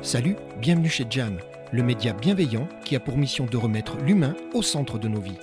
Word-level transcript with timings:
Salut, 0.00 0.36
bienvenue 0.60 0.88
chez 0.88 1.04
Jam, 1.10 1.38
le 1.72 1.82
média 1.82 2.12
bienveillant 2.12 2.68
qui 2.84 2.94
a 2.94 3.00
pour 3.00 3.18
mission 3.18 3.46
de 3.46 3.56
remettre 3.56 3.96
l'humain 3.98 4.36
au 4.54 4.62
centre 4.62 4.96
de 4.96 5.08
nos 5.08 5.20
vies. 5.20 5.40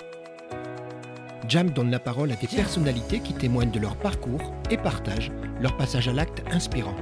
Jam 1.46 1.68
donne 1.70 1.90
la 1.90 1.98
parole 1.98 2.32
à 2.32 2.36
des 2.36 2.46
personnalités 2.46 3.20
qui 3.20 3.34
témoignent 3.34 3.70
de 3.70 3.78
leur 3.78 3.96
parcours 3.96 4.54
et 4.70 4.78
partagent 4.78 5.30
leur 5.60 5.76
passage 5.76 6.08
à 6.08 6.14
l'acte 6.14 6.42
inspirant. 6.50 6.96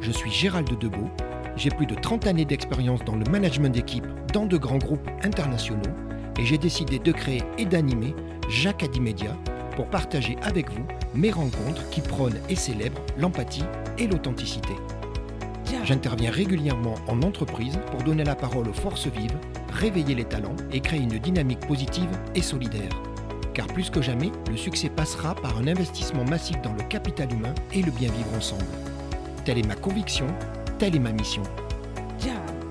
Je 0.00 0.10
suis 0.10 0.30
Gérald 0.30 0.68
Debeau, 0.78 1.10
j'ai 1.56 1.68
plus 1.68 1.84
de 1.84 1.94
30 1.94 2.28
années 2.28 2.46
d'expérience 2.46 3.04
dans 3.04 3.16
le 3.16 3.30
management 3.30 3.74
d'équipe 3.74 4.06
dans 4.32 4.46
de 4.46 4.56
grands 4.56 4.78
groupes 4.78 5.08
internationaux 5.22 5.82
et 6.38 6.46
j'ai 6.46 6.58
décidé 6.58 6.98
de 6.98 7.12
créer 7.12 7.42
et 7.58 7.66
d'animer 7.66 8.14
Jacques 8.48 8.98
Média 8.98 9.36
pour 9.76 9.86
partager 9.90 10.36
avec 10.42 10.70
vous 10.70 10.86
mes 11.14 11.30
rencontres 11.30 11.88
qui 11.90 12.00
prônent 12.00 12.40
et 12.48 12.56
célèbrent 12.56 13.02
l'empathie 13.18 13.64
et 13.98 14.06
l'authenticité. 14.06 14.72
J'interviens 15.86 16.30
régulièrement 16.32 16.96
en 17.06 17.22
entreprise 17.22 17.78
pour 17.92 18.02
donner 18.02 18.24
la 18.24 18.34
parole 18.34 18.68
aux 18.68 18.72
forces 18.72 19.06
vives, 19.06 19.38
réveiller 19.72 20.16
les 20.16 20.24
talents 20.24 20.56
et 20.72 20.80
créer 20.80 21.00
une 21.00 21.18
dynamique 21.18 21.60
positive 21.60 22.10
et 22.34 22.42
solidaire. 22.42 22.90
Car 23.54 23.68
plus 23.68 23.88
que 23.88 24.02
jamais, 24.02 24.32
le 24.50 24.56
succès 24.56 24.88
passera 24.88 25.36
par 25.36 25.56
un 25.56 25.68
investissement 25.68 26.24
massif 26.24 26.60
dans 26.62 26.72
le 26.72 26.82
capital 26.82 27.32
humain 27.32 27.54
et 27.72 27.82
le 27.82 27.92
bien 27.92 28.10
vivre 28.10 28.34
ensemble. 28.36 28.64
Telle 29.44 29.58
est 29.58 29.66
ma 29.66 29.76
conviction, 29.76 30.26
telle 30.80 30.96
est 30.96 31.00
ma 31.00 31.12
mission. 31.12 31.44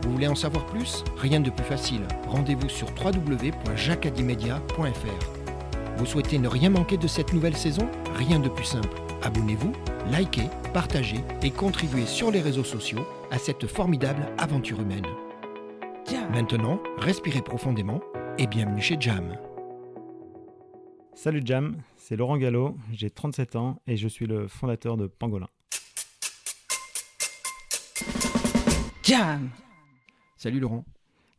Vous 0.04 0.12
voulez 0.12 0.28
en 0.28 0.36
savoir 0.36 0.66
plus? 0.68 1.04
Rien 1.18 1.40
de 1.40 1.50
plus 1.50 1.64
facile. 1.64 2.02
Rendez-vous 2.28 2.70
sur 2.70 2.90
www.jacadimedia.fr. 3.04 5.98
Vous 5.98 6.06
souhaitez 6.06 6.38
ne 6.38 6.48
rien 6.48 6.70
manquer 6.70 6.98
de 6.98 7.08
cette 7.08 7.34
nouvelle 7.34 7.58
saison? 7.58 7.90
Rien 8.16 8.40
de 8.40 8.50
plus 8.50 8.66
simple. 8.66 9.02
Abonnez-vous, 9.24 9.72
likez, 10.12 10.48
partagez 10.76 11.22
et 11.42 11.50
contribuez 11.50 12.06
sur 12.06 12.30
les 12.30 12.42
réseaux 12.42 12.64
sociaux 12.64 13.08
à 13.32 13.38
cette 13.38 13.68
formidable 13.68 14.28
aventure 14.38 14.82
humaine. 14.82 15.06
Maintenant, 16.32 16.80
respirez 16.98 17.42
profondément 17.42 18.02
et 18.38 18.48
bienvenue 18.48 18.82
chez 18.82 18.98
Jam. 19.00 19.38
Salut 21.14 21.42
Jam, 21.44 21.78
c'est 21.96 22.16
Laurent 22.16 22.38
Gallo, 22.38 22.78
j'ai 22.92 23.10
37 23.10 23.56
ans 23.56 23.82
et 23.88 23.96
je 23.98 24.08
suis 24.08 24.28
le 24.28 24.48
fondateur 24.48 24.98
de 24.98 25.08
Pangolin. 25.08 25.50
Jam 29.04 29.50
Salut 30.38 30.60
Laurent. 30.60 30.86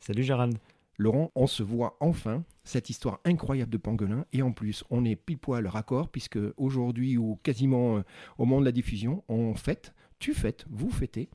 Salut 0.00 0.22
Gérald. 0.22 0.58
Laurent, 0.98 1.30
on 1.34 1.46
se 1.46 1.62
voit 1.62 1.96
enfin, 2.00 2.42
cette 2.64 2.88
histoire 2.88 3.20
incroyable 3.24 3.70
de 3.70 3.76
Pangolin, 3.76 4.24
et 4.32 4.40
en 4.40 4.52
plus, 4.52 4.82
on 4.88 5.04
est 5.04 5.14
pile 5.14 5.38
poil 5.38 5.66
raccord, 5.66 6.08
puisque 6.08 6.38
aujourd'hui, 6.56 7.18
ou 7.18 7.38
quasiment 7.42 7.98
euh, 7.98 8.02
au 8.38 8.46
moment 8.46 8.60
de 8.60 8.64
la 8.64 8.72
diffusion, 8.72 9.22
on 9.28 9.54
fête, 9.54 9.92
tu 10.18 10.32
fêtes, 10.32 10.64
vous 10.70 10.90
fêtez, 10.90 11.28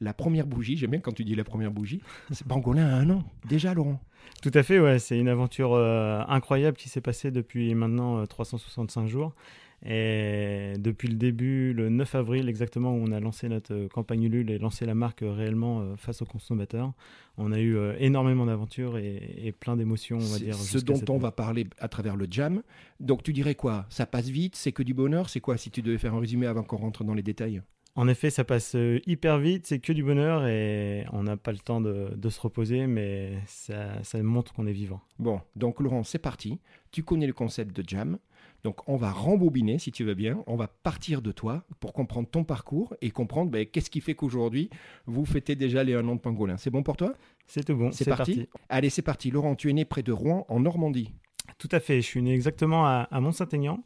la 0.00 0.14
première 0.14 0.46
bougie, 0.46 0.76
j'aime 0.76 0.90
bien 0.90 1.00
quand 1.00 1.12
tu 1.12 1.24
dis 1.24 1.34
la 1.34 1.44
première 1.44 1.70
bougie, 1.70 2.00
c'est 2.30 2.46
Pangolin 2.46 2.86
à 2.86 2.96
un 2.96 3.10
an, 3.10 3.24
déjà 3.48 3.74
Laurent. 3.74 4.00
Tout 4.42 4.50
à 4.54 4.62
fait, 4.62 4.78
ouais, 4.78 4.98
c'est 4.98 5.18
une 5.18 5.28
aventure 5.28 5.74
euh, 5.74 6.22
incroyable 6.28 6.76
qui 6.76 6.88
s'est 6.88 7.00
passée 7.00 7.30
depuis 7.30 7.74
maintenant 7.74 8.26
365 8.26 9.02
euh, 9.02 9.06
jours. 9.06 9.34
Et 9.82 10.74
depuis 10.78 11.08
le 11.08 11.14
début, 11.14 11.72
le 11.72 11.88
9 11.88 12.14
avril 12.14 12.48
exactement, 12.50 12.92
où 12.92 13.02
on 13.02 13.12
a 13.12 13.20
lancé 13.20 13.48
notre 13.48 13.72
euh, 13.74 13.88
campagne 13.88 14.24
Ulule 14.24 14.50
et 14.50 14.58
lancé 14.58 14.84
la 14.84 14.94
marque 14.94 15.22
réellement 15.22 15.96
face 15.96 16.20
aux 16.20 16.26
consommateurs, 16.26 16.92
on 17.38 17.52
a 17.52 17.60
eu 17.60 17.78
énormément 17.98 18.44
d'aventures 18.44 18.98
et, 18.98 19.54
plein 19.58 19.76
d'émotions, 19.76 20.18
on 20.18 20.32
va 20.32 20.38
dire. 20.38 20.54
Ce 20.54 20.78
dont 20.78 21.00
on 21.08 21.18
va 21.18 21.32
parler 21.32 21.66
à 21.78 21.88
travers 21.88 22.16
le 22.16 22.26
jam. 22.30 22.62
Donc 23.00 23.22
tu 23.22 23.32
dirais 23.32 23.54
quoi? 23.54 23.86
Ça 23.88 24.04
passe 24.04 24.28
vite? 24.28 24.56
C'est 24.56 24.72
que 24.72 24.82
du 24.82 24.92
bonheur? 24.92 25.30
C'est 25.30 25.40
quoi 25.40 25.56
si 25.56 25.70
tu 25.70 25.80
devais 25.80 25.98
faire 25.98 26.14
un 26.14 26.20
résumé 26.20 26.46
avant 26.46 26.62
qu'on 26.62 26.76
rentre 26.76 27.04
dans 27.04 27.14
les 27.14 27.22
détails? 27.22 27.62
En 27.96 28.08
effet, 28.08 28.30
ça 28.30 28.44
passe 28.44 28.76
hyper 29.06 29.38
vite, 29.38 29.66
c'est 29.66 29.80
que 29.80 29.92
du 29.92 30.02
bonheur 30.02 30.46
et 30.46 31.04
on 31.12 31.24
n'a 31.24 31.36
pas 31.36 31.52
le 31.52 31.58
temps 31.58 31.80
de, 31.80 32.28
se 32.28 32.40
reposer, 32.40 32.86
mais 32.86 33.38
ça, 33.46 34.02
ça 34.02 34.22
montre 34.22 34.52
qu'on 34.52 34.66
est 34.66 34.72
vivant. 34.72 35.00
Bon, 35.18 35.40
donc 35.56 35.80
Laurent, 35.80 36.04
c'est 36.04 36.18
parti. 36.18 36.60
Tu 36.92 37.02
connais 37.02 37.26
le 37.26 37.32
concept 37.32 37.76
de 37.76 37.84
Jam. 37.86 38.18
Donc 38.62 38.86
on 38.88 38.96
va 38.96 39.10
rembobiner, 39.10 39.78
si 39.78 39.90
tu 39.90 40.04
veux 40.04 40.14
bien, 40.14 40.42
on 40.46 40.56
va 40.56 40.68
partir 40.68 41.22
de 41.22 41.32
toi 41.32 41.64
pour 41.80 41.92
comprendre 41.92 42.28
ton 42.28 42.44
parcours 42.44 42.94
et 43.00 43.10
comprendre 43.10 43.50
ben, 43.50 43.64
qu'est-ce 43.66 43.90
qui 43.90 44.00
fait 44.00 44.14
qu'aujourd'hui, 44.14 44.70
vous 45.06 45.24
fêtez 45.24 45.56
déjà 45.56 45.82
les 45.82 45.94
un 45.94 46.06
an 46.08 46.16
de 46.16 46.20
pangolin. 46.20 46.56
C'est 46.56 46.70
bon 46.70 46.82
pour 46.82 46.96
toi? 46.96 47.14
C'est 47.46 47.64
tout 47.64 47.74
bon, 47.74 47.90
c'est 47.90 48.04
parti. 48.04 48.48
Allez, 48.68 48.90
c'est 48.90 49.02
parti. 49.02 49.30
Laurent, 49.30 49.54
tu 49.54 49.70
es 49.70 49.72
né 49.72 49.84
près 49.84 50.02
de 50.02 50.12
Rouen, 50.12 50.44
en 50.48 50.60
Normandie. 50.60 51.12
Tout 51.58 51.68
à 51.72 51.80
fait, 51.80 51.96
je 52.00 52.06
suis 52.06 52.22
né 52.22 52.34
exactement 52.34 52.86
à, 52.86 53.20
Mont-Saint-Aignan. 53.20 53.82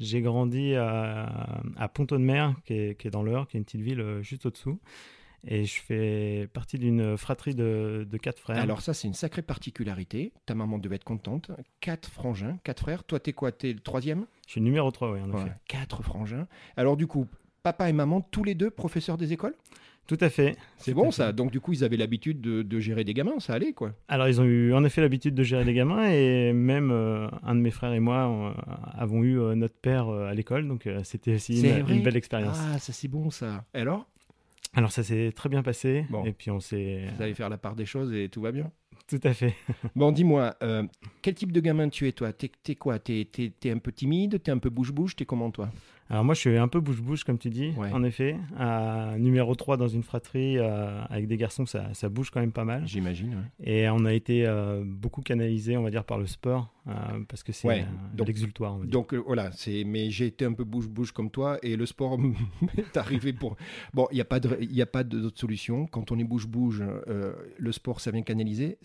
J'ai 0.00 0.22
grandi 0.22 0.74
à, 0.74 1.60
à 1.76 1.88
Ponton-de-Mer, 1.88 2.54
qui 2.64 2.72
est, 2.74 2.98
qui 2.98 3.06
est 3.06 3.10
dans 3.10 3.22
l'Eure, 3.22 3.46
qui 3.46 3.56
est 3.56 3.60
une 3.60 3.64
petite 3.64 3.82
ville 3.82 4.00
euh, 4.00 4.22
juste 4.22 4.46
au-dessous. 4.46 4.80
Et 5.46 5.64
je 5.64 5.80
fais 5.80 6.48
partie 6.52 6.78
d'une 6.78 7.16
fratrie 7.16 7.54
de, 7.54 8.06
quatre 8.20 8.38
frères. 8.38 8.58
Alors 8.58 8.82
ça, 8.82 8.92
c'est 8.92 9.08
une 9.08 9.14
sacrée 9.14 9.42
particularité. 9.42 10.32
Ta 10.46 10.54
maman 10.54 10.78
devait 10.78 10.96
être 10.96 11.04
contente. 11.04 11.50
Quatre 11.80 12.10
frangins, 12.10 12.58
quatre 12.62 12.80
frères. 12.80 13.04
Toi, 13.04 13.20
t'es 13.20 13.32
quoi? 13.32 13.50
T'es 13.52 13.72
le 13.72 13.80
troisième? 13.80 14.26
Je 14.46 14.52
suis 14.52 14.60
le 14.60 14.66
numéro 14.66 14.90
3, 14.90 15.12
oui, 15.12 15.20
en 15.22 15.30
effet. 15.30 15.52
Quatre 15.66 16.02
frangins. 16.02 16.46
Alors 16.76 16.96
du 16.96 17.06
coup, 17.06 17.26
papa 17.62 17.88
et 17.88 17.92
maman, 17.92 18.20
tous 18.20 18.44
les 18.44 18.54
deux 18.54 18.70
professeurs 18.70 19.16
des 19.16 19.32
écoles? 19.32 19.54
Tout 20.10 20.18
à 20.22 20.28
fait. 20.28 20.56
C'est 20.76 20.92
bon 20.92 21.12
ça. 21.12 21.30
Donc 21.30 21.52
du 21.52 21.60
coup, 21.60 21.72
ils 21.72 21.84
avaient 21.84 21.96
l'habitude 21.96 22.40
de, 22.40 22.80
gérer 22.80 23.04
des 23.04 23.14
gamins, 23.14 23.38
ça 23.38 23.54
allait 23.54 23.72
quoi. 23.72 23.92
Alors 24.08 24.26
ils 24.26 24.40
ont 24.40 24.44
eu 24.44 24.74
en 24.74 24.82
effet 24.82 25.00
l'habitude 25.00 25.36
de 25.36 25.44
gérer 25.44 25.64
des 25.64 25.72
gamins 25.72 26.10
et 26.10 26.52
même 26.52 26.90
euh, 26.90 27.28
un 27.44 27.54
de 27.54 27.60
mes 27.60 27.70
frères 27.70 27.92
et 27.92 28.00
moi 28.00 28.52
avons 28.98 29.22
eu 29.22 29.38
euh, 29.38 29.54
notre 29.54 29.76
père 29.76 30.08
euh, 30.08 30.26
à 30.26 30.34
l'école, 30.34 30.66
donc 30.66 30.88
c'était 31.04 31.34
aussi 31.34 31.60
une, 31.60 31.88
une, 31.88 32.02
belle 32.02 32.16
expérience. 32.16 32.58
Ah, 32.60 32.80
ça 32.80 32.92
c'est 32.92 33.06
bon 33.06 33.30
ça. 33.30 33.64
Et 33.72 33.78
alors? 33.78 34.04
Alors 34.74 34.90
ça 34.90 35.04
s'est 35.04 35.30
très 35.30 35.48
bien 35.48 35.62
passé. 35.62 36.04
Et 36.24 36.32
puis 36.32 36.50
on 36.50 36.58
s'est. 36.58 37.04
Vous 37.16 37.22
allez 37.22 37.34
faire 37.34 37.48
la 37.48 37.58
part 37.58 37.76
des 37.76 37.86
choses 37.86 38.12
et 38.12 38.28
tout 38.28 38.40
va 38.40 38.50
bien. 38.50 38.72
Tout 39.10 39.20
à 39.24 39.34
fait. 39.34 39.54
bon, 39.96 40.12
dis-moi, 40.12 40.54
euh, 40.62 40.84
quel 41.20 41.34
type 41.34 41.50
de 41.50 41.60
gamin 41.60 41.88
tu 41.88 42.06
es 42.06 42.12
toi? 42.12 42.32
T'es 42.32 42.50
es 42.68 42.74
quoi? 42.76 43.00
T'es 43.00 43.28
es, 43.36 43.70
un 43.70 43.78
peu 43.78 43.90
timide? 43.90 44.40
T'es 44.40 44.52
un 44.52 44.58
peu 44.58 44.70
bouche-bouche? 44.70 45.16
T'es 45.16 45.24
comment 45.24 45.50
toi? 45.50 45.70
Alors 46.10 46.24
moi, 46.24 46.34
je 46.34 46.40
suis 46.40 46.56
un 46.56 46.66
peu 46.66 46.80
bouche-bouche, 46.80 47.22
comme 47.22 47.38
tu 47.38 47.50
dis, 47.50 47.72
en 47.78 48.02
effet. 48.02 48.36
numéro 49.18 49.54
3 49.54 49.76
dans 49.76 49.86
une 49.86 50.02
fratrie, 50.02 50.58
euh, 50.58 51.02
avec 51.04 51.28
des 51.28 51.36
garçons, 51.36 51.66
ça, 51.66 51.94
ça, 51.94 52.08
bouge 52.08 52.30
quand 52.30 52.40
même 52.40 52.50
pas 52.50 52.64
mal. 52.64 52.84
J'imagine. 52.84 53.48
Et 53.62 53.88
on 53.88 54.04
a 54.04 54.12
été 54.12 54.44
euh, 54.44 54.82
beaucoup 54.84 55.22
canalisé, 55.22 55.76
on 55.76 55.84
va 55.84 55.90
dire, 55.90 56.04
par 56.04 56.18
le 56.18 56.26
sport, 56.26 56.74
euh, 56.88 56.92
parce 57.28 57.44
que 57.44 57.52
c'est 57.52 57.86
l'exultoire. 58.18 58.76
Donc 58.78 59.14
voilà, 59.14 59.50
mais 59.86 60.10
j'ai 60.10 60.26
été 60.26 60.44
un 60.44 60.52
peu 60.52 60.64
bouche-bouche 60.64 61.12
comme 61.12 61.30
toi, 61.30 61.58
et 61.62 61.76
le 61.76 61.86
sport 61.86 62.18
m'est 62.76 62.96
arrivé 62.96 63.32
pour... 63.32 63.56
Bon, 63.94 64.08
il 64.10 64.16
n'y 64.16 64.82
a 64.82 64.86
pas 64.86 65.04
d'autre 65.04 65.38
solution. 65.38 65.86
Quand 65.86 66.10
on 66.10 66.18
est 66.18 66.24
bouche-bouche, 66.24 66.82
le 67.56 67.72
sport, 67.72 68.00
ça 68.00 68.10
vient 68.10 68.22
canaliser. 68.22 68.78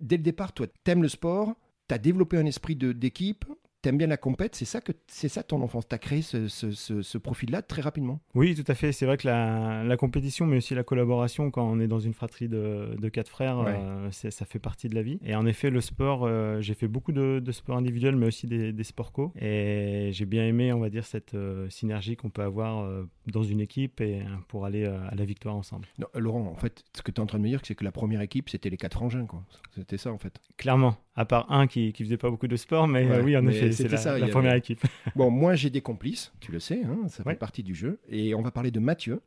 Dès 0.00 0.18
le 0.18 0.22
départ, 0.22 0.52
toi, 0.52 0.66
t'aimes 0.84 1.02
le 1.02 1.08
sport, 1.08 1.54
tu 1.88 1.94
as 1.94 1.98
développé 1.98 2.36
un 2.36 2.44
esprit 2.44 2.76
d'équipe, 2.76 3.46
t'aimes 3.82 3.98
bien 3.98 4.06
la 4.06 4.16
compète, 4.16 4.54
c'est 4.54 4.64
ça 4.64 4.80
que 4.80 4.92
c'est 5.08 5.28
ça 5.28 5.42
ton 5.42 5.60
enfance. 5.60 5.86
T'as 5.88 5.98
créé 5.98 6.22
ce, 6.22 6.48
ce, 6.48 7.18
profil-là 7.18 7.62
très 7.62 7.82
rapidement. 7.82 8.20
Oui, 8.34 8.54
tout 8.54 8.64
à 8.70 8.74
fait. 8.74 8.92
C'est 8.92 9.06
vrai 9.06 9.16
que 9.16 9.26
la, 9.26 9.84
la, 9.84 9.96
compétition, 9.96 10.46
mais 10.46 10.56
aussi 10.56 10.74
la 10.74 10.84
collaboration, 10.84 11.50
quand 11.50 11.68
on 11.68 11.78
est 11.80 11.88
dans 11.88 11.98
une 11.98 12.14
fratrie 12.14 12.48
de, 12.48 12.96
de 12.98 13.08
quatre 13.08 13.28
frères, 13.28 13.58
euh, 13.58 14.10
ça 14.10 14.46
fait 14.46 14.58
partie 14.58 14.88
de 14.88 14.94
la 14.94 15.02
vie. 15.02 15.18
Et 15.24 15.34
en 15.34 15.46
effet, 15.46 15.70
le 15.70 15.80
sport, 15.80 16.24
euh, 16.24 16.60
j'ai 16.60 16.74
fait 16.74 16.88
beaucoup 16.88 17.12
de, 17.12 17.40
de 17.44 17.52
sports 17.52 17.76
individuels, 17.76 18.16
mais 18.16 18.26
aussi 18.26 18.46
des, 18.46 18.72
des 18.72 18.84
sports 18.84 19.12
co. 19.12 19.32
Et 19.40 20.10
j'ai 20.12 20.26
bien 20.26 20.44
aimé, 20.46 20.72
on 20.72 20.80
va 20.80 20.88
dire, 20.88 21.04
cette 21.04 21.34
euh, 21.34 21.68
synergie 21.68 22.16
qu'on 22.16 22.30
peut 22.30 22.42
avoir 22.42 22.88
dans 23.26 23.42
une 23.42 23.60
équipe 23.60 24.00
et 24.00 24.22
pour 24.48 24.64
aller 24.64 24.84
à 24.84 25.14
la 25.14 25.24
victoire 25.24 25.56
ensemble. 25.56 25.88
Laurent, 26.14 26.46
en 26.46 26.56
fait, 26.56 26.84
ce 26.96 27.02
que 27.02 27.10
tu 27.10 27.20
es 27.20 27.22
en 27.22 27.26
train 27.26 27.38
de 27.38 27.42
me 27.42 27.48
dire, 27.48 27.60
c'est 27.64 27.74
que 27.74 27.84
la 27.84 27.92
première 27.92 28.20
équipe, 28.20 28.48
c'était 28.48 28.70
les 28.70 28.76
quatre 28.76 28.94
frangins, 28.94 29.26
quoi. 29.26 29.42
C'était 29.74 29.98
ça, 29.98 30.12
en 30.12 30.18
fait. 30.18 30.40
Clairement, 30.56 30.96
à 31.14 31.24
part 31.24 31.50
un 31.52 31.66
qui, 31.66 31.92
qui 31.92 32.04
faisait 32.04 32.16
pas 32.16 32.30
beaucoup 32.30 32.48
de 32.48 32.56
sport, 32.56 32.88
mais 32.88 33.20
oui, 33.20 33.36
en 33.36 33.46
effet 33.46 33.72
c'était 33.72 33.96
ça, 33.96 34.18
la 34.18 34.28
première 34.28 34.54
équipe. 34.54 34.80
bon, 35.16 35.30
moi 35.30 35.54
j'ai 35.54 35.70
des 35.70 35.80
complices, 35.80 36.32
tu 36.40 36.52
le 36.52 36.60
sais, 36.60 36.82
hein, 36.84 37.08
ça 37.08 37.22
fait 37.24 37.34
partie 37.34 37.62
du 37.62 37.74
jeu. 37.74 37.98
Et 38.08 38.34
on 38.34 38.42
va 38.42 38.50
parler 38.50 38.70
de 38.70 38.80
Mathieu. 38.80 39.20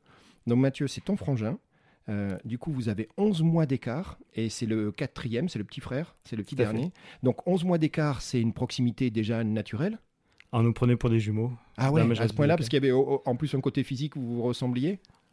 Donc 0.48 0.60
Mathieu, 0.60 0.88
c'est 0.88 1.02
ton 1.02 1.16
frangin. 1.16 1.58
Euh, 2.08 2.38
du 2.46 2.60
coup, 2.60 2.72
vous 2.72 2.90
avez 2.90 3.10
11 3.18 3.42
mois 3.42 3.66
d'écart 3.66 4.20
et 4.36 4.50
c'est 4.50 4.68
le 4.68 4.92
quatrième, 4.92 5.50
c'est 5.50 5.58
le 5.58 5.66
petit 5.66 5.82
frère, 5.82 6.16
c'est 6.24 6.36
le 6.36 6.44
petit 6.44 6.56
dernier. 6.56 6.92
Donc 7.24 7.48
11 7.48 7.64
mois 7.64 7.78
d'écart, 7.78 8.22
c'est 8.22 8.40
une 8.40 8.54
proximité 8.54 9.10
déjà 9.10 9.44
naturelle? 9.44 10.00
On 10.52 10.62
nous 10.62 10.74
prenait 10.74 10.96
pour 10.96 11.10
des 11.10 11.20
jumeaux. 11.20 11.52
Ah 11.78 11.92
ouais, 11.92 12.02
à 12.20 12.28
ce 12.28 12.34
point-là, 12.34 12.56
parce 12.56 12.70
qu'il 12.70 12.82
y 12.82 12.88
avait 12.88 12.94
en 12.94 13.36
plus 13.36 13.54
un 13.56 13.60
côté 13.60 13.84
physique 13.84 14.16
où 14.16 14.22
vous 14.22 14.36
vous 14.36 14.44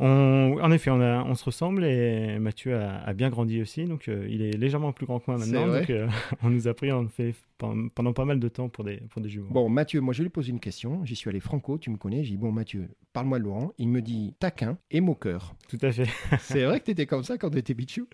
ressembliez 0.02 0.62
en 0.62 0.70
effet, 0.70 0.90
on, 0.90 1.34
se 1.34 1.44
ressemble 1.44 1.84
et 1.84 2.38
Mathieu 2.38 2.76
a, 2.76 3.12
bien 3.12 3.30
grandi 3.30 3.60
aussi, 3.60 3.84
donc 3.84 4.08
euh, 4.08 4.26
il 4.28 4.42
est 4.42 4.52
légèrement 4.52 4.92
plus 4.92 5.06
grand 5.06 5.18
que 5.18 5.24
moi 5.28 5.38
maintenant. 5.38 5.66
Donc 5.66 5.90
euh, 5.90 6.08
on 6.42 6.50
nous 6.50 6.68
a 6.68 6.74
pris 6.74 6.92
en 6.92 7.06
fait 7.08 7.34
pendant, 7.58 8.12
pas 8.12 8.24
mal 8.24 8.40
de 8.40 8.48
temps 8.48 8.68
pour 8.68 8.84
des, 8.84 8.96
pour 9.10 9.22
des 9.22 9.28
jumeaux. 9.28 9.48
Bon, 9.50 9.68
Mathieu, 9.68 10.00
moi 10.00 10.14
je 10.14 10.22
lui 10.22 10.30
poser 10.30 10.50
une 10.50 10.60
question. 10.60 11.04
J'y 11.04 11.16
suis 11.16 11.28
allé 11.28 11.40
franco, 11.40 11.78
tu 11.78 11.90
me 11.90 11.96
connais. 11.96 12.24
J'ai 12.24 12.32
dit, 12.32 12.36
bon, 12.36 12.52
Mathieu, 12.52 12.88
parle-moi 13.12 13.38
de 13.38 13.44
Laurent. 13.44 13.72
Il 13.78 13.88
me 13.88 14.02
dit 14.02 14.34
taquin 14.38 14.78
et 14.90 15.00
moqueur. 15.00 15.54
Tout 15.68 15.78
à 15.82 15.92
fait. 15.92 16.08
C'est 16.40 16.64
vrai 16.64 16.80
que 16.80 16.86
tu 16.86 16.90
étais 16.92 17.06
comme 17.06 17.24
ça 17.24 17.38
quand 17.38 17.50
tu 17.50 17.58
étais 17.58 17.74
bichou? 17.74 18.06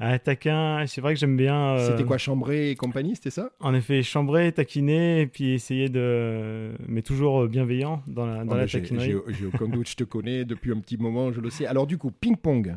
À 0.00 0.18
taquin, 0.18 0.84
c'est 0.86 1.00
vrai 1.00 1.14
que 1.14 1.20
j'aime 1.20 1.36
bien. 1.36 1.78
C'était 1.78 2.04
quoi, 2.04 2.18
chambrer 2.18 2.70
et 2.70 2.74
compagnie, 2.74 3.14
c'était 3.14 3.30
ça? 3.30 3.50
En 3.60 3.74
effet, 3.74 4.02
chambrer, 4.02 4.52
taquiner, 4.52 5.20
et 5.20 5.26
puis 5.26 5.52
essayer 5.52 5.88
de. 5.88 6.72
Mais 6.88 7.02
toujours 7.02 7.46
bienveillant 7.46 8.02
dans 8.06 8.26
la, 8.26 8.44
dans 8.44 8.54
oh, 8.54 8.56
la 8.56 8.66
taquinerie. 8.66 9.14
J'ai 9.28 9.46
aucun 9.46 9.68
doute, 9.68 9.88
je 9.88 9.96
te 9.96 10.04
connais 10.04 10.44
depuis 10.44 10.72
un 10.72 10.80
petit 10.80 10.96
moment, 10.96 11.32
je 11.32 11.40
le 11.40 11.50
sais. 11.50 11.66
Alors, 11.66 11.86
du 11.86 11.98
coup, 11.98 12.10
ping-pong, 12.10 12.76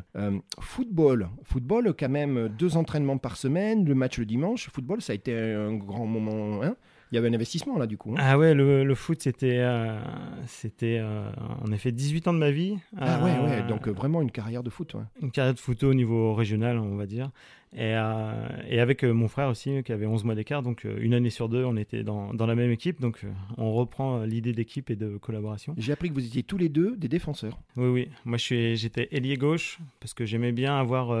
football. 0.60 1.28
Football, 1.44 1.94
quand 1.98 2.08
même, 2.08 2.48
deux 2.58 2.76
entraînements 2.76 3.18
par 3.18 3.36
semaine, 3.36 3.84
le 3.84 3.94
match 3.94 4.18
le 4.18 4.26
dimanche. 4.26 4.68
Football, 4.70 5.02
ça 5.02 5.12
a 5.12 5.16
été 5.16 5.34
un 5.34 5.74
grand 5.74 6.06
moment. 6.06 6.62
Hein 6.62 6.76
il 7.10 7.14
y 7.14 7.18
avait 7.18 7.28
un 7.28 7.34
investissement 7.34 7.78
là 7.78 7.86
du 7.86 7.96
coup. 7.96 8.12
Hein. 8.12 8.20
ah 8.20 8.38
ouais, 8.38 8.54
le, 8.54 8.84
le 8.84 8.94
foot 8.94 9.22
c'était 9.22 9.58
euh, 9.58 9.98
c'était 10.46 10.98
euh, 11.00 11.30
en 11.64 11.72
effet 11.72 11.92
18 11.92 12.28
ans 12.28 12.32
de 12.32 12.38
ma 12.38 12.50
vie. 12.50 12.76
Ah 12.98 13.22
ouais, 13.22 13.38
ouais, 13.38 13.62
donc 13.66 13.88
euh, 13.88 13.92
vraiment 13.92 14.20
une 14.20 14.30
carrière 14.30 14.62
de 14.62 14.70
foot. 14.70 14.94
Une 15.22 15.30
carrière 15.30 15.54
de 15.54 15.58
foot 15.58 15.82
au 15.84 15.94
niveau 15.94 16.34
régional, 16.34 16.78
on 16.78 16.96
va 16.96 17.06
dire. 17.06 17.30
Et, 17.76 17.90
et 17.90 18.80
avec 18.80 19.04
mon 19.04 19.28
frère 19.28 19.50
aussi 19.50 19.82
qui 19.82 19.92
avait 19.92 20.06
11 20.06 20.24
mois 20.24 20.34
d'écart, 20.34 20.62
donc 20.62 20.84
une 20.84 21.12
année 21.12 21.28
sur 21.28 21.50
deux 21.50 21.64
on 21.64 21.76
était 21.76 22.02
dans, 22.02 22.32
dans 22.32 22.46
la 22.46 22.54
même 22.54 22.70
équipe, 22.70 22.98
donc 22.98 23.26
on 23.58 23.74
reprend 23.74 24.22
l'idée 24.22 24.54
d'équipe 24.54 24.88
et 24.88 24.96
de 24.96 25.18
collaboration. 25.18 25.74
J'ai 25.76 25.92
appris 25.92 26.08
que 26.08 26.14
vous 26.14 26.24
étiez 26.24 26.42
tous 26.42 26.56
les 26.56 26.70
deux 26.70 26.96
des 26.96 27.08
défenseurs. 27.08 27.60
Oui, 27.76 27.88
oui. 27.88 28.08
Moi 28.24 28.38
j'étais 28.38 29.08
ailier 29.10 29.36
gauche 29.36 29.80
parce 30.00 30.14
que 30.14 30.24
j'aimais 30.24 30.52
bien 30.52 30.78
avoir 30.78 31.14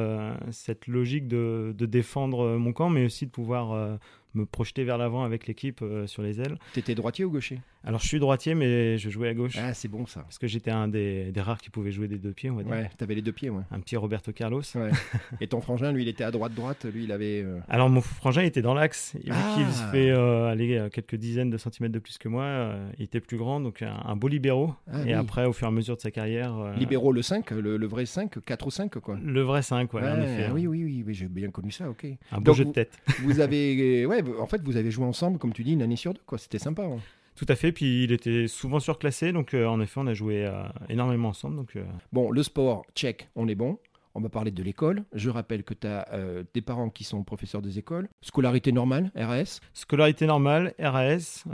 cette 0.50 0.86
logique 0.86 1.28
de, 1.28 1.74
de, 1.76 1.84
défendre 1.84 2.56
mon 2.56 2.72
camp, 2.72 2.88
mais 2.88 3.04
aussi 3.04 3.26
de 3.26 3.30
pouvoir 3.30 3.98
me 4.38 4.46
projeter 4.46 4.84
vers 4.84 4.98
l'avant 4.98 5.24
avec 5.24 5.46
l'équipe 5.46 5.80
euh, 5.82 6.06
sur 6.06 6.22
les 6.22 6.40
ailes. 6.40 6.58
T'étais 6.72 6.94
droitier 6.94 7.24
ou 7.24 7.30
gaucher? 7.30 7.60
Alors 7.84 8.00
je 8.00 8.08
suis 8.08 8.18
droitier, 8.18 8.54
mais 8.54 8.98
je 8.98 9.08
jouais 9.08 9.28
à 9.28 9.34
gauche. 9.34 9.56
Ah, 9.58 9.72
c'est 9.72 9.88
bon 9.88 10.06
ça. 10.06 10.20
Parce 10.20 10.38
que 10.38 10.46
j'étais 10.46 10.70
un 10.70 10.88
des, 10.88 11.32
rares 11.36 11.60
qui 11.60 11.70
pouvait 11.70 11.92
jouer 11.92 12.08
des 12.08 12.18
deux 12.18 12.32
pieds, 12.32 12.50
on 12.50 12.56
va 12.56 12.62
dire. 12.62 12.72
Ouais, 12.72 12.90
t'avais 12.96 13.14
les 13.14 13.22
deux 13.22 13.32
pieds, 13.32 13.50
ouais. 13.50 13.62
Un 13.70 13.80
petit 13.80 13.96
Roberto 13.96 14.32
Carlos. 14.32 14.62
Ouais. 14.74 14.90
Et 15.40 15.46
ton 15.46 15.60
frangin, 15.60 15.92
lui, 15.92 16.02
il 16.02 16.08
était 16.08 16.24
à 16.24 16.30
droite-droite, 16.30 16.86
lui, 16.92 17.04
il 17.04 17.12
avait. 17.12 17.42
Euh, 17.42 17.60
Alors 17.68 17.88
mon 17.88 18.00
frangin, 18.00 18.42
il 18.42 18.46
était 18.46 18.62
dans 18.62 18.74
l'axe. 18.74 19.14
Vu 19.14 19.30
ah. 19.30 19.54
qu'il 19.54 19.66
fait 19.90 20.10
euh, 20.10 20.50
aller 20.50 20.88
quelques 20.92 21.14
dizaines 21.14 21.50
de 21.50 21.58
centimètres 21.58 21.94
de 21.94 21.98
plus 21.98 22.18
que 22.18 22.28
moi, 22.28 22.74
il 22.98 23.04
était 23.04 23.20
plus 23.20 23.36
grand, 23.36 23.60
donc 23.60 23.82
un, 23.82 24.16
beau 24.16 24.28
libéraux. 24.28 24.74
Ah 24.92 25.04
et 25.06 25.12
après, 25.12 25.46
au 25.46 25.52
fur 25.52 25.66
et 25.66 25.70
à 25.70 25.72
mesure 25.72 25.96
de 25.96 26.00
sa 26.00 26.10
carrière. 26.10 26.72
Libéraux 26.76 27.12
le 27.12 27.22
5, 27.22 27.50
le, 27.52 27.86
vrai 27.86 28.06
5, 28.06 28.44
4 28.44 28.66
ou 28.66 28.70
5, 28.70 28.98
quoi. 28.98 29.18
Le 29.22 29.40
vrai 29.42 29.62
5, 29.62 29.92
ouais, 29.94 30.02
en 30.02 30.20
effet. 30.20 30.50
Oui, 30.52 30.66
oui, 30.66 31.04
oui, 31.06 31.14
j'ai 31.14 31.26
bien 31.26 31.50
connu 31.50 31.70
ça, 31.70 31.88
ok. 31.88 32.06
Un 32.32 32.40
beau 32.40 32.54
jeu 32.54 32.64
de 32.64 32.72
tête. 32.72 32.98
Vous 33.22 33.40
avez. 33.40 33.58
Ouais, 34.08 34.22
en 34.40 34.46
fait, 34.46 34.62
vous 34.62 34.76
avez 34.76 34.90
joué 34.90 35.04
ensemble, 35.04 35.38
comme 35.38 35.52
tu 35.52 35.62
dis, 35.62 35.72
une 35.72 35.82
année 35.82 35.96
sur 35.96 36.14
deux. 36.14 36.20
Quoi. 36.24 36.38
C'était 36.38 36.58
sympa. 36.58 36.84
Hein. 36.84 36.98
Tout 37.38 37.46
à 37.48 37.54
fait. 37.54 37.70
Puis 37.70 38.04
il 38.04 38.12
était 38.12 38.48
souvent 38.48 38.80
surclassé, 38.80 39.32
donc 39.32 39.54
euh, 39.54 39.64
en 39.66 39.80
effet, 39.80 40.00
on 40.00 40.08
a 40.08 40.14
joué 40.14 40.44
euh, 40.44 40.64
énormément 40.88 41.28
ensemble. 41.28 41.54
Donc, 41.54 41.76
euh. 41.76 41.84
Bon, 42.12 42.32
le 42.32 42.42
sport, 42.42 42.84
check, 42.96 43.28
on 43.36 43.46
est 43.46 43.54
bon. 43.54 43.78
On 44.14 44.20
va 44.20 44.28
parler 44.28 44.50
de 44.50 44.62
l'école. 44.64 45.04
Je 45.12 45.30
rappelle 45.30 45.62
que 45.62 45.74
tu 45.74 45.86
as 45.86 46.08
des 46.52 46.60
parents 46.60 46.90
qui 46.90 47.04
sont 47.04 47.22
professeurs 47.22 47.62
des 47.62 47.78
écoles. 47.78 48.08
Scolarité 48.20 48.72
normale, 48.72 49.12
RAS 49.14 49.60
Scolarité 49.74 50.26
normale, 50.26 50.74
RAS, 50.80 51.44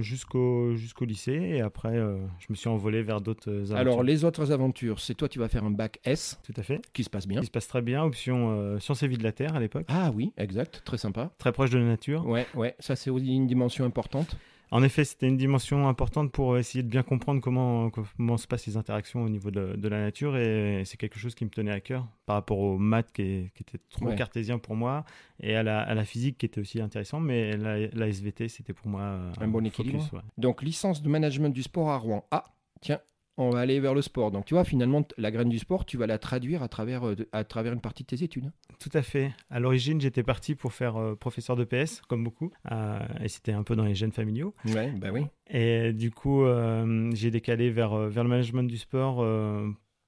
jusqu'au 0.00 0.76
jusqu'au 0.76 1.06
lycée. 1.06 1.32
Et 1.32 1.60
après, 1.60 1.94
je 1.94 2.46
me 2.50 2.54
suis 2.54 2.68
envolé 2.68 3.02
vers 3.02 3.20
d'autres 3.20 3.50
aventures. 3.50 3.76
Alors, 3.76 4.02
les 4.04 4.24
autres 4.24 4.52
aventures, 4.52 5.00
c'est 5.00 5.14
toi, 5.14 5.28
tu 5.28 5.40
vas 5.40 5.48
faire 5.48 5.64
un 5.64 5.72
bac 5.72 5.98
S. 6.04 6.38
Tout 6.44 6.54
à 6.56 6.62
fait. 6.62 6.80
Qui 6.92 7.02
se 7.02 7.10
passe 7.10 7.26
bien. 7.26 7.40
Qui 7.40 7.46
se 7.46 7.50
passe 7.50 7.66
très 7.66 7.82
bien. 7.82 8.04
Option 8.04 8.78
sciences 8.78 9.02
et 9.02 9.08
vie 9.08 9.18
de 9.18 9.24
la 9.24 9.32
Terre 9.32 9.56
à 9.56 9.60
l'époque. 9.60 9.86
Ah 9.88 10.12
oui, 10.14 10.32
exact. 10.36 10.82
Très 10.84 10.98
sympa. 10.98 11.32
Très 11.38 11.50
proche 11.50 11.70
de 11.70 11.78
la 11.78 11.86
nature. 11.86 12.24
Ouais, 12.26 12.46
ouais. 12.54 12.76
Ça, 12.78 12.94
c'est 12.94 13.10
aussi 13.10 13.34
une 13.34 13.48
dimension 13.48 13.84
importante. 13.84 14.36
En 14.70 14.82
effet, 14.82 15.04
c'était 15.04 15.28
une 15.28 15.36
dimension 15.36 15.88
importante 15.88 16.30
pour 16.30 16.58
essayer 16.58 16.82
de 16.82 16.88
bien 16.88 17.02
comprendre 17.02 17.40
comment, 17.40 17.90
comment 17.90 18.36
se 18.36 18.46
passent 18.46 18.66
les 18.66 18.76
interactions 18.76 19.22
au 19.22 19.28
niveau 19.28 19.50
de, 19.50 19.88
la 19.88 20.00
nature 20.00 20.36
et 20.36 20.82
c'est 20.84 20.98
quelque 20.98 21.18
chose 21.18 21.34
qui 21.34 21.44
me 21.44 21.50
tenait 21.50 21.72
à 21.72 21.80
cœur 21.80 22.06
par 22.26 22.36
rapport 22.36 22.58
aux 22.58 22.76
maths 22.76 23.10
qui, 23.12 23.50
était 23.60 23.78
trop 23.90 24.12
cartésien 24.14 24.58
pour 24.58 24.76
moi 24.76 25.04
et 25.40 25.56
à 25.56 25.62
la, 25.62 26.04
physique 26.04 26.38
qui 26.38 26.46
était 26.46 26.60
aussi 26.60 26.80
intéressant, 26.80 27.20
mais 27.20 27.56
la, 27.56 28.08
SVT 28.08 28.48
c'était 28.48 28.72
pour 28.72 28.88
moi 28.88 29.20
un, 29.40 29.48
bon 29.48 29.64
équilibre. 29.64 30.22
Donc 30.36 30.62
licence 30.62 31.02
de 31.02 31.08
management 31.08 31.50
du 31.50 31.62
sport 31.62 31.90
à 31.90 31.96
Rouen. 31.96 32.26
Ah, 32.30 32.44
tiens, 32.80 33.00
on 33.38 33.50
va 33.50 33.60
aller 33.60 33.80
vers 33.80 33.94
le 33.94 34.02
sport. 34.02 34.30
Donc 34.30 34.44
tu 34.44 34.54
vois, 34.54 34.64
finalement, 34.64 35.06
la 35.16 35.30
graine 35.30 35.48
du 35.48 35.58
sport, 35.58 35.86
tu 35.86 35.96
vas 35.96 36.06
la 36.06 36.18
traduire 36.18 36.62
à 36.62 36.68
travers, 36.68 37.06
euh, 37.06 37.14
à 37.32 37.44
travers 37.44 37.72
une 37.72 37.80
partie 37.80 38.02
de 38.02 38.08
tes 38.08 38.22
études. 38.22 38.50
Tout 38.80 38.90
à 38.92 39.02
fait. 39.02 39.32
À 39.48 39.60
l'origine, 39.60 40.00
j'étais 40.00 40.22
parti 40.22 40.54
pour 40.54 40.72
faire 40.72 40.96
euh, 40.96 41.14
professeur 41.14 41.56
de 41.56 41.64
PS, 41.64 42.02
comme 42.08 42.24
beaucoup, 42.24 42.50
euh, 42.70 42.98
et 43.22 43.28
c'était 43.28 43.52
un 43.52 43.62
peu 43.62 43.76
dans 43.76 43.84
les 43.84 43.94
gènes 43.94 44.12
familiaux. 44.12 44.54
Ouais, 44.74 44.92
bah 44.92 45.08
oui. 45.12 45.24
Et 45.48 45.92
du 45.92 46.10
coup, 46.10 46.44
j'ai 47.14 47.30
décalé 47.30 47.70
vers, 47.70 47.96
vers 47.96 48.22
le 48.22 48.28
management 48.28 48.64
du 48.64 48.76
sport 48.76 49.24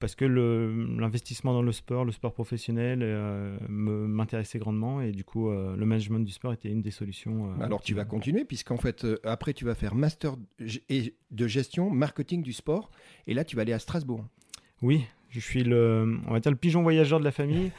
parce 0.01 0.15
que 0.15 0.25
l'investissement 0.25 1.53
dans 1.53 1.61
le 1.61 1.71
sport, 1.71 2.03
le 2.03 2.11
sport 2.11 2.33
professionnel, 2.33 2.99
euh, 3.03 3.57
m'intéressait 3.69 4.59
grandement 4.59 4.99
et 4.99 5.11
du 5.11 5.23
coup, 5.23 5.49
euh, 5.49 5.75
le 5.77 5.85
management 5.85 6.19
du 6.19 6.31
sport 6.33 6.51
était 6.51 6.69
une 6.69 6.81
des 6.81 6.91
solutions. 6.91 7.51
Euh, 7.51 7.63
Alors, 7.63 7.81
tu 7.81 7.93
vas 7.93 8.03
continuer 8.03 8.43
puisqu'en 8.43 8.77
fait, 8.77 9.05
après, 9.23 9.53
tu 9.53 9.63
vas 9.63 9.75
faire 9.75 9.95
master 9.95 10.35
de 10.59 11.47
gestion, 11.47 11.91
marketing 11.91 12.41
du 12.41 12.51
sport 12.51 12.89
et 13.27 13.33
là, 13.33 13.45
tu 13.45 13.55
vas 13.55 13.61
aller 13.61 13.73
à 13.73 13.79
Strasbourg. 13.79 14.25
Oui, 14.81 15.05
je 15.31 15.39
suis 15.39 15.63
le, 15.63 16.19
on 16.27 16.33
va 16.33 16.39
dire 16.41 16.51
le 16.51 16.57
pigeon 16.57 16.83
voyageur 16.83 17.19
de 17.19 17.23
la 17.23 17.31
famille. 17.31 17.71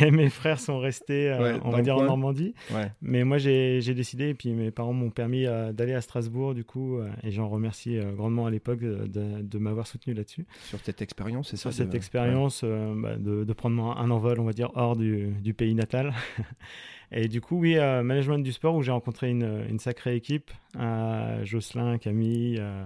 mes 0.10 0.30
frères 0.30 0.58
sont 0.58 0.78
restés, 0.78 1.30
euh, 1.30 1.58
on 1.64 1.70
va 1.70 1.82
dire 1.82 1.96
en 1.96 2.04
Normandie. 2.04 2.54
Mais 3.02 3.24
moi, 3.24 3.38
j'ai 3.38 3.94
décidé, 3.94 4.30
et 4.30 4.34
puis 4.34 4.52
mes 4.52 4.70
parents 4.70 4.94
m'ont 4.94 5.10
permis 5.10 5.46
euh, 5.46 5.72
d'aller 5.72 5.92
à 5.92 6.00
Strasbourg, 6.00 6.54
du 6.54 6.64
coup, 6.64 6.96
euh, 6.96 7.10
et 7.22 7.30
j'en 7.30 7.48
remercie 7.48 7.98
grandement 8.16 8.46
à 8.46 8.50
l'époque 8.50 8.80
de, 8.80 9.58
m'avoir 9.58 9.86
soutenu 9.86 10.14
là-dessus. 10.14 10.46
Sur 10.64 10.80
cette 10.82 11.02
expérience, 11.02 11.50
c'est 11.50 11.56
ça 11.56 11.70
Sur 11.70 11.72
cette 11.72 11.94
expérience, 11.94 12.64
bah, 12.64 13.16
de, 13.16 13.52
prendre 13.52 13.96
un 13.98 14.10
envol, 14.10 14.40
on 14.40 14.44
va 14.44 14.52
dire, 14.52 14.70
hors 14.74 14.96
du, 14.96 15.28
du 15.42 15.52
pays 15.52 15.74
natal. 15.74 16.14
Et 17.14 17.28
du 17.28 17.42
coup, 17.42 17.58
oui, 17.58 17.74
management 17.76 18.38
du 18.38 18.52
sport 18.52 18.74
où 18.74 18.82
j'ai 18.82 18.90
rencontré 18.90 19.28
une, 19.28 19.66
une, 19.68 19.78
sacrée 19.78 20.16
équipe. 20.16 20.50
Euh, 20.78 21.44
Jocelyn, 21.44 21.98
Camille, 21.98 22.56
euh, 22.58 22.84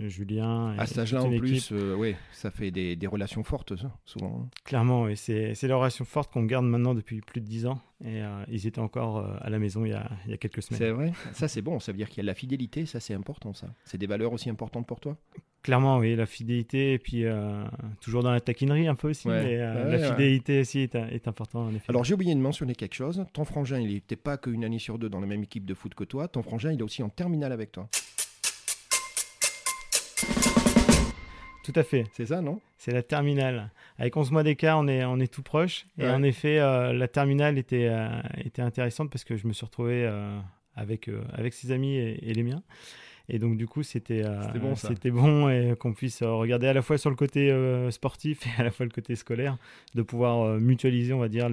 Julien. 0.00 0.74
À 0.78 0.86
cet 0.86 0.98
âge-là, 0.98 1.22
en 1.22 1.38
plus, 1.38 1.72
oui, 1.72 2.14
ça 2.32 2.50
fait 2.50 2.70
des, 2.70 2.96
des 2.96 3.06
relations 3.06 3.42
fortes, 3.44 3.76
ça, 3.76 3.90
souvent. 4.04 4.48
Clairement, 4.64 5.04
oui. 5.04 5.16
C'est 5.16 5.54
des 5.60 5.72
relations 5.72 6.04
fortes 6.04 6.32
qu'on 6.32 6.44
garde 6.44 6.66
maintenant 6.66 6.94
depuis 6.94 7.20
plus 7.20 7.40
de 7.40 7.46
dix 7.46 7.66
ans. 7.66 7.80
Et 8.04 8.20
ils 8.48 8.66
étaient 8.66 8.80
encore 8.80 9.24
à 9.40 9.48
la 9.48 9.58
maison 9.58 9.84
il 9.84 9.90
y 9.90 9.94
a, 9.94 10.10
il 10.26 10.30
y 10.32 10.34
a 10.34 10.36
quelques 10.36 10.62
semaines. 10.62 10.78
C'est 10.78 10.90
vrai 10.90 11.12
Ça, 11.32 11.48
c'est 11.48 11.62
bon. 11.62 11.80
Ça 11.80 11.92
veut 11.92 11.98
dire 11.98 12.08
qu'il 12.08 12.18
y 12.18 12.20
a 12.20 12.24
de 12.24 12.28
la 12.28 12.34
fidélité. 12.34 12.84
Ça, 12.84 13.00
c'est 13.00 13.14
important, 13.14 13.54
ça. 13.54 13.68
C'est 13.84 13.98
des 13.98 14.06
valeurs 14.06 14.32
aussi 14.32 14.50
importantes 14.50 14.86
pour 14.86 15.00
toi? 15.00 15.16
Clairement, 15.64 15.96
oui, 15.96 16.14
la 16.14 16.26
fidélité, 16.26 16.92
et 16.92 16.98
puis 16.98 17.24
euh, 17.24 17.64
toujours 18.02 18.22
dans 18.22 18.30
la 18.30 18.42
taquinerie 18.42 18.86
un 18.86 18.94
peu 18.94 19.08
aussi, 19.08 19.28
mais 19.28 19.56
euh, 19.58 19.96
la 19.96 20.10
fidélité 20.10 20.60
aussi 20.60 20.80
est, 20.80 20.94
est 20.94 21.26
importante 21.26 21.70
en 21.70 21.74
effet. 21.74 21.86
Alors 21.88 22.04
j'ai 22.04 22.12
oublié 22.12 22.34
de 22.34 22.40
mentionner 22.40 22.74
quelque 22.74 22.92
chose. 22.92 23.24
Ton 23.32 23.46
frangin, 23.46 23.80
il 23.80 23.94
n'était 23.94 24.14
pas 24.14 24.36
qu'une 24.36 24.62
année 24.62 24.78
sur 24.78 24.98
deux 24.98 25.08
dans 25.08 25.20
la 25.20 25.26
même 25.26 25.42
équipe 25.42 25.64
de 25.64 25.72
foot 25.72 25.94
que 25.94 26.04
toi. 26.04 26.28
Ton 26.28 26.42
frangin, 26.42 26.70
il 26.70 26.80
est 26.80 26.82
aussi 26.82 27.02
en 27.02 27.08
terminale 27.08 27.50
avec 27.50 27.72
toi. 27.72 27.88
Tout 31.64 31.72
à 31.76 31.82
fait. 31.82 32.04
C'est 32.12 32.26
ça, 32.26 32.42
non? 32.42 32.60
C'est 32.76 32.92
la 32.92 33.02
terminale. 33.02 33.70
Avec 33.96 34.14
11 34.18 34.32
mois 34.32 34.42
d'écart, 34.42 34.78
on 34.78 34.86
est, 34.86 35.02
on 35.06 35.18
est 35.18 35.32
tout 35.32 35.42
proche. 35.42 35.86
Et 35.96 36.06
en 36.06 36.22
effet, 36.22 36.58
euh, 36.58 36.92
la 36.92 37.08
terminale 37.08 37.56
était, 37.56 37.90
était 38.36 38.60
intéressante 38.60 39.08
parce 39.08 39.24
que 39.24 39.38
je 39.38 39.46
me 39.46 39.54
suis 39.54 39.64
retrouvé 39.64 40.06
avec, 40.76 41.08
avec 41.32 41.54
ses 41.54 41.72
amis 41.72 41.96
et 41.96 42.34
les 42.34 42.42
miens. 42.42 42.62
Et 43.28 43.38
donc, 43.38 43.56
du 43.56 43.66
coup, 43.66 43.82
c'était 43.82 44.22
euh, 44.24 44.74
c'était 44.76 45.10
bon, 45.10 45.48
et 45.48 45.74
qu'on 45.78 45.94
puisse 45.94 46.20
euh, 46.20 46.32
regarder 46.32 46.66
à 46.66 46.74
la 46.74 46.82
fois 46.82 46.98
sur 46.98 47.08
le 47.08 47.16
côté 47.16 47.50
euh, 47.50 47.90
sportif 47.90 48.46
et 48.46 48.50
à 48.60 48.64
la 48.64 48.70
fois 48.70 48.84
le 48.84 48.92
côté 48.92 49.16
scolaire, 49.16 49.56
de 49.94 50.02
pouvoir 50.02 50.60
mutualiser, 50.60 51.12
on 51.14 51.20
va 51.20 51.28
dire, 51.28 51.48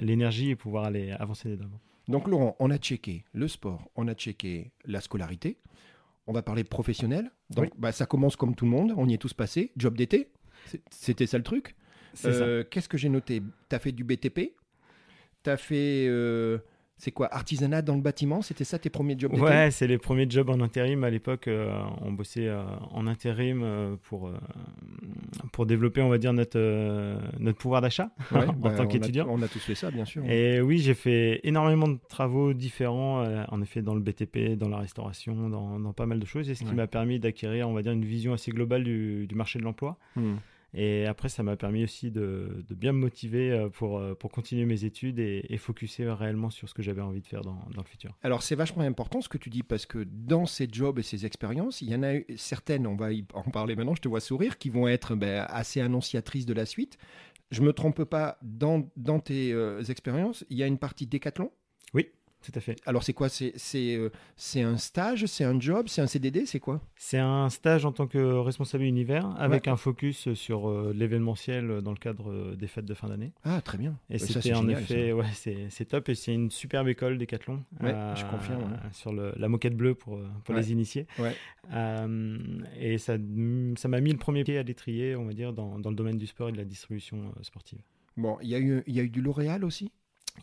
l'énergie 0.00 0.50
et 0.50 0.56
pouvoir 0.56 0.84
aller 0.84 1.12
avancer 1.12 1.56
d'avant. 1.56 1.80
Donc, 2.08 2.28
Laurent, 2.28 2.56
on 2.58 2.70
a 2.70 2.78
checké 2.78 3.24
le 3.32 3.48
sport, 3.48 3.90
on 3.96 4.08
a 4.08 4.14
checké 4.14 4.70
la 4.86 5.00
scolarité, 5.00 5.58
on 6.26 6.32
va 6.32 6.42
parler 6.42 6.64
professionnel. 6.64 7.30
Donc, 7.50 7.70
bah, 7.78 7.92
ça 7.92 8.06
commence 8.06 8.36
comme 8.36 8.54
tout 8.54 8.64
le 8.64 8.70
monde, 8.70 8.94
on 8.96 9.08
y 9.08 9.14
est 9.14 9.18
tous 9.18 9.34
passés. 9.34 9.72
Job 9.76 9.96
d'été, 9.96 10.30
c'était 10.90 11.26
ça 11.26 11.36
le 11.36 11.44
truc. 11.44 11.74
Qu'est-ce 12.14 12.88
que 12.88 12.96
j'ai 12.96 13.10
noté? 13.10 13.42
Tu 13.68 13.76
as 13.76 13.78
fait 13.78 13.92
du 13.92 14.04
BTP 14.04 14.52
Tu 15.42 15.50
as 15.50 15.56
fait 15.58 16.08
c'est 16.98 17.10
quoi 17.10 17.28
Artisanat 17.32 17.82
dans 17.82 17.94
le 17.94 18.00
bâtiment? 18.00 18.40
C'était 18.40 18.64
ça 18.64 18.78
tes 18.78 18.88
premiers 18.88 19.16
jobs 19.18 19.34
Ouais, 19.34 19.70
c'est 19.70 19.86
les 19.86 19.98
premiers 19.98 20.28
jobs 20.28 20.48
en 20.48 20.60
intérim. 20.60 21.04
À 21.04 21.10
l'époque, 21.10 21.46
euh, 21.46 21.70
on 22.00 22.10
bossait 22.12 22.48
euh, 22.48 22.62
en 22.90 23.06
intérim 23.06 23.60
euh, 23.62 23.96
pour, 24.04 24.30
pour 25.52 25.66
développer, 25.66 26.00
on 26.00 26.08
va 26.08 26.16
dire, 26.16 26.32
notre, 26.32 26.58
notre 27.38 27.58
pouvoir 27.58 27.82
d'achat 27.82 28.10
en 28.32 28.52
bah, 28.54 28.70
tant 28.70 28.86
qu'étudiant. 28.86 29.26
On 29.28 29.42
a 29.42 29.48
tous 29.48 29.58
fait 29.58 29.74
ça, 29.74 29.90
bien 29.90 30.06
sûr. 30.06 30.24
Et 30.24 30.62
oui, 30.62 30.78
j'ai 30.78 30.94
fait 30.94 31.40
énormément 31.44 31.88
de 31.88 31.98
travaux 32.08 32.54
différents, 32.54 33.26
en 33.48 33.60
effet, 33.60 33.82
dans 33.82 33.94
le 33.94 34.00
BTP, 34.00 34.56
dans 34.56 34.70
la 34.70 34.78
restauration, 34.78 35.50
dans, 35.50 35.78
dans 35.78 35.92
pas 35.92 36.06
mal 36.06 36.18
de 36.18 36.26
choses. 36.26 36.48
Et 36.48 36.54
ce 36.54 36.64
qui 36.64 36.74
m'a 36.74 36.86
permis 36.86 37.20
d'acquérir, 37.20 37.68
on 37.68 37.74
va 37.74 37.82
dire, 37.82 37.92
une 37.92 38.06
vision 38.06 38.32
assez 38.32 38.52
globale 38.52 38.84
du, 38.84 39.26
du 39.26 39.34
marché 39.34 39.58
de 39.58 39.64
l'emploi. 39.64 39.98
Hmm. 40.16 40.36
Et 40.78 41.06
après, 41.06 41.30
ça 41.30 41.42
m'a 41.42 41.56
permis 41.56 41.84
aussi 41.84 42.10
de, 42.10 42.62
bien 42.70 42.92
me 42.92 42.98
motiver 42.98 43.50
euh, 43.50 43.70
pour, 43.70 43.98
euh, 43.98 44.14
pour 44.14 44.30
continuer 44.30 44.66
mes 44.66 44.84
études 44.84 45.18
et, 45.18 45.46
et 45.48 45.56
focuser 45.56 46.06
réellement 46.10 46.50
sur 46.50 46.68
ce 46.68 46.74
que 46.74 46.82
j'avais 46.82 47.00
envie 47.00 47.22
de 47.22 47.26
faire 47.26 47.40
dans, 47.40 47.64
dans 47.74 47.80
le 47.80 47.88
futur. 47.88 48.14
Alors, 48.22 48.42
c'est 48.42 48.56
vachement 48.56 48.82
important 48.82 49.22
ce 49.22 49.30
que 49.30 49.38
tu 49.38 49.48
dis 49.48 49.62
parce 49.62 49.86
que 49.86 50.06
dans 50.06 50.44
ces 50.44 50.68
jobs 50.70 50.98
et 50.98 51.02
ces 51.02 51.24
expériences, 51.24 51.80
il 51.80 51.88
y 51.88 51.94
en 51.94 52.02
a 52.02 52.18
certaines, 52.36 52.86
on 52.86 52.94
va 52.94 53.08
en 53.32 53.50
parler 53.50 53.74
maintenant, 53.74 53.94
je 53.94 54.02
te 54.02 54.08
vois 54.08 54.20
sourire, 54.20 54.58
qui 54.58 54.68
vont 54.68 54.86
être 54.86 55.16
ben, 55.16 55.46
assez 55.48 55.80
annonciatrices 55.80 56.44
de 56.44 56.52
la 56.52 56.66
suite. 56.66 56.98
je 57.50 57.62
me 57.62 57.72
trompe 57.72 58.04
pas, 58.04 58.38
dans, 58.42 58.90
dans 58.96 59.20
tes 59.20 59.52
euh, 59.52 59.82
expériences, 59.84 60.44
il 60.50 60.58
y 60.58 60.62
a 60.62 60.66
une 60.66 60.78
partie 60.78 61.06
décathlon? 61.06 61.50
Oui, 61.94 62.10
tout 62.50 62.58
à 62.58 62.60
fait. 62.60 62.76
Alors 62.86 63.02
c'est 63.02 63.12
quoi? 63.12 63.28
C'est 63.28 63.52
euh, 63.96 64.10
c'est 64.36 64.62
un 64.62 64.76
stage, 64.76 65.26
c'est 65.26 65.44
un 65.44 65.58
job, 65.58 65.86
c'est 65.88 66.00
un 66.00 66.06
CDD, 66.06 66.46
c'est 66.46 66.60
quoi? 66.60 66.80
C'est 66.96 67.18
un 67.18 67.48
stage 67.50 67.84
en 67.84 67.92
tant 67.92 68.06
que 68.06 68.18
responsable 68.38 68.84
univers 68.84 69.34
avec 69.40 69.66
un 69.68 69.76
focus 69.76 70.32
sur 70.34 70.68
euh, 70.68 70.92
l'événementiel 70.94 71.82
dans 71.82 71.90
le 71.92 71.96
cadre 71.98 72.30
euh, 72.30 72.56
des 72.56 72.66
fêtes 72.68 72.84
de 72.84 72.94
fin 72.94 73.08
d'année. 73.08 73.32
Ah, 73.44 73.60
très 73.60 73.78
bien. 73.78 73.98
Et 74.10 74.18
ça, 74.18 74.26
c'était 74.28 74.40
c'est 74.42 74.54
en 74.54 74.60
génial, 74.62 74.80
effet, 74.82 75.12
ouais, 75.12 75.26
c'est 75.70 75.84
top 75.86 76.08
et 76.08 76.14
c'est 76.14 76.32
une 76.34 76.50
superbe 76.50 76.88
école 76.88 77.18
Décathlon. 77.18 77.64
Ouais, 77.80 77.94
je 78.14 78.24
confirme, 78.30 78.62
ouais. 78.62 78.78
Sur 78.92 79.12
le- 79.12 79.32
la 79.36 79.48
moquette 79.48 79.76
bleue 79.76 79.94
pour, 79.94 80.20
pour 80.44 80.54
Ouais. 80.54 80.60
les 80.60 80.72
initiés. 80.72 81.06
Et 82.78 82.98
ça 82.98 83.16
ça 83.76 83.88
m'a 83.88 84.00
mis 84.00 84.12
le 84.12 84.18
premier 84.18 84.44
pied 84.44 84.58
à 84.58 84.62
l'étrier, 84.62 85.16
on 85.16 85.24
va 85.26 85.32
dire, 85.32 85.52
dans, 85.52 85.78
dans 85.78 85.90
le 85.90 85.96
domaine 85.96 86.18
du 86.18 86.26
sport 86.26 86.48
et 86.48 86.52
de 86.52 86.56
la 86.58 86.64
distribution 86.64 87.32
sportive. 87.42 87.78
Bon, 88.16 88.38
il 88.42 88.48
y 88.48 88.54
a 88.54 88.58
eu 88.58 88.82
il 88.86 88.94
y 88.94 89.00
a 89.00 89.02
eu 89.02 89.08
du 89.10 89.20
L'Oréal 89.20 89.64
aussi? 89.64 89.90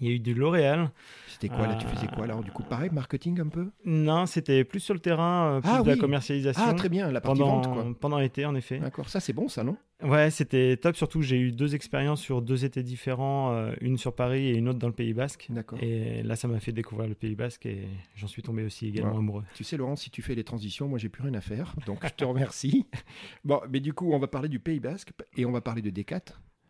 Il 0.01 0.07
y 0.07 0.11
a 0.11 0.13
eu 0.15 0.19
du 0.19 0.33
L'Oréal. 0.33 0.89
C'était 1.27 1.49
quoi 1.49 1.67
là 1.67 1.75
Tu 1.75 1.85
faisais 1.87 2.07
quoi 2.07 2.23
alors 2.25 2.43
Du 2.43 2.51
coup, 2.51 2.63
pareil, 2.63 2.89
marketing 2.91 3.39
un 3.41 3.47
peu? 3.47 3.69
Non, 3.85 4.25
c'était 4.25 4.63
plus 4.63 4.79
sur 4.79 4.93
le 4.93 4.99
terrain, 4.99 5.57
euh, 5.57 5.61
plus 5.61 5.69
Ah 5.71 5.81
de 5.81 5.87
la 5.89 5.95
commercialisation. 5.97 6.63
Ah, 6.65 6.73
très 6.73 6.89
bien, 6.89 7.11
la 7.11 7.21
partie 7.21 7.39
pendant, 7.41 7.61
vente 7.61 7.73
quoi. 7.73 7.95
pendant 7.99 8.19
l'été, 8.19 8.45
en 8.45 8.55
effet. 8.55 8.79
D'accord, 8.79 9.09
ça 9.09 9.19
c'est 9.19 9.33
bon 9.33 9.47
ça, 9.47 9.63
non? 9.63 9.77
Ouais, 10.01 10.31
c'était 10.31 10.75
top. 10.77 10.95
Surtout, 10.97 11.21
j'ai 11.21 11.39
eu 11.39 11.51
deux 11.53 11.75
expériences 11.75 12.19
sur 12.21 12.41
deux 12.41 12.65
étés 12.65 12.83
différents, 12.83 13.53
euh, 13.53 13.73
une 13.79 13.97
sur 13.97 14.13
Paris 14.15 14.47
et 14.47 14.55
une 14.57 14.67
autre 14.67 14.79
dans 14.79 14.87
le 14.87 14.93
Pays 14.93 15.13
Basque. 15.13 15.47
D'accord. 15.49 15.79
Et 15.81 16.23
là, 16.23 16.35
ça 16.35 16.47
m'a 16.49 16.59
fait 16.59 16.73
découvrir 16.73 17.07
le 17.07 17.15
Pays 17.15 17.35
Basque 17.35 17.65
et 17.65 17.87
j'en 18.15 18.27
suis 18.27 18.41
tombé 18.41 18.63
aussi 18.65 18.87
également 18.87 19.11
Ouais. 19.13 19.17
amoureux. 19.19 19.43
Tu 19.53 19.63
sais, 19.63 19.77
Laurent, 19.77 19.95
si 19.95 20.09
tu 20.09 20.21
fais 20.21 20.35
les 20.35 20.43
transitions, 20.43 20.87
moi, 20.89 20.97
j'ai 20.99 21.07
plus 21.09 21.23
rien 21.23 21.33
à 21.35 21.41
faire. 21.41 21.73
Donc, 21.85 21.99
je 22.05 22.09
te 22.13 22.25
remercie. 22.25 22.85
Bon, 23.45 23.61
mais 23.69 23.79
du 23.79 23.93
coup, 23.93 24.11
on 24.13 24.19
va 24.19 24.27
parler 24.27 24.49
du 24.49 24.59
Pays 24.59 24.79
Basque 24.81 25.11
et 25.37 25.45
on 25.45 25.51
va 25.51 25.61
parler 25.61 25.81
de 25.81 25.89
Decat. 25.89 26.21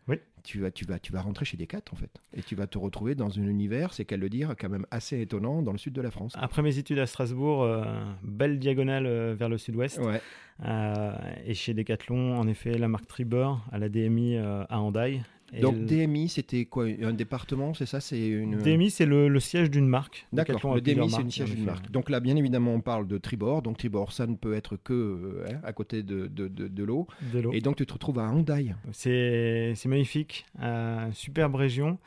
Oui. 0.08 0.18
Tu 0.44 0.60
vas, 0.60 0.72
tu, 0.72 0.86
vas, 0.86 1.00
tu 1.00 1.14
vas 1.14 1.22
rentrer 1.22 1.46
chez 1.46 1.56
Decat, 1.56 1.82
en 1.92 1.96
fait. 1.96 2.22
Et 2.34 2.42
tu 2.42 2.56
vas 2.56 2.68
te 2.68 2.78
retrouver 2.78 3.16
dans 3.16 3.40
un 3.40 3.44
univers, 3.44 3.94
c'est 3.94 4.04
qu'à 4.04 4.18
le 4.18 4.30
dire, 4.30 4.56
quand 4.60 4.70
même 4.70 4.86
assez 4.92 5.22
étonnant 5.22 5.62
dans 5.62 5.72
le 5.72 5.78
sud 5.78 5.94
de 5.94 6.02
la 6.02 6.12
France. 6.12 6.34
Après 6.36 6.62
mes 6.62 6.78
études 6.78 7.00
à 7.00 7.06
Strasbourg, 7.06 7.64
euh, 7.64 7.86
belle 8.24 8.60
diagonale 8.60 9.06
euh, 9.06 9.36
vers 9.38 9.50
le 9.50 9.58
sud-ouest. 9.58 10.00
Ouais. 10.00 10.22
Euh, 10.66 11.14
et 11.46 11.54
chez 11.54 11.74
Decathlon, 11.74 12.38
en 12.38 12.48
effet, 12.48 12.78
la 12.78 12.88
marque 12.88 13.08
Tribord 13.08 13.66
à 13.72 13.78
la 13.78 13.90
DMI 13.90 14.38
à 14.38 14.80
Hendaye. 14.80 15.24
Et 15.56 15.62
Donc, 15.62 15.76
le- 15.76 15.86
DMI, 15.86 16.30
c'était 16.30 16.66
quoi 16.66 16.86
Un 16.86 17.14
département, 17.14 17.74
c'est 17.74 17.86
ça 17.86 18.00
C'est 18.02 18.28
une. 18.28 18.58
DMI, 18.58 18.90
c'est 18.90 19.06
le, 19.06 19.28
le 19.28 19.40
siège 19.40 19.70
d'une 19.70 19.88
marque. 19.88 20.26
D'accord, 20.34 20.76
le 20.76 20.82
DMI, 20.82 21.10
c'est 21.10 21.18
marques, 21.18 21.32
siège 21.32 21.54
d'une 21.56 21.64
marque. 21.66 21.92
Donc 21.92 22.10
là, 22.10 22.20
bien 22.20 22.36
évidemment, 22.36 22.74
on 22.74 22.82
parle 22.82 23.08
de 23.08 23.18
Tribord. 23.18 23.62
Donc, 23.62 23.78
Tribord, 23.78 24.12
ça 24.12 24.26
ne 24.28 24.36
peut 24.36 24.54
être 24.54 24.78
que 24.78 24.94
euh, 24.94 25.46
hein, 25.50 25.60
à 25.64 25.74
côté 25.74 26.02
de, 26.04 26.28
de, 26.28 26.48
de, 26.48 26.68
de 26.68 26.84
l'eau. 26.84 27.08
Et 27.54 27.62
donc, 27.62 27.76
tu 27.76 27.86
te 27.86 27.94
retrouves 27.94 28.20
à 28.20 28.30
Hendaye. 28.30 28.74
C'est 28.92 29.74
c'est 29.76 29.90
magnifique, 29.90 30.46
euh, 30.62 31.10
superbe 31.14 31.56
région. 31.56 31.98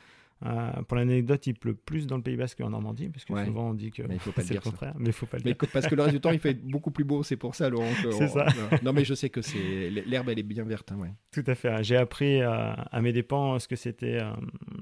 Euh, 0.45 0.71
pour 0.87 0.97
l'anecdote, 0.97 1.47
il 1.47 1.55
pleut 1.55 1.73
plus 1.73 2.05
dans 2.05 2.15
le 2.17 2.21
Pays 2.21 2.35
Basque 2.35 2.59
qu'en 2.59 2.69
Normandie, 2.69 3.09
parce 3.09 3.25
que 3.25 3.33
Ouais. 3.33 3.45
souvent 3.45 3.71
on 3.71 3.73
dit 3.73 3.89
que 3.89 4.03
Mais 4.03 4.13
il 4.15 4.19
faut 4.19 4.31
pas 4.31 4.41
le 4.43 4.47
c'est 4.47 4.53
le 4.53 4.59
contraire, 4.59 4.93
mais 4.99 5.07
il 5.07 5.11
faut 5.13 5.25
pas 5.25 5.37
le 5.37 5.43
Mais 5.45 5.53
dire. 5.53 5.69
parce 5.73 5.87
que 5.87 5.95
le 5.95 6.03
reste 6.03 6.13
du 6.13 6.21
temps, 6.21 6.29
il 6.31 6.39
fait 6.39 6.53
beaucoup 6.53 6.91
plus 6.91 7.03
beau, 7.05 7.23
c'est 7.23 7.37
pour 7.37 7.55
ça, 7.55 7.69
Laurent. 7.69 7.89
que 8.03 8.07
on- 8.23 8.27
ça. 8.27 8.45
Non, 8.83 8.93
mais 8.93 9.03
je 9.03 9.15
sais 9.15 9.29
que 9.31 9.41
c'est 9.41 9.89
l'herbe, 9.89 10.29
elle 10.29 10.37
est 10.37 10.43
bien 10.43 10.63
verte. 10.63 10.91
hein, 10.91 10.97
ouais. 10.99 11.11
Tout 11.31 11.43
à 11.47 11.55
fait. 11.55 11.83
J'ai 11.83 11.95
appris 11.97 12.39
euh, 12.41 12.73
à 12.75 13.01
mes 13.01 13.13
dépens 13.13 13.57
ce 13.57 13.67
que 13.67 13.75
c'était 13.75 14.19
euh, 14.21 14.29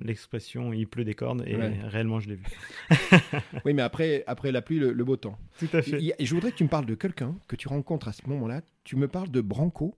l'expression 0.02 0.74
il 0.74 0.88
pleut 0.88 1.06
des 1.06 1.14
cordes, 1.16 1.44
et 1.48 1.56
Ouais. 1.56 1.80
réellement 1.84 2.20
je 2.20 2.30
l'ai 2.30 2.36
vu. 2.36 2.44
Oui, 3.66 3.74
mais 3.74 3.82
après, 3.82 4.24
après 4.28 4.52
la 4.52 4.62
pluie, 4.62 4.80
le, 4.80 4.92
le 4.94 5.04
beau 5.04 5.16
temps. 5.16 5.38
Tout 5.60 5.68
à 5.74 5.80
Et 5.80 6.14
je 6.26 6.36
voudrais 6.36 6.52
que 6.52 6.58
tu 6.58 6.64
me 6.64 6.70
parles 6.70 6.86
de 6.86 6.96
quelqu'un 6.96 7.36
que 7.48 7.56
tu 7.56 7.68
rencontres 7.68 8.08
à 8.08 8.14
ce 8.14 8.28
moment-là. 8.28 8.62
Tu 8.84 8.96
me 8.96 9.08
parles 9.08 9.30
de 9.30 9.42
Branco. 9.42 9.96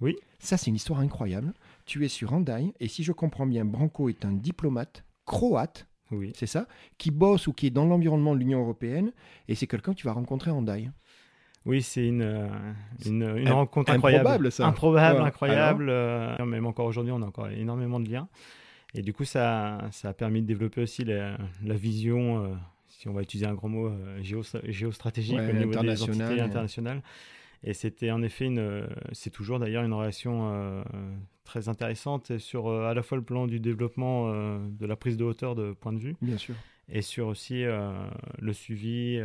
Oui. 0.00 0.16
Ça, 0.38 0.56
c'est 0.56 0.70
une 0.70 0.76
histoire 0.76 1.00
incroyable. 1.00 1.52
Tu 1.84 2.04
es 2.04 2.08
sur 2.08 2.32
Hendaye, 2.32 2.72
et 2.80 2.88
si 2.88 3.02
je 3.02 3.12
comprends 3.12 3.46
bien, 3.46 3.64
Branco 3.64 4.08
est 4.08 4.24
un 4.24 4.32
diplomate 4.32 5.04
croate, 5.26 5.88
Oui. 6.10 6.32
c'est 6.36 6.46
ça, 6.46 6.66
qui 6.98 7.10
bosse 7.10 7.46
ou 7.46 7.52
qui 7.52 7.66
est 7.66 7.70
dans 7.70 7.86
l'environnement 7.86 8.34
de 8.34 8.38
l'Union 8.40 8.60
européenne, 8.60 9.12
et 9.48 9.54
c'est 9.54 9.66
quelqu'un 9.66 9.92
que 9.92 9.98
tu 9.98 10.06
vas 10.06 10.12
rencontrer 10.12 10.50
à. 10.50 10.92
Oui, 11.64 11.80
c'est 11.82 12.06
une, 12.06 12.22
euh, 12.22 12.48
une, 13.06 13.48
rencontre 13.48 13.92
incroyable. 13.92 14.26
improbable, 14.26 14.52
ça. 14.52 14.66
Improbable, 14.66 15.20
Ouais. 15.20 15.26
incroyable. 15.26 15.86
euh, 15.90 16.44
même 16.44 16.66
encore 16.66 16.86
aujourd'hui, 16.86 17.12
on 17.12 17.22
a 17.22 17.26
encore 17.26 17.48
énormément 17.48 18.00
de 18.00 18.08
liens. 18.10 18.28
Et 18.94 19.02
du 19.02 19.12
coup, 19.12 19.24
ça, 19.24 19.88
ça 19.90 20.10
a 20.10 20.12
permis 20.12 20.42
de 20.42 20.46
développer 20.46 20.82
aussi 20.82 21.04
la, 21.04 21.38
la 21.64 21.74
vision, 21.74 22.44
euh, 22.44 22.54
si 22.88 23.08
on 23.08 23.12
va 23.12 23.22
utiliser 23.22 23.46
un 23.46 23.54
grand 23.54 23.68
mot, 23.68 23.86
euh, 23.88 24.20
géo- 24.22 24.42
géostratégique 24.64 25.38
Ouais, 25.38 25.48
au 25.50 25.52
niveau 25.52 25.70
des 25.82 26.02
entités 26.02 26.24
ouais. 26.34 27.00
Et 27.64 27.74
c'était 27.74 28.10
en 28.10 28.22
effet 28.22 28.46
une, 28.46 28.58
euh, 28.58 28.86
c'est 29.12 29.30
toujours 29.30 29.58
d'ailleurs 29.58 29.84
une 29.84 29.92
relation 29.92 30.50
euh, 30.52 30.82
très 31.44 31.68
intéressante 31.68 32.38
sur 32.38 32.66
euh, 32.66 32.88
à 32.88 32.94
la 32.94 33.02
fois 33.02 33.16
le 33.16 33.24
plan 33.24 33.46
du 33.46 33.60
développement 33.60 34.32
de 34.32 34.86
la 34.86 34.96
prise 34.96 35.16
de 35.16 35.24
hauteur 35.24 35.54
de 35.54 35.72
point 35.72 35.92
de 35.92 35.98
vue 35.98 36.16
Bien 36.20 36.38
sûr. 36.38 36.54
et 36.88 37.02
sur 37.02 37.28
aussi 37.28 37.64
le 37.64 38.52
suivi 38.52 39.16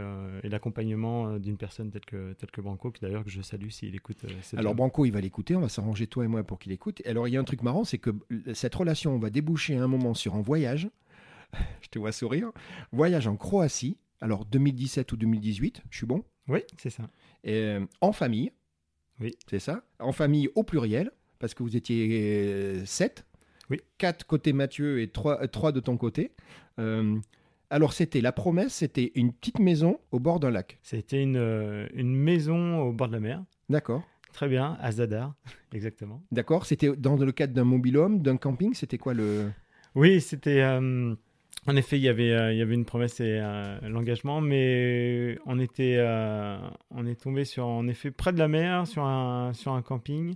et 0.44 0.50
l'accompagnement 0.50 1.40
d'une 1.40 1.58
personne 1.58 1.90
telle 1.90 2.06
que, 2.06 2.34
telle 2.34 2.52
que 2.52 2.62
Branco, 2.62 2.92
qui 2.92 3.02
d'ailleurs 3.02 3.24
que 3.24 3.30
je 3.30 3.42
salue 3.42 3.70
s'il 3.70 3.96
écoute 3.96 4.26
Alors. 4.56 4.76
Branco, 4.76 5.06
il 5.06 5.12
va 5.12 5.22
l'écouter, 5.22 5.56
on 5.56 5.62
va 5.62 5.70
s'arranger 5.70 6.08
toi 6.08 6.26
et 6.26 6.28
moi 6.28 6.44
pour 6.44 6.60
qu'il 6.60 6.72
écoute. 6.72 7.02
Alors 7.06 7.28
il 7.28 7.34
y 7.34 7.38
a 7.38 7.40
un 7.40 7.46
truc 7.46 7.64
marrant, 7.64 7.84
c'est 7.84 7.98
que 7.98 8.12
cette 8.54 8.76
relation 8.76 9.18
va 9.18 9.30
déboucher 9.30 9.78
à 9.78 9.84
un 9.84 9.88
moment 9.88 10.14
sur 10.14 10.36
un 10.36 10.42
voyage. 10.42 10.90
Je 11.82 11.88
te 11.88 11.98
vois 11.98 12.12
sourire. 12.12 12.52
Voyage 12.92 13.28
en 13.28 13.36
Croatie. 13.36 13.98
Alors 14.20 14.46
2017 14.46 15.12
ou 15.12 15.18
2018, 15.18 15.84
je 15.92 15.98
suis 15.98 16.08
bon. 16.08 16.24
Oui, 16.48 16.62
c'est 16.78 16.90
ça. 16.90 17.04
Et, 17.44 17.54
euh, 17.54 17.86
en 18.02 18.12
famille. 18.12 18.52
Oui. 19.20 19.36
C'est 19.50 19.60
ça. 19.60 19.84
En 20.00 20.12
famille 20.12 20.50
au 20.56 20.64
pluriel, 20.64 21.12
parce 21.40 21.54
que 21.54 21.64
vous 21.64 21.76
étiez 21.76 22.86
7. 22.86 23.26
Oui. 23.70 23.82
4 23.98 24.26
côté 24.26 24.54
Mathieu 24.54 25.02
et 25.02 25.10
3, 25.10 25.72
de 25.72 25.80
ton 25.80 25.98
côté. 25.98 26.32
Euh, 26.80 27.18
alors 27.70 27.92
c'était 27.92 28.22
la 28.22 28.32
promesse, 28.32 28.74
c'était 28.76 29.12
une 29.16 29.34
petite 29.34 29.60
maison 29.60 30.00
au 30.12 30.20
bord 30.20 30.40
d'un 30.40 30.52
lac. 30.52 30.80
C'était 30.84 31.22
une, 31.22 31.36
euh, 31.36 31.88
une 31.94 32.16
maison 32.16 32.80
au 32.80 32.94
bord 32.94 33.08
de 33.08 33.14
la 33.14 33.20
mer. 33.20 33.44
D'accord. 33.70 34.04
Très 34.32 34.48
bien, 34.48 34.78
à 34.80 34.92
Zadar, 34.92 35.34
exactement. 35.74 36.22
D'accord. 36.32 36.66
C'était 36.66 36.96
dans 36.96 37.16
le 37.18 37.32
cadre 37.32 37.54
d'un 37.54 37.64
mobilhome, 37.66 38.22
d'un 38.22 38.38
camping. 38.38 38.74
C'était 38.74 38.98
quoi 38.98 39.14
le... 39.14 39.52
Oui, 39.96 40.22
c'était. 40.22 40.62
euh, 40.62 41.16
en 41.68 41.76
effet, 41.76 41.98
il 41.98 42.04
y 42.04 42.08
avait, 42.08 42.32
euh, 42.32 42.54
il 42.54 42.58
y 42.58 42.62
avait 42.62 42.76
une 42.76 42.86
promesse 42.86 43.20
et 43.20 43.40
euh, 43.42 43.78
l'engagement, 43.90 44.40
mais 44.40 45.38
on 45.46 45.60
était, 45.60 45.96
euh, 45.98 46.58
on 46.92 47.06
est 47.06 47.22
tombé 47.22 47.44
sur, 47.44 47.68
en 47.68 47.88
effet, 47.88 48.10
près 48.10 48.32
de 48.32 48.40
la 48.40 48.48
mer, 48.48 48.88
sur 48.88 49.04
un, 49.04 49.52
sur 49.54 49.74
un 49.74 49.82
camping, 49.82 50.34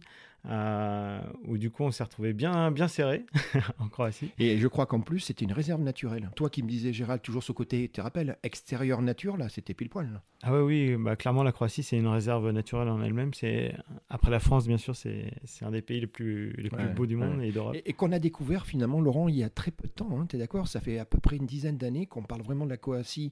euh, 0.49 1.19
où 1.45 1.57
du 1.57 1.69
coup, 1.69 1.83
on 1.83 1.91
s'est 1.91 2.03
retrouvé 2.03 2.33
bien, 2.33 2.71
bien 2.71 2.87
serré 2.87 3.25
en 3.79 3.87
Croatie. 3.89 4.31
Et 4.39 4.57
je 4.57 4.67
crois 4.67 4.85
qu'en 4.87 5.01
plus, 5.01 5.19
c'était 5.19 5.45
une 5.45 5.51
réserve 5.53 5.81
naturelle. 5.81 6.29
Toi 6.35 6.49
qui 6.49 6.63
me 6.63 6.67
disais, 6.67 6.93
Gérald, 6.93 7.21
toujours 7.21 7.43
ce 7.43 7.51
côté, 7.51 7.81
tu 7.83 7.89
te 7.89 8.01
rappelles, 8.01 8.37
extérieur 8.43 9.01
nature, 9.01 9.37
là, 9.37 9.49
c'était 9.49 9.73
pile 9.73 9.89
poil. 9.89 10.09
là. 10.11 10.23
Ah 10.43 10.55
oui, 10.63 10.95
oui, 10.95 10.97
bah, 11.03 11.15
clairement, 11.15 11.43
la 11.43 11.51
Croatie, 11.51 11.83
c'est 11.83 11.97
une 11.97 12.07
réserve 12.07 12.49
naturelle 12.51 12.89
en 12.89 13.01
elle-même. 13.03 13.33
C'est 13.35 13.75
après 14.09 14.31
la 14.31 14.39
France, 14.39 14.67
bien 14.67 14.77
sûr, 14.79 14.95
c'est 14.95 15.31
un 15.61 15.71
des 15.71 15.83
pays 15.83 15.99
les 16.01 16.07
plus, 16.07 16.53
les 16.53 16.69
plus 16.69 16.77
Ouais, 16.85 16.93
beaux 16.93 17.05
du 17.05 17.15
monde 17.15 17.37
ouais. 17.37 17.49
et 17.49 17.51
d'Europe. 17.51 17.75
Et, 17.75 17.89
et 17.89 17.93
qu'on 17.93 18.11
a 18.11 18.17
découvert 18.19 18.65
finalement, 18.65 18.99
Laurent, 19.01 19.27
il 19.27 19.35
y 19.35 19.43
a 19.43 19.49
très 19.49 19.69
peu 19.71 19.87
de 19.87 19.93
temps, 19.93 20.25
tu 20.25 20.35
es 20.35 20.39
d'accord 20.39 20.67
Ça 20.67 20.81
fait 20.81 20.97
à 20.97 21.05
peu 21.05 21.19
près 21.19 21.35
une 21.35 21.45
dizaine 21.45 21.77
d'années 21.77 22.07
qu'on 22.07 22.23
parle 22.23 22.41
vraiment 22.41 22.65
de 22.65 22.71
la 22.71 22.77
Croatie 22.77 23.29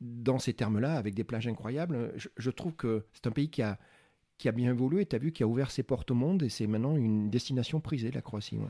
dans 0.00 0.38
ces 0.38 0.52
termes-là, 0.54 0.94
avec 0.94 1.14
des 1.14 1.24
plages 1.24 1.48
incroyables. 1.48 2.12
Je, 2.16 2.28
je 2.36 2.50
trouve 2.50 2.74
que 2.74 3.04
c'est 3.14 3.26
un 3.26 3.30
pays 3.32 3.50
qui 3.50 3.62
a, 3.62 3.78
qui 4.42 4.48
a 4.48 4.52
bien 4.52 4.70
évolué, 4.70 5.06
tu 5.06 5.14
as 5.14 5.20
vu, 5.20 5.30
qui 5.30 5.44
a 5.44 5.46
ouvert 5.46 5.70
ses 5.70 5.84
portes 5.84 6.10
au 6.10 6.14
monde, 6.14 6.42
et 6.42 6.48
c'est 6.48 6.66
maintenant 6.66 6.96
une 6.96 7.30
destination 7.30 7.78
prisée, 7.78 8.10
la 8.10 8.22
Croatie. 8.22 8.56
ouais. 8.56 8.66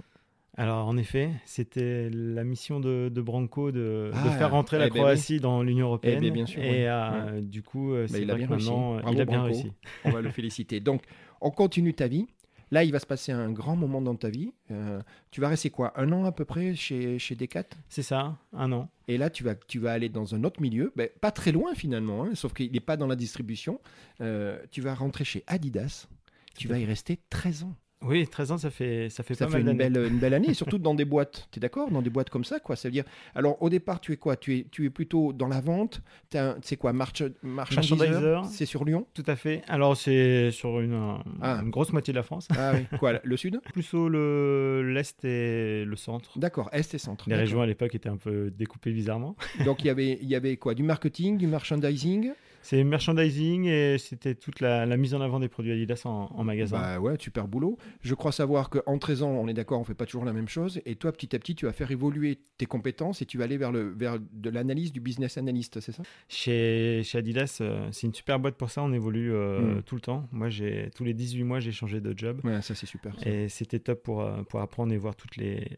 Alors, 0.59 0.87
en 0.87 0.99
effet, 0.99 1.31
c'était 1.47 2.11
la 2.11 2.45
mission 2.45 2.79
de, 2.79 3.11
de 3.11 3.21
Branco 3.23 3.73
de, 3.73 3.81
de 3.81 4.13
Ah, 4.13 4.31
faire 4.33 4.51
rentrer 4.51 4.77
eh 4.77 4.81
la 4.81 4.89
ben 4.91 4.93
Croatie 4.97 5.41
dans 5.41 5.63
l'Union 5.63 5.87
européenne. 5.87 6.19
Eh 6.19 6.27
ben, 6.29 6.35
bien 6.35 6.45
sûr, 6.45 6.63
et 6.63 6.71
oui. 6.71 6.87
euh, 6.87 7.41
du 7.41 7.63
coup, 7.63 7.95
euh, 7.95 8.07
c'est 8.07 8.21
il 8.21 8.31
a 8.31 8.35
bien 8.35 8.49
réussi. 8.49 8.69
euh, 8.69 9.01
Bravo, 9.01 9.15
il 9.17 9.21
a 9.23 9.25
bien 9.25 9.39
Branco. 9.39 9.45
réussi. 9.55 9.73
On 10.05 10.11
va 10.11 10.21
le 10.21 10.29
féliciter. 10.31 10.81
Donc, 10.81 11.05
on 11.41 11.51
continue 11.51 11.95
ta 11.95 12.07
vie. 12.07 12.27
Là, 12.73 12.85
il 12.85 12.91
va 12.91 12.99
se 12.99 13.07
passer 13.07 13.33
un 13.33 13.53
grand 13.53 13.77
moment 13.77 14.01
dans 14.01 14.15
ta 14.17 14.31
vie. 14.31 14.51
Euh, 14.71 15.03
tu 15.31 15.43
vas 15.43 15.49
rester 15.49 15.69
quoi 15.69 15.93
Un 16.01 16.11
an 16.11 16.25
à 16.25 16.33
peu 16.33 16.47
près 16.47 16.75
chez, 16.75 17.19
chez 17.19 17.35
Decat? 17.35 17.67
C'est 17.91 18.03
ça, 18.03 18.39
un 18.55 18.73
an. 18.73 18.89
Et 19.09 19.19
là, 19.19 19.29
tu 19.29 19.45
vas, 19.45 19.55
tu 19.55 19.79
vas 19.79 19.93
aller 19.93 20.09
dans 20.09 20.35
un 20.35 20.43
autre 20.43 20.63
milieu, 20.63 20.91
ben, 20.97 21.11
pas 21.21 21.31
très 21.33 21.53
loin 21.53 21.75
finalement, 21.75 22.25
hein, 22.25 22.35
sauf 22.35 22.55
qu'il 22.55 22.73
n'est 22.73 22.81
pas 22.81 22.97
dans 22.97 23.07
la 23.07 23.15
distribution. 23.15 23.79
Euh, 24.23 24.59
tu 24.71 24.81
vas 24.81 24.95
rentrer 24.95 25.23
chez 25.23 25.45
Adidas. 25.47 26.09
Tu 26.57 26.67
vas 26.67 26.79
y 26.79 26.87
rester 26.87 27.21
13 27.29 27.65
ans. 27.65 27.75
Oui, 28.05 28.27
13 28.27 28.53
ans, 28.53 28.59
ça 28.59 28.71
fait, 28.71 29.09
ça 29.11 29.23
fait 29.23 29.35
Ça 29.35 29.47
pas 29.47 29.53
fait 29.53 29.63
mal 29.63 29.73
une 29.73 29.79
belle, 29.79 29.97
une 30.13 30.19
belle 30.19 30.35
année, 30.35 30.55
surtout 30.55 30.79
dans 30.79 30.95
des 30.95 31.05
boîtes. 31.05 31.49
Tu 31.53 31.59
es 31.59 31.61
d'accord? 31.61 31.91
Dans 31.91 32.03
des 32.03 32.11
boîtes 32.11 32.31
comme 32.31 32.45
ça, 32.45 32.59
quoi. 32.61 32.77
Ça 32.77 32.89
veut 32.89 32.93
dire. 32.93 33.05
Alors, 33.35 33.61
au 33.63 33.69
départ, 33.71 34.01
tu 34.01 34.13
es 34.13 34.17
quoi? 34.17 34.37
Tu 34.37 34.59
es, 34.59 34.67
tu 34.71 34.85
es 34.87 34.91
plutôt 34.91 35.33
dans 35.33 35.49
la 35.49 35.61
vente. 35.61 36.03
Un- 36.35 36.57
C'est 36.63 36.77
quoi? 36.77 36.93
March, 36.93 37.23
Merchandiser. 37.43 38.41
C'est 38.51 38.67
sur 38.67 38.85
Lyon? 38.85 39.07
Tout 39.15 39.23
à 39.27 39.37
fait. 39.37 39.63
Alors, 39.69 39.97
c'est 39.97 40.51
sur 40.51 40.81
une, 40.81 40.99
Ah. 41.41 41.61
une 41.63 41.71
grosse 41.71 41.93
moitié 41.93 42.13
de 42.13 42.19
la 42.19 42.23
France. 42.23 42.49
Ah 42.57 42.73
oui. 42.75 42.99
Quoi 42.99 43.21
Le 43.23 43.37
sud? 43.37 43.61
Plutôt 43.73 44.09
le- 44.09 44.83
l'Est 44.93 45.25
et 45.25 45.85
le 45.85 45.97
centre. 45.97 46.39
D'accord, 46.39 46.69
Est 46.73 46.95
et 46.95 46.99
Centre. 46.99 47.29
Les 47.29 47.37
régions 47.37 47.61
à 47.63 47.67
l'époque 47.67 47.95
étaient 47.95 48.09
un 48.09 48.17
peu 48.17 48.51
découpées 48.51 48.93
bizarrement. 48.93 49.37
Donc, 49.65 49.83
il 49.85 49.87
y 49.87 49.91
avait, 49.91 50.19
il 50.21 50.29
y 50.29 50.35
avait 50.35 50.57
quoi? 50.57 50.75
Du 50.75 50.83
marketing, 50.83 51.37
du 51.39 51.47
merchandising? 51.47 52.33
C'est 52.63 52.83
merchandising 52.85 53.67
et 53.67 53.99
c'était 53.99 54.35
toute 54.35 54.61
la, 54.61 54.87
mise 54.97 55.15
en 55.15 55.21
avant 55.21 55.41
des 55.41 55.49
produits 55.49 55.73
Adidas 55.73 56.03
en, 56.05 56.45
magasin. 56.45 56.79
Bah 56.79 57.01
ouais, 57.01 57.17
super 57.19 57.49
boulot. 57.49 57.77
Je 58.01 58.15
crois 58.15 58.33
savoir 58.33 58.71
qu'en 58.71 58.99
13 58.99 59.23
ans, 59.23 59.31
on 59.31 59.49
est 59.49 59.55
d'accord, 59.55 59.81
on 59.81 59.85
fait 59.85 59.95
pas 59.95 60.07
toujours 60.07 60.25
la 60.25 60.33
même 60.33 60.49
chose. 60.49 60.81
Et 60.87 60.97
toi, 60.97 61.13
petit 61.13 61.35
à 61.35 61.39
petit, 61.39 61.55
tu 61.55 61.67
vas 61.67 61.73
faire 61.73 61.91
évoluer 61.91 62.39
tes 62.59 62.67
compétences 62.67 63.23
et 63.23 63.27
tu 63.27 63.39
vas 63.39 63.45
aller 63.45 63.57
vers, 63.57 63.73
le, 63.73 63.91
vers 63.91 64.19
de 64.21 64.51
l'analyse 64.51 64.93
du 64.93 65.01
business 65.01 65.39
analyst, 65.39 65.81
c'est 65.81 65.93
ça? 65.93 66.03
Chez, 66.29 67.03
chez 67.05 67.19
Adidas, 67.19 67.59
euh, 67.61 67.89
c'est 67.91 68.07
une 68.07 68.15
super 68.15 68.39
boîte 68.39 68.57
pour 68.57 68.71
ça. 68.71 68.83
On 68.83 68.93
évolue 68.93 69.33
euh, 69.33 69.79
hmm. 69.79 69.83
tout 69.83 69.95
le 69.97 70.01
temps. 70.01 70.29
Moi, 70.33 70.49
j'ai 70.49 70.91
tous 70.95 71.05
les 71.05 71.15
18 71.15 71.45
mois, 71.45 71.61
j'ai 71.61 71.73
changé 71.73 72.01
de 72.01 72.17
job. 72.17 72.41
Ouais, 72.45 72.63
ça 72.63 72.75
c'est 72.75 72.87
super. 72.87 73.15
Et 73.27 73.49
c'était 73.49 73.81
top 73.81 74.03
pour, 74.03 74.23
euh, 74.23 74.43
pour 74.45 74.61
apprendre 74.61 74.93
et 74.93 74.99
voir 74.99 75.17
toutes 75.17 75.37
les, 75.37 75.69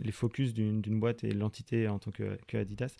les 0.00 0.12
focus 0.12 0.54
d'une 0.54 1.00
boîte 1.00 1.24
et 1.24 1.32
l'entité 1.32 1.88
en 1.88 1.98
tant 1.98 2.10
que, 2.10 2.38
que 2.46 2.56
Adidas. 2.56 2.94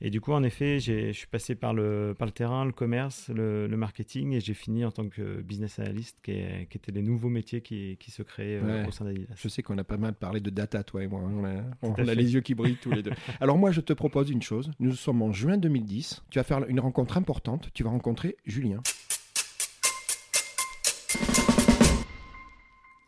Et 0.00 0.10
du 0.10 0.20
coup, 0.20 0.32
en 0.32 0.42
effet, 0.42 0.78
je 0.78 1.12
suis 1.12 1.26
passé 1.26 1.54
par 1.54 1.72
le, 1.74 2.14
par 2.16 2.26
le 2.26 2.32
terrain, 2.32 2.64
le 2.64 2.72
commerce, 2.76 3.28
le, 3.28 3.66
marketing, 3.76 4.32
et 4.34 4.40
j'ai 4.40 4.54
fini 4.54 4.84
en 4.84 4.92
tant 4.92 5.08
que 5.08 5.42
business 5.42 5.80
analyst, 5.80 6.16
qui, 6.22 6.32
qui 6.70 6.78
étaient 6.78 6.92
les 6.92 7.02
nouveaux 7.02 7.28
métiers 7.28 7.60
qui, 7.60 7.96
qui 7.98 8.12
se 8.12 8.22
créaient 8.22 8.60
euh, 8.62 8.86
au 8.86 8.92
sein 8.92 9.04
d'Adidas. 9.04 9.34
Je 9.34 9.48
sais 9.48 9.62
qu'on 9.62 9.76
a 9.78 9.84
pas 9.84 9.96
mal 9.96 10.14
parlé 10.14 10.38
de 10.38 10.50
data, 10.50 10.84
toi 10.84 11.02
et 11.02 11.08
moi. 11.08 11.20
Hein. 11.20 11.64
On 11.82 11.94
a, 11.94 12.14
les 12.14 12.34
yeux 12.34 12.40
qui 12.40 12.54
brillent 12.54 12.76
tous 12.76 12.92
les 12.92 13.02
deux. 13.02 13.10
Alors 13.40 13.58
moi, 13.58 13.72
je 13.72 13.80
te 13.80 13.92
propose 13.92 14.30
une 14.30 14.42
chose. 14.42 14.70
Nous 14.78 14.94
sommes 14.94 15.22
en 15.22 15.32
juin 15.32 15.56
2010. 15.56 16.22
Tu 16.30 16.38
vas 16.38 16.44
faire 16.44 16.64
une 16.68 16.78
rencontre 16.78 17.16
importante. 17.16 17.70
Tu 17.74 17.82
vas 17.82 17.90
rencontrer 17.90 18.36
Julien. 18.44 18.80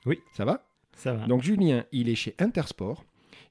Oui. 0.07 0.21
Ça 0.33 0.45
va? 0.45 0.67
Ça 0.97 1.13
va. 1.13 1.27
Donc 1.27 1.43
Julien, 1.43 1.85
il 1.93 2.09
est 2.09 2.15
chez 2.15 2.35
Intersport. 2.39 3.05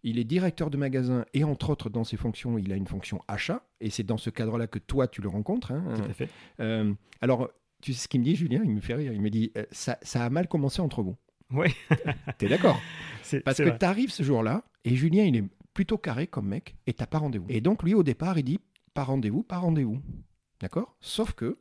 Il 0.04 0.20
est 0.20 0.24
directeur 0.24 0.70
de 0.70 0.78
magasin 0.78 1.26
et 1.34 1.44
entre 1.44 1.70
autres 1.70 1.90
dans 1.90 2.04
ses 2.04 2.18
fonctions, 2.18 2.58
il 2.58 2.72
a 2.72 2.76
une 2.76 2.88
fonction 2.88 3.22
achat. 3.28 3.64
Et 3.82 3.90
c'est 3.90 4.04
dans 4.04 4.18
ce 4.18 4.30
cadre-là 4.30 4.68
que 4.68 4.80
toi, 4.80 5.08
tu 5.08 5.22
le 5.22 5.30
rencontres. 5.30 5.72
Hein. 5.72 5.84
Tout 5.96 6.10
à 6.10 6.14
fait. 6.14 6.30
Euh, 6.60 6.94
alors, 7.22 7.50
tu 7.82 7.94
sais 7.94 8.04
ce 8.04 8.08
qu'il 8.08 8.22
me 8.22 8.26
dit, 8.26 8.36
Julien? 8.36 8.62
Il 8.64 8.72
me 8.72 8.82
fait 8.82 8.96
rire. 8.96 9.14
Il 9.14 9.22
me 9.22 9.30
dit, 9.30 9.52
euh, 9.58 9.66
ça, 9.72 9.98
ça 10.02 10.24
a 10.24 10.30
mal 10.30 10.48
commencé 10.48 10.82
entre 10.82 11.02
vous. 11.02 11.16
Oui. 11.52 11.68
T'es 12.38 12.48
d'accord? 12.48 12.80
Parce 13.46 13.58
que 13.58 13.78
tu 13.78 13.86
arrives 13.86 14.12
ce 14.12 14.24
jour-là 14.24 14.64
et 14.84 14.96
Julien, 14.96 15.24
il 15.24 15.36
est 15.36 15.44
plutôt 15.74 15.98
carré 15.98 16.28
comme 16.28 16.48
mec 16.48 16.76
et 16.88 16.94
t'as 16.94 17.06
pas 17.06 17.20
rendez-vous. 17.20 17.46
Et 17.50 17.62
donc, 17.62 17.84
lui, 17.84 17.94
au 17.94 18.04
départ, 18.04 18.38
il 18.38 18.44
dit, 18.44 18.60
pas 18.94 19.04
rendez-vous, 19.04 19.44
pas 19.44 19.58
rendez-vous. 19.58 20.00
D'accord? 20.60 20.96
Sauf 21.02 21.34
que 21.34 21.58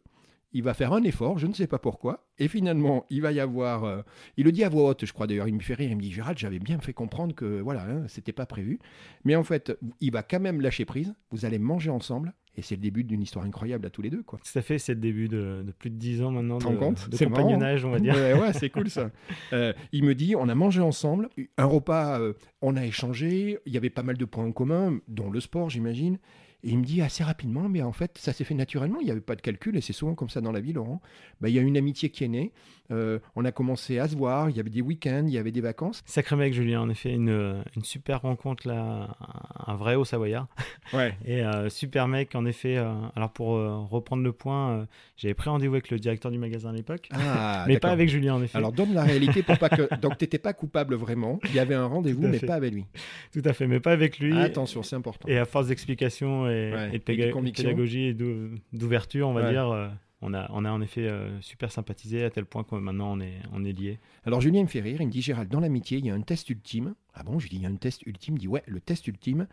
il 0.52 0.62
va 0.62 0.74
faire 0.74 0.92
un 0.92 1.02
effort, 1.02 1.38
je 1.38 1.46
ne 1.46 1.52
sais 1.52 1.66
pas 1.66 1.78
pourquoi, 1.78 2.26
et 2.38 2.48
finalement, 2.48 3.04
il 3.10 3.22
va 3.22 3.32
y 3.32 3.40
avoir. 3.40 3.84
Euh, 3.84 4.02
il 4.36 4.44
le 4.44 4.52
dit 4.52 4.64
à 4.64 4.68
voix 4.68 4.90
haute, 4.90 5.04
je 5.04 5.12
crois 5.12 5.26
d'ailleurs, 5.26 5.48
il 5.48 5.54
me 5.54 5.60
fait 5.60 5.74
rire, 5.74 5.90
il 5.90 5.96
me 5.96 6.02
dit 6.02 6.12
Gérald, 6.12 6.38
j'avais 6.38 6.58
bien 6.58 6.78
fait 6.78 6.92
comprendre 6.92 7.34
que 7.34 7.60
voilà, 7.60 7.84
hein, 7.84 8.04
c'était 8.08 8.32
pas 8.32 8.46
prévu. 8.46 8.78
Mais 9.24 9.36
en 9.36 9.44
fait, 9.44 9.76
il 10.00 10.12
va 10.12 10.22
quand 10.22 10.40
même 10.40 10.60
lâcher 10.60 10.84
prise, 10.84 11.14
vous 11.30 11.44
allez 11.44 11.58
manger 11.58 11.90
ensemble, 11.90 12.32
et 12.56 12.62
c'est 12.62 12.76
le 12.76 12.80
début 12.80 13.04
d'une 13.04 13.20
histoire 13.20 13.44
incroyable 13.44 13.86
à 13.86 13.90
tous 13.90 14.02
les 14.02 14.08
deux. 14.08 14.22
Quoi. 14.22 14.38
Tout 14.38 14.58
à 14.58 14.62
fait, 14.62 14.78
c'est 14.78 14.94
le 14.94 15.00
début 15.00 15.28
de, 15.28 15.64
plus 15.78 15.90
de 15.90 15.96
10 15.96 16.22
ans 16.22 16.30
maintenant 16.30 16.58
de, 16.58 16.64
compte? 16.64 17.08
de 17.10 17.16
compagnonnage, 17.16 17.84
on 17.84 17.90
va 17.90 17.98
dire. 17.98 18.14
Ouais, 18.14 18.52
c'est 18.54 18.70
cool 18.70 18.88
ça. 18.88 19.10
Euh, 19.52 19.74
il 19.92 20.04
me 20.04 20.14
dit, 20.14 20.34
on 20.36 20.48
a 20.48 20.54
mangé 20.54 20.80
ensemble, 20.80 21.28
un 21.58 21.64
repas, 21.66 22.18
euh, 22.18 22.32
on 22.62 22.76
a 22.76 22.86
échangé, 22.86 23.58
il 23.66 23.72
y 23.72 23.76
avait 23.76 23.90
pas 23.90 24.02
mal 24.02 24.16
de 24.16 24.24
points 24.24 24.44
en 24.44 24.52
commun, 24.52 25.00
dont 25.06 25.30
le 25.30 25.40
sport, 25.40 25.68
j'imagine. 25.68 26.18
Et 26.66 26.70
il 26.70 26.78
me 26.78 26.84
dit 26.84 27.00
assez 27.00 27.22
rapidement, 27.22 27.68
mais 27.68 27.80
en 27.80 27.92
fait, 27.92 28.18
ça 28.18 28.32
s'est 28.32 28.42
fait 28.42 28.54
naturellement, 28.54 28.98
il 29.00 29.04
n'y 29.04 29.12
avait 29.12 29.20
pas 29.20 29.36
de 29.36 29.40
calcul, 29.40 29.76
et 29.76 29.80
c'est 29.80 29.92
souvent 29.92 30.16
comme 30.16 30.28
ça 30.28 30.40
dans 30.40 30.50
la 30.50 30.58
vie, 30.58 30.72
Laurent. 30.72 31.00
Bah, 31.40 31.48
il 31.48 31.54
y 31.54 31.60
a 31.60 31.62
une 31.62 31.76
amitié 31.76 32.10
qui 32.10 32.24
est 32.24 32.28
née, 32.28 32.52
euh, 32.90 33.20
on 33.36 33.44
a 33.44 33.52
commencé 33.52 34.00
à 34.00 34.08
se 34.08 34.16
voir, 34.16 34.50
il 34.50 34.56
y 34.56 34.60
avait 34.60 34.70
des 34.70 34.80
week-ends, 34.80 35.24
il 35.28 35.32
y 35.32 35.38
avait 35.38 35.52
des 35.52 35.60
vacances. 35.60 36.02
Sacré 36.06 36.34
mec, 36.34 36.52
Julien, 36.52 36.80
en 36.80 36.88
effet, 36.88 37.12
une, 37.12 37.62
une 37.76 37.84
super 37.84 38.22
rencontre 38.22 38.66
là, 38.66 39.16
un 39.66 39.76
vrai 39.76 39.94
haut 39.94 40.04
savoyard. 40.04 40.48
Ouais. 40.92 41.14
Et 41.24 41.44
euh, 41.44 41.68
super 41.68 42.08
mec, 42.08 42.34
en 42.34 42.44
effet. 42.46 42.76
Euh, 42.76 42.92
alors 43.14 43.30
pour 43.30 43.48
reprendre 43.48 44.22
le 44.24 44.32
point, 44.32 44.86
j'avais 45.16 45.34
pris 45.34 45.48
rendez-vous 45.48 45.74
avec 45.74 45.90
le 45.90 46.00
directeur 46.00 46.32
du 46.32 46.38
magasin 46.38 46.70
à 46.70 46.72
l'époque, 46.72 47.08
ah, 47.12 47.64
mais 47.68 47.78
pas 47.78 47.90
avec 47.90 48.08
Julien, 48.08 48.34
en 48.34 48.42
effet. 48.42 48.58
Alors 48.58 48.72
donne 48.72 48.92
la 48.92 49.04
réalité 49.04 49.44
pour 49.44 49.58
pas 49.58 49.68
que. 49.68 49.94
Donc 50.00 50.18
t'étais 50.18 50.38
pas 50.38 50.52
coupable 50.52 50.96
vraiment, 50.96 51.38
il 51.44 51.54
y 51.54 51.58
avait 51.58 51.74
un 51.74 51.86
rendez-vous, 51.96 52.26
mais 52.26 52.40
pas 52.40 52.54
avec 52.54 52.74
lui. 52.74 52.86
Tout 53.32 53.42
à 53.44 53.52
fait, 53.52 53.66
mais 53.66 53.80
pas 53.80 53.92
avec 53.92 54.18
lui. 54.18 54.36
attention, 54.36 54.82
c'est 54.82 54.96
important. 54.96 55.28
Et 55.28 55.38
à 55.38 55.44
force 55.44 55.68
d'explications 55.68 56.48
et, 56.48 56.55
et, 56.56 56.98
de 56.98 56.98
pédagogie 56.98 58.04
et 58.04 58.14
d'ouverture, 58.72 59.28
on 59.28 59.32
va 59.32 59.50
dire 59.50 59.90
on 60.22 60.34
a, 60.34 60.48
on 60.50 60.64
a 60.64 60.70
en 60.70 60.80
effet 60.80 61.06
euh, 61.06 61.40
super 61.40 61.70
sympathisé 61.70 62.24
à 62.24 62.30
tel 62.30 62.46
point 62.46 62.64
que 62.64 62.74
maintenant 62.74 63.12
on 63.12 63.20
est, 63.20 63.38
on 63.52 63.64
est 63.64 63.72
liés. 63.72 63.98
Alors 64.24 64.40
Julien 64.40 64.62
me 64.62 64.68
fait 64.68 64.80
rire, 64.80 65.00
il 65.00 65.06
me 65.06 65.12
dit 65.12 65.22
Gérald, 65.22 65.50
dans 65.50 65.60
l'amitié, 65.60 65.98
il 65.98 66.06
y 66.06 66.10
a 66.10 66.14
un 66.14 66.20
test 66.20 66.48
ultime. 66.48 66.94
Ah 67.14 67.22
bon, 67.22 67.38
je 67.38 67.44
lui 67.44 67.50
dis, 67.50 67.56
il 67.56 67.62
y 67.62 67.66
a 67.66 67.68
un 67.68 67.76
test 67.76 68.02
ultime. 68.06 68.36
Il 68.36 68.40
dit, 68.40 68.48
ouais, 68.48 68.62
le 68.66 68.80
test 68.80 69.06
ultime, 69.06 69.46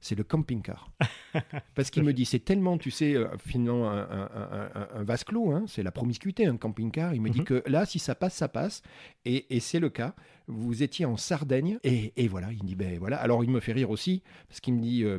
c'est 0.00 0.14
le 0.14 0.24
camping-car. 0.24 0.90
Parce 1.74 1.90
qu'il 1.90 2.02
me 2.02 2.12
dit, 2.12 2.24
c'est 2.24 2.38
tellement, 2.38 2.78
tu 2.78 2.90
sais, 2.90 3.14
euh, 3.14 3.28
finalement, 3.38 3.90
un, 3.90 5.02
vase 5.02 5.24
clos, 5.24 5.52
hein, 5.52 5.64
c'est 5.66 5.82
la 5.82 5.92
promiscuité, 5.92 6.46
un 6.46 6.56
camping-car. 6.56 7.14
Il 7.14 7.20
me 7.20 7.28
dit 7.28 7.40
mhm. 7.40 7.44
que 7.44 7.62
là, 7.66 7.84
si 7.84 7.98
ça 7.98 8.14
passe, 8.14 8.34
ça 8.34 8.48
passe. 8.48 8.82
Et, 9.24 9.54
et 9.54 9.60
c'est 9.60 9.80
le 9.80 9.90
cas. 9.90 10.14
Vous 10.46 10.82
étiez 10.82 11.04
en 11.04 11.16
Sardaigne, 11.16 11.78
et, 11.84 12.12
et, 12.16 12.26
voilà, 12.26 12.50
il 12.52 12.62
me 12.62 12.68
dit, 12.68 12.74
ben 12.74 12.98
voilà. 12.98 13.18
Alors 13.18 13.44
il 13.44 13.50
me 13.50 13.60
fait 13.60 13.72
rire 13.72 13.90
aussi, 13.90 14.22
parce 14.48 14.60
qu'il 14.60 14.74
me 14.74 14.80
dit, 14.80 15.04
euh, 15.04 15.18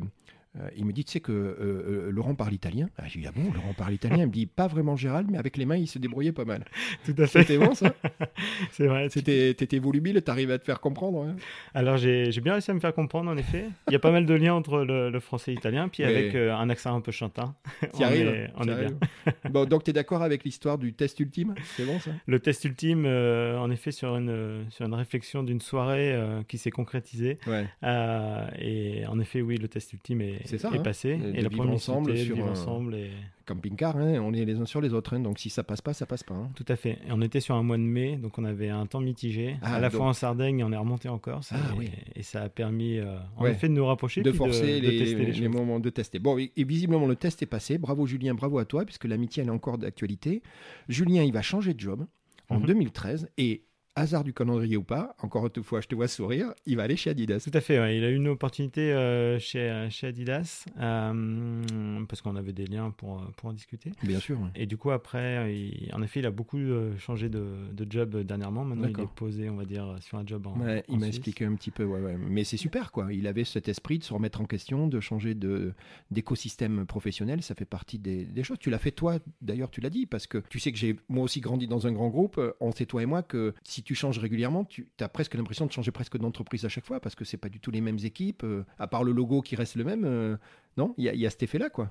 il 0.76 0.84
me 0.84 0.92
dit, 0.92 1.04
tu 1.04 1.12
sais 1.12 1.20
que 1.20 1.32
euh, 1.32 1.56
euh, 1.58 2.10
Laurent 2.10 2.34
parle 2.34 2.52
italien. 2.52 2.90
Ah, 2.98 3.04
j'ai 3.06 3.20
dit, 3.20 3.26
ah 3.26 3.32
bon, 3.34 3.50
Laurent 3.52 3.72
parle 3.72 3.94
italien? 3.94 4.18
Il 4.18 4.26
me 4.26 4.32
dit, 4.32 4.46
pas 4.46 4.66
vraiment 4.66 4.96
Gérald, 4.96 5.30
mais 5.30 5.38
avec 5.38 5.56
les 5.56 5.64
mains, 5.64 5.76
il 5.76 5.86
se 5.86 5.98
débrouillait 5.98 6.32
pas 6.32 6.44
mal. 6.44 6.64
Tout 7.06 7.14
à 7.16 7.26
fait. 7.26 7.40
C'était 7.40 7.56
bon, 7.56 7.74
ça? 7.74 7.94
C'est 8.70 8.86
vrai. 8.86 9.08
T'étais 9.08 9.78
volubile, 9.78 10.20
t'arrivais 10.22 10.54
à 10.54 10.58
te 10.58 10.64
faire 10.64 10.80
comprendre 10.80 11.24
hein? 11.24 11.36
Alors, 11.74 11.96
j'ai 11.96 12.30
bien 12.42 12.52
réussi 12.52 12.70
à 12.70 12.74
me 12.74 12.80
faire 12.80 12.94
comprendre, 12.94 13.30
en 13.30 13.36
effet. 13.36 13.64
Il 13.88 13.92
y 13.94 13.96
a 13.96 13.98
pas 13.98 14.10
mal 14.10 14.26
de 14.26 14.34
liens 14.34 14.54
entre 14.54 14.80
le, 14.80 15.20
français 15.20 15.52
et 15.52 15.54
l'italien, 15.54 15.88
puis 15.88 16.04
avec 16.04 16.34
un 16.34 16.68
accent 16.68 16.94
un 16.94 17.00
peu 17.00 17.12
chantin. 17.12 17.54
Qui 17.94 18.04
arrive. 18.04 18.50
on 18.56 18.68
est 18.68 18.74
bien. 18.74 18.98
bon, 19.50 19.64
donc, 19.64 19.84
tu 19.84 19.90
es 19.90 19.92
d'accord 19.92 20.22
avec 20.22 20.44
l'histoire 20.44 20.76
du 20.76 20.92
test 20.92 21.18
ultime? 21.20 21.54
C'est 21.76 21.86
bon, 21.86 21.98
ça? 21.98 22.10
Le 22.26 22.40
test 22.40 22.64
ultime, 22.64 23.06
en 23.06 23.70
effet, 23.70 23.90
sur 23.90 24.16
une, 24.16 24.66
sur 24.70 24.84
une 24.84 24.94
réflexion 24.94 25.42
d'une 25.42 25.60
soirée 25.60 26.14
qui 26.46 26.58
s'est 26.58 26.70
concrétisée. 26.70 27.38
Ouais. 27.46 27.66
et 28.58 29.06
en 29.06 29.18
effet, 29.18 29.40
oui, 29.40 29.56
le 29.56 29.68
test 29.68 29.94
ultime 29.94 30.20
est 30.20 30.41
c'est 30.44 30.58
ça, 30.58 30.70
est 30.72 30.78
hein. 30.78 30.82
passé. 30.82 31.18
Et, 31.34 31.40
la 31.40 31.50
première 31.50 31.74
ensemble 31.74 32.16
sur 32.16 32.34
vivre 32.34 32.48
ensemble 32.48 32.94
et 32.94 33.10
camping-car, 33.46 33.96
hein, 33.96 34.20
on 34.20 34.32
est 34.32 34.44
les 34.44 34.58
uns 34.58 34.66
sur 34.66 34.80
les 34.80 34.94
autres. 34.94 35.14
Hein, 35.14 35.20
donc 35.20 35.38
si 35.38 35.50
ça 35.50 35.62
passe 35.62 35.80
pas, 35.80 35.92
ça 35.92 36.06
passe 36.06 36.22
pas. 36.22 36.48
Tout 36.54 36.64
à 36.68 36.76
fait. 36.76 36.98
Et 37.06 37.12
on 37.12 37.20
était 37.20 37.40
sur 37.40 37.54
un 37.54 37.62
mois 37.62 37.76
de 37.76 37.82
mai, 37.82 38.16
donc 38.16 38.38
on 38.38 38.44
avait 38.44 38.68
un 38.68 38.86
temps 38.86 39.00
mitigé. 39.00 39.56
Ah, 39.62 39.76
à 39.76 39.80
la 39.80 39.90
fois 39.90 40.06
en 40.06 40.12
Sardaigne, 40.12 40.60
et 40.60 40.64
on 40.64 40.72
est 40.72 40.76
remonté 40.76 41.08
en 41.08 41.18
Corse. 41.18 41.52
Ah, 41.52 41.58
et, 42.14 42.22
ça 42.22 42.42
a 42.42 42.48
permis, 42.48 42.98
euh, 42.98 43.16
en 43.36 43.46
effet, 43.46 43.68
de 43.68 43.74
nous 43.74 43.86
rapprocher, 43.86 44.22
de 44.22 44.32
forcer 44.32 44.80
les, 44.80 45.48
moments 45.48 45.80
de 45.80 45.90
tester. 45.90 46.18
Bon, 46.18 46.38
et, 46.38 46.52
visiblement 46.56 47.06
le 47.06 47.16
test 47.16 47.42
est 47.42 47.46
passé. 47.46 47.78
Bravo 47.78 48.06
Julien, 48.06 48.34
bravo 48.34 48.58
à 48.58 48.64
toi, 48.64 48.84
puisque 48.84 49.04
l'amitié 49.04 49.42
elle 49.42 49.48
est 49.48 49.52
encore 49.52 49.78
d'actualité. 49.78 50.42
Julien, 50.88 51.22
il 51.22 51.32
va 51.32 51.42
changer 51.42 51.74
de 51.74 51.80
job 51.80 52.06
en 52.48 52.60
2013 52.60 53.22
mhm. 53.22 53.28
et 53.38 53.64
hasard 53.94 54.24
du 54.24 54.32
calendrier 54.32 54.76
ou 54.76 54.82
pas, 54.82 55.14
encore 55.18 55.48
une 55.54 55.62
fois, 55.62 55.80
je 55.80 55.86
te 55.86 55.94
vois 55.94 56.08
sourire, 56.08 56.54
il 56.66 56.76
va 56.76 56.84
aller 56.84 56.96
chez 56.96 57.10
Adidas. 57.10 57.40
Tout 57.40 57.56
à 57.56 57.60
fait, 57.60 57.74
il 57.96 58.04
a 58.04 58.10
eu 58.10 58.16
une 58.16 58.28
opportunité 58.28 58.92
euh, 58.92 59.38
chez, 59.38 59.86
chez 59.90 60.06
Adidas, 60.06 60.64
euh, 60.80 62.04
parce 62.08 62.22
qu'on 62.22 62.36
avait 62.36 62.52
des 62.52 62.66
liens 62.66 62.90
pour, 62.90 63.22
pour 63.36 63.50
en 63.50 63.52
discuter. 63.52 63.92
Bien 64.02 64.18
sûr. 64.18 64.38
Et 64.54 64.66
du 64.66 64.76
coup, 64.76 64.90
après, 64.90 65.38
en 65.92 66.02
effet, 66.02 66.20
il 66.20 66.26
a 66.26 66.30
beaucoup 66.30 66.58
euh, 66.58 66.96
changé 66.98 67.28
de, 67.28 67.44
de 67.72 67.86
job 67.90 68.16
dernièrement. 68.22 68.64
Maintenant, 68.64 68.88
il 68.88 69.00
est 69.00 69.14
posé, 69.14 69.50
on 69.50 69.56
va 69.56 69.64
dire, 69.64 69.96
sur 70.00 70.18
un 70.18 70.26
job 70.26 70.46
en. 70.46 70.58
Ouais, 70.58 70.84
il 70.88 70.98
m'a 70.98 71.08
expliqué 71.08 71.44
un 71.44 71.54
petit 71.54 71.70
peu, 71.70 71.84
ouais, 71.84 72.00
ouais. 72.00 72.16
mais 72.16 72.44
c'est 72.44 72.56
super, 72.56 72.92
quoi. 72.92 73.12
Il 73.12 73.26
avait 73.26 73.44
cet 73.44 73.68
esprit 73.68 73.98
de 73.98 74.04
se 74.04 74.14
remettre 74.14 74.40
en 74.40 74.46
question, 74.46 74.86
de 74.86 75.00
changer 75.00 75.36
d'écosystème 76.10 76.86
professionnel, 76.86 77.42
ça 77.42 77.54
fait 77.54 77.64
partie 77.64 77.98
des, 77.98 78.24
des 78.24 78.42
choses. 78.42 78.58
Tu 78.58 78.70
l'as 78.70 78.78
fait 78.78 78.92
toi, 78.92 79.18
d'ailleurs, 79.40 79.70
tu 79.70 79.80
l'as 79.80 79.90
dit, 79.90 80.06
parce 80.06 80.26
que 80.26 80.42
tu 80.48 80.58
sais 80.58 80.72
que 80.72 80.78
j'ai 80.78 80.96
moi 81.08 81.24
aussi 81.24 81.40
grandi 81.40 81.66
dans 81.66 81.86
un 81.86 81.92
grand 81.92 82.08
groupe. 82.08 82.40
On 82.60 82.72
sait, 82.72 82.86
toi 82.86 83.02
et 83.02 83.06
moi, 83.06 83.22
que 83.22 83.54
si 83.62 83.81
tu 83.82 83.94
changes 83.94 84.18
régulièrement, 84.18 84.64
tu 84.64 84.88
as 85.00 85.08
presque 85.08 85.34
l'impression 85.34 85.66
de 85.66 85.72
changer 85.72 85.90
presque 85.90 86.18
d'entreprise 86.18 86.64
à 86.64 86.68
chaque 86.68 86.84
fois 86.84 87.00
parce 87.00 87.14
que 87.14 87.24
c'est 87.24 87.36
pas 87.36 87.48
du 87.48 87.60
tout 87.60 87.70
les 87.70 87.80
mêmes 87.80 87.98
équipes, 88.02 88.44
euh, 88.44 88.64
à 88.78 88.86
part 88.86 89.04
le 89.04 89.12
logo 89.12 89.42
qui 89.42 89.56
reste 89.56 89.76
le 89.76 89.84
même. 89.84 90.04
Euh, 90.04 90.36
non, 90.76 90.94
il 90.96 91.04
y, 91.04 91.26
a 91.26 91.30
cet 91.30 91.42
effet-là, 91.42 91.68
quoi. 91.68 91.90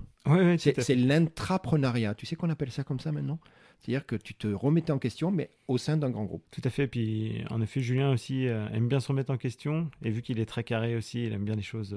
c'est 0.58 0.96
l'intrapreneuriat. 0.96 2.16
Tu 2.16 2.26
sais 2.26 2.36
qu'on 2.36 2.50
appelle 2.50 2.72
ça 2.72 2.84
comme 2.84 3.00
ça 3.00 3.12
maintenant? 3.12 3.40
C'est-à-dire 3.80 4.06
que 4.08 4.16
tu 4.16 4.34
te 4.34 4.48
remettais 4.48 4.92
en 4.92 4.98
question, 4.98 5.30
mais 5.30 5.52
au 5.68 5.78
sein 5.78 5.98
d'un 5.98 6.10
grand 6.10 6.26
groupe. 6.26 6.44
Tout 6.52 6.62
à 6.64 6.70
fait. 6.72 6.88
Puis, 6.88 7.44
en 7.52 7.62
effet, 7.62 7.82
Julien 7.82 8.12
aussi 8.12 8.48
euh, 8.48 8.68
aime 8.70 8.88
bien 8.88 9.00
se 9.00 9.08
remettre 9.08 9.32
en 9.32 9.38
question. 9.38 9.92
Et 10.04 10.10
vu 10.10 10.24
qu'il 10.24 10.40
est 10.40 10.46
très 10.46 10.64
carré 10.64 10.96
aussi, 10.96 11.26
il 11.26 11.34
aime 11.34 11.46
bien 11.46 11.56
les 11.56 11.62
choses 11.62 11.96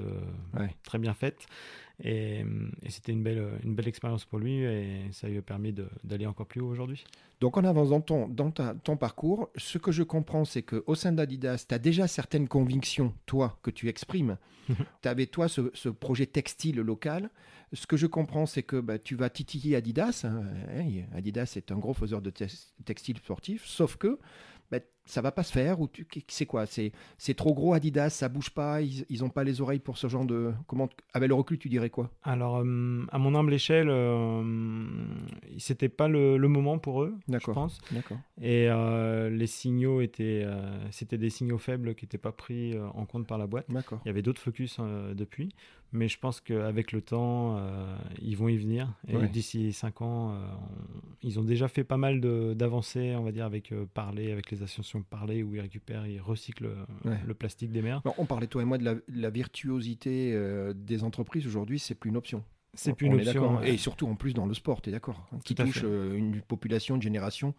très 0.83 0.99
bien 0.99 1.15
faites. 1.15 1.47
Et, 2.03 2.43
c'était 2.89 3.13
une 3.13 3.23
belle, 3.23 3.59
une 3.63 3.75
belle 3.75 3.87
expérience 3.87 4.25
pour 4.25 4.39
lui 4.39 4.63
et 4.63 5.11
ça 5.11 5.27
lui 5.27 5.37
a 5.37 5.41
permis 5.41 5.73
d'aller 6.03 6.25
encore 6.25 6.45
plus 6.45 6.61
haut 6.61 6.67
aujourd'hui. 6.67 7.05
Donc 7.39 7.57
en 7.57 7.63
avance 7.63 7.89
dans 7.89 8.01
ton, 8.01 8.27
dans 8.27 8.51
ton 8.51 8.97
parcours, 8.97 9.49
ce 9.55 9.77
que 9.77 9.91
je 9.91 10.03
comprends, 10.03 10.45
c'est 10.45 10.63
qu'au 10.63 10.95
sein 10.95 11.11
d'Adidas, 11.11 11.65
tu 11.67 11.75
as 11.75 11.79
déjà 11.79 12.07
certaines 12.07 12.47
convictions, 12.47 13.13
toi, 13.25 13.59
que 13.61 13.71
tu 13.71 13.89
exprimes. 13.89 14.37
tu 15.01 15.07
avais, 15.07 15.25
toi, 15.25 15.47
ce, 15.47 15.89
projet 15.89 16.25
textile 16.25 16.77
local. 16.77 17.29
Ce 17.73 17.87
que 17.87 17.97
je 17.97 18.07
comprends, 18.07 18.45
c'est 18.45 18.63
que 18.63 18.79
bah, 18.79 18.99
tu 18.99 19.15
vas 19.15 19.29
titiller 19.29 19.75
Adidas. 19.75 20.25
Hein. 20.25 20.43
Adidas 21.13 21.53
est 21.55 21.71
un 21.71 21.77
gros 21.77 21.93
faiseur 21.93 22.21
de 22.21 22.31
textile 22.85 23.17
sportif, 23.17 23.65
sauf 23.65 23.97
que 23.97 24.19
bah, 24.71 24.79
ça 25.05 25.21
va 25.21 25.31
pas 25.31 25.43
se 25.43 25.51
faire 25.51 25.79
ou 25.79 25.87
tu- 25.87 26.07
c'est 26.27 26.45
quoi 26.45 26.65
C'est 26.65 26.91
c'est 27.17 27.33
trop 27.35 27.53
gros 27.53 27.73
Adidas, 27.73 28.09
ça 28.09 28.27
bouge 28.29 28.49
pas, 28.49 28.81
ils, 28.81 29.05
ils 29.09 29.23
ont 29.23 29.29
pas 29.29 29.43
les 29.43 29.61
oreilles 29.61 29.79
pour 29.79 29.97
ce 29.97 30.07
genre 30.07 30.25
de 30.25 30.51
comment 30.67 30.89
avec 31.13 31.29
le 31.29 31.35
recul 31.35 31.57
tu 31.59 31.69
dirais 31.69 31.89
quoi? 31.89 32.09
Alors, 32.23 32.57
euh, 32.57 33.05
à 33.11 33.17
mon 33.19 33.35
humble 33.35 33.53
échelle, 33.53 33.87
euh, 33.89 34.43
c'était 35.57 35.89
pas 35.89 36.07
le, 36.07 36.37
le 36.37 36.47
moment 36.47 36.77
pour 36.77 37.03
eux, 37.03 37.15
je 37.29 37.51
pense. 37.51 37.79
D'accord. 37.91 38.19
Et 38.41 38.67
euh, 38.69 39.29
les 39.29 39.47
signaux 39.47 40.01
étaient, 40.01 40.41
euh, 40.43 40.77
c'était 40.91 41.17
des 41.17 41.29
signaux 41.29 41.57
faibles 41.57 41.95
qui 41.95 42.05
n'étaient 42.05 42.17
pas 42.17 42.31
pris 42.31 42.77
en 42.79 43.05
compte 43.05 43.27
par 43.27 43.37
la 43.37 43.47
boîte. 43.47 43.65
D'accord. 43.69 43.99
Il 44.05 44.07
y 44.07 44.11
avait 44.11 44.21
d'autres 44.21 44.41
focus 44.41 44.79
depuis, 45.13 45.49
mais 45.91 46.07
je 46.07 46.19
pense 46.19 46.41
qu'avec 46.41 46.91
le 46.91 47.01
temps, 47.01 47.59
ils 48.21 48.35
vont 48.35 48.49
y 48.49 48.57
venir. 48.57 48.93
Et 49.07 49.15
Ouais. 49.15 49.27
d'ici 49.29 49.71
5 49.71 50.01
ans, 50.01 50.31
on- 50.33 50.39
ils 51.21 51.39
ont 51.39 51.43
déjà 51.43 51.67
fait 51.67 51.83
pas 51.83 51.97
mal 51.97 52.19
d'avancées, 52.55 53.15
on 53.15 53.23
va 53.23 53.31
dire, 53.31 53.45
avec 53.45 53.73
Parler, 53.93 54.31
avec 54.31 54.51
les 54.51 54.61
associations 54.63 54.94
Parler, 55.03 55.43
où 55.43 55.55
ils 55.55 55.61
récupèrent, 55.61 56.05
ils 56.07 56.19
recyclent 56.21 56.65
euh, 56.67 56.85
Ouais. 57.09 57.19
le 57.25 57.33
plastique 57.33 57.71
des 57.71 57.81
mers. 57.81 58.01
On 58.17 58.25
parlait 58.25 58.47
toi 58.47 58.61
et 58.61 58.65
moi 58.65 58.77
de 58.77 58.83
la, 58.85 58.95
la 59.13 59.29
virtuosité 59.29 60.31
euh, 60.33 60.73
des 60.75 61.03
entreprises 61.03 61.45
aujourd'hui, 61.47 61.79
c'est 61.79 61.95
plus 61.95 62.09
une 62.09 62.17
option. 62.17 62.43
C'est 62.73 62.91
On- 62.91 62.95
plus 62.95 63.07
une 63.07 63.13
on 63.15 63.19
option. 63.19 63.57
ouais. 63.59 63.73
Et 63.73 63.77
surtout 63.77 64.07
en 64.07 64.15
plus 64.15 64.33
dans 64.33 64.45
le 64.45 64.53
sport, 64.53 64.81
tu 64.81 64.89
es 64.89 64.91
d'accord 64.91 65.27
hein, 65.33 65.37
Qui 65.45 65.55
touche 65.55 65.81
euh, 65.83 66.15
une 66.15 66.41
population, 66.41 66.95
une 66.95 67.01
génération 67.01 67.53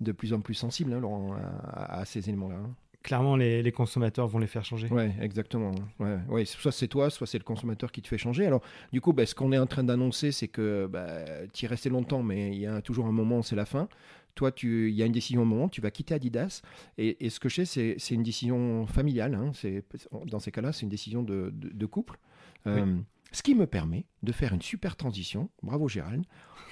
de 0.00 0.12
plus 0.12 0.32
en 0.32 0.40
plus 0.40 0.54
sensible 0.54 0.92
hein, 0.92 1.00
Laurent, 1.00 1.34
à, 1.34 2.00
à 2.00 2.04
ces 2.04 2.28
éléments-là. 2.28 2.56
hein. 2.56 2.74
Clairement, 3.02 3.34
les, 3.34 3.62
les 3.62 3.72
consommateurs 3.72 4.28
vont 4.28 4.38
les 4.38 4.46
faire 4.46 4.62
changer. 4.62 4.86
Ouais, 4.88 5.14
exactement. 5.22 5.70
Ouais, 6.00 6.18
ouais. 6.28 6.44
Soit 6.44 6.70
c'est 6.70 6.86
toi, 6.86 7.08
soit 7.08 7.26
c'est 7.26 7.38
le 7.38 7.44
consommateur 7.44 7.90
qui 7.92 8.02
te 8.02 8.08
fait 8.08 8.18
changer. 8.18 8.44
Alors, 8.46 8.60
du 8.92 9.00
coup, 9.00 9.14
bah, 9.14 9.24
ce 9.24 9.34
qu'on 9.34 9.52
est 9.52 9.58
en 9.58 9.66
train 9.66 9.82
d'annoncer, 9.82 10.32
c'est 10.32 10.48
que 10.48 10.86
bah, 10.86 11.24
tu 11.54 11.64
y 11.64 11.68
restais 11.68 11.88
longtemps, 11.88 12.22
mais 12.22 12.50
il 12.54 12.58
y 12.60 12.66
a 12.66 12.82
toujours 12.82 13.06
un 13.06 13.12
moment, 13.12 13.40
c'est 13.40 13.56
la 13.56 13.64
fin. 13.64 13.88
Toi, 14.34 14.52
tu- 14.52 14.88
il 14.90 14.94
y 14.94 15.02
a 15.02 15.06
une 15.06 15.12
décision 15.12 15.42
au 15.42 15.44
moment, 15.44 15.68
tu 15.68 15.80
vas 15.80 15.90
quitter 15.90 16.14
Adidas. 16.14 16.62
Et, 16.98 17.24
et 17.26 17.30
ce 17.30 17.40
que 17.40 17.48
je 17.48 17.56
sais, 17.56 17.64
c'est, 17.64 17.94
c'est 17.98 18.14
une 18.14 18.22
décision 18.22 18.86
familiale. 18.86 19.34
hein. 19.34 19.50
C'est, 19.54 19.84
dans 20.26 20.38
ces 20.38 20.50
cas-là, 20.52 20.72
c'est 20.72 20.82
une 20.82 20.88
décision 20.88 21.22
de, 21.22 21.50
de- 21.52 21.68
de 21.70 21.86
couple. 21.86 22.18
Euh, 22.66 22.96
Ce 23.32 23.42
qui 23.42 23.54
me 23.54 23.66
permet 23.66 24.06
de 24.22 24.32
faire 24.32 24.52
une 24.52 24.62
super 24.62 24.96
transition. 24.96 25.50
Bravo 25.62 25.88
Gérald. 25.88 26.24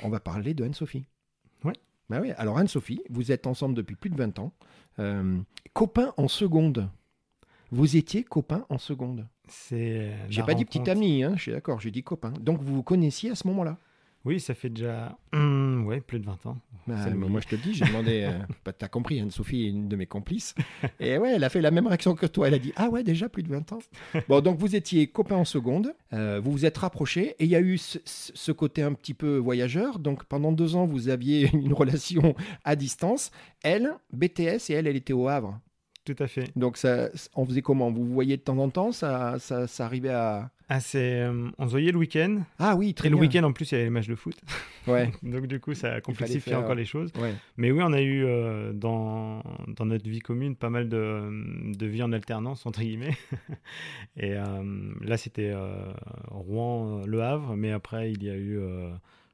On 0.02 0.08
va 0.08 0.20
parler 0.20 0.54
de 0.54 0.64
Anne-Sophie. 0.64 1.06
Ouais. 1.64 1.72
Bah 2.10 2.20
oui. 2.20 2.32
Alors 2.36 2.58
Anne-Sophie, 2.58 3.00
vous 3.10 3.32
êtes 3.32 3.46
ensemble 3.46 3.74
depuis 3.74 3.96
plus 3.96 4.10
de 4.10 4.16
20 4.16 4.38
ans. 4.38 4.52
Euh, 4.98 5.38
copains 5.72 6.12
en 6.16 6.28
seconde. 6.28 6.88
Vous 7.70 7.96
étiez 7.96 8.24
copains 8.24 8.64
en 8.70 8.78
seconde. 8.78 9.26
C'est. 9.46 10.08
euh, 10.10 10.26
J'ai 10.30 10.42
pas 10.42 10.54
dit 10.54 10.64
petit 10.64 10.88
ami, 10.90 11.22
hein, 11.22 11.34
je 11.36 11.42
suis 11.42 11.52
d'accord, 11.52 11.80
j'ai 11.80 11.90
dit 11.90 12.02
copain. 12.02 12.32
Donc 12.40 12.60
vous 12.62 12.74
vous 12.76 12.82
connaissiez 12.82 13.30
à 13.30 13.34
ce 13.34 13.46
moment-là 13.48 13.78
Oui, 14.24 14.40
ça 14.40 14.54
fait 14.54 14.68
déjà 14.68 15.16
hum, 15.33 15.85
ouais, 15.87 16.00
plus 16.00 16.18
de 16.18 16.26
20 16.26 16.46
ans. 16.46 16.59
Bah. 16.87 17.09
Moi 17.11 17.40
je 17.40 17.48
te 17.48 17.54
le 17.54 17.62
dis, 17.62 17.74
j'ai 17.74 17.85
demandé, 17.85 18.22
euh, 18.31 18.38
bah, 18.64 18.72
t'as 18.72 18.88
compris, 18.88 19.20
Anne-Sophie 19.20 19.64
est 19.66 19.68
une 19.70 19.88
de 19.88 19.96
mes 19.96 20.07
complices. 20.07 20.54
Et 21.00 21.18
ouais, 21.18 21.33
elle 21.35 21.44
a 21.44 21.48
fait 21.50 21.61
la 21.61 21.70
même 21.70 21.87
réaction 21.87 22.14
que 22.14 22.26
toi, 22.26 22.48
elle 22.48 22.54
a 22.54 22.59
dit 22.59 22.72
Ah 22.76 22.88
ouais, 22.88 23.02
déjà 23.04 23.28
plus 23.28 23.42
de 23.42 23.48
20 23.48 23.72
ans. 23.72 23.78
Bon, 24.28 24.40
donc 24.40 24.59
vous 24.59 24.74
étiez 24.74 25.07
copains 25.07 25.37
en 25.37 25.44
seconde, 25.44 25.94
euh, 26.12 26.40
vous 26.42 26.50
vous 26.52 26.64
êtes 26.66 26.78
rapprochés, 26.78 27.37
et 27.38 27.44
il 27.44 27.50
y 27.50 27.57
a 27.57 27.61
eu 27.61 27.78
ce- 27.78 27.98
ce 28.04 28.52
côté 28.52 28.83
un 28.83 28.92
petit 28.92 29.14
peu 29.14 29.37
voyageur. 29.37 29.98
Donc 29.98 30.24
pendant 30.24 30.52
deux 30.52 30.74
ans, 30.76 30.87
vous 30.87 31.09
aviez 31.09 31.48
une 31.54 31.72
relation 31.72 32.35
à 32.64 32.74
distance. 32.76 33.31
Elle, 33.62 33.92
BTS, 34.12 34.70
et 34.70 34.72
elle, 34.74 34.87
elle 34.87 34.96
était 34.96 35.12
au 35.12 35.28
Havre. 35.28 35.59
Tout 36.14 36.22
à 36.22 36.26
fait. 36.26 36.44
Donc 36.56 36.76
ça, 36.78 37.10
on 37.34 37.44
faisait 37.44 37.60
comment? 37.62 37.90
Vous 37.90 38.04
vous 38.04 38.14
voyez 38.14 38.36
de 38.38 38.42
temps 38.42 38.56
en 38.58 38.70
temps 38.70 38.92
ça, 38.92 39.36
ça, 39.38 39.66
ça 39.66 39.84
arrivait 39.84 40.08
à. 40.10 40.50
Ah, 40.70 40.80
c'est, 40.80 41.20
euh, 41.22 41.48
on 41.56 41.64
se 41.64 41.70
voyait 41.70 41.92
le 41.92 41.98
week-end. 41.98 42.42
Ah 42.58 42.76
oui, 42.76 42.92
très 42.92 43.08
Et 43.08 43.10
le 43.10 43.16
week-end, 43.16 43.42
en 43.44 43.52
plus, 43.54 43.70
il 43.70 43.74
y 43.74 43.76
avait 43.76 43.84
les 43.84 43.90
matchs 43.90 44.08
de 44.08 44.14
foot. 44.14 44.36
Ouais, 44.86 45.10
Donc, 45.22 45.46
du 45.46 45.60
coup, 45.60 45.72
ça 45.72 45.94
a 45.94 46.00
complexifié 46.02 46.40
faire- 46.52 46.60
encore 46.60 46.74
les 46.74 46.84
choses. 46.84 47.10
ouais. 47.18 47.34
Mais 47.56 47.70
oui, 47.70 47.80
on 47.82 47.92
a 47.94 48.02
eu 48.02 48.24
euh, 48.26 48.72
dans, 48.74 49.42
dans 49.66 49.86
notre 49.86 50.06
vie 50.08 50.18
commune 50.18 50.56
pas 50.56 50.68
mal 50.68 50.90
de, 50.90 51.72
de 51.74 51.86
vie 51.86 52.02
en 52.02 52.12
alternance, 52.12 52.66
entre 52.66 52.80
guillemets. 52.80 53.16
Et 54.18 54.34
euh, 54.34 54.92
là, 55.00 55.16
c'était 55.16 55.52
euh, 55.54 55.90
Rouen, 56.30 57.00
euh, 57.00 57.06
Le 57.06 57.22
Havre, 57.22 57.56
mais 57.56 57.72
après, 57.72 58.12
il 58.12 58.22
y 58.22 58.28
a 58.28 58.36
eu 58.36 58.60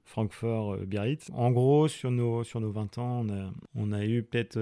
Francfort, 0.04 0.74
euh, 0.74 0.84
Biarritz. 0.86 1.30
En 1.34 1.50
gros, 1.50 1.88
sur 1.88 2.10
nos, 2.10 2.44
sur 2.44 2.60
nos 2.60 2.70
20 2.70 2.98
ans, 2.98 3.24
on 3.24 3.28
a, 3.30 3.50
on 3.74 3.92
a 3.92 4.04
eu 4.04 4.22
peut-être 4.22 4.58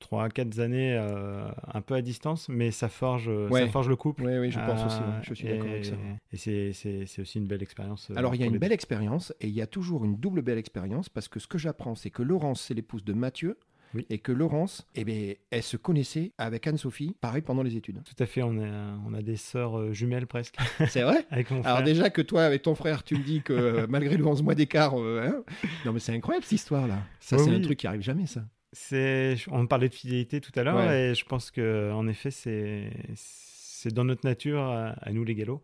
3-4 0.00 0.60
années 0.60 0.96
euh, 0.96 1.48
un 1.72 1.80
peu 1.80 1.94
à 1.94 2.02
distance, 2.02 2.48
mais 2.48 2.70
ça 2.70 2.88
forge, 2.88 3.28
Ouais. 3.28 3.62
ça 3.66 3.68
forge 3.68 3.88
le 3.88 3.96
couple. 3.96 4.24
Oui, 4.24 4.38
oui, 4.38 4.50
je 4.50 4.58
pense 4.58 4.84
aussi. 4.84 5.02
Euh, 5.02 5.20
Je 5.22 5.34
suis 5.34 5.48
d'accord 5.48 5.68
avec 5.70 5.84
ça. 5.84 5.94
Et 6.32 6.36
c'est- 6.36 6.72
c'est 6.72 7.06
c'est 7.06 7.22
aussi 7.22 7.38
une 7.38 7.46
belle 7.46 7.62
expérience. 7.62 8.10
euh, 8.10 8.14
Alors, 8.16 8.34
il 8.34 8.40
y 8.40 8.44
a 8.44 8.46
une 8.46 8.58
belle 8.58 8.72
expérience 8.72 9.32
et 9.40 9.48
il 9.48 9.54
y 9.54 9.62
a 9.62 9.66
toujours 9.66 10.04
une 10.04 10.16
double 10.16 10.42
belle 10.42 10.58
expérience 10.58 11.08
parce 11.08 11.28
que 11.28 11.38
ce 11.40 11.46
que 11.46 11.58
j'apprends, 11.58 11.94
c'est 11.94 12.10
que 12.10 12.22
Laurence, 12.22 12.60
c'est 12.62 12.74
l'épouse 12.74 13.04
de 13.04 13.12
Mathieu 13.12 13.58
Oui. 13.94 14.06
et 14.10 14.18
que 14.18 14.32
Laurence, 14.32 14.86
eh 14.94 15.04
bien, 15.04 15.34
elle 15.50 15.62
se 15.62 15.76
connaissait 15.76 16.32
avec 16.38 16.66
Anne-Sophie, 16.66 17.14
pareil 17.20 17.42
pendant 17.42 17.62
les 17.62 17.76
études. 17.76 18.02
Tout 18.04 18.22
à 18.22 18.26
fait, 18.26 18.42
on 18.42 18.58
a, 18.58 18.96
on 19.06 19.12
a 19.14 19.22
des 19.22 19.36
sœurs 19.36 19.78
euh, 19.78 19.92
jumelles 19.92 20.26
presque 20.26 20.56
C'est 20.88 21.02
vrai 21.02 21.26
avec 21.30 21.50
mon 21.50 21.62
Alors 21.62 21.82
déjà 21.82 22.10
que 22.10 22.22
toi, 22.22 22.44
avec 22.44 22.62
ton 22.62 22.74
frère, 22.74 23.02
tu 23.04 23.16
me 23.16 23.22
dis 23.22 23.42
que 23.42 23.52
euh, 23.52 23.86
malgré 23.90 24.16
le 24.16 24.26
11 24.26 24.42
mois 24.42 24.54
d'écart, 24.54 24.98
euh, 25.00 25.22
hein, 25.26 25.42
non 25.84 25.92
mais 25.92 26.00
c'est 26.00 26.14
incroyable 26.14 26.44
cette 26.44 26.52
histoire-là. 26.58 26.98
Ça, 27.20 27.36
Oui, 27.36 27.42
c'est 27.44 27.50
un 27.50 27.54
oui. 27.56 27.62
truc 27.62 27.78
qui 27.78 27.86
arrive 27.86 28.02
jamais, 28.02 28.26
ça. 28.26 28.44
C'est, 28.74 29.36
on 29.50 29.66
parlait 29.66 29.90
de 29.90 29.94
fidélité 29.94 30.40
tout 30.40 30.52
à 30.58 30.62
l'heure 30.62 30.76
Ouais. 30.76 31.10
et 31.10 31.14
je 31.14 31.24
pense 31.26 31.50
que 31.50 31.92
en 31.92 32.08
effet 32.08 32.30
c'est 32.30 32.90
c'est 33.14 33.92
dans 33.92 34.04
notre 34.04 34.24
nature 34.26 34.62
à, 34.62 34.94
nous 35.12 35.24
les 35.24 35.34
Ouais. 35.34 35.56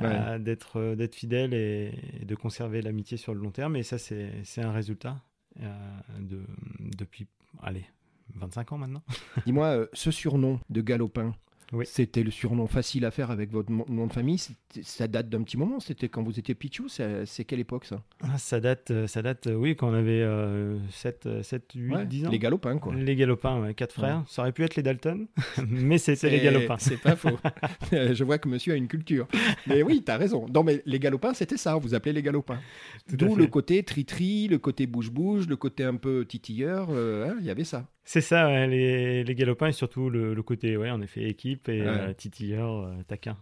à- 0.00 0.38
d'être 0.40 0.94
d'être 0.96 1.14
fidèles 1.14 1.54
et, 1.54 1.92
et 2.20 2.24
de 2.24 2.34
conserver 2.34 2.82
l'amitié 2.82 3.18
sur 3.18 3.34
le 3.34 3.40
long 3.40 3.50
terme 3.52 3.76
et 3.76 3.82
ça 3.84 3.98
c'est 3.98 4.30
c'est 4.44 4.62
un 4.62 4.72
résultat 4.72 5.22
euh, 5.62 5.68
de 6.20 6.40
depuis 6.96 7.26
allez 7.62 7.86
25 8.34 8.72
ans 8.72 8.78
maintenant. 8.78 9.02
Dis-moi, 9.46 9.66
euh, 9.66 9.86
ce 9.92 10.10
surnom 10.10 10.60
de 10.68 10.80
Galopin, 10.80 11.34
Oui. 11.72 11.84
c'était 11.88 12.22
le 12.22 12.30
surnom 12.30 12.66
facile 12.66 13.04
à 13.04 13.10
faire 13.10 13.30
avec 13.30 13.50
votre 13.50 13.70
nom 13.72 14.06
de 14.06 14.12
famille. 14.12 14.38
Ça 14.82 15.08
date 15.08 15.28
d'un 15.28 15.42
petit 15.42 15.56
moment. 15.56 15.80
C'était 15.80 16.08
quand 16.08 16.22
vous 16.22 16.38
étiez 16.38 16.54
Pichou. 16.54 16.88
C'est 16.88 17.44
quelle 17.44 17.60
époque 17.60 17.84
ça? 17.86 18.02
Ah, 18.22 18.38
ça 18.38 18.60
date 18.60 18.90
euh, 18.90 19.06
ça 19.06 19.22
date 19.22 19.46
euh, 19.48 19.54
oui 19.54 19.74
quand 19.76 19.88
on 19.90 19.94
avait 19.94 20.22
euh, 20.22 20.78
7 20.90 21.42
7 21.42 21.72
8 21.74 21.94
Ouais, 21.94 22.06
10 22.06 22.26
ans. 22.26 22.30
Les 22.30 22.38
Galopins, 22.38 22.78
quoi. 22.78 22.94
Les 22.94 23.16
galopins, 23.16 23.60
ouais, 23.60 23.74
quatre 23.74 23.92
frères. 23.94 24.22
Ça 24.28 24.42
aurait 24.42 24.52
pu 24.52 24.62
être 24.64 24.76
les 24.76 24.82
Dalton, 24.82 25.26
mais 25.68 25.98
c'était 25.98 26.30
les 26.30 26.40
galopins. 26.40 26.76
C'est 26.78 27.00
pas 27.00 27.16
faux. 27.16 27.38
Je 27.92 28.22
vois 28.24 28.38
que 28.38 28.48
monsieur 28.48 28.72
a 28.74 28.76
une 28.76 28.88
culture. 28.88 29.26
Mais 29.66 29.82
oui, 29.82 30.02
t'as 30.04 30.16
raison. 30.16 30.46
Non, 30.52 30.62
mais 30.62 30.82
les 30.86 30.98
galopins, 30.98 31.34
c'était 31.34 31.56
ça. 31.56 31.76
Vous 31.76 31.94
appelait 31.94 32.12
les 32.12 32.22
galopins. 32.22 32.60
D'où 33.12 33.34
le 33.36 33.46
côté 33.46 33.82
tri-tri, 33.82 34.48
le 34.48 34.58
côté 34.58 34.86
bouge-bouge, 34.86 35.46
le 35.48 35.56
côté 35.56 35.84
un 35.84 35.96
peu 35.96 36.24
titilleur. 36.26 36.88
euh, 36.90 37.30
hein, 37.30 37.36
Il 37.40 37.46
y 37.46 37.50
avait 37.50 37.64
ça. 37.64 37.86
C'est 38.08 38.20
ça, 38.20 38.46
ouais, 38.46 38.68
les, 38.68 39.24
les 39.24 39.34
galopins 39.34 39.66
et 39.66 39.72
surtout 39.72 40.08
le, 40.10 40.32
le 40.32 40.42
côté, 40.44 40.76
ouais, 40.76 40.90
en 40.90 41.02
effet, 41.02 41.24
équipe 41.28 41.68
et 41.68 41.80
Ouais. 41.82 41.88
euh, 41.88 42.12
titilleur, 42.12 42.84
euh, 42.84 42.94
taquin. 43.08 43.36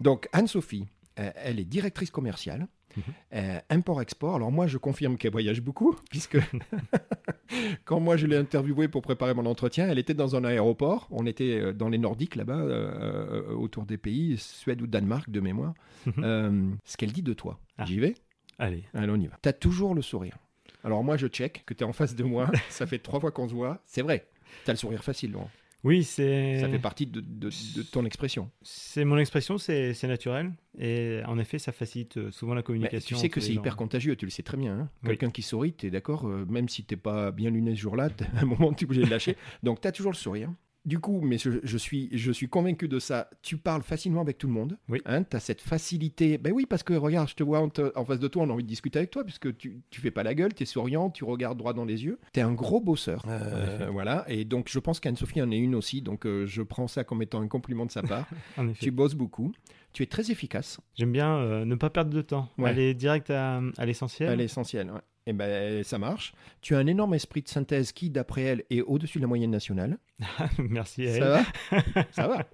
Donc, 0.00 0.28
Anne-Sophie, 0.32 0.84
euh, 1.18 1.30
elle 1.36 1.58
est 1.58 1.64
directrice 1.64 2.10
commerciale, 2.10 2.68
Mhm. 2.96 3.02
euh, 3.34 3.58
import-export. 3.70 4.36
Alors, 4.36 4.52
moi, 4.52 4.66
je 4.66 4.76
confirme 4.78 5.16
qu'elle 5.16 5.32
voyage 5.32 5.60
beaucoup, 5.62 5.96
puisque 6.10 6.38
quand 7.86 8.00
moi 8.00 8.16
je 8.18 8.26
l'ai 8.26 8.36
interviewée 8.36 8.88
pour 8.88 9.00
préparer 9.02 9.32
mon 9.34 9.46
entretien, 9.46 9.88
elle 9.88 9.98
était 9.98 10.14
dans 10.14 10.36
un 10.36 10.44
aéroport. 10.44 11.06
On 11.10 11.24
était 11.26 11.72
dans 11.72 11.88
les 11.88 11.98
Nordiques, 11.98 12.36
là-bas, 12.36 12.58
euh, 12.58 13.52
autour 13.54 13.86
des 13.86 13.96
pays, 13.96 14.36
Suède 14.38 14.82
ou 14.82 14.86
Danemark, 14.86 15.30
de 15.30 15.40
mémoire. 15.40 15.72
Mhm. 16.04 16.12
Euh, 16.24 16.70
ce 16.84 16.96
qu'elle 16.98 17.12
dit 17.12 17.22
de 17.22 17.32
toi. 17.32 17.58
Ah. 17.78 17.84
J'y 17.86 17.98
vais 18.00 18.14
Allez, 18.58 18.84
Allez, 18.94 19.10
on 19.12 19.16
y 19.20 19.26
va. 19.26 19.36
T'as 19.42 19.52
toujours 19.52 19.94
le 19.94 20.02
sourire. 20.02 20.36
Alors 20.84 21.02
moi, 21.04 21.16
je 21.16 21.26
check 21.26 21.62
que 21.66 21.74
t'es 21.74 21.84
en 21.84 21.92
face 21.92 22.14
de 22.14 22.24
moi. 22.24 22.50
ça 22.70 22.86
fait 22.86 22.98
trois 22.98 23.20
fois 23.20 23.30
qu'on 23.32 23.48
se 23.48 23.54
voit. 23.54 23.82
C'est 23.86 24.02
vrai. 24.02 24.26
T'as 24.64 24.72
le 24.72 24.78
sourire 24.78 25.02
facile, 25.04 25.32
Laurent. 25.32 25.50
oui, 25.84 26.04
c'est 26.04 26.60
Ça 26.60 26.68
fait 26.68 26.78
partie 26.78 27.06
de, 27.06 27.20
de- 27.20 27.50
de 27.76 27.82
ton 27.82 28.04
expression. 28.04 28.50
c'est 28.62 29.04
mon 29.04 29.18
expression, 29.18 29.58
c'est 29.58 29.92
c'est 29.94 30.06
naturel 30.08 30.52
et 30.78 31.20
en 31.26 31.38
effet, 31.38 31.58
ça 31.58 31.72
facilite 31.72 32.16
euh, 32.16 32.30
souvent 32.30 32.54
la 32.54 32.60
Mais 32.60 32.64
communication. 32.64 33.16
tu 33.16 33.20
sais 33.20 33.28
que 33.28 33.40
c'est 33.40 33.52
hyper 33.52 33.76
contagieux, 33.76 34.16
tu 34.16 34.24
le 34.24 34.30
sais 34.30 34.42
très 34.42 34.56
bien. 34.56 34.72
hein. 34.78 34.88
Oui. 35.02 35.08
Quelqu'un 35.10 35.30
qui 35.30 35.42
sourit, 35.42 35.72
t'es 35.72 35.90
d'accord, 35.90 36.26
euh, 36.28 36.44
même 36.48 36.68
si 36.68 36.84
t'es 36.84 36.96
pas 36.96 37.30
bien 37.32 37.50
luné 37.50 37.74
ce 37.74 37.80
jour-là, 37.80 38.08
à 38.36 38.40
un 38.42 38.44
moment, 38.46 38.72
tu 38.72 38.84
es 38.84 38.86
obligé 38.86 39.04
de 39.04 39.10
lâcher. 39.10 39.36
Donc, 39.62 39.80
t'as 39.80 39.92
toujours 39.92 40.12
le 40.12 40.16
sourire. 40.16 40.50
Du 40.86 41.00
coup, 41.00 41.20
mais 41.20 41.36
je, 41.36 41.50
je 41.64 41.76
suis, 41.76 42.08
je 42.16 42.30
suis 42.32 42.48
convaincu 42.48 42.86
de 42.88 42.98
ça. 43.00 43.28
Tu 43.42 43.56
parles 43.58 43.82
facilement 43.82 44.20
avec 44.20 44.38
tout 44.38 44.46
le 44.46 44.52
monde. 44.52 44.78
Oui. 44.88 45.02
Hein, 45.04 45.24
tu 45.24 45.36
as 45.36 45.40
cette 45.40 45.60
facilité. 45.60 46.38
Ben 46.38 46.52
oui, 46.52 46.64
parce 46.64 46.82
que 46.84 46.94
regarde, 46.94 47.28
je 47.28 47.34
te 47.34 47.42
vois 47.42 47.60
en, 47.60 47.68
te- 47.68 47.90
en 47.98 48.04
face 48.04 48.20
de 48.20 48.28
toi, 48.28 48.44
on 48.44 48.50
a 48.50 48.52
envie 48.52 48.62
de 48.62 48.68
discuter 48.68 49.00
avec 49.00 49.10
toi, 49.10 49.24
puisque 49.24 49.56
tu, 49.56 49.80
tu 49.90 50.00
fais 50.00 50.12
pas 50.12 50.22
la 50.22 50.34
gueule, 50.34 50.54
tu 50.54 50.62
es 50.62 50.66
souriant, 50.66 51.10
tu 51.10 51.24
regardes 51.24 51.58
droit 51.58 51.72
dans 51.74 51.84
les 51.84 52.04
yeux. 52.04 52.18
Tu 52.32 52.38
es 52.40 52.42
un 52.44 52.52
gros 52.52 52.80
bosseur. 52.80 53.24
Euh, 53.28 53.76
effet. 53.78 53.90
voilà. 53.90 54.24
Et 54.28 54.44
donc, 54.44 54.68
je 54.70 54.78
pense 54.78 55.00
qu'Anne-Sophie 55.00 55.42
en 55.42 55.50
est 55.50 55.58
une 55.58 55.74
aussi. 55.74 56.02
Donc, 56.02 56.24
euh, 56.24 56.46
je 56.46 56.62
prends 56.62 56.86
ça 56.86 57.02
comme 57.02 57.20
étant 57.20 57.40
un 57.40 57.48
compliment 57.48 57.84
de 57.84 57.90
sa 57.90 58.02
part. 58.02 58.28
En 58.56 58.68
effet. 58.68 58.84
tu 58.84 58.90
bosses 58.92 59.14
beaucoup. 59.14 59.52
Tu 59.96 60.02
es 60.02 60.06
très 60.06 60.30
efficace. 60.30 60.78
J'aime 60.94 61.10
bien 61.10 61.36
euh, 61.38 61.64
ne 61.64 61.74
pas 61.74 61.88
perdre 61.88 62.10
de 62.10 62.20
temps, 62.20 62.50
Ouais. 62.58 62.68
aller 62.68 62.92
direct 62.92 63.30
à, 63.30 63.62
à 63.78 63.86
l'essentiel. 63.86 64.38
Essentielle. 64.42 64.90
ouais. 64.90 65.00
Et 65.26 65.32
ben, 65.32 65.82
ça 65.84 65.96
marche. 65.96 66.34
Tu 66.60 66.74
as 66.74 66.78
un 66.78 66.86
énorme 66.86 67.14
esprit 67.14 67.40
de 67.40 67.48
synthèse 67.48 67.92
qui, 67.92 68.10
d'après 68.10 68.42
elle, 68.42 68.64
est 68.68 68.82
au-dessus 68.82 69.16
de 69.16 69.22
la 69.22 69.26
moyenne 69.28 69.50
nationale. 69.50 69.96
Merci 70.58 71.06
à 71.06 71.10
elle. 71.12 71.22
Ça 71.22 71.28
va? 71.30 72.04
Ça 72.10 72.28
va. 72.28 72.46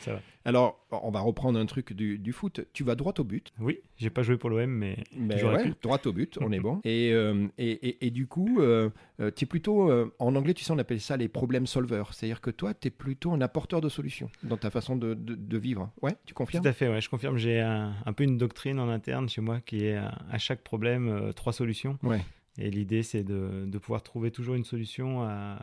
Ça 0.00 0.12
va. 0.14 0.20
Alors, 0.48 0.80
on 0.90 1.10
va 1.10 1.20
reprendre 1.20 1.58
un 1.58 1.66
truc 1.66 1.92
du, 1.92 2.32
foot. 2.32 2.62
Tu 2.72 2.82
vas 2.82 2.94
droit 2.94 3.12
au 3.18 3.24
but. 3.24 3.52
Oui, 3.60 3.80
j'ai 3.98 4.08
pas 4.08 4.22
joué 4.22 4.38
pour 4.38 4.48
l'OM, 4.48 4.70
mais, 4.70 4.96
mais 5.14 5.44
ouais, 5.44 5.74
droit 5.82 5.98
au 6.06 6.12
but, 6.12 6.38
on 6.40 6.50
est 6.52 6.58
bon. 6.58 6.80
Et, 6.84 7.12
euh, 7.12 7.48
et, 7.58 8.06
et, 8.06 8.10
du 8.10 8.26
coup, 8.26 8.58
euh, 8.58 8.88
euh, 9.20 9.30
tu 9.30 9.44
es 9.44 9.46
plutôt, 9.46 9.92
en 10.18 10.36
anglais, 10.36 10.54
tu 10.54 10.64
sais, 10.64 10.72
on 10.72 10.78
appelle 10.78 11.02
ça 11.02 11.18
les 11.18 11.28
problèmes 11.28 11.66
solvers. 11.66 12.14
C'est-à-dire 12.14 12.40
que 12.40 12.50
toi, 12.50 12.72
tu 12.72 12.88
es 12.88 12.90
plutôt 12.90 13.32
un 13.32 13.42
apporteur 13.42 13.82
de 13.82 13.90
solutions 13.90 14.30
dans 14.42 14.56
ta 14.56 14.70
façon 14.70 14.96
de, 14.96 15.12
de, 15.12 15.58
vivre. 15.58 15.90
Ouais, 16.00 16.16
tu 16.24 16.32
confirmes? 16.32 16.62
Tout 16.62 16.68
à 16.70 16.72
fait, 16.72 16.88
ouais, 16.88 17.02
je 17.02 17.10
confirme. 17.10 17.36
J'ai 17.36 17.60
un, 17.60 17.92
un, 18.06 18.12
peu 18.14 18.24
une 18.24 18.38
doctrine 18.38 18.80
en 18.80 18.88
interne 18.88 19.28
chez 19.28 19.42
moi 19.42 19.60
qui 19.60 19.84
est 19.84 19.96
à, 19.96 20.38
chaque 20.38 20.62
problème, 20.62 21.30
trois 21.36 21.52
solutions. 21.52 21.98
Ouais. 22.02 22.22
Et 22.60 22.70
l'idée, 22.70 23.04
c'est 23.04 23.22
de, 23.22 23.64
de, 23.66 23.78
pouvoir 23.78 24.02
trouver 24.02 24.32
toujours 24.32 24.56
une 24.56 24.64
solution. 24.64 25.22
À... 25.22 25.60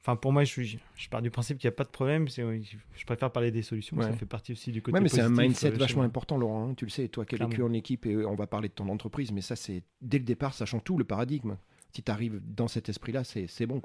Enfin, 0.00 0.14
pour 0.14 0.32
moi, 0.32 0.44
je, 0.44 0.62
je 0.62 1.08
pars 1.08 1.20
du 1.20 1.30
principe 1.30 1.58
qu'il 1.58 1.66
n'y 1.68 1.74
a 1.74 1.76
pas 1.76 1.84
de 1.84 1.90
problème. 1.90 2.28
Je 2.28 3.04
préfère 3.04 3.32
parler 3.32 3.50
des 3.50 3.62
solutions. 3.62 4.00
Ça 4.00 4.12
fait 4.12 4.26
partie 4.26 4.52
aussi 4.52 4.70
du 4.70 4.80
côté. 4.80 4.94
Ouais, 4.94 5.00
mais 5.00 5.08
c'est 5.08 5.22
un 5.22 5.28
mindset 5.28 5.72
euh, 5.72 5.76
vachement 5.76 6.02
important, 6.02 6.38
Laurent. 6.38 6.70
Hein. 6.70 6.74
Tu 6.74 6.84
le 6.84 6.90
sais, 6.90 7.08
toi 7.08 7.24
qui 7.26 7.34
es 7.34 7.38
vécu 7.38 7.62
en 7.62 7.72
équipe, 7.72 8.06
et 8.06 8.24
on 8.24 8.36
va 8.36 8.46
parler 8.46 8.68
de 8.68 8.74
ton 8.74 8.88
entreprise, 8.88 9.32
mais 9.32 9.40
ça, 9.40 9.56
c'est 9.56 9.82
dès 10.00 10.18
le 10.18 10.24
départ, 10.24 10.54
ça 10.54 10.66
change 10.66 10.84
tout 10.84 10.96
le 10.96 11.04
paradigme. 11.04 11.56
Si 11.92 12.02
tu 12.02 12.12
arrives 12.12 12.40
dans 12.44 12.68
cet 12.68 12.88
esprit-là, 12.88 13.24
c'est 13.24 13.66
bon. 13.66 13.80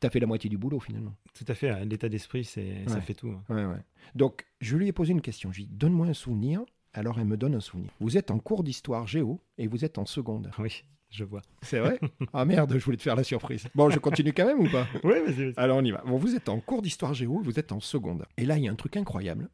Tu 0.00 0.06
as 0.06 0.10
fait 0.10 0.20
la 0.20 0.26
moitié 0.26 0.48
du 0.48 0.56
boulot 0.56 0.80
finalement. 0.80 1.14
Tout 1.34 1.44
à 1.48 1.54
fait. 1.54 1.84
L'état 1.84 2.08
d'esprit, 2.08 2.44
ça 2.44 3.00
fait 3.02 3.14
tout. 3.14 3.28
Hein. 3.28 3.42
Ouais, 3.54 3.64
ouais. 3.66 3.82
Donc, 4.14 4.46
je 4.60 4.76
lui 4.76 4.88
ai 4.88 4.92
posé 4.92 5.12
une 5.12 5.20
question. 5.20 5.52
Je 5.52 5.58
lui 5.58 5.64
ai 5.64 5.66
dit 5.66 5.74
Donne-moi 5.74 6.06
un 6.06 6.14
souvenir. 6.14 6.64
Alors, 6.94 7.18
elle 7.18 7.26
me 7.26 7.36
donne 7.36 7.54
un 7.54 7.60
souvenir. 7.60 7.90
Vous 8.00 8.16
êtes 8.16 8.30
en 8.30 8.38
cours 8.38 8.64
d'histoire 8.64 9.06
géo 9.06 9.38
et 9.58 9.66
vous 9.66 9.84
êtes 9.84 9.98
en 9.98 10.06
seconde. 10.06 10.50
Oui 10.58 10.84
je 11.10 11.24
vois. 11.24 11.42
C'est 11.62 11.78
vrai 11.78 11.98
Ah 12.32 12.44
merde, 12.44 12.72
je 12.78 12.84
voulais 12.84 12.96
te 12.96 13.02
faire 13.02 13.16
la 13.16 13.24
surprise. 13.24 13.66
Bon, 13.74 13.90
je 13.90 13.98
continue 13.98 14.32
quand 14.32 14.46
même 14.46 14.60
ou 14.60 14.68
pas 14.68 14.86
Oui, 15.04 15.14
vas-y, 15.24 15.52
Alors 15.56 15.78
on 15.78 15.84
y 15.84 15.90
va. 15.90 16.02
Bon, 16.06 16.16
vous 16.18 16.34
êtes 16.34 16.48
en 16.48 16.60
cours 16.60 16.82
d'histoire 16.82 17.14
géo, 17.14 17.40
vous 17.42 17.58
êtes 17.58 17.72
en 17.72 17.80
seconde. 17.80 18.24
Et 18.36 18.44
là, 18.44 18.58
il 18.58 18.64
y 18.64 18.68
a 18.68 18.72
un 18.72 18.76
truc 18.76 18.96
incroyable. 18.96 19.48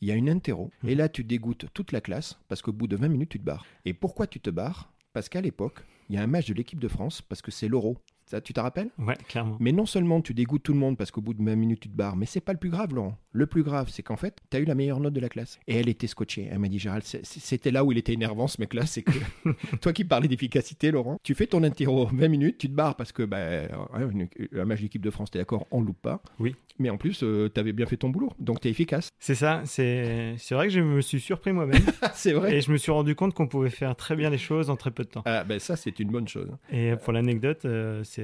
Il 0.00 0.08
y 0.08 0.12
a 0.12 0.14
une 0.14 0.30
interro. 0.30 0.70
Et 0.86 0.94
là, 0.94 1.08
tu 1.08 1.24
dégoûtes 1.24 1.66
toute 1.74 1.92
la 1.92 2.00
classe 2.00 2.38
parce 2.48 2.62
qu'au 2.62 2.72
bout 2.72 2.86
de 2.86 2.96
20 2.96 3.08
minutes, 3.08 3.30
tu 3.30 3.38
te 3.38 3.44
barres. 3.44 3.66
Et 3.84 3.92
pourquoi 3.92 4.26
tu 4.26 4.40
te 4.40 4.50
barres? 4.50 4.90
Parce 5.12 5.28
qu'à 5.28 5.40
l'époque, 5.40 5.80
il 6.08 6.14
y 6.14 6.18
a 6.18 6.22
un 6.22 6.26
match 6.26 6.46
de 6.48 6.54
l'équipe 6.54 6.80
de 6.80 6.88
France 6.88 7.20
parce 7.22 7.42
que 7.42 7.50
c'est 7.50 7.68
l'euro. 7.68 7.98
Ça, 8.30 8.40
tu 8.40 8.52
te 8.52 8.60
rappelles? 8.60 8.90
Ouais, 8.96 9.16
clairement. 9.26 9.56
Mais 9.58 9.72
non 9.72 9.86
seulement 9.86 10.20
tu 10.20 10.34
dégoûtes 10.34 10.62
tout 10.62 10.72
le 10.72 10.78
monde 10.78 10.96
parce 10.96 11.10
qu'au 11.10 11.20
bout 11.20 11.34
de 11.34 11.42
20 11.42 11.56
minutes, 11.56 11.80
tu 11.80 11.88
te 11.88 11.96
barres, 11.96 12.14
mais 12.14 12.26
c'est 12.26 12.40
pas 12.40 12.52
le 12.52 12.60
plus 12.60 12.70
grave, 12.70 12.94
Laurent. 12.94 13.18
Le 13.32 13.44
plus 13.46 13.64
grave, 13.64 13.88
c'est 13.90 14.04
qu'en 14.04 14.16
fait, 14.16 14.36
tu 14.48 14.56
as 14.56 14.60
eu 14.60 14.64
la 14.64 14.76
meilleure 14.76 15.00
note 15.00 15.14
de 15.14 15.18
la 15.18 15.28
classe. 15.28 15.58
Et 15.66 15.74
elle 15.74 15.88
était 15.88 16.06
scotchée. 16.06 16.48
Elle 16.48 16.60
m'a 16.60 16.68
dit, 16.68 16.78
Gérald, 16.78 17.02
c'était 17.02 17.72
là 17.72 17.84
où 17.84 17.90
il 17.90 17.98
était 17.98 18.12
énervant, 18.12 18.46
ce 18.46 18.60
mec-là. 18.60 18.86
C'est 18.86 19.02
que 19.02 19.10
toi 19.80 19.92
qui 19.92 20.04
parlais 20.04 20.28
d'efficacité, 20.28 20.92
Laurent, 20.92 21.18
tu 21.24 21.34
fais 21.34 21.48
ton 21.48 21.64
interro 21.64 22.06
20 22.12 22.28
minutes, 22.28 22.58
tu 22.58 22.68
te 22.68 22.72
barres 22.72 22.94
parce 22.94 23.10
que 23.10 23.24
bah, 23.24 23.66
un 23.92 24.64
match 24.64 24.80
d'équipe 24.80 25.02
de 25.02 25.10
France, 25.10 25.32
t'es 25.32 25.40
d'accord, 25.40 25.66
on 25.72 25.80
loupe 25.80 26.00
pas. 26.00 26.22
Oui. 26.38 26.54
Mais 26.80 26.88
en 26.88 26.96
plus, 26.96 27.22
euh, 27.22 27.50
tu 27.52 27.60
avais 27.60 27.72
bien 27.72 27.84
fait 27.84 27.98
ton 27.98 28.08
boulot, 28.08 28.32
donc 28.38 28.60
tu 28.60 28.68
es 28.68 28.70
efficace. 28.70 29.10
C'est 29.18 29.34
ça, 29.34 29.62
c'est 29.66 30.34
vrai 30.50 30.68
que 30.68 30.72
je 30.72 30.80
me 30.80 31.02
suis 31.02 31.20
surpris 31.20 31.52
moi-même. 31.52 31.82
c'est 32.14 32.32
vrai. 32.32 32.56
Et 32.56 32.60
je 32.62 32.72
me 32.72 32.78
suis 32.78 32.90
rendu 32.90 33.14
compte 33.14 33.34
qu'on 33.34 33.48
pouvait 33.48 33.70
faire 33.70 33.94
très 33.96 34.16
bien 34.16 34.30
les 34.30 34.38
choses 34.38 34.70
en 34.70 34.76
très 34.76 34.90
peu 34.90 35.04
de 35.04 35.10
temps. 35.10 35.22
Ah, 35.26 35.44
ben 35.44 35.58
ça, 35.58 35.76
c'est 35.76 36.00
une 36.00 36.10
bonne 36.10 36.26
chose. 36.26 36.48
Et 36.72 36.94
pour 37.04 37.12
l'anecdote, 37.12 37.66
euh, 37.66 38.02
c'est 38.02 38.19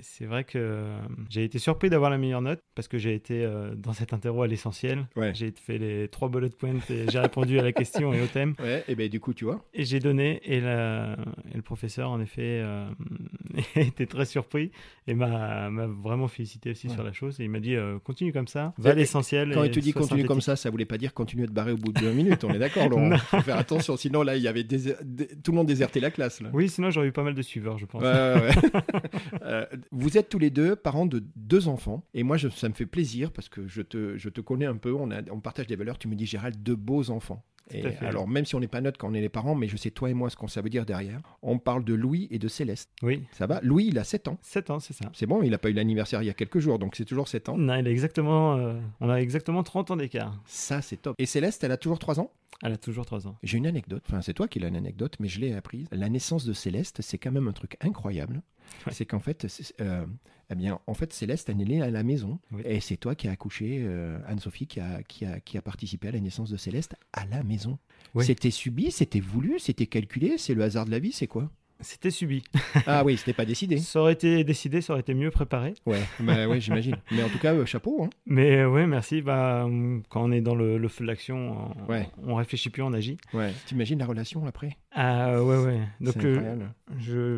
c'est 0.00 0.24
vrai 0.24 0.44
que 0.44 0.58
euh, 0.58 0.98
j'ai 1.28 1.44
été 1.44 1.58
surpris 1.58 1.90
d'avoir 1.90 2.10
la 2.10 2.18
meilleure 2.18 2.42
note 2.42 2.60
parce 2.74 2.88
que 2.88 2.98
j'ai 2.98 3.14
été 3.14 3.44
euh, 3.44 3.74
dans 3.74 3.92
cet 3.92 4.12
interro 4.12 4.42
à 4.42 4.46
l'essentiel. 4.46 5.06
J'ai 5.32 5.52
fait 5.52 5.78
les 5.78 6.08
trois 6.08 6.28
bullet 6.28 6.50
points 6.50 6.74
et 6.90 7.08
j'ai 7.08 7.18
répondu 7.18 7.58
à 7.58 7.62
la 7.62 7.72
question 7.72 8.12
et 8.12 8.20
au 8.20 8.26
thème. 8.26 8.54
Ouais, 8.66 8.82
et 8.88 8.94
ben 8.94 9.08
du 9.08 9.20
coup, 9.20 9.32
tu 9.32 9.44
vois. 9.44 9.64
Et 9.74 9.84
j'ai 9.84 10.00
donné 10.00 10.40
et, 10.44 10.60
la, 10.60 11.16
le 11.54 11.62
professeur, 11.62 12.10
en 12.10 12.20
effet, 12.20 12.62
euh, 12.64 12.88
était 13.76 14.06
très 14.06 14.24
surpris 14.24 14.72
et 15.06 15.14
m'a 15.14 15.68
vraiment 15.68 16.26
félicité 16.26 16.70
aussi 16.70 16.88
sur 16.88 17.04
la 17.04 17.12
chose. 17.12 17.38
Et 17.38 17.44
il 17.44 17.50
m'a 17.50 17.60
dit 17.60 17.76
continue 18.02 18.32
comme 18.32 18.48
ça, 18.48 18.72
va 18.78 18.90
à 18.90 18.94
l'essentiel. 18.94 19.52
Quand 19.52 19.62
il 19.62 19.70
te 19.70 19.78
dit 19.78 19.92
continue 19.92 20.24
comme 20.24 20.40
ça, 20.40 20.56
ça 20.56 20.70
voulait 20.70 20.86
pas 20.86 20.98
dire 20.98 21.14
continue 21.14 21.44
à 21.44 21.46
te 21.46 21.52
barrer 21.52 21.72
au 21.72 21.76
bout 21.76 21.92
de 21.92 22.00
deux 22.00 22.12
minutes. 22.12 22.42
On 22.44 22.50
est 22.50 22.58
d'accord, 22.58 22.88
Laurent. 22.88 23.16
Faut 23.18 23.40
faire 23.40 23.58
attention, 23.58 23.96
sinon 23.96 24.22
là, 24.22 24.36
il 24.36 24.42
y 24.42 24.48
avait 24.48 24.64
tout 24.64 25.52
le 25.52 25.56
monde 25.56 25.66
désertait 25.66 26.00
la 26.00 26.10
classe. 26.10 26.40
Là. 26.40 26.48
Oui, 26.52 26.68
sinon 26.68 26.90
j'aurais 26.90 27.08
eu 27.08 27.12
pas 27.12 27.22
mal 27.22 27.34
de 27.34 27.42
suiveurs, 27.42 27.78
je 27.78 27.86
pense. 27.86 28.02
Ouais, 28.02 28.08
ouais. 28.08 28.70
Vous 29.92 30.18
êtes 30.18 30.28
tous 30.28 30.38
les 30.38 30.50
deux 30.50 30.76
parents 30.76 31.06
de 31.06 31.24
deux 31.36 31.68
enfants. 31.68 32.02
Et 32.14 32.22
moi, 32.22 32.36
je, 32.36 32.48
ça 32.48 32.68
me 32.68 32.74
fait 32.74 32.86
plaisir 32.86 33.32
parce 33.32 33.48
que 33.48 33.66
je 33.66 33.82
te, 33.82 34.16
je 34.16 34.28
te 34.28 34.40
connais 34.40 34.66
un 34.66 34.76
peu. 34.76 34.92
On, 34.92 35.10
a, 35.10 35.22
on 35.30 35.40
partage 35.40 35.66
des 35.66 35.76
valeurs. 35.76 35.98
Tu 35.98 36.08
me 36.08 36.14
dis, 36.14 36.26
Gérald, 36.26 36.62
deux 36.62 36.76
beaux 36.76 37.10
enfants. 37.10 37.44
Et 37.72 37.84
alors, 38.00 38.28
même 38.28 38.44
si 38.44 38.54
on 38.54 38.60
n'est 38.60 38.68
pas 38.68 38.80
neutre 38.80 38.98
quand 38.98 39.10
on 39.10 39.14
est 39.14 39.20
les 39.20 39.28
parents, 39.28 39.54
mais 39.54 39.66
je 39.66 39.76
sais 39.76 39.90
toi 39.90 40.08
et 40.08 40.14
moi 40.14 40.30
ce 40.30 40.36
qu'on 40.36 40.46
ça 40.46 40.60
veut 40.60 40.70
dire 40.70 40.86
derrière. 40.86 41.20
On 41.42 41.58
parle 41.58 41.84
de 41.84 41.94
Louis 41.94 42.28
et 42.30 42.38
de 42.38 42.48
Céleste. 42.48 42.90
Oui. 43.02 43.24
Ça 43.32 43.46
va? 43.46 43.60
Louis, 43.62 43.86
il 43.88 43.98
a 43.98 44.04
7 44.04 44.28
ans. 44.28 44.38
7 44.42 44.70
ans, 44.70 44.78
c'est 44.78 44.92
ça. 44.92 45.10
C'est 45.12 45.26
bon, 45.26 45.42
il 45.42 45.50
n'a 45.50 45.58
pas 45.58 45.68
eu 45.68 45.72
l'anniversaire 45.72 46.22
il 46.22 46.26
y 46.26 46.30
a 46.30 46.34
quelques 46.34 46.60
jours, 46.60 46.78
donc 46.78 46.94
c'est 46.94 47.04
toujours 47.04 47.26
7 47.28 47.48
ans. 47.48 47.58
Non, 47.58 47.74
il 47.74 47.86
a 47.86 47.90
exactement, 47.90 48.56
euh, 48.56 48.74
on 49.00 49.10
a 49.10 49.16
exactement 49.16 49.62
30 49.62 49.90
ans 49.90 49.96
d'écart. 49.96 50.40
Ça, 50.46 50.80
c'est 50.80 50.96
top. 50.96 51.16
Et 51.18 51.26
Céleste, 51.26 51.64
elle 51.64 51.72
a 51.72 51.76
toujours 51.76 51.98
3 51.98 52.20
ans? 52.20 52.30
Elle 52.62 52.72
a 52.72 52.76
toujours 52.76 53.04
3 53.04 53.26
ans. 53.26 53.36
J'ai 53.42 53.58
une 53.58 53.66
anecdote, 53.66 54.02
enfin 54.08 54.22
c'est 54.22 54.32
toi 54.32 54.48
qui 54.48 54.60
l'as 54.60 54.68
une 54.68 54.76
anecdote, 54.76 55.16
mais 55.20 55.28
je 55.28 55.40
l'ai 55.40 55.52
apprise. 55.52 55.88
La 55.90 56.08
naissance 56.08 56.44
de 56.46 56.52
Céleste, 56.52 57.02
c'est 57.02 57.18
quand 57.18 57.32
même 57.32 57.48
un 57.48 57.52
truc 57.52 57.76
incroyable. 57.80 58.42
C'est 58.90 59.06
qu'en 59.06 59.20
fait, 59.20 59.46
euh, 59.80 60.06
eh 60.50 60.54
bien, 60.54 60.78
en 60.86 60.94
fait, 60.94 61.12
Céleste, 61.12 61.48
elle 61.48 61.60
est 61.60 61.64
née 61.64 61.82
à 61.82 61.90
la 61.90 62.02
maison. 62.02 62.38
Et 62.64 62.80
c'est 62.80 62.96
toi 62.96 63.14
qui 63.14 63.28
as 63.28 63.32
accouché, 63.32 63.80
euh, 63.80 64.18
Anne-Sophie, 64.26 64.66
qui 64.66 64.80
a, 64.80 65.02
qui, 65.02 65.24
a, 65.24 65.40
qui 65.40 65.58
a 65.58 65.62
participé 65.62 66.08
à 66.08 66.12
la 66.12 66.20
naissance 66.20 66.50
de 66.50 66.56
Céleste 66.56 66.96
à 67.12 67.26
la 67.26 67.42
maison. 67.42 67.78
C'était 68.20 68.50
subi, 68.50 68.90
c'était 68.90 69.20
voulu, 69.20 69.58
c'était 69.58 69.86
calculé, 69.86 70.38
c'est 70.38 70.54
le 70.54 70.62
hasard 70.62 70.86
de 70.86 70.90
la 70.90 70.98
vie, 70.98 71.12
c'est 71.12 71.26
quoi? 71.26 71.50
C'était 71.80 72.10
subi. 72.10 72.42
Ah 72.86 73.04
oui, 73.04 73.16
c'était 73.16 73.32
pas 73.32 73.44
décidé. 73.44 73.78
ça 73.78 74.00
aurait 74.00 74.12
été 74.12 74.44
décidé, 74.44 74.80
ça 74.80 74.92
aurait 74.92 75.00
été 75.00 75.12
mieux 75.14 75.30
préparé. 75.30 75.74
Ouais, 75.86 76.00
bah 76.20 76.46
ouais 76.48 76.60
j'imagine. 76.60 76.96
Mais 77.10 77.22
en 77.22 77.28
tout 77.28 77.38
cas, 77.38 77.52
euh, 77.52 77.66
chapeau. 77.66 78.04
Hein. 78.04 78.10
Mais 78.26 78.58
euh, 78.58 78.70
ouais, 78.70 78.86
merci. 78.86 79.22
Bah, 79.22 79.68
quand 80.08 80.24
on 80.24 80.32
est 80.32 80.40
dans 80.40 80.54
le, 80.54 80.88
feu 80.88 81.04
de 81.04 81.08
l'action, 81.08 81.74
on, 81.88 81.90
ouais. 81.90 82.08
on 82.22 82.36
réfléchit 82.36 82.70
plus, 82.70 82.82
on 82.82 82.92
agit. 82.92 83.18
Ouais. 83.34 83.52
T'imagines 83.66 83.98
la 83.98 84.06
relation 84.06 84.46
après 84.46 84.76
Ah 84.92 85.42
ouais, 85.42 85.58
ouais. 85.58 85.80
Donc 86.00 86.16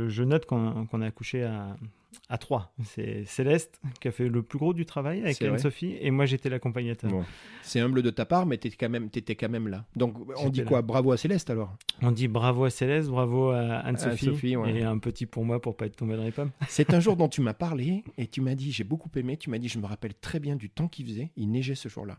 je, 0.09 0.15
je, 0.15 0.23
note 0.23 0.47
qu'on 0.47 1.03
a 1.03 1.07
accouché 1.07 1.45
à, 1.45 1.77
à 2.29 2.39
trois. 2.39 2.73
C'est 2.85 3.25
Céleste 3.25 3.81
qui 4.01 4.09
a 4.09 4.13
fait 4.13 4.29
le 4.29 4.43
plus 4.43 4.59
gros 4.59 4.75
du 4.75 4.85
travail 4.85 5.23
avec 5.23 5.41
Anne-Sophie 5.41 5.97
et 6.01 6.11
moi 6.11 6.27
j'étais 6.27 6.49
l'accompagnateur. 6.49 7.11
C'est 7.63 7.81
humble 7.81 8.03
de 8.03 8.11
ta 8.11 8.25
part, 8.25 8.47
mais 8.47 8.59
tu 8.59 8.71
quand, 8.71 8.89
même, 8.89 9.09
étais 9.15 9.35
quand 9.35 9.49
même 9.49 9.69
là. 9.69 9.85
Donc 9.97 10.17
on 10.37 10.49
dit 10.51 10.65
quoi? 10.65 10.83
Bravo 10.83 11.13
à 11.13 11.17
Céleste 11.17 11.51
alors? 11.51 11.75
On 12.03 12.13
dit 12.13 12.29
bravo 12.29 12.65
à 12.65 12.71
Céleste, 12.71 13.09
bravo 13.09 13.51
à 13.51 13.79
Anne-Sophie 13.79 14.55
et 14.67 14.83
un 14.83 14.99
petit 14.99 15.27
pour 15.27 15.45
moi 15.45 15.61
pour 15.61 15.77
pas 15.77 15.87
être 15.87 15.97
tombé 15.97 16.17
dans 16.17 16.25
les 16.25 16.33
pommes. 16.33 16.51
C'est 16.69 16.93
un 16.93 17.01
jour 17.01 17.17
dont 17.17 17.29
tu 17.29 17.41
m'as 17.41 17.55
parlé 17.55 18.05
et 18.17 18.27
tu 18.27 18.41
m'as 18.41 18.55
dit 18.55 18.73
j'ai 18.73 18.85
beaucoup 18.85 19.11
aimé, 19.17 19.37
tu 19.37 19.51
m'as 19.51 19.59
dit 19.59 19.69
je 19.69 19.79
me 19.79 19.87
rappelle 19.87 20.15
très 20.15 20.41
bien 20.41 20.57
du 20.57 20.71
temps 20.71 20.89
qu'il 20.89 21.07
faisait, 21.07 21.31
il 21.37 21.51
neigeait 21.51 21.75
ce 21.75 21.89
jour-là. 21.89 22.19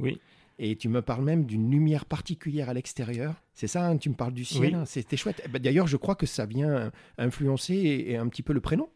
Oui. 0.00 0.20
Et 0.58 0.76
tu 0.76 0.88
me 0.88 1.02
parles 1.02 1.24
même 1.24 1.46
d'une 1.46 1.70
lumière 1.70 2.04
particulière 2.04 2.68
à 2.68 2.74
l'extérieur. 2.74 3.34
C'est 3.54 3.66
ça, 3.66 3.86
hein, 3.86 3.96
tu 3.96 4.08
me 4.08 4.14
parles 4.14 4.34
du 4.34 4.44
ciel. 4.44 4.82
C'était 4.86 5.16
chouette. 5.16 5.42
Eh 5.44 5.48
ben, 5.48 5.60
d'ailleurs, 5.60 5.86
je 5.86 5.96
crois 5.96 6.14
que 6.14 6.26
ça 6.26 6.46
vient 6.46 6.92
influencer 7.18 8.16
un 8.18 8.28
petit 8.28 8.42
peu 8.42 8.52
le 8.52 8.60
prénom. 8.60 8.88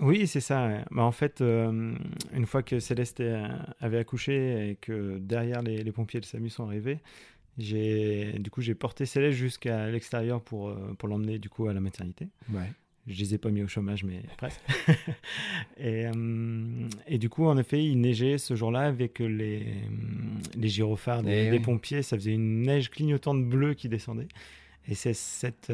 Oui, 0.00 0.26
c'est 0.26 0.40
ça. 0.40 0.84
Bah, 0.90 1.02
en 1.02 1.12
fait, 1.12 1.42
euh, 1.42 1.94
une 2.32 2.46
fois 2.46 2.62
que 2.62 2.80
Céleste 2.80 3.22
avait 3.80 3.98
accouché 3.98 4.70
et 4.70 4.76
que 4.76 5.18
derrière 5.18 5.62
les, 5.62 5.92
pompiers 5.92 6.20
de 6.20 6.24
SAMU 6.24 6.48
sont 6.48 6.64
arrivés, 6.64 7.00
j'ai 7.58 8.38
du 8.38 8.50
coup 8.50 8.62
j'ai 8.62 8.74
porté 8.74 9.04
Céleste 9.04 9.36
jusqu'à 9.36 9.90
l'extérieur 9.90 10.40
pour, 10.40 10.70
euh, 10.70 10.94
pour 10.98 11.08
l'emmener 11.08 11.38
du 11.38 11.50
coup 11.50 11.68
à 11.68 11.74
la 11.74 11.80
maternité. 11.80 12.28
Ouais. 12.50 12.72
Je 13.06 13.18
les 13.18 13.34
ai 13.34 13.38
pas 13.38 13.50
mis 13.50 13.62
au 13.62 13.68
chômage, 13.68 14.04
mais 14.04 14.22
presque. 14.36 14.60
et, 15.76 16.06
euh, 16.06 16.88
et, 17.06 17.18
du 17.18 17.28
coup, 17.28 17.46
en 17.46 17.58
effet, 17.58 17.82
il 17.84 18.00
neigeait 18.00 18.38
ce 18.38 18.54
jour-là 18.54 18.82
avec 18.82 19.18
les, 19.18 19.66
les 20.54 20.68
gyrophares 20.68 21.22
des, 21.22 21.50
eh 21.52 21.60
pompiers. 21.60 22.02
Ça 22.02 22.16
faisait 22.16 22.34
une 22.34 22.62
neige 22.62 22.90
clignotante 22.90 23.44
bleue 23.44 23.74
qui 23.74 23.88
descendait. 23.88 24.28
Et 24.88 24.94
c'est 24.94 25.14
cette, 25.14 25.72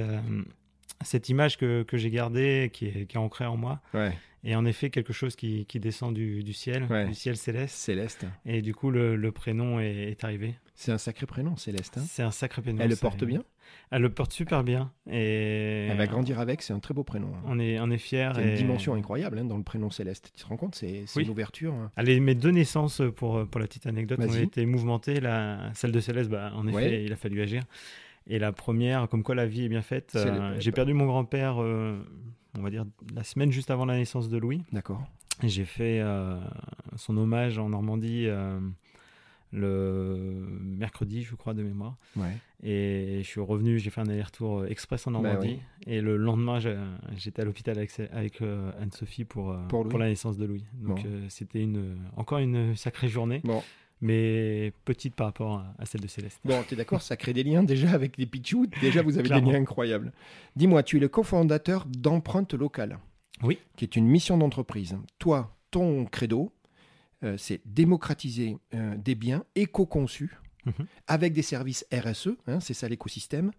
cette 1.02 1.28
image 1.28 1.56
que, 1.56 1.82
que 1.82 1.96
j'ai 1.96 2.10
gardée, 2.10 2.70
qui 2.72 2.86
est, 2.86 3.06
qui 3.06 3.16
est 3.16 3.20
ancrée 3.20 3.46
en 3.46 3.56
moi. 3.56 3.80
Et 4.44 4.54
en 4.54 4.64
effet, 4.64 4.88
quelque 4.90 5.12
chose 5.12 5.36
qui, 5.36 5.66
qui 5.66 5.80
descend 5.80 6.14
du, 6.14 6.44
du 6.44 6.52
ciel, 6.52 6.86
du 7.08 7.14
ciel 7.14 7.36
céleste. 7.36 7.76
Céleste. 7.76 8.26
Et 8.46 8.62
du 8.62 8.74
coup, 8.74 8.90
le, 8.90 9.16
le 9.16 9.32
prénom 9.32 9.80
est, 9.80 10.10
est 10.10 10.24
arrivé. 10.24 10.54
C'est 10.74 10.92
un 10.92 10.98
sacré 10.98 11.26
prénom, 11.26 11.56
Céleste. 11.56 11.98
Hein. 11.98 12.04
c'est 12.08 12.22
un 12.22 12.30
sacré 12.30 12.62
prénom. 12.62 12.78
Elle 12.80 12.90
le 12.90 12.96
porte 12.96 13.24
bien? 13.24 13.42
Elle 13.90 14.02
le 14.02 14.10
porte 14.10 14.32
super 14.32 14.64
bien. 14.64 14.92
Et 15.10 15.86
Elle 15.90 15.96
va 15.96 16.06
grandir 16.06 16.40
avec, 16.40 16.62
c'est 16.62 16.72
un 16.72 16.78
très 16.78 16.94
beau 16.94 17.04
prénom. 17.04 17.28
Hein. 17.28 17.42
On 17.46 17.58
est, 17.58 17.80
on 17.80 17.90
est 17.90 17.98
fiers. 17.98 18.30
Il 18.36 18.40
y 18.40 18.44
a 18.44 18.50
une 18.50 18.56
dimension 18.56 18.94
incroyable 18.94 19.38
hein, 19.38 19.44
dans 19.44 19.56
le 19.56 19.62
prénom 19.62 19.90
Céleste. 19.90 20.30
Tu 20.34 20.42
te 20.42 20.48
rends 20.48 20.56
compte 20.56 20.74
C'est 20.74 21.04
une 21.16 21.30
ouverture. 21.30 21.74
Allez, 21.96 22.20
mes 22.20 22.34
deux 22.34 22.50
naissances, 22.50 23.00
pour, 23.16 23.46
pour 23.46 23.60
la 23.60 23.66
petite 23.66 23.86
anecdote, 23.86 24.20
ont 24.20 24.34
été 24.34 24.66
mouvementées. 24.66 25.20
La, 25.20 25.70
celle 25.74 25.92
de 25.92 26.00
Céleste, 26.00 26.30
bah, 26.30 26.52
en 26.54 26.66
effet, 26.66 27.04
il 27.04 27.12
a 27.12 27.16
fallu 27.16 27.40
agir. 27.40 27.64
Et 28.28 28.38
la 28.38 28.52
première, 28.52 29.08
comme 29.08 29.22
quoi 29.22 29.34
la 29.34 29.46
vie 29.46 29.64
est 29.64 29.68
bien 29.68 29.82
faite, 29.82 30.12
euh, 30.14 30.54
j'ai 30.58 30.70
perdu 30.70 30.92
mon 30.92 31.06
grand-père, 31.06 31.62
euh, 31.62 31.98
on 32.58 32.62
va 32.62 32.68
dire, 32.68 32.84
la 33.14 33.24
semaine 33.24 33.50
juste 33.50 33.70
avant 33.70 33.86
la 33.86 33.96
naissance 33.96 34.28
de 34.28 34.36
Louis. 34.36 34.62
D'accord. 34.70 35.02
J'ai 35.42 35.64
fait 35.64 36.00
euh, 36.00 36.38
son 36.96 37.16
hommage 37.16 37.58
en 37.58 37.70
Normandie 37.70 38.28
le 39.52 40.46
mercredi, 40.60 41.22
je 41.22 41.34
crois, 41.34 41.54
de 41.54 41.62
mémoire. 41.62 41.96
Ouais. 42.16 42.36
Et 42.62 43.20
je 43.22 43.26
suis 43.26 43.40
revenu, 43.40 43.78
j'ai 43.78 43.90
fait 43.90 44.00
un 44.00 44.08
aller-retour 44.08 44.66
express 44.66 45.06
en 45.06 45.12
bah 45.12 45.20
Normandie. 45.20 45.60
Et 45.86 46.00
le 46.00 46.16
lendemain, 46.16 46.58
j'étais 47.16 47.42
à 47.42 47.44
l'hôpital 47.44 47.78
avec, 47.78 47.92
avec 48.12 48.42
Anne-Sophie 48.42 49.24
pour, 49.24 49.56
pour, 49.68 49.98
la 49.98 50.08
naissance 50.08 50.36
de 50.36 50.44
Louis. 50.44 50.64
Donc 50.74 51.00
c'était 51.28 51.62
une, 51.62 51.98
encore 52.16 52.38
une 52.38 52.76
sacrée 52.76 53.08
journée. 53.08 53.40
Bon. 53.44 53.62
mais 54.00 54.72
petite 54.84 55.14
par 55.14 55.28
rapport 55.28 55.64
à, 55.78 55.84
celle 55.86 56.00
de 56.00 56.08
Céleste. 56.08 56.40
Bon, 56.44 56.62
tu 56.66 56.74
es 56.74 56.76
d'accord, 56.76 57.02
ça 57.02 57.16
crée 57.16 57.32
des 57.32 57.44
liens 57.44 57.62
déjà 57.62 57.90
avec 57.90 58.16
les 58.16 58.26
Pichou. 58.26 58.66
Déjà, 58.80 59.02
vous 59.02 59.18
avez 59.18 59.28
des 59.28 59.40
liens 59.40 59.60
incroyables. 59.60 60.12
Dis-moi, 60.56 60.82
tu 60.82 60.96
es 60.96 61.00
le 61.00 61.08
cofondateur 61.08 61.86
d'Empreinte 61.86 62.54
Locale. 62.54 62.98
Oui. 63.42 63.58
Qui 63.76 63.84
est 63.84 63.96
une 63.96 64.06
mission 64.06 64.36
d'entreprise. 64.36 64.96
Toi, 65.18 65.56
ton 65.70 66.04
credo, 66.06 66.52
euh, 67.24 67.36
c'est 67.36 67.60
démocratiser 67.64 68.56
euh, 68.74 68.96
des 68.96 69.14
biens 69.14 69.44
éco-conçus 69.54 70.36
mhm. 70.66 70.86
avec 71.06 71.32
des 71.32 71.42
services 71.42 71.84
RSE, 71.92 72.30
hein, 72.46 72.60
c'est 72.60 72.74
ça 72.74 72.88
l'écosystème, 72.88 73.50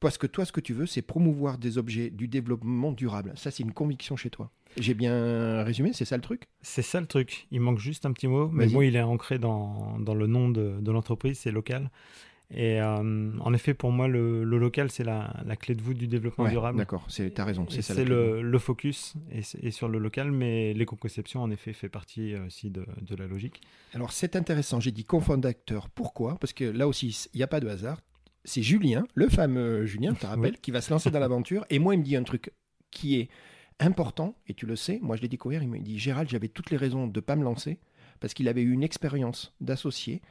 parce 0.00 0.18
que 0.18 0.26
toi, 0.26 0.44
ce 0.44 0.52
que 0.52 0.60
tu 0.60 0.74
veux, 0.74 0.86
c'est 0.86 1.02
promouvoir 1.02 1.56
des 1.56 1.78
objets 1.78 2.10
du 2.10 2.28
développement 2.28 2.92
durable. 2.92 3.32
Ça, 3.36 3.50
c'est 3.50 3.62
une 3.62 3.72
conviction 3.72 4.16
chez 4.16 4.30
toi. 4.30 4.50
J'ai 4.76 4.94
bien 4.94 5.62
résumé, 5.62 5.92
c'est 5.92 6.04
ça 6.04 6.16
le 6.16 6.22
truc? 6.22 6.48
C'est 6.60 6.82
ça 6.82 7.00
le 7.00 7.06
truc. 7.06 7.46
Il 7.50 7.60
manque 7.60 7.78
juste 7.78 8.04
un 8.04 8.12
petit 8.12 8.26
mot, 8.26 8.48
mais 8.48 8.66
moi, 8.66 8.84
il 8.84 8.96
est 8.96 9.02
ancré 9.02 9.38
dans, 9.38 9.98
dans 10.00 10.14
le 10.14 10.26
nom 10.26 10.48
de, 10.48 10.78
de 10.80 10.92
l'entreprise, 10.92 11.38
c'est 11.38 11.52
local. 11.52 11.90
Et 12.50 12.80
euh, 12.80 13.32
en 13.40 13.54
effet, 13.54 13.74
pour 13.74 13.90
moi, 13.90 14.06
le, 14.06 14.44
local, 14.44 14.90
c'est 14.90 15.04
la, 15.04 15.34
la, 15.44 15.56
clé 15.56 15.74
de 15.74 15.82
voûte 15.82 15.96
du 15.96 16.06
développement 16.06 16.48
durable. 16.48 16.78
D'accord, 16.78 17.06
tu 17.08 17.32
as 17.36 17.44
raison. 17.44 17.66
C'est 17.68 18.04
le, 18.04 18.42
le, 18.42 18.58
focus 18.58 19.14
et, 19.32 19.70
sur 19.70 19.88
le 19.88 19.98
local, 19.98 20.30
mais 20.30 20.74
l'éco-conception, 20.74 21.42
en 21.42 21.50
effet, 21.50 21.72
fait 21.72 21.88
partie 21.88 22.34
euh, 22.34 22.46
aussi 22.46 22.70
de, 22.70 22.86
de 23.00 23.16
la 23.16 23.26
logique. 23.26 23.60
Alors, 23.94 24.12
c'est 24.12 24.36
intéressant. 24.36 24.78
J'ai 24.78 24.92
dit 24.92 25.04
cofondateur. 25.04 25.88
Pourquoi? 25.88 26.36
Parce 26.38 26.52
que 26.52 26.64
là 26.64 26.86
aussi, 26.86 27.28
il 27.32 27.38
n'y 27.38 27.42
a 27.42 27.48
pas 27.48 27.60
de 27.60 27.68
hasard. 27.68 28.00
C'est 28.44 28.62
Julien, 28.62 29.06
le 29.14 29.28
fameux 29.28 29.86
Julien, 29.86 30.12
tu 30.12 30.20
te 30.20 30.26
rappelles, 30.26 30.58
qui 30.58 30.70
va 30.70 30.82
se 30.82 30.90
lancer 30.90 31.10
dans 31.10 31.20
l'aventure. 31.20 31.64
Et 31.70 31.78
moi, 31.78 31.94
il 31.94 31.98
me 31.98 32.04
dit 32.04 32.14
un 32.14 32.24
truc 32.24 32.52
qui 32.90 33.16
est 33.16 33.28
important, 33.80 34.36
et 34.46 34.54
tu 34.54 34.66
le 34.66 34.76
sais. 34.76 34.98
Moi, 35.02 35.16
je 35.16 35.22
l'ai 35.22 35.28
découvert. 35.28 35.62
Il 35.62 35.68
me 35.68 35.78
dit 35.78 35.98
Gérald, 35.98 36.28
j'avais 36.28 36.48
toutes 36.48 36.70
les 36.70 36.76
raisons 36.76 37.06
de 37.06 37.18
ne 37.18 37.24
pas 37.24 37.36
me 37.36 37.42
lancer 37.42 37.78
parce 38.20 38.32
qu'il 38.32 38.48
avait 38.48 38.62
eu 38.62 38.72
une 38.72 38.82
expérience 38.82 39.54
d'associé 39.60 40.22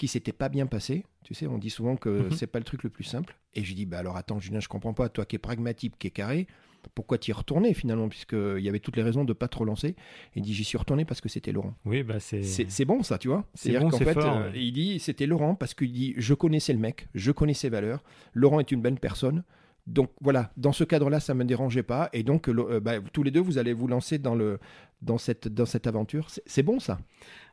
qui 0.00 0.08
s'était 0.08 0.32
pas 0.32 0.48
bien 0.48 0.66
passé. 0.66 1.04
Tu 1.24 1.34
sais, 1.34 1.46
on 1.46 1.58
dit 1.58 1.68
souvent 1.68 1.94
que 1.94 2.08
mhm. 2.08 2.30
c'est 2.30 2.46
pas 2.46 2.58
le 2.58 2.64
truc 2.64 2.84
le 2.84 2.88
plus 2.88 3.04
simple. 3.04 3.36
Et 3.54 3.62
je 3.62 3.74
dis, 3.74 3.84
bah 3.84 3.98
alors 3.98 4.16
attends, 4.16 4.40
Julien, 4.40 4.58
je 4.58 4.68
comprends 4.68 4.94
pas. 4.94 5.10
Toi 5.10 5.26
qui 5.26 5.36
es 5.36 5.38
pragmatique, 5.38 5.92
qui 5.98 6.06
est 6.06 6.10
carré, 6.10 6.46
pourquoi 6.94 7.18
t'y 7.18 7.32
es 7.32 7.34
retourné 7.34 7.74
finalement? 7.74 8.08
Puisqu'il 8.08 8.60
y 8.60 8.68
avait 8.70 8.78
toutes 8.78 8.96
les 8.96 9.02
raisons 9.02 9.24
de 9.24 9.34
pas 9.34 9.46
te 9.46 9.58
relancer. 9.58 9.96
Il 10.34 10.42
dit, 10.42 10.54
j'y 10.54 10.64
suis 10.64 10.78
retourné 10.78 11.04
parce 11.04 11.20
que 11.20 11.28
c'était 11.28 11.52
Laurent. 11.52 11.74
Oui, 11.84 12.02
bah 12.02 12.18
c'est. 12.18 12.42
C'est 12.42 12.84
bon 12.86 13.02
ça, 13.02 13.18
tu 13.18 13.28
vois? 13.28 13.44
C'est-à-dire 13.52 13.90
qu'en 13.90 13.98
fait, 13.98 14.16
euh, 14.16 14.50
il 14.54 14.72
dit, 14.72 14.98
c'était 15.00 15.26
Laurent 15.26 15.54
parce 15.54 15.74
qu'il 15.74 15.92
dit, 15.92 16.14
je 16.16 16.32
connaissais 16.32 16.72
le 16.72 16.78
mec, 16.78 17.08
je 17.14 17.30
connaissais 17.30 17.60
ses 17.60 17.68
valeurs. 17.68 18.02
Laurent 18.32 18.58
est 18.58 18.72
une 18.72 18.80
bonne 18.80 18.98
personne. 18.98 19.44
Donc 19.86 20.10
voilà, 20.22 20.50
dans 20.56 20.72
ce 20.72 20.84
cadre-là, 20.84 21.20
ça 21.20 21.34
ne 21.34 21.40
me 21.40 21.44
dérangeait 21.44 21.82
pas. 21.82 22.08
Et 22.14 22.22
donc, 22.22 22.48
euh, 22.48 22.80
bah, 22.80 23.00
tous 23.12 23.22
les 23.22 23.30
deux, 23.30 23.40
vous 23.40 23.58
allez 23.58 23.74
vous 23.74 23.88
lancer 23.88 24.18
dans, 24.18 24.34
le, 24.34 24.60
dans, 25.02 25.18
cette, 25.18 25.48
dans 25.48 25.66
cette 25.66 25.86
aventure. 25.86 26.28
C'est 26.46 26.62
bon 26.62 26.78
ça? 26.78 26.98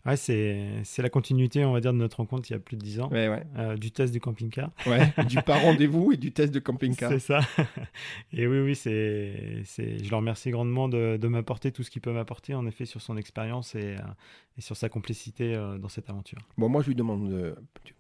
Ouais, 0.06 0.16
c'est 0.16 1.00
la 1.00 1.10
continuité, 1.10 1.66
on 1.66 1.74
va 1.74 1.82
dire, 1.82 1.92
de 1.92 1.98
notre 1.98 2.18
rencontre 2.18 2.50
il 2.50 2.54
y 2.54 2.56
a 2.56 2.60
plus 2.60 2.78
de 2.78 2.82
10 2.82 3.02
ans. 3.02 3.10
Euh, 3.14 3.76
du 3.76 3.92
test 3.92 4.14
du 4.14 4.22
camping-car. 4.22 4.72
Ouais, 4.86 5.14
du 5.28 5.36
pas 5.42 5.58
rendez-vous 5.60 6.14
et 6.14 6.18
du 6.18 6.32
test 6.32 6.54
de 6.54 6.60
camping-car. 6.60 7.12
C'est 7.12 7.20
ça. 7.20 7.40
Et 8.32 8.48
oui, 8.48 8.60
oui, 8.60 8.76
c'est, 8.76 9.64
je 9.66 10.10
le 10.10 10.16
remercie 10.16 10.50
grandement 10.50 10.88
de, 10.88 11.18
de 11.18 11.28
m'apporter 11.28 11.74
tout 11.74 11.84
ce 11.84 11.92
qu'il 11.92 12.02
peut 12.02 12.14
m'apporter, 12.14 12.54
en 12.54 12.66
effet, 12.68 12.86
sur 12.86 13.02
son 13.02 13.18
expérience 13.18 13.76
et, 13.76 13.96
euh, 13.96 14.58
et, 14.58 14.62
sur 14.62 14.78
sa 14.78 14.88
complicité 14.88 15.56
euh, 15.56 15.78
dans 15.78 15.90
cette 15.90 16.10
aventure. 16.10 16.40
Bon, 16.58 16.70
moi, 16.70 16.82
je 16.82 16.88
lui 16.88 16.96
demande, 16.96 17.58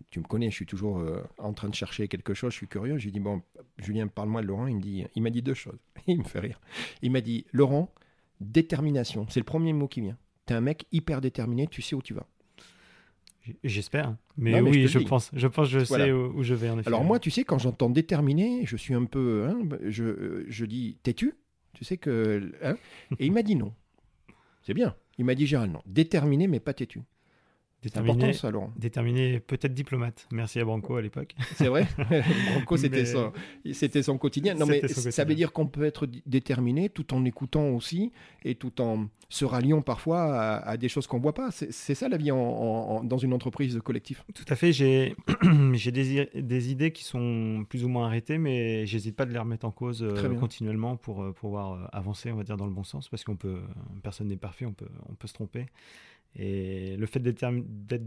tu, 0.09 0.19
me 0.19 0.25
connais, 0.25 0.49
je 0.49 0.55
suis 0.55 0.65
toujours 0.65 1.03
en 1.39 1.51
train 1.51 1.67
de 1.67 1.75
chercher 1.75 2.07
quelque 2.07 2.33
chose, 2.33 2.53
je 2.53 2.57
suis 2.57 2.67
curieux. 2.67 2.97
J'ai 2.97 3.11
dit, 3.11 3.19
bon, 3.19 3.41
Julien, 3.79 4.07
parle-moi 4.07 4.41
de 4.41 4.47
Laurent. 4.47 4.67
Il 4.67 4.77
me 4.77 4.81
dit, 4.81 5.05
il 5.15 5.23
m'a 5.23 5.29
dit 5.29 5.41
deux 5.41 5.53
choses. 5.53 5.79
il 6.07 6.19
me 6.19 6.23
fait 6.23 6.39
rire. 6.39 6.61
Il 7.01 7.11
m'a 7.11 7.21
dit, 7.21 7.45
Laurent, 7.51 7.91
détermination. 8.39 9.25
C'est 9.29 9.39
le 9.39 9.45
premier 9.45 9.73
mot 9.73 9.87
qui 9.87 10.01
vient. 10.01 10.17
Tu 10.45 10.53
es 10.53 10.55
un 10.55 10.61
mec 10.61 10.85
hyper 10.91 11.21
déterminé, 11.21 11.67
tu 11.67 11.81
sais 11.81 11.95
où 11.95 12.01
tu 12.01 12.13
vas. 12.13 12.27
J'espère. 13.63 14.15
Mais, 14.35 14.59
oui, 14.59 14.87
je, 14.87 14.99
pense. 14.99 15.31
Je 15.33 15.47
pense 15.47 15.69
je 15.69 15.83
sais 15.83 16.11
où, 16.11 16.43
je 16.43 16.53
vais 16.53 16.69
en 16.69 16.79
effet. 16.79 16.87
Alors 16.87 17.03
moi, 17.03 17.19
tu 17.19 17.31
sais, 17.31 17.43
quand 17.43 17.57
j'entends 17.57 17.89
déterminé, 17.89 18.65
je 18.65 18.75
suis 18.75 18.93
un 18.93 19.05
peu... 19.05 19.47
Hein, 19.47 19.61
je, 19.85 20.43
je 20.47 20.65
dis, 20.65 20.97
t'es-tu? 21.03 21.33
Tu 21.73 21.85
sais 21.85 21.97
que... 21.97 22.51
Hein? 22.61 22.75
Et 23.19 23.25
il 23.25 23.31
m'a 23.31 23.43
dit 23.43 23.55
non. 23.55 23.73
C'est 24.63 24.73
bien. 24.73 24.95
Il 25.17 25.25
m'a 25.25 25.35
dit 25.35 25.47
Gérald, 25.47 25.71
non. 25.71 25.81
Déterminé, 25.85 26.47
mais 26.47 26.59
pas 26.59 26.73
têtu. 26.73 27.01
Déterminé, 27.83 28.33
ça, 28.33 28.49
Laurent. 28.49 28.73
Déterminé, 28.75 29.39
peut-être 29.39 29.73
diplomate. 29.73 30.27
Merci 30.31 30.59
à 30.59 30.65
Branco 30.65 30.95
à 30.95 31.01
l'époque. 31.01 31.35
C'est 31.55 31.67
vrai 31.67 31.87
Branco, 32.51 32.75
c'était 32.75 33.05
son, 33.05 33.31
son 34.01 34.17
quotidien. 34.17 34.55
Non, 34.55 34.65
mais 34.65 34.87
ça 34.87 35.23
veut 35.25 35.35
dire 35.35 35.53
qu'on 35.53 35.67
peut 35.67 35.85
être 35.85 36.07
déterminé 36.25 36.89
tout 36.89 37.13
en 37.13 37.23
écoutant 37.23 37.69
aussi 37.69 38.11
et 38.43 38.55
tout 38.55 38.81
en 38.81 39.07
se 39.29 39.45
ralliant 39.45 39.81
parfois 39.81 40.39
à, 40.39 40.77
des 40.77 40.89
choses 40.89 41.05
qu'on 41.05 41.17
ne 41.17 41.21
voit 41.21 41.33
pas. 41.33 41.51
C'est 41.51 41.95
ça 41.95 42.07
la 42.09 42.17
vie 42.17 42.31
en, 42.31 43.03
dans 43.03 43.17
une 43.17 43.33
entreprise 43.33 43.79
collective. 43.83 44.23
Tout 44.33 44.45
à 44.47 44.55
fait. 44.55 44.71
J'ai 44.71 45.15
des, 45.91 46.29
des, 46.33 46.71
idées 46.71 46.91
qui 46.91 47.03
sont 47.03 47.65
plus 47.69 47.83
ou 47.83 47.89
moins 47.89 48.07
arrêtées, 48.07 48.37
mais 48.37 48.85
j'hésite 48.85 49.15
pas 49.15 49.25
de 49.25 49.33
les 49.33 49.39
remettre 49.39 49.65
en 49.65 49.71
cause 49.71 50.01
euh, 50.01 50.33
continuellement 50.35 50.95
pour 50.95 51.23
euh, 51.23 51.31
pouvoir 51.33 51.73
euh, 51.73 51.85
avancer, 51.91 52.31
on 52.31 52.37
va 52.37 52.43
dire, 52.43 52.57
dans 52.57 52.65
le 52.65 52.71
bon 52.71 52.83
sens, 52.83 53.09
parce 53.09 53.23
qu'on 53.23 53.35
peut, 53.35 53.59
personne 54.01 54.27
n'est 54.27 54.37
parfait, 54.37 54.65
on 54.65 54.73
peut, 54.73 54.89
on 55.09 55.13
peut 55.13 55.27
se 55.27 55.33
tromper. 55.33 55.67
Et 56.39 56.95
le 56.97 57.05
fait 57.07 57.19
d'être 57.19 57.43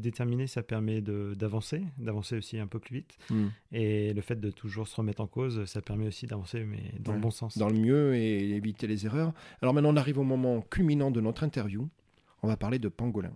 déterminé, 0.00 0.46
ça 0.46 0.62
permet 0.62 1.00
d'avancer, 1.00 1.82
d'avancer 1.98 2.36
aussi 2.36 2.58
un 2.58 2.68
peu 2.68 2.78
plus 2.78 2.96
vite. 2.96 3.18
Hmm. 3.28 3.48
Et 3.72 4.14
le 4.14 4.20
fait 4.22 4.38
de 4.38 4.50
toujours 4.50 4.86
se 4.86 4.94
remettre 4.96 5.20
en 5.20 5.26
cause, 5.26 5.64
ça 5.64 5.82
permet 5.82 6.06
aussi 6.06 6.26
d'avancer, 6.26 6.64
mais 6.64 6.92
dans 7.00 7.12
le 7.12 7.18
bon 7.18 7.32
sens. 7.32 7.58
Dans 7.58 7.68
le 7.68 7.78
mieux 7.78 8.14
et 8.14 8.50
éviter 8.50 8.86
les 8.86 9.04
erreurs. 9.04 9.32
Alors 9.62 9.74
maintenant, 9.74 9.92
on 9.92 9.96
arrive 9.96 10.18
au 10.18 10.24
moment 10.24 10.62
culminant 10.62 11.10
de 11.10 11.20
notre 11.20 11.42
interview. 11.42 11.88
On 12.42 12.48
va 12.48 12.56
parler 12.56 12.78
de 12.78 12.88
pangolin. 12.88 13.32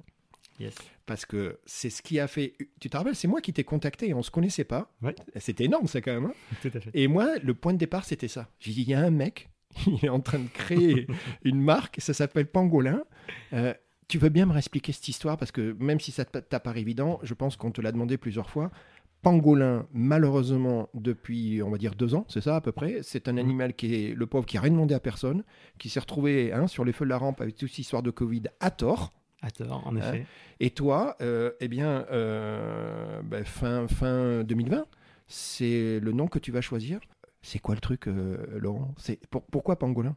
Yes. 0.60 0.74
Parce 1.06 1.26
que 1.26 1.58
c'est 1.66 1.90
ce 1.90 2.00
qui 2.00 2.20
a 2.20 2.28
fait. 2.28 2.54
Tu 2.80 2.88
te 2.88 2.96
rappelles, 2.96 3.16
c'est 3.16 3.28
moi 3.28 3.40
qui 3.40 3.52
t'ai 3.52 3.64
contacté 3.64 4.14
on 4.14 4.22
se 4.22 4.30
connaissait 4.30 4.64
pas. 4.64 4.92
Ouais. 5.02 5.14
C'était 5.36 5.64
énorme, 5.64 5.88
ça, 5.88 6.00
quand 6.00 6.12
même. 6.12 6.26
Hein. 6.26 6.34
Tout 6.62 6.70
à 6.72 6.80
fait. 6.80 6.90
Et 6.94 7.08
moi, 7.08 7.36
le 7.42 7.54
point 7.54 7.72
de 7.72 7.78
départ, 7.78 8.04
c'était 8.04 8.28
ça. 8.28 8.48
J'ai 8.60 8.72
dit 8.72 8.82
il 8.82 8.88
y 8.88 8.94
a 8.94 9.00
un 9.00 9.10
mec, 9.10 9.50
il 9.86 10.04
est 10.04 10.08
en 10.08 10.20
train 10.20 10.38
de 10.38 10.48
créer 10.48 11.06
une 11.44 11.60
marque, 11.60 12.00
ça 12.00 12.14
s'appelle 12.14 12.46
Pangolin. 12.46 13.02
Euh, 13.52 13.74
tu 14.08 14.18
veux 14.18 14.28
bien 14.28 14.46
me 14.46 14.52
réexpliquer 14.52 14.92
cette 14.92 15.08
histoire 15.08 15.36
Parce 15.36 15.52
que 15.52 15.76
même 15.78 16.00
si 16.00 16.12
ça 16.12 16.24
t'apparaît 16.24 16.80
évident, 16.80 17.20
je 17.22 17.34
pense 17.34 17.56
qu'on 17.56 17.70
te 17.70 17.80
l'a 17.80 17.92
demandé 17.92 18.18
plusieurs 18.18 18.50
fois. 18.50 18.70
Pangolin, 19.22 19.86
malheureusement, 19.94 20.90
depuis, 20.92 21.62
on 21.62 21.70
va 21.70 21.78
dire, 21.78 21.94
deux 21.94 22.14
ans, 22.14 22.26
c'est 22.28 22.42
ça 22.42 22.56
à 22.56 22.60
peu 22.60 22.72
près. 22.72 22.98
C'est 23.02 23.26
un 23.26 23.32
mmh. 23.32 23.38
animal 23.38 23.74
qui 23.74 23.94
est 23.94 24.14
le 24.14 24.26
pauvre, 24.26 24.44
qui 24.44 24.56
n'a 24.56 24.62
rien 24.62 24.72
demandé 24.72 24.94
à 24.94 25.00
personne, 25.00 25.44
qui 25.78 25.88
s'est 25.88 26.00
retrouvé 26.00 26.52
hein, 26.52 26.66
sur 26.66 26.84
les 26.84 26.92
feux 26.92 27.06
de 27.06 27.10
la 27.10 27.16
rampe 27.16 27.40
avec 27.40 27.56
toute 27.56 27.70
cette 27.70 27.78
histoire 27.78 28.02
de 28.02 28.10
Covid 28.10 28.42
à 28.60 28.70
tort. 28.70 29.12
À 29.40 29.50
tort, 29.50 29.86
en 29.86 29.96
effet. 29.96 30.20
Hein. 30.22 30.26
Et 30.60 30.70
toi, 30.70 31.16
euh, 31.22 31.52
eh 31.60 31.68
bien, 31.68 32.06
euh, 32.12 33.22
ben, 33.22 33.44
fin, 33.44 33.88
fin 33.88 34.44
2020, 34.44 34.84
c'est 35.26 36.00
le 36.00 36.12
nom 36.12 36.28
que 36.28 36.38
tu 36.38 36.52
vas 36.52 36.60
choisir. 36.60 37.00
C'est 37.40 37.58
quoi 37.58 37.74
le 37.74 37.80
truc, 37.80 38.08
euh, 38.08 38.36
Laurent? 38.58 38.94
C'est 38.98 39.20
Pourquoi 39.50 39.78
Pangolin? 39.78 40.16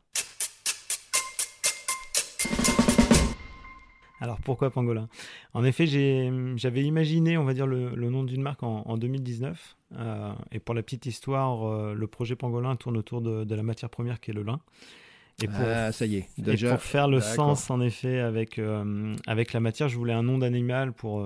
Alors 4.19 4.39
pourquoi 4.39 4.71
Pangolin? 4.71 5.09
En 5.53 5.63
effet, 5.63 5.85
j'avais 5.85 6.83
imaginé, 6.83 7.37
on 7.37 7.43
va 7.43 7.53
dire, 7.53 7.67
le, 7.67 8.09
nom 8.09 8.23
d'une 8.23 8.41
marque 8.41 8.63
en, 8.63 8.97
2019. 8.97 9.75
Euh, 9.95 10.33
et 10.51 10.59
pour 10.59 10.75
la 10.75 10.83
petite 10.83 11.05
histoire, 11.05 11.65
euh, 11.65 11.93
le 11.93 12.07
projet 12.07 12.35
Pangolin 12.35 12.75
tourne 12.75 12.97
autour 12.97 13.21
de, 13.21 13.55
la 13.55 13.63
matière 13.63 13.89
première 13.89 14.19
qui 14.19 14.31
est 14.31 14.33
le 14.33 14.43
lin. 14.43 14.59
Et 15.41 15.47
pour, 15.47 15.61
ah, 15.61 15.91
ça 15.91 16.07
y 16.07 16.15
est. 16.15 16.27
Déjà, 16.39 16.71
pour 16.71 16.81
faire 16.81 17.07
le 17.07 17.21
sens, 17.21 17.69
en 17.69 17.79
effet, 17.79 18.19
avec, 18.19 18.57
euh, 18.57 19.15
avec 19.27 19.53
la 19.53 19.59
matière, 19.59 19.87
je 19.87 19.95
voulais 19.95 20.13
un 20.13 20.23
nom 20.23 20.39
d'animal 20.39 20.93
pour, 20.93 21.23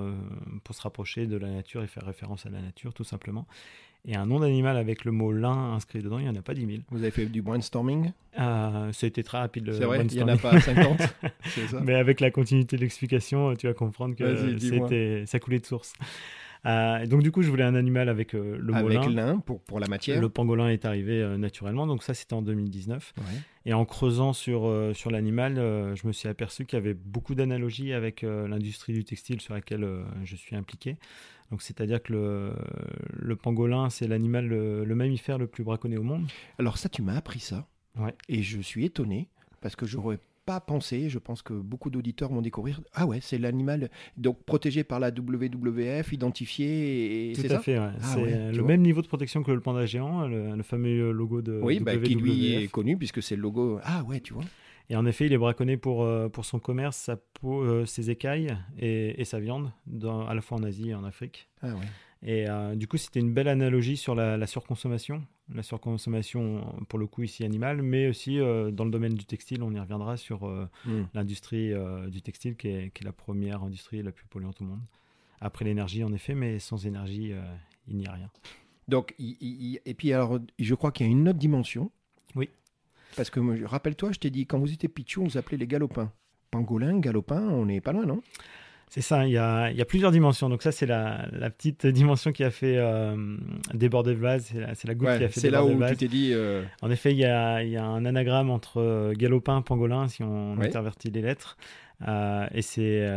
pour 0.66 0.76
se 0.76 0.82
rapprocher 0.82 1.28
de 1.28 1.38
la 1.38 1.50
nature 1.50 1.82
et 1.82 1.88
faire 1.88 2.06
référence 2.06 2.46
à 2.46 2.50
la 2.50 2.62
nature, 2.62 2.94
tout 2.94 3.06
simplement. 3.06 3.48
Et 4.08 4.16
un 4.16 4.26
nom 4.26 4.40
d'animal 4.40 4.78
avec 4.78 5.06
le 5.06 5.12
mot 5.12 5.32
lin 5.32 5.74
inscrit 5.74 6.02
dedans, 6.02 6.18
il 6.18 6.24
n'y 6.24 6.30
en 6.30 6.36
a 6.36 6.42
pas 6.42 6.56
10 6.56 6.66
000. 6.66 6.80
Vous 6.90 7.04
avez 7.04 7.12
fait 7.12 7.28
du 7.28 7.44
brainstorming 7.44 8.12
euh, 8.40 8.92
C'était 8.94 9.22
très 9.22 9.38
rapide 9.38 9.68
le 9.68 9.74
C'est 9.74 9.86
vrai, 9.86 10.04
il 10.04 10.16
n'y 10.16 10.24
en 10.24 10.28
a 10.28 10.38
pas 10.38 10.60
50 10.60 11.02
Mais 11.84 11.94
avec 11.94 12.20
la 12.20 12.32
continuité 12.32 12.78
de 12.78 12.82
l'explication, 12.82 13.56
tu 13.56 13.68
vas 13.68 13.74
comprendre 13.74 14.16
que 14.16 14.58
c'était, 14.58 15.24
ça 15.28 15.40
coulait 15.40 15.60
de 15.60 15.66
source. 15.66 15.94
Euh, 16.66 17.06
donc 17.08 17.24
du 17.24 17.32
coup, 17.32 17.42
je 17.42 17.50
voulais 17.50 17.64
un 17.64 17.76
animal 17.76 18.10
avec 18.10 18.36
euh, 18.36 18.58
le 18.60 18.74
avec 18.76 19.06
lin. 19.08 19.40
pour, 19.40 19.62
pour 19.62 19.80
la 19.80 19.88
matière. 19.88 20.22
Le 20.22 20.30
pangolin 20.30 20.70
est 20.70 20.86
arrivé 20.86 21.22
euh, 21.22 21.38
naturellement, 21.38 21.88
donc 21.88 22.04
ça 22.04 22.14
c'était 22.14 22.34
en 22.34 22.42
2019. 22.42 23.14
Et 23.66 23.74
en 23.74 23.86
creusant 23.86 24.34
sur, 24.34 24.72
sur 24.94 25.12
l'animal, 25.12 25.56
je 25.56 26.08
me 26.08 26.12
suis 26.12 26.28
aperçu 26.28 26.66
qu'il 26.66 26.78
y 26.78 26.82
avait 26.82 26.96
beaucoup 26.96 27.36
d'analogies 27.36 27.94
avec 27.94 28.24
l'industrie 28.24 28.94
du 28.94 29.04
textile 29.04 29.40
sur 29.40 29.54
laquelle 29.54 29.88
je 30.24 30.36
suis 30.36 30.56
impliqué. 30.56 30.98
Donc, 31.52 31.62
c'est-à-dire 31.62 32.02
que 32.02 32.14
le, 32.14 32.54
le 33.12 33.36
pangolin, 33.36 33.92
c'est 33.92 34.08
l'animal, 34.08 34.48
le, 34.48 34.96
mammifère 34.96 35.38
le 35.38 35.46
plus 35.46 35.64
braconné 35.64 35.98
au 35.98 36.02
monde. 36.02 36.26
Alors 36.58 36.80
ça, 36.80 36.90
tu 36.90 37.04
m'as 37.04 37.16
appris 37.16 37.40
ça. 37.40 37.68
Ouais. 38.00 38.16
Et 38.30 38.42
je 38.42 38.60
suis 38.62 38.86
étonné 38.86 39.30
parce 39.60 39.76
que 39.76 39.86
j'aurais 39.86 40.18
pas 40.52 40.60
pensé. 40.60 41.08
Je 41.08 41.18
pense 41.18 41.42
que 41.42 41.54
beaucoup 41.54 41.90
d'auditeurs 41.90 42.30
vont 42.30 42.42
découvrir. 42.42 42.82
Ah 42.94 43.06
ouais, 43.06 43.20
c'est 43.22 43.38
l'animal 43.38 43.90
donc 44.18 44.44
protégé 44.44 44.84
par 44.84 45.00
la 45.00 45.10
WWF, 45.10 46.12
identifié. 46.12 47.32
Tout 47.36 47.54
à 47.54 47.60
fait. 47.60 47.78
Ah 47.78 47.94
c'est 48.02 48.52
le 48.52 48.64
même 48.64 48.82
niveau 48.82 49.02
de 49.02 49.08
protection 49.08 49.44
que 49.44 49.52
le 49.52 49.62
panda 49.62 49.86
géant, 49.86 50.28
le, 50.28 50.62
fameux 50.64 51.12
logo 51.12 51.42
de. 51.42 51.58
Oui, 51.62 51.80
bah, 51.80 51.96
qui 51.96 52.16
lui 52.16 52.54
est 52.54 52.68
connu 52.68 52.98
puisque 52.98 53.24
c'est 53.24 53.38
le 53.38 53.42
logo. 53.42 53.80
Ah 53.84 54.04
ouais, 54.04 54.20
tu 54.20 54.34
vois. 54.34 54.44
Et 54.90 54.98
en 54.98 55.06
effet, 55.06 55.26
il 55.26 55.32
est 55.32 55.38
braconné 55.38 55.78
pour, 55.78 56.06
pour 56.34 56.44
son 56.44 56.60
commerce, 56.60 56.98
sa 56.98 57.16
peau, 57.16 57.86
ses 57.86 58.10
écailles 58.10 58.58
et, 58.78 59.24
sa 59.24 59.40
viande, 59.40 59.72
dans, 59.88 60.28
à 60.28 60.36
la 60.36 60.42
fois 60.42 60.58
en 60.58 60.64
Asie 60.64 60.90
et 60.90 60.96
en 60.96 61.06
Afrique. 61.06 61.48
Ah 61.62 61.70
ouais. 61.70 61.88
Et 62.24 62.46
du 62.76 62.88
coup, 62.88 62.98
c'était 62.98 63.20
une 63.20 63.34
belle 63.34 63.48
analogie 63.48 63.98
sur 63.98 64.14
la, 64.14 64.46
surconsommation. 64.46 65.26
La 65.54 65.64
surconsommation, 65.64 66.64
pour 66.88 67.00
le 67.00 67.08
coup, 67.08 67.24
ici 67.24 67.44
animale, 67.44 67.82
mais 67.82 68.08
aussi 68.08 68.38
dans 68.38 68.86
le 68.86 68.92
domaine 68.92 69.16
du 69.16 69.26
textile, 69.26 69.64
on 69.64 69.74
y 69.74 69.80
reviendra 69.80 70.18
sur 70.18 70.46
hmm. 70.46 71.08
l'industrie 71.16 71.74
du 72.10 72.22
textile 72.22 72.56
qui 72.56 72.68
est, 72.68 72.92
qui 72.94 73.04
est, 73.04 73.06
la 73.06 73.12
première 73.12 73.64
industrie 73.64 74.04
la 74.04 74.12
plus 74.12 74.28
polluante 74.28 74.62
au 74.62 74.66
monde. 74.66 74.82
Après 75.40 75.66
l'énergie, 75.66 76.04
en 76.04 76.14
effet, 76.14 76.36
mais 76.36 76.60
sans 76.60 76.86
énergie, 76.86 77.34
il 77.88 77.98
n'y 77.98 78.06
a 78.06 78.14
rien. 78.14 78.30
Donc, 78.88 79.16
et 79.20 79.94
puis 79.98 80.14
alors, 80.14 80.40
je 80.60 80.76
crois 80.76 80.92
qu'il 80.92 81.06
y 81.06 81.10
a 81.10 81.12
une 81.12 81.30
autre 81.30 81.40
dimension. 81.40 81.92
Oui. 82.36 82.50
Parce 83.16 83.30
que 83.30 83.66
rappelle-toi, 83.66 84.12
je 84.12 84.20
t'ai 84.20 84.30
dit, 84.30 84.46
quand 84.46 84.60
vous 84.60 84.72
étiez 84.72 84.90
pitchou, 84.90 85.22
on 85.22 85.28
vous 85.28 85.38
appelait 85.38 85.58
les 85.58 85.68
galopins. 85.68 86.12
Pangolin, 86.50 87.00
galopin, 87.00 87.42
on 87.42 87.66
n'est 87.66 87.82
pas 87.82 87.94
loin, 87.94 88.06
non? 88.06 88.22
C'est 88.94 89.00
ça, 89.00 89.26
il 89.26 89.32
y, 89.32 89.38
a, 89.38 89.72
il 89.72 89.78
y, 89.78 89.82
a, 89.82 89.86
plusieurs 89.86 90.12
dimensions. 90.12 90.50
Donc 90.50 90.62
ça, 90.62 90.74
c'est 90.74 90.86
la, 90.86 91.26
la, 91.32 91.50
petite 91.50 91.88
dimension 91.88 92.34
qui 92.34 92.44
a 92.44 92.52
fait 92.52 92.76
euh, 92.76 93.38
déborder 93.74 94.14
le 94.14 94.20
vase. 94.20 94.48
C'est 94.48 94.60
la, 94.60 94.74
la, 94.84 94.96
goutte 94.96 95.18
qui 95.18 95.24
a 95.24 95.30
fait 95.30 95.42
déborder 95.44 95.74
le 95.74 95.80
vase. 95.80 95.88
C'est 95.88 95.88
là 95.88 95.88
où 95.88 95.92
tu 95.92 95.96
t'es 95.96 96.08
dit... 96.10 96.32
Euh, 96.34 96.62
en 96.82 96.92
effet, 96.92 97.12
il 97.12 97.18
y 97.18 97.24
a, 97.24 97.64
il 97.64 97.70
y 97.70 97.78
a 97.78 97.86
un 97.86 98.04
anagramme 98.04 98.50
entre 98.50 98.82
euh, 98.82 99.14
galopin 99.14 99.62
et 99.62 99.64
pangolin, 99.64 100.10
si 100.10 100.24
on 100.24 100.60
intervertit 100.60 101.10
les 101.10 101.22
lettres. 101.22 101.56
Euh, 102.06 102.48
et 102.54 102.62
c'est 102.62 103.08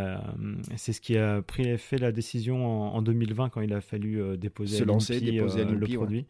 c'est 0.77 0.93
ce 0.93 1.01
qui 1.01 1.19
a 1.19 1.43
pris 1.43 1.77
fait 1.77 1.99
la 1.99 2.13
décision 2.13 2.95
en, 2.95 3.03
2020 3.03 3.49
quand 3.49 3.61
il 3.61 3.73
a 3.73 3.81
fallu 3.81 4.23
déposer, 4.37 4.77
Se 4.77 4.85
lancer, 4.85 5.21
déposer 5.21 5.65
le 5.65 5.89
produit. 5.89 6.25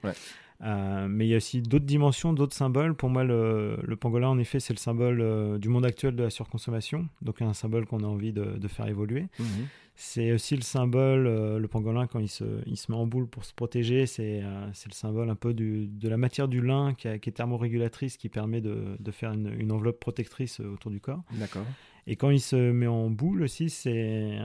Euh, 0.63 1.09
mais 1.09 1.27
il 1.27 1.31
y 1.31 1.35
a 1.35 1.39
aussi 1.39 1.63
d'autres 1.63 1.85
dimensions, 1.85 2.33
d'autres 2.33 2.55
symboles. 2.55 2.95
Pour 2.95 3.11
moi, 3.11 3.25
le, 3.25 3.79
le 3.83 3.97
pangolin, 3.97 4.29
en 4.29 4.39
effet, 4.39 4.61
c'est 4.61 4.73
le 4.73 4.79
symbole 4.79 5.21
euh, 5.21 5.59
du 5.59 5.69
monde 5.69 5.85
actuel 5.85 6.15
de 6.15 6.23
la 6.23 6.31
surconsommation, 6.31 7.09
donc 7.23 7.43
un 7.43 7.55
symbole 7.55 7.87
qu'on 7.87 8.01
a 8.01 8.07
envie 8.07 8.33
de, 8.33 8.45
de 8.45 8.69
faire 8.69 8.87
évoluer. 8.87 9.27
Mhm. 9.39 9.67
C'est 9.97 10.33
aussi 10.33 10.57
le 10.57 10.63
symbole, 10.63 11.27
euh, 11.27 11.59
le 11.59 11.69
pangolin, 11.69 12.07
quand 12.07 12.19
il 12.19 12.29
se, 12.29 12.45
il 12.67 12.77
se 12.77 12.91
met 12.91 12.99
en 12.99 13.07
boule 13.07 13.29
pour 13.29 13.45
se 13.45 13.55
protéger, 13.55 14.07
c'est 14.07 14.41
le 14.41 14.93
symbole 14.93 15.31
un 15.31 15.37
peu 15.37 15.55
du, 15.55 15.87
de 15.87 16.09
la 16.09 16.17
matière 16.17 16.49
du 16.49 16.61
lin 16.61 16.95
qui, 16.95 17.09
qui 17.21 17.31
est 17.31 17.33
thermorégulatrice, 17.33 18.17
qui 18.17 18.29
permet 18.29 18.61
de, 18.61 18.97
de 18.99 19.11
faire 19.13 19.33
une, 19.33 19.55
une, 19.57 19.71
enveloppe 19.71 20.01
protectrice 20.01 20.59
autour 20.61 20.91
du 20.91 21.01
corps. 21.01 21.23
D'accord. 21.33 21.67
Et 22.07 22.17
quand 22.17 22.31
il 22.31 22.41
se 22.41 22.57
met 22.57 22.87
en 22.87 23.09
boule 23.09 23.43
aussi, 23.43 23.71
c'est 23.71 24.39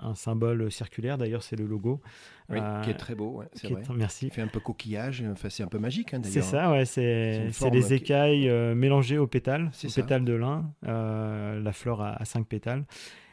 un, 0.00 0.14
symbole 0.14 0.70
circulaire. 0.70 1.18
D'ailleurs, 1.18 1.42
c'est 1.42 1.56
le 1.56 1.66
logo. 1.66 2.00
Oui, 2.48 2.58
qui 2.84 2.90
est 2.90 2.94
très 2.94 3.14
beau, 3.14 3.42
c'est 3.54 3.70
vrai. 3.70 3.82
merci. 3.94 4.26
Il 4.26 4.32
fait 4.32 4.42
un 4.42 4.48
peu 4.48 4.60
coquillage, 4.60 5.24
enfin, 5.32 5.48
c'est 5.48 5.62
un 5.62 5.68
peu 5.68 5.78
magique. 5.78 6.12
Hein, 6.12 6.20
c'est 6.22 6.42
ça, 6.42 6.70
ouais, 6.70 6.84
c'est 6.84 7.48
les 7.72 7.94
écailles 7.94 8.48
euh, 8.48 8.74
mélangées 8.74 9.16
aux 9.16 9.26
pétales, 9.26 9.70
aux 9.84 9.90
pétales 9.90 10.24
de 10.24 10.34
lin, 10.34 10.70
euh, 10.86 11.60
la 11.60 11.72
fleur 11.72 12.02
a, 12.02 12.20
a, 12.20 12.24
cinq 12.24 12.46
pétales. 12.46 12.84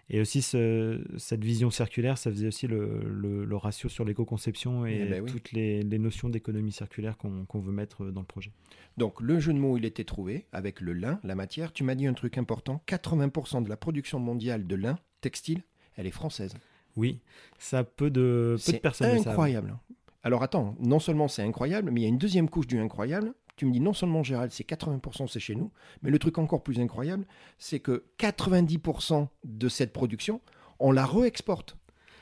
Et 0.09 0.19
aussi, 0.19 0.41
cette 0.41 1.43
vision 1.43 1.69
circulaire, 1.69 2.17
ça 2.17 2.31
faisait 2.31 2.47
aussi 2.47 2.65
le, 2.65 3.03
le, 3.03 3.55
ratio 3.55 3.89
sur 3.89 4.05
l'éco-conception 4.05 4.85
et, 4.85 5.01
eh 5.01 5.05
ben 5.05 5.25
toutes 5.25 5.51
les, 5.51 5.83
les 5.83 5.99
notions 5.99 6.29
d'économie 6.29 6.71
circulaire 6.71 7.17
qu'on 7.17 7.59
veut 7.59 7.71
mettre 7.71 8.05
dans 8.05 8.21
le 8.21 8.27
projet. 8.27 8.51
Donc, 8.97 9.21
le 9.21 9.39
jeu 9.39 9.53
de 9.53 9.59
mots, 9.59 9.77
il 9.77 9.85
était 9.85 10.03
trouvé 10.03 10.47
avec 10.51 10.81
le 10.81 10.93
lin, 10.93 11.19
la 11.23 11.35
matière. 11.35 11.71
Tu 11.73 11.83
m'as 11.83 11.95
dit 11.95 12.07
un 12.07 12.13
truc 12.13 12.37
important 12.37 12.81
80% 12.87 13.63
de 13.63 13.69
la 13.69 13.77
production 13.77 14.19
mondiale 14.19 14.65
de 14.65 14.75
lin 14.75 14.97
textile, 15.21 15.63
elle 15.95 16.07
est 16.07 16.11
française. 16.11 16.53
Oui, 16.95 17.19
ça 17.59 17.83
peu 17.83 18.09
de, 18.09 18.57
peu 18.65 18.71
de 18.71 18.77
personnes. 18.77 19.19
C'est 19.19 19.29
incroyable. 19.29 19.77
Alors 20.23 20.43
attends, 20.43 20.75
non 20.79 20.99
seulement 20.99 21.27
c'est 21.27 21.43
incroyable, 21.43 21.91
mais 21.91 22.01
il 22.01 22.03
y 22.03 22.07
a 22.07 22.09
une 22.09 22.17
deuxième 22.17 22.49
couche 22.49 22.67
du 22.67 22.77
incroyable, 22.77 23.33
tu 23.59 23.65
me 23.65 23.73
dis 23.73 23.81
non 23.81 23.91
seulement 23.91 24.23
Gérald, 24.23 24.51
c'est 24.53 24.65
80% 24.65 25.27
c'est 25.27 25.41
chez 25.41 25.53
nous, 25.53 25.69
mais 26.01 26.09
le 26.09 26.17
truc 26.17 26.37
encore 26.37 26.63
plus 26.63 26.79
incroyable, 26.79 27.25
c'est 27.57 27.81
que 27.81 28.05
90% 28.17 29.27
de 29.43 29.67
cette 29.67 29.91
production, 29.91 30.39
on 30.79 30.93
la 30.93 31.05
re-exporte. 31.05 31.75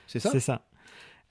C'est 0.07 0.19
ça? 0.19 0.31
C'est 0.31 0.39
ça. 0.39 0.65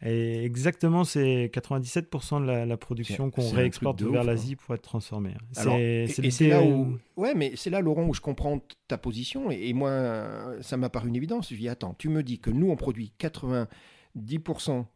Et 0.04 0.44
exactement, 0.44 1.02
c'est 1.02 1.50
97% 1.52 2.40
de 2.40 2.68
la, 2.68 2.76
production 2.76 3.32
qu'on 3.32 3.50
réexporte 3.50 4.00
vers 4.00 4.22
l'Asie 4.22 4.54
pour 4.54 4.76
être 4.76 4.82
transformée. 4.82 5.34
C'est 5.50 6.48
là 6.48 6.62
où, 6.62 6.98
ouais, 7.16 7.34
mais 7.34 7.54
c'est 7.56 7.70
là, 7.70 7.80
Laurent, 7.80 8.06
où 8.06 8.14
je 8.14 8.20
comprends 8.20 8.60
ta 8.86 8.98
position. 8.98 9.50
Et, 9.50 9.72
moi, 9.72 10.54
ça 10.60 10.76
m'a 10.76 10.88
paru 10.88 11.08
une 11.08 11.16
évidence. 11.16 11.48
Je 11.50 11.56
dis, 11.56 11.68
attends, 11.68 11.96
tu 11.98 12.10
me 12.10 12.22
dis 12.22 12.38
que 12.38 12.50
nous, 12.50 12.70
on 12.70 12.76
produit 12.76 13.12
90%, 13.18 13.66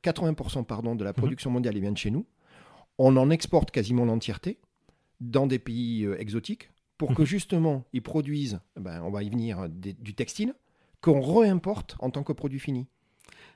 80% 0.04 0.64
pardon, 0.66 0.94
de 0.94 1.02
la 1.02 1.10
mhm. 1.10 1.16
production 1.16 1.50
mondiale 1.50 1.76
et 1.76 1.80
vient 1.80 1.92
de 1.92 1.98
chez 1.98 2.12
nous. 2.12 2.26
On 2.98 3.16
en 3.16 3.30
exporte 3.30 3.72
quasiment 3.72 4.04
l'entièreté 4.04 4.58
dans 5.20 5.46
des 5.46 5.58
pays 5.58 6.04
euh, 6.04 6.20
exotiques 6.20 6.70
pour 6.98 7.14
que 7.14 7.22
mhm. 7.22 7.26
justement 7.26 7.84
ils 7.92 8.02
produisent, 8.02 8.60
ben, 8.76 9.02
on 9.02 9.10
va 9.10 9.22
y 9.22 9.30
venir, 9.30 9.68
du 9.70 10.14
textile 10.14 10.54
qu'on 11.00 11.20
réimporte 11.20 11.96
en 12.00 12.10
tant 12.10 12.22
que 12.22 12.32
produit 12.32 12.60
fini. 12.60 12.86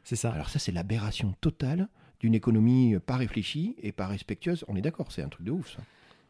C'est 0.02 0.16
ça. 0.16 0.32
Alors 0.32 0.48
ça, 0.48 0.58
c'est 0.58 0.72
l'aberration 0.72 1.34
totale 1.40 1.88
d'une 2.20 2.34
économie 2.34 2.96
pas 3.04 3.16
réfléchie 3.16 3.76
et 3.82 3.92
pas 3.92 4.06
respectueuse. 4.06 4.64
On 4.68 4.76
est 4.76 4.80
d'accord, 4.80 5.12
c'est 5.12 5.22
un 5.22 5.28
truc 5.28 5.44
de 5.44 5.50
ouf 5.50 5.76
ça. 5.76 5.82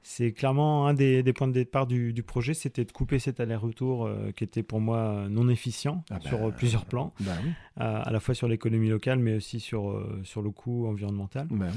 C'est 0.07 0.33
clairement 0.33 0.87
un 0.87 0.93
des, 0.93 1.23
points 1.33 1.49
de 1.49 1.55
départ 1.55 1.87
du, 1.87 2.23
projet, 2.23 2.53
c'était 2.53 2.85
de 2.85 2.93
couper 2.93 3.19
cet 3.19 3.41
aller-retour 3.41 4.05
euh, 4.05 4.33
qui 4.37 4.45
était 4.45 4.63
pour 4.63 4.79
moi 4.79 5.29
non 5.31 5.49
efficient 5.49 6.05
ah 6.11 6.21
sur 6.21 6.41
bah, 6.41 6.55
plusieurs 6.55 6.85
plans, 6.85 7.15
bah 7.21 7.33
à 7.77 8.11
la 8.11 8.21
fois 8.21 8.35
sur 8.35 8.47
l'économie 8.47 8.91
locale, 8.91 9.19
mais 9.19 9.37
aussi 9.37 9.61
sur, 9.61 9.89
euh, 9.89 10.21
sur 10.23 10.43
le 10.43 10.51
coût 10.51 10.87
environnemental. 10.87 11.47
Bah 11.51 11.69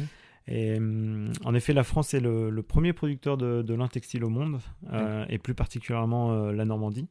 et 0.47 0.77
hum, 0.77 1.31
en 1.43 1.53
effet, 1.53 1.73
la 1.73 1.83
France 1.83 2.13
est 2.13 2.19
le, 2.19 2.61
premier 2.61 2.93
producteur 2.93 3.37
de, 3.37 3.61
de 3.61 3.73
lin 3.73 3.87
textile 3.87 4.23
au 4.23 4.29
monde, 4.29 4.59
euh, 4.93 5.25
et 5.29 5.37
plus 5.37 5.53
particulièrement 5.53 6.31
euh, 6.31 6.51
la 6.53 6.65
Normandie. 6.65 7.07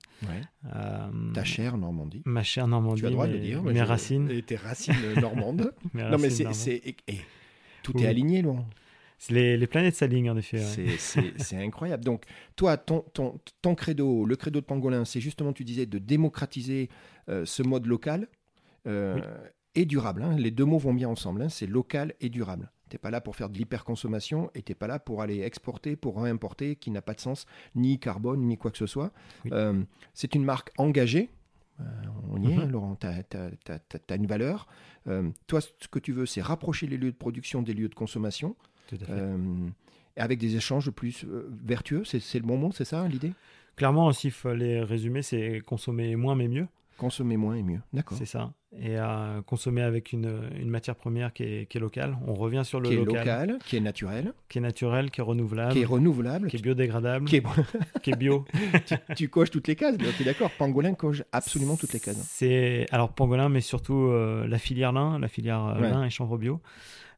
Euh, 0.74 1.09
Ta 1.34 1.45
chère 1.45 1.76
Normandie. 1.76 2.22
Ma 2.24 2.43
chère 2.43 2.66
Normandie. 2.66 3.01
Tu 3.01 3.07
as 3.07 3.11
le 3.11 3.14
droit 3.14 3.26
de 3.26 3.32
le 3.32 3.39
dire. 3.39 3.62
Mes 3.62 3.82
racines. 3.82 4.30
Et 4.30 4.43
tes 4.43 4.57
racines 4.57 4.95
normandes. 5.20 5.72
non, 5.95 6.18
mais 6.18 6.30
c'est. 6.30 6.80
Tout 7.82 7.97
est 7.99 8.07
aligné, 8.07 8.43
Laurent. 8.43 8.66
Les, 9.30 9.57
les, 9.57 9.66
planètes 9.66 9.95
s'alignent 9.95 10.30
en 10.30 10.37
effet. 10.37 10.61
C'est 11.39 11.57
incroyable. 11.57 12.05
Donc, 12.05 12.24
toi, 12.55 12.76
ton, 12.76 13.01
ton, 13.14 13.39
ton, 13.62 13.74
credo, 13.74 14.26
le 14.26 14.37
credo 14.37 14.61
de 14.61 14.64
Pangolin, 14.64 15.05
c'est 15.05 15.20
justement, 15.20 15.53
tu 15.53 15.64
disais, 15.64 15.87
de 15.87 15.99
démocratiser 15.99 16.89
ce 17.28 17.62
mode 17.62 17.87
local 17.87 18.28
et 19.74 19.84
durable. 19.84 20.22
Hein. 20.22 20.37
Les 20.39 20.51
deux 20.51 20.64
mots 20.64 20.78
vont 20.78 20.95
bien 20.95 21.09
ensemble. 21.09 21.43
Hein. 21.43 21.49
C'est 21.49 21.66
local 21.66 22.14
et 22.20 22.28
durable. 22.28 22.70
T'es 22.89 22.99
pas 22.99 23.11
là 23.11 23.20
pour 23.20 23.34
faire 23.34 23.49
de 23.49 23.59
l'hyperconsommation 23.59 24.51
et 24.55 24.62
t'es 24.62 24.74
pas 24.74 24.87
là 24.87 24.99
pour 24.99 25.20
aller 25.20 25.41
exporter, 25.41 25.97
pour 25.97 26.22
réimporter, 26.22 26.76
qui 26.76 26.91
n'a 26.91 27.03
pas 27.03 27.14
de 27.14 27.20
sens, 27.20 27.47
ni 27.74 27.99
carbone, 27.99 28.41
ni 28.41 28.57
quoi 28.57 28.70
que 28.70 28.78
ce 28.78 28.87
soit. 28.87 29.12
Euh, 29.51 29.82
c'est 30.14 30.34
une 30.34 30.45
marque 30.45 30.70
engagée. 30.78 31.30
Euh, 31.80 31.84
on 32.30 32.41
y 32.41 32.53
est, 32.53 32.57
mhm. 32.57 32.70
Laurent, 32.70 32.97
tu 32.97 33.07
as, 33.07 34.16
une 34.16 34.26
valeur. 34.26 34.68
Euh, 35.09 35.28
toi, 35.47 35.61
ce 35.61 35.89
que 35.91 35.99
tu 35.99 36.12
veux, 36.12 36.26
c'est 36.26 36.41
rapprocher 36.41 36.87
les 36.87 36.97
lieux 36.97 37.11
de 37.11 37.16
production 37.16 37.61
des 37.62 37.74
lieux 37.74 37.89
de 37.89 37.95
consommation. 37.95 38.57
avec 40.16 40.39
des 40.39 40.57
échanges 40.57 40.91
plus 40.91 41.26
vertueux. 41.64 42.05
C'est 42.05 42.39
le 42.39 42.47
bon 42.47 42.57
mot, 42.57 42.72
c'est 42.72 42.87
ça 42.87 43.07
l'idée? 43.09 43.32
Clairement, 43.74 44.11
s'il 44.12 44.30
fallait 44.30 44.82
résumer, 44.82 45.20
c'est 45.20 45.61
consommer 45.61 46.16
moins 46.16 46.34
mais 46.34 46.49
mieux. 46.49 46.66
Consommer 46.97 47.36
moins 47.36 47.55
et 47.55 47.62
mieux, 47.62 47.80
d'accord. 47.92 48.16
C'est 48.16 48.26
ça. 48.26 48.53
Et 48.78 48.97
à 48.97 49.42
consommer 49.47 49.82
avec 49.82 50.12
une, 50.12 50.51
une 50.59 50.68
matière 50.68 50.97
première 50.97 51.32
qui 51.32 51.44
est, 51.44 51.66
qui 51.66 51.78
est, 51.78 51.80
locale. 51.80 52.16
On 52.26 52.34
revient 52.34 52.62
sur 52.64 52.80
le 52.80 52.88
qui 52.88 52.97
local. 52.97 53.09
Qui 53.09 53.16
est 53.16 53.22
local, 53.22 53.59
qui 53.64 53.76
est 53.76 53.80
naturel. 53.80 54.32
Qui 54.49 54.59
est 54.59 54.61
naturel, 54.61 55.11
qui 55.11 55.20
est 55.20 55.24
renouvelable. 55.24 55.72
Qui 55.72 55.80
est 55.80 55.86
renouvelable. 55.86 56.49
Qui 56.49 56.57
est 56.57 56.62
biodégradable. 56.62 57.26
Qui 57.26 57.36
est, 57.36 57.42
qui 58.03 58.11
est 58.11 58.16
bio. 58.16 58.44
tu, 59.16 59.28
coches 59.28 59.51
toutes 59.51 59.68
les 59.68 59.76
cases, 59.76 59.97
tu 59.99 60.22
es 60.22 60.24
d'accord 60.24 60.51
Pangolin 60.51 60.94
coche 60.94 61.22
absolument 61.32 61.76
toutes 61.76 61.92
les 61.92 62.01
cases. 62.01 62.20
C'est 62.28 62.86
Alors 62.90 63.12
Pangolin, 63.12 63.49
mais 63.49 63.61
surtout 63.61 64.09
euh, 64.09 64.47
la 64.47 64.59
filière 64.59 64.92
lin, 64.92 65.18
la 65.18 65.28
filière 65.28 65.66
euh, 65.66 65.80
lin 65.80 66.05
et 66.05 66.11
chanvre 66.11 66.36
bio. 66.36 66.61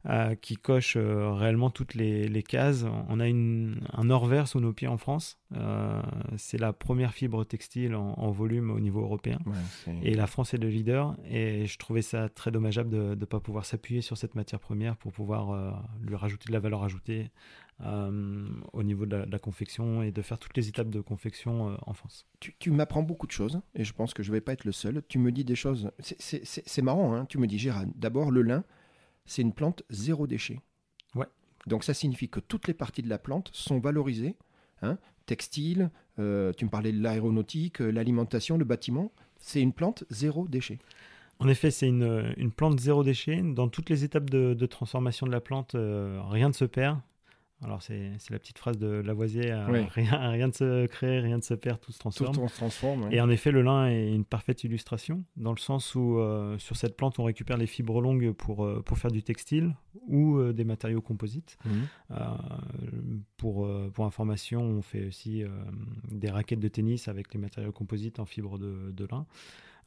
Euh, 0.07 0.33
qui 0.35 0.55
coche 0.55 0.95
euh, 0.95 1.33
réellement 1.33 1.69
toutes 1.69 1.93
les, 1.93 2.43
cases. 2.43 2.85
On 3.09 3.19
a 3.19 3.27
une, 3.27 3.81
un 3.91 4.09
or 4.09 4.27
vert 4.27 4.47
sous 4.47 4.61
nos 4.61 4.71
pieds 4.71 4.87
en 4.87 4.97
France. 4.97 5.37
Euh, 5.53 6.01
c'est 6.37 6.57
la 6.57 6.71
première 6.71 7.13
fibre 7.13 7.43
textile 7.43 7.95
en, 7.95 8.31
volume 8.31 8.71
au 8.71 8.79
niveau 8.79 9.01
européen. 9.01 9.39
et 10.01 10.13
la 10.13 10.25
France 10.25 10.53
est 10.53 10.57
le 10.57 10.69
leader. 10.69 11.17
Et 11.29 11.65
je 11.65 11.77
trouvais 11.77 12.01
ça 12.01 12.29
très 12.29 12.49
dommageable 12.49 12.89
de 12.89 13.15
ne 13.15 13.25
pas 13.25 13.41
pouvoir 13.41 13.65
s'appuyer 13.65 13.99
sur 13.99 14.17
cette 14.17 14.35
matière 14.35 14.61
première 14.61 14.95
pour 14.95 15.11
pouvoir 15.11 15.83
lui 16.01 16.15
rajouter 16.15 16.47
de 16.47 16.53
la 16.53 16.59
valeur 16.59 16.83
ajoutée 16.83 17.29
au 17.83 18.83
niveau 18.83 19.05
de 19.05 19.17
la, 19.17 19.39
confection 19.39 20.01
et 20.01 20.11
de 20.13 20.21
faire 20.21 20.39
toutes 20.39 20.55
les 20.55 20.69
étapes 20.69 20.89
de 20.89 21.01
confection 21.01 21.77
en 21.85 21.93
France. 21.93 22.25
Tu, 22.39 22.55
tu 22.57 22.71
m'apprends 22.71 23.03
beaucoup 23.03 23.27
de 23.27 23.33
choses 23.33 23.59
et 23.75 23.83
je 23.83 23.91
pense 23.91 24.13
que 24.13 24.23
je 24.23 24.29
ne 24.29 24.37
vais 24.37 24.41
pas 24.41 24.53
être 24.53 24.63
le 24.63 24.71
seul. 24.71 25.01
Tu 25.09 25.19
me 25.19 25.33
dis 25.33 25.43
des 25.43 25.55
choses, 25.55 25.91
c'est 25.99 26.81
marrant, 26.81 27.13
hein 27.13 27.25
tu 27.25 27.37
me 27.37 27.47
dis 27.47 27.59
Gérard, 27.59 27.83
d'abord 27.95 28.31
le 28.31 28.43
lin, 28.43 28.63
c'est 29.29 29.41
une 29.41 29.53
plante 29.53 29.83
zéro 29.89 30.27
déchet. 30.27 30.59
Ouais. 31.15 31.27
Donc 31.67 31.83
ça 31.83 31.93
signifie 31.93 32.29
que 32.29 32.39
toutes 32.39 32.67
les 32.67 32.73
parties 32.73 33.03
de 33.03 33.09
la 33.09 33.19
plante 33.19 33.49
sont 33.53 33.79
valorisées. 33.79 34.35
Hein, 34.81 34.97
textile, 35.25 35.91
euh, 36.17 36.51
tu 36.53 36.65
me 36.65 36.69
parlais 36.69 36.91
de 36.91 37.01
l'aéronautique, 37.01 37.81
euh, 37.81 37.91
l'alimentation, 37.91 38.57
le 38.57 38.65
bâtiment. 38.65 39.11
C'est 39.39 39.61
une 39.61 39.73
plante 39.73 40.03
zéro 40.09 40.47
déchet. 40.47 40.79
En 41.39 41.47
effet, 41.47 41.71
c'est 41.71 41.87
une, 41.87 42.33
une, 42.37 42.51
plante 42.51 42.79
zéro 42.79 43.03
déchet. 43.03 43.41
Dans 43.41 43.69
toutes 43.69 43.89
les 43.89 44.03
étapes 44.03 44.29
de, 44.29 44.65
transformation 44.65 45.25
de 45.25 45.31
la 45.31 45.39
plante, 45.39 45.75
euh, 45.75 46.19
rien 46.23 46.49
ne 46.49 46.53
se 46.53 46.65
perd. 46.65 46.99
Alors 47.61 47.81
c'est 47.81 48.11
la 48.29 48.39
petite 48.39 48.57
phrase 48.57 48.77
de 48.77 48.87
Lavoisier, 48.87 49.53
rien, 49.93 50.29
rien 50.31 50.47
ne 50.47 50.51
se 50.51 50.85
crée, 50.85 51.19
rien 51.19 51.37
ne 51.37 51.41
se 51.41 51.53
perd, 51.53 51.79
tout 51.81 51.91
se 51.91 51.99
transforme. 51.99 52.33
Tout 52.33 52.47
se 52.47 52.55
transforme. 52.55 53.09
Et 53.11 53.19
en 53.19 53.29
effet, 53.29 53.51
le 53.51 53.61
lin 53.61 53.87
est 53.87 54.13
une 54.13 54.25
parfaite 54.25 54.63
illustration, 54.63 55.23
dans 55.35 55.51
le 55.51 55.57
sens 55.57 55.95
où 55.95 56.19
sur 56.57 56.77
cette 56.77 56.95
plante, 56.95 57.19
on 57.19 57.23
récupère 57.25 57.57
les 57.57 57.67
fibres 57.67 58.01
longues 58.01 58.31
pour, 58.31 58.67
pour 58.83 58.97
faire 58.97 59.11
du 59.11 59.23
textile 59.23 59.75
ou 60.07 60.41
des 60.53 60.63
matériaux 60.63 61.01
composites. 61.01 61.57
Mmh. 61.65 62.15
pour, 63.37 63.69
pour 63.93 64.05
information, 64.05 64.61
on 64.61 64.81
fait 64.81 65.05
aussi 65.05 65.43
des 66.09 66.29
raquettes 66.29 66.59
de 66.59 66.67
tennis 66.69 67.07
avec 67.07 67.33
les 67.33 67.39
matériaux 67.39 67.71
composites 67.71 68.19
en 68.19 68.25
fibres 68.25 68.57
de, 68.57 68.91
de 68.91 69.07
lin. 69.11 69.25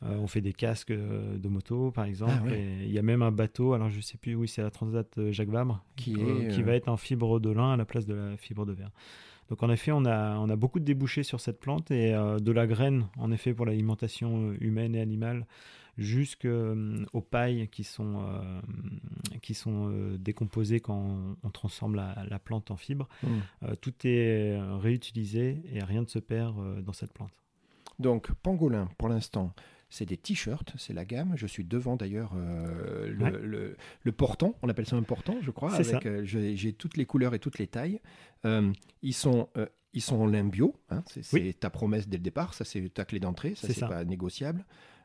Euh, 0.05 0.17
on 0.17 0.27
fait 0.27 0.41
des 0.41 0.53
casques 0.53 0.91
euh, 0.91 1.39
de 1.39 1.49
moto, 1.49 1.91
par 1.91 2.05
exemple. 2.05 2.51
Ah 2.51 2.57
il 2.57 2.91
y 2.91 2.99
a 2.99 3.03
même 3.03 3.23
un 3.23 3.31
bateau, 3.31 3.73
alors 3.73 3.89
je 3.89 4.01
sais 4.01 4.19
plus, 4.19 4.35
oui, 4.35 4.49
c'est 4.49 4.63
la 4.63 4.71
Transat 4.71 5.07
euh, 5.19 5.33
Jacques 5.33 5.49
Vabre, 5.49 5.85
qui, 5.97 6.15
qui 6.51 6.63
va 6.63 6.75
être 6.75 6.89
en 6.89 6.97
fibre 6.97 7.41
de 7.41 7.51
lin 7.51 7.73
à 7.73 7.77
la 7.77 7.85
place 7.85 8.07
de 8.07 8.15
la 8.15 8.37
fibre 8.37 8.67
de 8.67 8.73
verre. 8.73 8.91
Donc 9.49 9.63
en 9.63 9.71
effet, 9.71 9.93
on 9.93 10.05
a, 10.05 10.39
on 10.39 10.49
a 10.49 10.57
beaucoup 10.57 10.81
de 10.81 10.85
débouchés 10.85 11.23
sur 11.23 11.41
cette 11.41 11.61
plante 11.61 11.91
et 11.91 12.13
de 12.13 12.53
la 12.53 12.67
graine, 12.67 13.07
en 13.19 13.31
effet, 13.33 13.53
pour 13.53 13.67
l'alimentation 13.67 14.53
humaine 14.61 14.95
et 14.95 15.01
animale, 15.01 15.47
jusqu'aux 15.99 17.21
pailles 17.31 17.69
qui 17.69 17.85
sont, 17.85 18.23
qui 19.43 19.53
sont 19.53 19.93
décomposées 20.19 20.81
quand 20.81 21.37
on, 21.43 21.51
transforme 21.51 21.97
la, 21.97 22.39
plante 22.39 22.71
en 22.71 22.77
fibre. 22.77 23.09
Mmh. 23.23 23.77
tout 23.83 23.93
est 24.05 24.59
réutilisé 24.81 25.63
et 25.71 25.85
rien 25.85 26.01
ne 26.01 26.07
se 26.07 26.21
perd 26.21 26.83
dans 26.83 26.95
cette 26.95 27.13
plante. 27.13 27.33
Donc, 27.99 28.33
pangolin, 28.33 28.89
pour 28.97 29.09
l'instant, 29.09 29.53
c'est 29.93 30.07
des 30.07 30.17
t-shirts, 30.17 30.73
c'est 30.79 30.95
la 30.95 31.05
gamme. 31.05 31.35
Je 31.37 31.47
suis 31.47 31.65
devant 31.65 31.97
d'ailleurs 31.97 32.33
euh, 32.35 33.77
le, 34.03 34.13
portant, 34.13 34.55
on 34.63 34.69
appelle 34.71 34.87
ça 34.87 34.97
un 34.97 35.03
portant, 35.03 35.37
je 35.43 35.51
crois. 35.51 35.75
Avec, 35.75 36.07
euh, 36.07 36.25
j'ai 36.25 36.73
toutes 36.73 36.97
les 36.97 37.05
couleurs 37.05 37.35
et 37.35 37.39
toutes 37.39 37.59
les 37.59 37.67
tailles. 37.67 38.01
Euh, 38.47 38.73
ils 39.03 39.13
sont 39.13 39.51
ils 39.93 40.01
sont 40.01 40.17
en 40.17 40.27
lin 40.27 40.45
bio. 40.45 40.75
Hein, 40.89 41.05
c'est 41.07 41.61
ta 41.61 41.69
promesse 41.69 42.09
dès 42.09 42.17
le 42.17 42.23
départ. 42.23 42.55
Ça, 42.55 42.65
c'est 42.65 42.89
ta 42.89 43.05
clé 43.05 43.21
d'entrée. 43.21 43.55
Ça, 43.55 43.69
c'est 43.69 43.81
pas 43.81 44.05
négociable. 44.05 44.65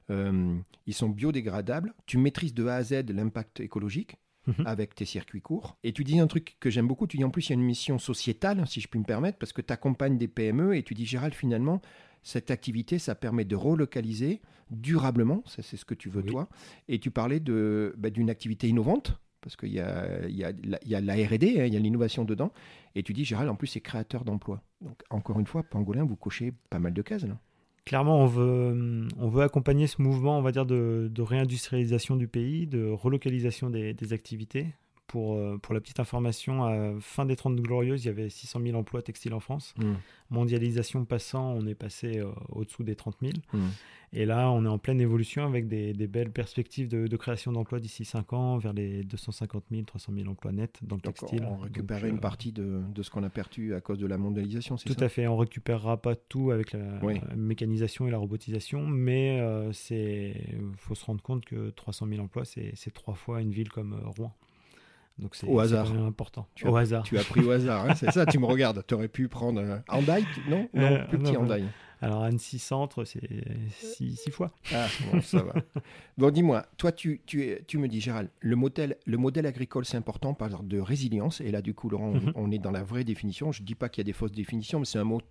ils 0.10 0.94
sont 0.94 1.10
biodégradables. 1.10 1.94
Tu 2.06 2.18
maîtrises 2.18 2.54
de 2.54 2.66
A 2.68 2.76
à 2.76 2.84
Z 2.84 3.10
l'impact 3.10 3.60
écologique. 3.60 4.16
Mhm. 4.48 4.66
avec 4.66 4.96
tes 4.96 5.04
circuits 5.04 5.42
courts. 5.42 5.78
Et 5.84 5.92
tu 5.92 6.06
dis 6.06 6.22
un 6.22 6.28
truc 6.28 6.56
que 6.62 6.70
j'aime 6.70 6.88
beaucoup, 6.88 7.06
tu 7.06 7.18
dis 7.18 7.24
en 7.26 7.30
plus 7.30 7.48
il 7.48 7.50
y 7.50 7.52
a 7.52 7.56
une 7.56 7.66
mission 7.66 8.00
sociétale, 8.00 8.66
si 8.66 8.80
je 8.80 8.88
puis 8.88 8.98
me 8.98 9.04
permettre, 9.04 9.38
parce 9.38 9.52
que 9.52 9.62
tu 9.62 9.74
accompagnes 9.74 10.18
des 10.18 10.30
PME 10.30 10.78
et 10.78 10.84
tu 10.84 10.94
dis 10.94 11.06
Gérald, 11.06 11.34
finalement, 11.34 11.82
cette 12.24 12.52
activité, 12.52 13.00
ça 13.00 13.16
permet 13.16 13.46
de 13.46 13.56
relocaliser 13.56 14.42
durablement, 14.70 15.44
ça 15.46 15.62
c'est 15.62 15.78
ce 15.78 15.86
que 15.86 15.94
tu 15.94 16.10
veux 16.10 16.24
toi. 16.24 16.50
Et 16.88 17.00
tu 17.00 17.12
parlais 17.12 17.40
de, 17.40 17.94
bah, 17.98 18.10
d'une 18.10 18.30
activité 18.30 18.68
innovante, 18.68 19.20
parce 19.42 19.56
qu'il 19.56 19.72
y 19.72 19.80
a, 19.80 20.28
y, 20.28 20.44
a, 20.44 20.52
y 20.86 20.96
a 20.96 21.02
la 21.02 21.14
RD, 21.14 21.44
hein, 21.44 21.66
il 21.66 21.74
y 21.74 21.78
a 21.78 21.80
l'innovation 21.80 22.26
dedans. 22.26 22.52
Et 22.96 23.04
tu 23.04 23.14
dis, 23.14 23.24
Gérald, 23.24 23.50
en 23.50 23.56
plus, 23.56 23.68
c'est 23.68 23.82
créateur 23.82 24.26
d'emplois. 24.26 24.62
Donc, 24.82 25.02
encore 25.10 25.40
une 25.40 25.46
fois, 25.46 25.64
Pangolin, 25.64 26.04
vous 26.04 26.16
cochez 26.16 26.54
pas 26.70 26.80
mal 26.80 26.94
de 26.94 27.02
cases 27.02 27.24
là. 27.24 27.40
Clairement, 27.86 28.20
on 28.20 28.26
veut, 28.26 29.08
on 29.18 29.30
veut 29.30 29.44
accompagner 29.44 29.88
ce 29.88 30.02
mouvement, 30.02 30.38
on 30.38 30.42
va 30.42 30.52
dire, 30.52 30.66
de, 30.66 31.10
réindustrialisation 31.22 32.18
du 32.18 32.28
pays, 32.28 32.68
de 32.68 32.86
relocalisation 32.90 33.70
des, 33.70 33.94
des 33.94 34.12
activités. 34.12 34.74
Pour, 35.08 35.36
euh, 35.36 35.58
pour 35.58 35.74
la 35.74 35.80
petite 35.80 36.02
information, 36.02 36.66
à 36.66 36.92
fin 37.00 37.26
des 37.26 37.38
30 37.38 37.56
glorieuses, 37.56 38.04
il 38.04 38.08
y 38.08 38.10
avait 38.10 38.30
600 38.30 38.60
000 38.62 38.78
emplois 38.78 39.02
textiles 39.02 39.34
en 39.34 39.40
France. 39.40 39.74
Mmh. 39.78 39.94
Mondialisation 40.32 41.06
passant, 41.06 41.54
on 41.54 41.66
est 41.66 41.76
passé 41.76 42.20
euh, 42.20 42.30
au-dessous 42.50 42.84
des 42.84 42.96
30 42.96 43.16
000. 43.22 43.34
Mmh. 43.54 43.60
Et 44.12 44.26
là, 44.26 44.52
on 44.52 44.66
est 44.66 44.70
en 44.70 44.78
pleine 44.78 45.00
évolution 45.00 45.46
avec 45.46 45.70
des, 45.70 45.94
belles 46.08 46.32
perspectives 46.32 46.90
de, 46.90 47.16
création 47.18 47.54
d'emplois 47.54 47.80
d'ici 47.80 48.04
5 48.04 48.34
ans, 48.34 48.58
vers 48.58 48.74
les 48.74 49.04
250 49.04 49.64
000, 49.72 49.84
300 49.84 50.14
000 50.14 50.30
emplois 50.30 50.52
nets 50.52 50.80
dans 50.82 50.98
le 50.98 51.02
textile. 51.02 51.46
On 51.46 51.56
récupérerait 51.56 52.10
une 52.10 52.18
euh, 52.18 52.20
partie 52.20 52.52
de, 52.52 52.82
ce 53.02 53.10
qu'on 53.10 53.24
a 53.24 53.30
perdu 53.30 53.76
à 53.76 53.82
cause 53.82 54.00
de 54.00 54.08
la 54.08 54.18
mondialisation, 54.18 54.76
c'est 54.76 54.90
ça? 54.90 54.96
Tout 54.96 55.04
à 55.04 55.08
fait. 55.08 55.28
On 55.28 55.38
récupérera 55.38 56.02
pas 56.02 56.16
tout 56.16 56.52
avec 56.52 56.74
la, 56.74 57.00
mécanisation 57.38 58.08
et 58.08 58.12
la 58.12 58.18
robotisation, 58.18 58.86
mais 58.86 59.38
il 59.90 60.76
faut 60.76 60.96
se 60.96 61.06
rendre 61.06 61.22
compte 61.22 61.46
que 61.46 61.70
300 61.70 62.08
000 62.10 62.22
emplois, 62.22 62.44
c'est 62.44 62.94
trois 62.94 63.16
fois 63.16 63.42
une 63.42 63.52
ville 63.52 63.70
comme 63.70 63.98
Rouen. 64.18 64.34
Donc 65.20 65.36
c'est 65.36 65.48
au 65.48 65.60
hasard. 65.60 65.92
important. 65.94 66.48
Tu 66.56 66.68
au 66.68 66.76
as, 66.76 66.82
hasard. 66.82 67.04
Tu 67.04 67.18
as 67.18 67.24
pris 67.24 67.42
au 67.46 67.52
hasard, 67.52 67.90
hein, 67.90 67.96
c'est 67.96 68.12
ça. 68.12 68.26
Tu 68.26 68.40
me 68.40 68.46
regardes. 68.46 68.84
Tu 68.86 68.94
aurais 68.94 69.08
pu 69.08 69.28
prendre 69.28 69.62
un 69.62 69.84
Andai, 69.90 70.24
non 70.50 70.70
Non, 70.74 70.84
euh, 70.84 71.06
plus 71.06 71.18
petit 71.18 71.38
Andai. 71.38 71.64
Alors 72.00 72.22
Annecy 72.24 72.60
Centre, 72.60 73.06
c'est 73.06 73.28
six, 73.72 74.30
fois. 74.30 74.52
Ah 74.72 74.86
bon, 75.12 75.20
ça 75.22 75.42
va. 75.42 75.54
bon, 76.18 76.30
dis-moi, 76.30 76.64
toi, 76.78 76.92
tu, 76.92 77.22
tu, 77.26 77.58
tu, 77.66 77.80
me 77.80 77.88
dis, 77.88 78.02
Gérald, 78.02 78.30
le 78.40 78.56
modèle, 78.56 78.98
le 79.06 79.18
modèle 79.18 79.48
agricole, 79.48 79.84
c'est 79.84 79.98
important, 79.98 80.36
par 80.36 80.62
de 80.62 80.80
résilience. 80.80 81.42
Et 81.42 81.50
là, 81.50 81.64
du 81.64 81.74
coup, 81.74 81.90
Laurent, 81.90 82.12
mhm. 82.12 82.34
on 82.36 82.52
est 82.52 82.60
dans 82.60 82.70
la 82.70 82.84
vraie 82.84 83.04
définition. 83.04 83.52
Je 83.52 83.62
ne 83.62 83.66
dis 83.66 83.74
pas 83.74 83.90
qu'il 83.90 84.02
y 84.02 84.06
a 84.06 84.10
des 84.10 84.14
fausses 84.14 84.32
définitions, 84.32 84.78
mais 84.80 84.86
c'est 84.86 85.00
un 85.00 85.04
mot 85.04 85.22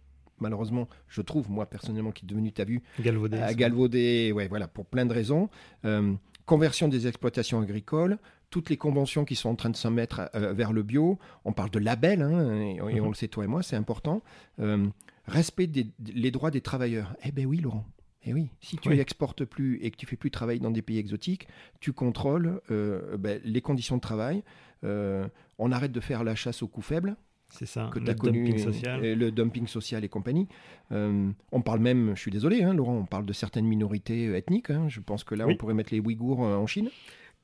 malheureusement, 0.40 0.88
je 1.08 1.22
trouve, 1.22 1.50
moi 1.50 1.66
personnellement, 1.66 2.12
qui 2.12 2.24
est 2.24 2.28
devenu, 2.28 2.52
tu 2.52 2.60
as 2.60 2.64
vu, 2.64 2.82
galvaudé. 3.00 3.38
À 3.38 3.54
galvaudé, 3.54 4.32
ouais, 4.32 4.48
voilà, 4.48 4.68
pour 4.68 4.86
plein 4.86 5.06
de 5.06 5.12
raisons. 5.12 5.48
Euh, 5.84 6.12
conversion 6.46 6.88
des 6.88 7.06
exploitations 7.06 7.60
agricoles, 7.60 8.18
toutes 8.50 8.70
les 8.70 8.76
conventions 8.76 9.24
qui 9.24 9.34
sont 9.34 9.50
en 9.50 9.56
train 9.56 9.70
de 9.70 9.76
se 9.76 9.88
mettre 9.88 10.30
euh, 10.34 10.52
vers 10.52 10.72
le 10.72 10.82
bio. 10.82 11.18
On 11.44 11.52
parle 11.52 11.70
de 11.70 11.78
label, 11.78 12.22
hein, 12.22 12.60
et, 12.60 12.80
on 12.80 12.86
mhm. 12.88 13.08
le 13.08 13.14
sait 13.14 13.28
toi 13.28 13.44
et 13.44 13.48
moi, 13.48 13.62
c'est 13.62 13.76
important. 13.76 14.22
Euh, 14.60 14.86
respect 15.26 15.66
des 15.66 15.88
les 16.14 16.30
droits 16.30 16.50
des 16.50 16.60
travailleurs. 16.60 17.14
Eh 17.24 17.32
ben 17.32 17.44
oui, 17.44 17.58
Laurent. 17.58 17.84
Eh 18.28 18.32
oui, 18.32 18.48
si 18.60 18.76
tu 18.76 18.88
n'exportes 18.88 19.44
plus 19.44 19.78
et 19.82 19.90
que 19.92 19.96
tu 19.96 20.04
fais 20.04 20.16
plus 20.16 20.32
travailler 20.32 20.58
dans 20.58 20.72
des 20.72 20.82
pays 20.82 20.98
exotiques, 20.98 21.46
tu 21.78 21.92
contrôles 21.92 22.60
euh, 22.72 23.16
ben, 23.16 23.40
les 23.44 23.60
conditions 23.60 23.96
de 23.96 24.00
travail. 24.00 24.42
on 24.82 25.72
arrête 25.72 25.92
de 25.92 26.00
faire 26.00 26.24
la 26.24 26.34
chasse 26.34 26.62
au 26.62 26.68
coût 26.68 26.82
faible. 26.82 27.16
C'est 27.48 27.66
ça, 27.66 27.90
que 27.92 27.98
le 27.98 28.14
dumping 28.14 28.58
social. 28.58 29.04
Et 29.04 29.14
le 29.14 29.30
dumping 29.30 29.66
social 29.66 30.04
et 30.04 30.08
compagnie. 30.08 30.48
on 30.90 31.62
parle 31.64 31.80
même, 31.80 32.14
je 32.14 32.20
suis 32.20 32.30
désolé, 32.30 32.62
hein, 32.62 32.74
Laurent, 32.74 32.96
on 32.96 33.06
parle 33.06 33.26
de 33.26 33.32
certaines 33.32 33.66
minorités 33.66 34.36
ethniques. 34.36 34.70
Hein. 34.70 34.88
je 34.88 35.00
pense 35.00 35.24
que 35.24 35.34
là, 35.34 35.46
on 35.46 35.56
pourrait 35.56 35.74
mettre 35.74 35.92
les 35.92 36.00
Ouïghours 36.00 36.40
en 36.40 36.66
Chine. 36.66 36.90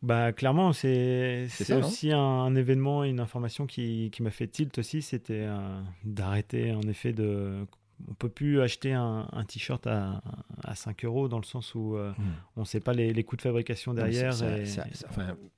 Bah 0.02 0.32
clairement, 0.32 0.72
c'est 0.72 1.46
aussi 1.70 2.12
un, 2.12 2.54
événement, 2.56 3.04
une 3.04 3.20
information 3.20 3.66
qui, 3.66 4.10
qui 4.10 4.22
m'a 4.24 4.30
fait 4.30 4.48
tilt 4.48 4.76
aussi, 4.78 5.00
c'était 5.00 5.46
euh, 5.46 5.80
d'arrêter 6.04 6.72
en 6.72 6.82
effet 6.82 7.12
de 7.12 7.64
on 8.08 8.14
peut 8.14 8.28
plus 8.28 8.60
acheter 8.60 8.92
un, 8.92 9.26
t-shirt 9.46 9.86
à, 9.86 10.22
à, 10.64 10.74
5 10.74 11.04
euros 11.04 11.28
dans 11.28 11.38
le 11.38 11.44
sens 11.44 11.74
où 11.74 11.96
euh, 11.96 12.10
hmm. 12.12 12.32
on 12.56 12.60
ne 12.60 12.66
sait 12.66 12.80
pas 12.80 12.92
les, 12.92 13.12
les, 13.12 13.24
coûts 13.24 13.36
de 13.36 13.42
fabrication 13.42 13.94
derrière 13.94 14.34
et, 14.42 14.64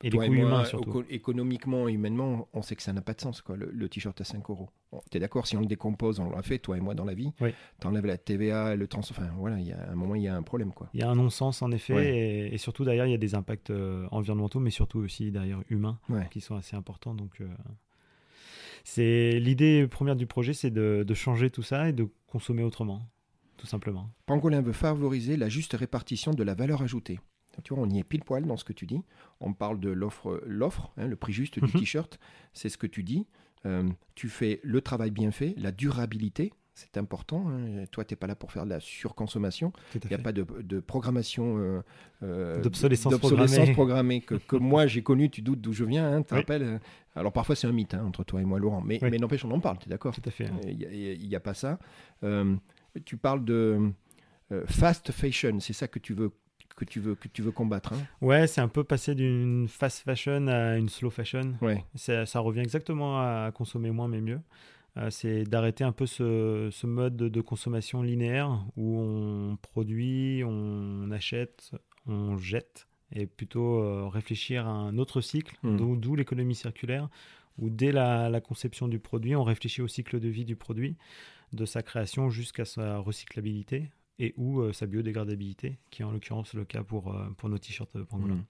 les 0.02 0.10
coûts 0.10 0.22
humains 0.22 0.64
surtout. 0.64 1.04
Économiquement, 1.08 1.88
humainement, 1.88 2.48
on 2.52 2.62
sait 2.62 2.76
que 2.76 2.82
ça 2.82 2.92
n'a 2.92 3.02
pas 3.02 3.14
de 3.14 3.20
sens 3.20 3.40
quoi, 3.42 3.56
le, 3.56 3.88
t-shirt 3.88 4.20
à 4.20 4.24
5 4.24 4.48
euros. 4.50 4.68
tu 5.10 5.16
es 5.16 5.20
d'accord, 5.20 5.46
si 5.46 5.56
on 5.56 5.60
le 5.60 5.66
décompose, 5.66 6.20
on 6.20 6.30
l'a 6.30 6.42
fait, 6.42 6.58
toi 6.58 6.76
et 6.76 6.80
moi, 6.80 6.94
dans 6.94 7.04
la 7.04 7.14
vie, 7.14 7.32
tu 7.80 7.86
enlèves 7.86 8.06
la 8.06 8.18
TVA, 8.18 8.76
le 8.76 8.86
trans... 8.86 9.00
Enfin 9.00 9.30
voilà, 9.36 9.58
il 9.58 9.66
y 9.66 9.72
a 9.72 9.90
un 9.90 9.94
moment, 9.94 10.14
il 10.14 10.22
y 10.22 10.28
a 10.28 10.36
un 10.36 10.42
problème. 10.42 10.72
quoi. 10.72 10.88
Il 10.94 11.00
y 11.00 11.02
a 11.02 11.10
un 11.10 11.14
non-sens 11.14 11.62
en 11.62 11.70
effet 11.70 12.52
et, 12.52 12.58
surtout 12.58 12.84
derrière, 12.84 13.06
il 13.06 13.12
y 13.12 13.14
a 13.14 13.18
des 13.18 13.34
impacts 13.34 13.70
euh, 13.70 14.06
environnementaux, 14.10 14.60
mais 14.60 14.70
surtout 14.70 14.98
aussi 14.98 15.30
derrière 15.30 15.60
humains 15.70 15.98
qui 16.30 16.40
sont 16.40 16.56
assez 16.56 16.76
importants. 16.76 17.14
Donc... 17.14 17.40
Euh, 17.40 17.46
c'est 18.84 19.40
l'idée 19.40 19.88
première 19.88 20.14
du 20.14 20.26
projet, 20.26 20.52
c'est 20.52 20.70
de, 20.70 21.14
changer 21.14 21.50
tout 21.50 21.62
ça 21.62 21.88
et 21.88 21.92
de 21.92 22.06
consommer 22.26 22.62
autrement, 22.62 23.10
tout 23.56 23.66
simplement. 23.66 24.10
Pangolin 24.26 24.60
veut 24.60 24.72
favoriser 24.72 25.36
la 25.36 25.48
juste 25.48 25.72
répartition 25.72 26.32
de 26.32 26.42
la 26.42 26.54
valeur 26.54 26.82
ajoutée. 26.82 27.18
Tu 27.62 27.72
vois, 27.72 27.84
on 27.84 27.90
y 27.90 27.98
est 27.98 28.04
pile 28.04 28.24
poil 28.24 28.44
dans 28.44 28.56
ce 28.56 28.64
que 28.64 28.72
tu 28.72 28.84
dis. 28.84 29.00
On 29.40 29.54
parle 29.54 29.80
de 29.80 29.88
l'offre, 29.88 30.42
l'offre, 30.44 30.92
hein, 30.96 31.06
le 31.06 31.16
prix 31.16 31.32
juste 31.32 31.58
du 31.58 31.72
t-shirt, 31.78 32.18
c'est 32.52 32.68
ce 32.68 32.76
que 32.76 32.86
tu 32.86 33.02
dis. 33.02 33.26
Euh, 33.64 33.88
tu 34.14 34.28
fais 34.28 34.60
le 34.62 34.80
travail 34.80 35.10
bien 35.10 35.30
fait, 35.30 35.54
la 35.56 35.72
durabilité, 35.72 36.52
c'est 36.74 36.96
important. 36.96 37.46
Hein. 37.48 37.84
Toi, 37.92 38.04
tu 38.04 38.12
n'es 38.12 38.16
pas 38.16 38.26
là 38.26 38.34
pour 38.34 38.50
faire 38.50 38.64
de 38.64 38.70
la 38.70 38.80
surconsommation. 38.80 39.72
Il 39.94 40.08
n'y 40.08 40.14
a 40.14 40.18
pas 40.18 40.32
de, 40.32 40.42
programmation 40.80 41.56
euh, 41.58 41.82
euh, 42.22 42.60
d'obsolescence 42.60 43.16
programmée, 43.18 43.72
programmée 43.72 44.20
que, 44.20 44.56
moi 44.56 44.86
j'ai 44.86 45.02
connu. 45.02 45.30
Tu 45.30 45.40
doutes 45.40 45.60
d'où 45.60 45.72
je 45.72 45.84
viens, 45.84 46.12
hein, 46.12 46.22
tu 46.22 46.28
te 46.28 46.34
rappelles 46.34 46.62
euh, 46.62 46.78
Alors 47.14 47.32
parfois 47.32 47.54
c'est 47.54 47.68
un 47.68 47.72
mythe 47.72 47.94
hein, 47.94 48.04
entre 48.04 48.24
toi 48.24 48.40
et 48.40 48.44
moi, 48.44 48.58
Laurent. 48.58 48.82
Mais, 48.82 48.98
mais 49.02 49.18
n'empêche, 49.18 49.44
on 49.44 49.50
en 49.52 49.60
parle, 49.60 49.78
tu 49.78 49.86
es 49.86 49.90
d'accord? 49.90 50.14
Tout 50.14 50.22
à 50.26 50.30
fait. 50.30 50.50
Il 50.66 51.28
n'y 51.28 51.36
a, 51.36 51.40
pas 51.40 51.54
ça. 51.54 51.78
tu 53.04 53.16
parles 53.16 53.44
de 53.44 53.92
fast 54.66 55.12
fashion, 55.12 55.60
c'est 55.60 55.72
ça 55.72 55.86
que 55.86 56.00
tu 56.00 56.12
veux 56.12 56.32
que 56.76 56.84
tu 56.84 56.98
veux 56.98 57.14
que 57.14 57.28
tu 57.28 57.40
veux 57.40 57.52
combattre. 57.52 57.92
Hein? 57.92 57.98
Ouais, 58.20 58.48
c'est 58.48 58.60
un 58.60 58.68
peu 58.68 58.82
passer 58.82 59.14
d'une 59.14 59.68
fast 59.68 60.00
fashion 60.00 60.48
à 60.48 60.76
une 60.76 60.88
slow 60.88 61.10
fashion. 61.10 61.54
Ouais. 61.62 61.84
Ça 61.94 62.40
revient 62.40 62.62
exactement 62.62 63.20
à 63.20 63.52
consommer 63.54 63.92
moins 63.92 64.08
mais 64.08 64.20
mieux. 64.20 64.40
Euh, 64.96 65.10
c'est 65.10 65.44
d'arrêter 65.44 65.82
un 65.82 65.92
peu 65.92 66.06
ce, 66.06 66.86
mode 66.86 67.16
de, 67.16 67.40
consommation 67.40 68.02
linéaire 68.02 68.64
où 68.76 68.98
on 68.98 69.56
produit, 69.56 70.42
on 70.44 71.10
achète, 71.10 71.72
on 72.06 72.36
jette, 72.36 72.86
et 73.12 73.26
plutôt 73.26 73.82
euh, 73.82 74.08
réfléchir 74.08 74.66
à 74.66 74.70
un 74.70 74.98
autre 74.98 75.20
cycle, 75.20 75.56
hmm. 75.62 75.98
d'où 75.98 76.14
l'économie 76.14 76.54
circulaire, 76.54 77.08
où 77.58 77.70
dès 77.70 77.90
la, 77.92 78.40
conception 78.40 78.86
du 78.86 79.00
produit, 79.00 79.34
on 79.34 79.44
réfléchit 79.44 79.82
au 79.82 79.88
cycle 79.88 80.20
de 80.20 80.28
vie 80.28 80.44
du 80.44 80.56
produit, 80.56 80.96
de 81.52 81.64
sa 81.64 81.82
création 81.82 82.30
jusqu'à 82.30 82.64
sa 82.64 82.98
recyclabilité 82.98 83.90
et 84.20 84.32
ou 84.36 84.60
euh, 84.60 84.72
sa 84.72 84.86
biodégradabilité, 84.86 85.78
qui 85.90 86.02
est 86.02 86.04
en 86.04 86.12
l'occurrence 86.12 86.54
le 86.54 86.64
cas 86.64 86.84
pour, 86.84 87.16
pour 87.36 87.48
nos 87.48 87.58
t-shirts 87.58 87.98
pangolin. 88.04 88.36
Hmm. 88.36 88.44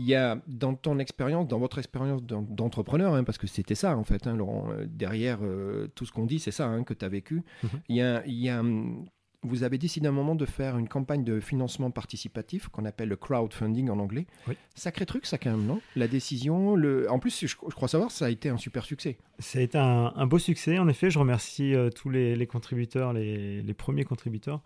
Il 0.00 0.06
y 0.06 0.14
a 0.14 0.40
dans 0.46 0.74
ton 0.74 0.98
expérience, 0.98 1.46
dans 1.46 1.58
votre 1.58 1.78
expérience 1.78 2.22
d'entrepreneur, 2.22 3.14
hein, 3.14 3.22
parce 3.22 3.36
que 3.36 3.46
c'était 3.46 3.74
ça 3.74 3.96
en 3.96 4.04
fait, 4.04 4.26
hein, 4.26 4.34
Laurent, 4.34 4.68
euh, 4.70 4.86
derrière 4.88 5.40
euh, 5.42 5.88
tout 5.94 6.06
ce 6.06 6.12
qu'on 6.12 6.24
dit, 6.24 6.38
c'est 6.38 6.50
ça 6.50 6.66
hein, 6.66 6.84
que 6.84 6.94
tu 6.94 7.04
as 7.04 7.08
vécu, 7.08 7.42
mhm. 7.62 7.70
il 7.90 7.96
y 7.96 8.02
a, 8.02 8.22
y 8.26 8.48
a 8.48 8.60
hum, 8.60 9.04
vous 9.42 9.62
avez 9.62 9.78
décidé 9.78 10.06
à 10.06 10.10
un 10.10 10.12
moment 10.12 10.34
de 10.34 10.44
faire 10.44 10.76
une 10.76 10.88
campagne 10.88 11.24
de 11.24 11.40
financement 11.40 11.90
participatif 11.90 12.68
qu'on 12.68 12.84
appelle 12.84 13.08
le 13.08 13.16
crowdfunding 13.16 13.88
en 13.88 13.98
anglais. 13.98 14.26
Sacré 14.74 15.06
truc, 15.06 15.24
ça 15.24 15.38
quand 15.38 15.50
même, 15.50 15.64
non? 15.64 15.80
La 15.96 16.08
décision, 16.08 16.76
le... 16.76 17.10
en 17.10 17.18
plus, 17.18 17.46
je, 17.46 17.56
crois 17.56 17.88
savoir, 17.88 18.10
ça 18.10 18.26
a 18.26 18.30
été 18.30 18.50
un 18.50 18.58
super 18.58 18.84
succès. 18.84 19.16
Ça 19.38 19.58
a 19.58 19.62
été 19.62 19.78
un, 19.78 20.26
beau 20.26 20.38
succès, 20.38 20.78
en 20.78 20.88
effet. 20.88 21.10
Je 21.10 21.18
remercie 21.18 21.74
euh, 21.74 21.88
tous 21.88 22.10
les, 22.10 22.46
contributeurs, 22.46 23.14
les, 23.14 23.74
premiers 23.74 24.04
contributeurs. 24.04 24.60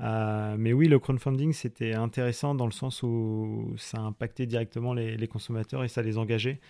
Euh, 0.00 0.56
mais 0.58 0.72
oui, 0.72 0.88
le 0.88 0.98
crowdfunding, 0.98 1.52
c'était 1.52 1.92
intéressant 1.94 2.54
dans 2.54 2.66
le 2.66 2.72
sens 2.72 3.02
où 3.02 3.74
ça 3.76 3.98
a 3.98 4.00
impacté 4.00 4.46
directement 4.46 4.94
les, 4.94 5.18
les 5.18 5.28
consommateurs 5.28 5.84
et 5.84 5.88
ça 5.88 6.00
les 6.00 6.16
engageait. 6.16 6.60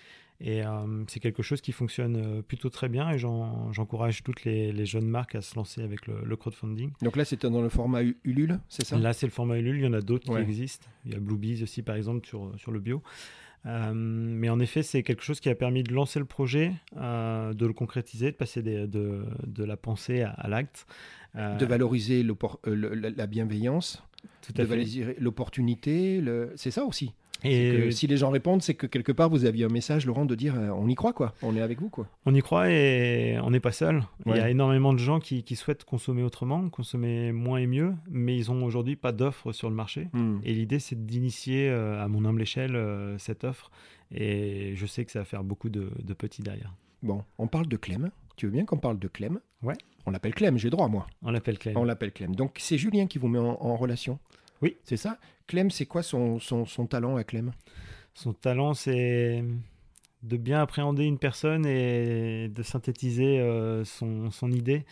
Et 0.41 0.64
euh, 0.64 1.05
c'est 1.07 1.20
quelque 1.20 1.43
chose 1.43 1.61
qui 1.61 1.72
fonctionne 1.72 2.16
euh, 2.16 2.43
plutôt 2.43 2.68
très 2.68 2.89
bien 2.89 3.11
et 3.11 3.18
j'encourage 3.18 4.22
toutes 4.22 4.45
les, 4.45 4.85
jeunes 4.85 5.07
marques 5.07 5.37
à 5.37 5.43
se 5.43 5.55
lancer 5.55 5.82
avec 5.82 6.07
le, 6.07 6.37
crowdfunding. 6.37 6.91
Donc 7.03 7.16
là, 7.16 7.24
c'était 7.24 7.49
dans 7.49 7.62
le 7.62 7.68
format 7.68 8.03
Ulule, 8.24 8.59
c'est 8.68 8.85
ça? 8.85 8.99
Là, 8.99 9.12
c'est 9.12 9.26
le 9.26 9.32
format 9.32 9.59
Ulule. 9.59 9.76
Il 9.78 9.85
y 9.85 9.87
en 9.87 9.93
a 9.93 10.01
d'autres 10.01 10.26
qui 10.26 10.41
existent. 10.41 10.87
Il 11.07 11.12
y 11.12 11.14
a 11.14 11.20
Bluebees 11.20 11.62
aussi, 11.62 11.82
par 11.82 11.97
exemple, 11.97 12.26
sur, 12.26 12.53
sur 12.59 12.72
le 12.72 12.80
bio. 12.80 13.03
Euh, 13.66 13.93
mais 13.95 14.51
en 14.51 14.61
effet, 14.61 14.82
c'est 14.82 15.03
quelque 15.03 15.22
chose 15.22 15.41
qui 15.41 15.49
a 15.49 15.55
permis 15.55 15.82
de 15.82 15.95
lancer 15.95 16.18
le 16.18 16.26
projet, 16.26 16.72
de 16.95 17.66
le 17.66 17.72
concrétiser, 17.72 18.32
de 18.32 18.37
passer 18.37 18.62
de, 18.62 18.87
de, 18.87 19.64
la 19.64 19.76
pensée 19.76 20.22
à, 20.22 20.49
l'acte. 20.49 20.87
de 21.35 21.64
valoriser 21.64 22.26
la 22.66 23.26
bienveillance, 23.26 24.03
de 24.53 24.62
valoriser 24.64 25.16
l'opportunité. 25.18 26.22
C'est 26.57 26.72
ça 26.72 26.85
aussi? 26.85 27.14
Et 27.43 27.91
si 27.91 28.07
les 28.07 28.16
gens 28.16 28.30
répondent, 28.30 28.62
c'est 28.62 28.74
que 28.74 28.87
quelque 28.87 29.12
part 29.12 29.28
vous 29.28 29.45
aviez 29.45 29.64
un 29.64 29.68
message, 29.68 30.07
Laurent, 30.07 30.24
de 30.24 30.35
dire 30.35 30.55
euh, 30.57 30.70
on 30.70 30.89
y 30.89 30.95
croit, 30.95 31.12
quoi. 31.12 31.35
On 31.43 31.57
est 31.57 31.61
avec 31.61 31.80
vous, 31.80 31.91
quoi. 31.91 32.07
On 32.24 32.35
y 32.35 32.41
croit 32.41 32.70
et 32.70 33.39
on 33.43 33.51
n'est 33.51 33.61
pas 33.61 33.72
seul. 33.72 34.03
Il 34.26 34.37
y 34.37 34.41
a 34.41 34.49
énormément 34.49 34.93
de 34.93 34.99
gens 34.99 35.20
qui, 35.20 35.45
souhaitent 35.55 35.85
consommer 35.85 36.22
autrement, 36.22 36.68
consommer 36.68 37.30
moins 37.30 37.59
et 37.59 37.66
mieux, 37.66 37.95
mais 38.11 38.37
ils 38.37 38.51
n'ont 38.51 38.64
aujourd'hui 38.64 38.97
pas 38.97 39.12
d'offre 39.12 39.53
sur 39.53 39.68
le 39.68 39.76
marché. 39.76 40.09
Hmm. 40.12 40.39
Et 40.43 40.53
l'idée, 40.53 40.78
c'est 40.78 41.07
d'initier 41.07 41.68
euh, 41.68 42.03
à 42.03 42.09
mon 42.09 42.24
humble 42.24 42.43
échelle 42.43 42.74
euh, 42.74 43.16
cette 43.18 43.45
offre. 43.45 43.70
Et 44.11 44.72
je 44.74 44.87
sais 44.87 45.05
que 45.05 45.12
ça 45.12 45.20
va 45.20 45.24
faire 45.24 45.45
beaucoup 45.45 45.68
de, 45.68 45.91
petits 46.14 46.43
derrière. 46.43 46.74
Bon, 47.03 47.22
on 47.39 47.47
parle 47.47 47.66
de 47.66 47.76
Clem. 47.76 48.11
Tu 48.37 48.47
veux 48.47 48.53
bien 48.53 48.64
qu'on 48.64 48.78
parle 48.78 48.99
de 48.99 49.09
Clem? 49.09 49.39
Ouais. 49.62 49.74
On 50.07 50.11
l'appelle 50.11 50.35
Clem, 50.35 50.59
j'ai 50.59 50.70
droit, 50.70 50.89
moi. 50.89 51.07
On 51.22 51.30
l'appelle 51.30 51.59
Clem. 51.59 51.76
On 51.76 51.85
l'appelle 51.85 52.12
Clem. 52.12 52.35
Donc 52.35 52.57
c'est 52.59 52.78
Julien 52.78 53.07
qui 53.07 53.18
vous 53.18 53.28
met 53.28 53.39
en 53.39 53.76
relation 53.76 54.18
oui. 54.62 54.76
C'est 54.84 54.96
ça 54.96 55.18
Clem, 55.46 55.70
c'est 55.70 55.86
quoi 55.86 56.02
son, 56.02 56.38
son, 56.38 56.86
talent 56.86 57.16
à 57.16 57.24
Clem? 57.24 57.52
Son 58.14 58.32
talent, 58.32 58.74
c'est 58.74 59.44
de 60.22 60.36
bien 60.36 60.61
appréhender 60.61 61.05
une 61.05 61.18
personne 61.18 61.66
et 61.66 62.48
de 62.48 62.62
synthétiser 62.62 63.40
euh, 63.40 63.84
son, 63.84 64.30
son, 64.30 64.50
idée. 64.50 64.84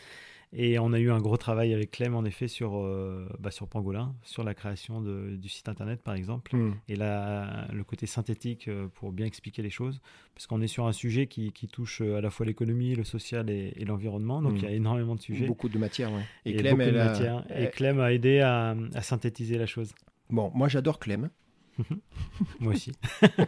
Et 0.54 0.78
on 0.78 0.92
a 0.92 0.98
eu 0.98 1.10
un 1.10 1.20
gros 1.20 1.38
travail 1.38 1.72
avec 1.72 1.92
Clem, 1.92 2.14
en 2.14 2.24
effet, 2.24 2.46
sur, 2.46 2.76
euh, 2.76 3.26
bah, 3.38 3.50
sur 3.50 3.68
Pangolin, 3.68 4.14
sur 4.22 4.44
la 4.44 4.52
création 4.52 5.00
de, 5.00 5.36
du 5.36 5.48
site 5.48 5.68
internet, 5.68 6.02
par 6.02 6.14
exemple. 6.14 6.54
Hmm. 6.54 6.74
Et 6.88 6.96
là, 6.96 7.66
le 7.72 7.82
côté 7.84 8.06
synthétique 8.06 8.68
euh, 8.68 8.88
pour 8.94 9.12
bien 9.12 9.24
expliquer 9.24 9.62
les 9.62 9.70
choses. 9.70 10.00
Parce 10.34 10.46
qu'on 10.46 10.60
est 10.60 10.66
sur 10.66 10.86
un 10.86 10.92
sujet 10.92 11.26
qui, 11.26 11.52
qui 11.52 11.68
touche 11.68 12.02
euh, 12.02 12.16
à 12.16 12.20
la 12.20 12.28
fois 12.28 12.44
l'économie, 12.44 12.94
le 12.94 13.04
social 13.04 13.48
et, 13.48 13.72
l'environnement. 13.86 14.42
Donc, 14.42 14.54
il 14.56 14.62
y 14.62 14.66
a 14.66 14.70
hmm. 14.70 14.74
énormément 14.74 15.14
de 15.14 15.22
sujets. 15.22 15.46
Beaucoup 15.46 15.70
de 15.70 15.78
matière, 15.78 16.12
oui. 16.12 16.20
Et, 16.44 16.56
Clem, 16.56 16.76
matière. 16.76 17.44
Et 17.56 17.68
Clem 17.70 17.98
a 18.00 18.12
aidé 18.12 18.40
à, 18.40 18.76
à 18.94 19.00
synthétiser 19.00 19.56
la 19.56 19.66
chose. 19.66 19.94
Bon, 20.28 20.50
moi, 20.54 20.68
j'adore 20.68 20.98
Clem. 20.98 21.30
moi 22.60 22.72
aussi. 22.72 22.92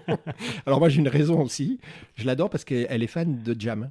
Alors 0.67 0.79
moi 0.79 0.89
j'ai 0.89 1.01
une 1.01 1.09
raison 1.09 1.43
aussi. 1.43 1.79
Je 2.15 2.25
l'adore 2.25 2.51
parce 2.51 2.65
qu'elle 2.65 3.03
est 3.03 3.07
fan 3.07 3.43
de 3.43 3.55
Jam. 3.59 3.91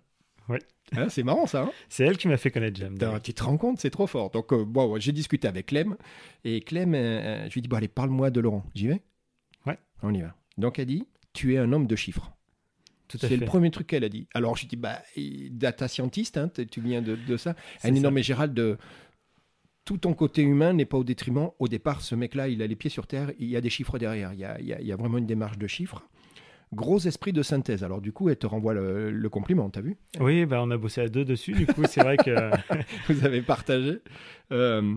Ouais. 0.50 0.60
Hein, 0.96 1.10
c'est 1.10 1.24
marrant 1.24 1.48
ça. 1.48 1.64
Hein 1.64 1.72
c'est 1.90 2.04
elle 2.04 2.18
qui 2.18 2.28
m'a 2.28 2.38
fait 2.38 2.52
connaître 2.52 2.80
Jam. 2.80 2.98
Tu 3.24 3.34
te 3.34 3.44
rends 3.44 3.58
compte, 3.58 3.80
c'est 3.80 3.90
trop 3.90 4.08
fort. 4.08 4.30
Donc 4.32 4.52
euh, 4.54 4.66
bon, 4.66 5.00
j'ai 5.00 5.12
discuté 5.12 5.48
avec 5.48 5.68
Clem 5.68 5.96
et 6.44 6.62
Clem, 6.62 6.94
euh, 6.94 6.98
euh, 6.98 7.46
je 7.48 7.54
lui 7.54 7.60
ai 7.60 7.62
dit 7.62 7.68
bon 7.68 7.78
allez 7.78 7.88
parle-moi 7.88 8.30
de 8.30 8.42
Laurent. 8.42 8.66
J'y 8.76 8.88
vais. 8.88 9.02
Ouais. 9.66 9.78
On 10.02 10.14
y 10.14 10.22
va. 10.22 10.36
Donc 10.58 10.80
elle 10.80 10.88
dit 10.88 11.08
tu 11.34 11.54
es 11.56 11.58
un 11.58 11.72
homme 11.72 11.88
de 11.88 11.96
chiffres. 11.96 12.32
C'est 13.16 13.38
le 13.38 13.46
premier 13.46 13.70
truc 13.70 13.88
qu'elle 13.88 14.04
a 14.04 14.10
dit. 14.10 14.28
Alors 14.34 14.58
je 14.58 14.66
dis 14.66 14.76
bah 14.76 15.02
data 15.52 15.88
scientist, 15.88 16.38
hein, 16.38 16.50
tu 16.50 16.82
viens 16.82 17.02
de, 17.02 17.16
de 17.16 17.38
ça. 17.38 17.56
Elle 17.84 17.94
dit 17.94 18.02
non 18.02 18.12
mais 18.12 18.24
Gérald 18.24 18.54
de 18.54 18.78
tout 19.86 19.98
ton 19.98 20.14
côté 20.14 20.42
humain 20.42 20.74
n'est 20.74 20.86
pas 20.86 20.98
au 20.98 21.04
détriment. 21.04 21.50
Au 21.60 21.68
départ, 21.68 22.02
ce 22.02 22.16
mec-là, 22.16 22.48
il 22.48 22.62
a 22.62 22.68
les 22.68 22.76
pieds 22.76 22.90
sur 22.90 23.06
terre, 23.06 23.32
il 23.38 23.50
y 23.50 23.58
a 23.58 23.62
des 23.62 23.70
chiffres 23.70 24.00
derrière, 24.00 24.34
il 24.34 24.40
y 24.40 24.46
a, 24.46 24.60
il 24.60 24.68
y 24.68 24.92
a 24.92 24.96
vraiment 24.96 25.18
une 25.18 25.26
démarche 25.26 25.58
de 25.58 25.68
chiffres 25.68 26.02
gros 26.74 27.00
esprit 27.00 27.34
de 27.34 27.42
synthèse. 27.42 27.84
Alors 27.84 28.02
du 28.02 28.12
coup, 28.12 28.30
elle 28.30 28.38
te 28.38 28.48
renvoie 28.48 28.74
le, 28.74 29.30
compliment, 29.30 29.70
t'as 29.70 29.82
vu 29.82 29.98
Oui, 30.20 30.46
bah, 30.46 30.62
on 30.62 30.72
a 30.72 30.78
bossé 30.78 31.02
à 31.02 31.08
deux 31.08 31.26
dessus, 31.26 31.54
du 31.54 31.66
coup, 31.66 31.84
c'est 31.88 32.02
vrai 32.02 32.18
que... 32.18 32.52
Vous 33.08 33.26
avez 33.26 33.42
partagé. 33.42 34.00
Euh, 34.52 34.96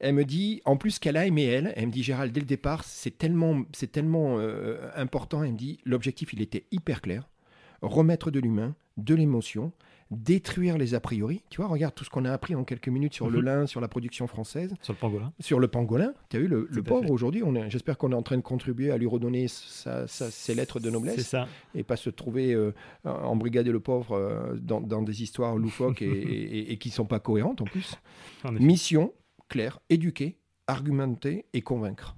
elle 0.00 0.14
me 0.14 0.24
dit, 0.24 0.60
en 0.64 0.76
plus 0.76 0.98
qu'elle 0.98 1.16
a 1.16 1.26
aimé 1.26 1.44
elle, 1.44 1.72
elle 1.76 1.86
me 1.86 1.92
dit, 1.92 2.02
Gérald, 2.02 2.32
dès 2.32 2.40
le 2.40 2.46
départ, 2.46 2.84
c'est 2.84 3.16
tellement, 3.16 3.62
c'est 3.72 3.90
tellement 3.90 4.38
euh, 4.38 4.90
important, 4.96 5.42
elle 5.42 5.52
me 5.52 5.58
dit, 5.58 5.78
l'objectif, 5.84 6.32
il 6.32 6.42
était 6.42 6.66
hyper 6.72 7.00
clair, 7.00 7.28
remettre 7.80 8.30
de 8.30 8.40
l'humain, 8.40 8.74
de 8.96 9.14
l'émotion, 9.14 9.72
détruire 10.10 10.78
les 10.78 10.94
a 10.94 11.00
priori. 11.00 11.42
Tu 11.50 11.60
vois, 11.60 11.68
regarde 11.68 11.94
tout 11.94 12.04
ce 12.04 12.10
qu'on 12.10 12.24
a 12.24 12.32
appris 12.32 12.54
en 12.54 12.64
quelques 12.64 12.88
minutes 12.88 13.14
sur 13.14 13.30
le 13.30 13.38
mhm. 13.38 13.44
lin, 13.44 13.66
sur 13.66 13.80
la 13.80 13.88
production 13.88 14.26
française. 14.26 14.74
Sur 14.82 14.92
le 14.92 14.98
pangolin. 14.98 15.32
Sur 15.40 15.60
le 15.60 15.68
pangolin. 15.68 16.14
Tu 16.28 16.36
as 16.36 16.40
vu, 16.40 16.48
le, 16.48 16.66
pauvre 16.82 17.10
aujourd'hui, 17.10 17.42
j'espère 17.68 17.98
qu'on 17.98 18.12
est 18.12 18.16
en 18.16 18.22
train 18.22 18.36
de 18.36 18.42
contribuer 18.42 18.90
à 18.90 18.98
lui 18.98 19.06
redonner 19.06 19.46
ses 19.48 20.54
lettres 20.54 20.80
de 20.80 20.90
noblesse. 20.90 21.16
C'est 21.16 21.22
ça. 21.22 21.48
Et 21.74 21.82
pas 21.82 21.96
se 21.96 22.10
trouver 22.10 22.52
euh, 22.52 22.72
embrigader 23.04 23.72
le 23.72 23.80
pauvre 23.80 24.16
euh, 24.16 24.54
dans, 24.56 25.02
des 25.02 25.22
histoires 25.22 25.56
loufoques 25.56 26.02
et, 26.02 26.76
qui 26.80 26.88
ne 26.88 26.94
sont 26.94 27.06
pas 27.06 27.20
cohérentes 27.20 27.60
en 27.60 27.64
plus. 27.64 27.96
Mission 28.52 29.12
claire, 29.48 29.78
éduquer, 29.90 30.38
argumenter 30.66 31.46
et 31.52 31.62
convaincre. 31.62 32.16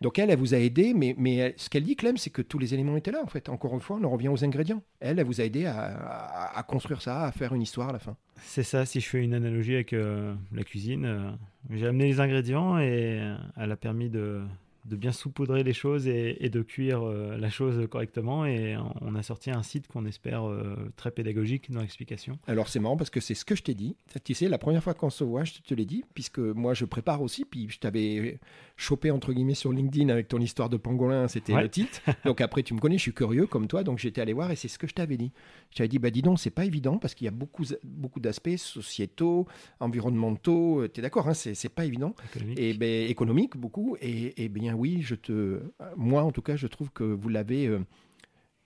Donc 0.00 0.18
elle, 0.18 0.30
elle 0.30 0.38
vous 0.38 0.54
a 0.54 0.58
aidé, 0.58 0.94
mais, 0.94 1.14
mais 1.18 1.54
ce 1.56 1.70
qu'elle 1.70 1.84
dit, 1.84 1.96
Clem, 1.96 2.16
c'est 2.16 2.30
que 2.30 2.42
tous 2.42 2.58
les 2.58 2.74
éléments 2.74 2.96
étaient 2.96 3.10
là, 3.10 3.22
en 3.22 3.26
fait. 3.26 3.48
Encore 3.48 3.74
une 3.74 3.80
fois, 3.80 3.98
on 4.00 4.04
en 4.04 4.10
revient 4.10 4.28
aux 4.28 4.44
ingrédients. 4.44 4.82
Elle, 5.00 5.18
elle 5.18 5.26
vous 5.26 5.40
a 5.40 5.44
aidé 5.44 5.66
à, 5.66 6.64
construire 6.68 7.02
ça, 7.02 7.24
à 7.24 7.32
faire 7.32 7.54
une 7.54 7.62
histoire 7.62 7.88
à 7.88 7.92
la 7.92 7.98
fin. 7.98 8.16
C'est 8.42 8.62
ça, 8.62 8.84
si 8.84 9.00
je 9.00 9.08
fais 9.08 9.22
une 9.22 9.34
analogie 9.34 9.74
avec 9.74 9.92
euh, 9.92 10.34
la 10.52 10.64
cuisine, 10.64 11.04
euh, 11.06 11.30
j'ai 11.70 11.86
amené 11.86 12.06
les 12.06 12.20
ingrédients 12.20 12.78
et 12.78 13.20
elle 13.56 13.72
a 13.72 13.76
permis 13.76 14.10
de, 14.10 14.42
de 14.88 14.96
bien 14.96 15.12
saupoudrer 15.12 15.62
les 15.62 15.72
choses 15.72 16.06
et, 16.06 16.48
de 16.48 16.62
cuire 16.62 17.02
euh, 17.02 17.36
la 17.36 17.50
chose 17.50 17.86
correctement. 17.88 18.46
Et 18.46 18.76
on 19.00 19.14
a 19.14 19.22
sorti 19.22 19.50
un 19.50 19.62
site 19.62 19.88
qu'on 19.88 20.06
espère 20.06 20.48
euh, 20.48 20.76
très 20.96 21.10
pédagogique 21.10 21.70
dans 21.70 21.80
l'explication. 21.80 22.38
Alors 22.46 22.68
c'est 22.68 22.78
marrant 22.78 22.96
parce 22.96 23.10
que 23.10 23.20
c'est 23.20 23.34
ce 23.34 23.44
que 23.44 23.54
je 23.54 23.62
t'ai 23.62 23.74
dit. 23.74 23.96
Tu 24.24 24.34
sais, 24.34 24.48
la 24.48 24.58
première 24.58 24.82
fois 24.82 24.94
qu'on 24.94 25.10
se 25.10 25.24
voit, 25.24 25.44
je 25.44 25.54
te 25.54 25.74
l'ai 25.74 25.84
dit, 25.84 26.04
puisque 26.14 26.38
moi 26.38 26.74
je 26.74 26.84
prépare 26.84 27.22
aussi. 27.22 27.44
Puis 27.44 27.68
je 27.68 27.78
t'avais 27.78 28.38
chopé 28.76 29.10
entre 29.10 29.32
guillemets 29.32 29.54
sur 29.54 29.72
LinkedIn 29.72 30.10
avec 30.10 30.28
ton 30.28 30.38
histoire 30.38 30.68
de 30.68 30.76
pangolin, 30.76 31.28
c'était 31.28 31.54
le 31.54 31.68
titre. 31.68 32.00
Donc 32.24 32.40
après, 32.40 32.62
tu 32.62 32.74
me 32.74 32.78
connais, 32.78 32.98
je 32.98 33.02
suis 33.02 33.14
curieux 33.14 33.46
comme 33.46 33.66
toi. 33.66 33.82
Donc 33.82 33.98
j'étais 33.98 34.20
allé 34.20 34.32
voir 34.32 34.50
et 34.50 34.56
c'est 34.56 34.68
ce 34.68 34.78
que 34.78 34.86
je 34.86 34.94
t'avais 34.94 35.16
dit. 35.16 35.32
Je 35.70 35.78
t'avais 35.78 35.88
dit, 35.88 35.98
bah 35.98 36.10
dis 36.10 36.22
donc, 36.22 36.38
c'est 36.38 36.50
pas 36.50 36.64
évident 36.64 36.98
parce 36.98 37.14
qu'il 37.14 37.24
y 37.24 37.28
a 37.28 37.32
beaucoup, 37.32 37.64
beaucoup 37.82 38.20
d'aspects 38.20 38.56
sociétaux, 38.56 39.46
environnementaux. 39.80 40.82
Euh, 40.82 40.88
tu 40.92 41.00
es 41.00 41.02
d'accord, 41.02 41.28
hein, 41.28 41.34
c'est 41.34 41.68
pas 41.68 41.84
évident. 41.84 42.14
Économique. 42.34 42.58
Et 42.58 42.74
ben, 42.74 43.10
économique 43.10 43.56
beaucoup. 43.56 43.96
Et, 44.00 44.44
et 44.44 44.48
bien 44.48 44.74
oui, 44.74 45.00
je 45.00 45.14
te, 45.14 45.62
moi 45.96 46.22
en 46.22 46.30
tout 46.30 46.42
cas, 46.42 46.56
je 46.56 46.66
trouve 46.66 46.90
que 46.90 47.04
vous 47.04 47.28
l'avez, 47.28 47.66
euh, 47.66 47.80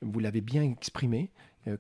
vous 0.03 0.19
l'avez 0.19 0.41
bien 0.41 0.63
exprimé, 0.63 1.31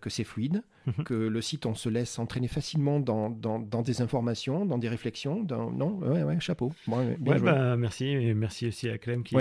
que 0.00 0.10
c'est 0.10 0.24
fluide, 0.24 0.62
mhm. 0.86 1.04
que 1.04 1.14
le 1.14 1.40
site, 1.40 1.66
on 1.66 1.74
se 1.74 1.88
laisse 1.88 2.18
entraîner 2.18 2.48
facilement 2.48 3.00
dans, 3.00 3.30
dans, 3.30 3.82
des 3.82 4.02
informations, 4.02 4.66
dans 4.66 4.78
des 4.78 4.88
réflexions. 4.88 5.42
Dans... 5.42 5.70
Non, 5.70 5.98
ouais, 5.98 6.22
ouais, 6.22 6.40
chapeau. 6.40 6.72
Bah, 6.86 7.76
merci, 7.76 8.06
et 8.06 8.34
merci 8.34 8.66
aussi 8.66 8.88
à 8.88 8.98
Clem 8.98 9.22
qui, 9.22 9.36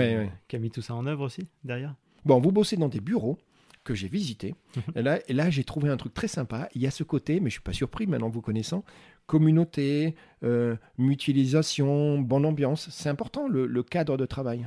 qui, 0.48 0.56
a 0.56 0.58
mis 0.58 0.70
tout 0.70 0.82
ça 0.82 0.94
en 0.94 1.06
œuvre 1.06 1.24
aussi 1.24 1.46
derrière. 1.64 1.94
Bon, 2.24 2.40
vous 2.40 2.52
bossez 2.52 2.76
dans 2.76 2.88
des 2.88 3.00
bureaux 3.00 3.38
que 3.84 3.94
j'ai 3.94 4.08
visités. 4.08 4.54
Mhm. 4.76 4.82
et 4.96 5.02
là, 5.02 5.18
et 5.28 5.32
là 5.32 5.50
j'ai 5.50 5.64
trouvé 5.64 5.90
un 5.90 5.96
truc 5.96 6.14
très 6.14 6.28
sympa. 6.28 6.68
Il 6.74 6.82
y 6.82 6.86
a 6.86 6.90
ce 6.90 7.02
côté, 7.02 7.40
mais 7.40 7.50
je 7.50 7.54
suis 7.54 7.62
pas 7.62 7.72
surpris 7.72 8.06
maintenant 8.06 8.28
vous 8.28 8.42
connaissant, 8.42 8.84
communauté, 9.26 10.14
euh, 10.42 10.76
mutualisation, 10.98 12.18
bonne 12.18 12.46
ambiance. 12.46 12.88
C'est 12.90 13.08
important 13.08 13.48
le 13.48 13.82
cadre 13.82 14.16
de 14.16 14.26
travail. 14.26 14.66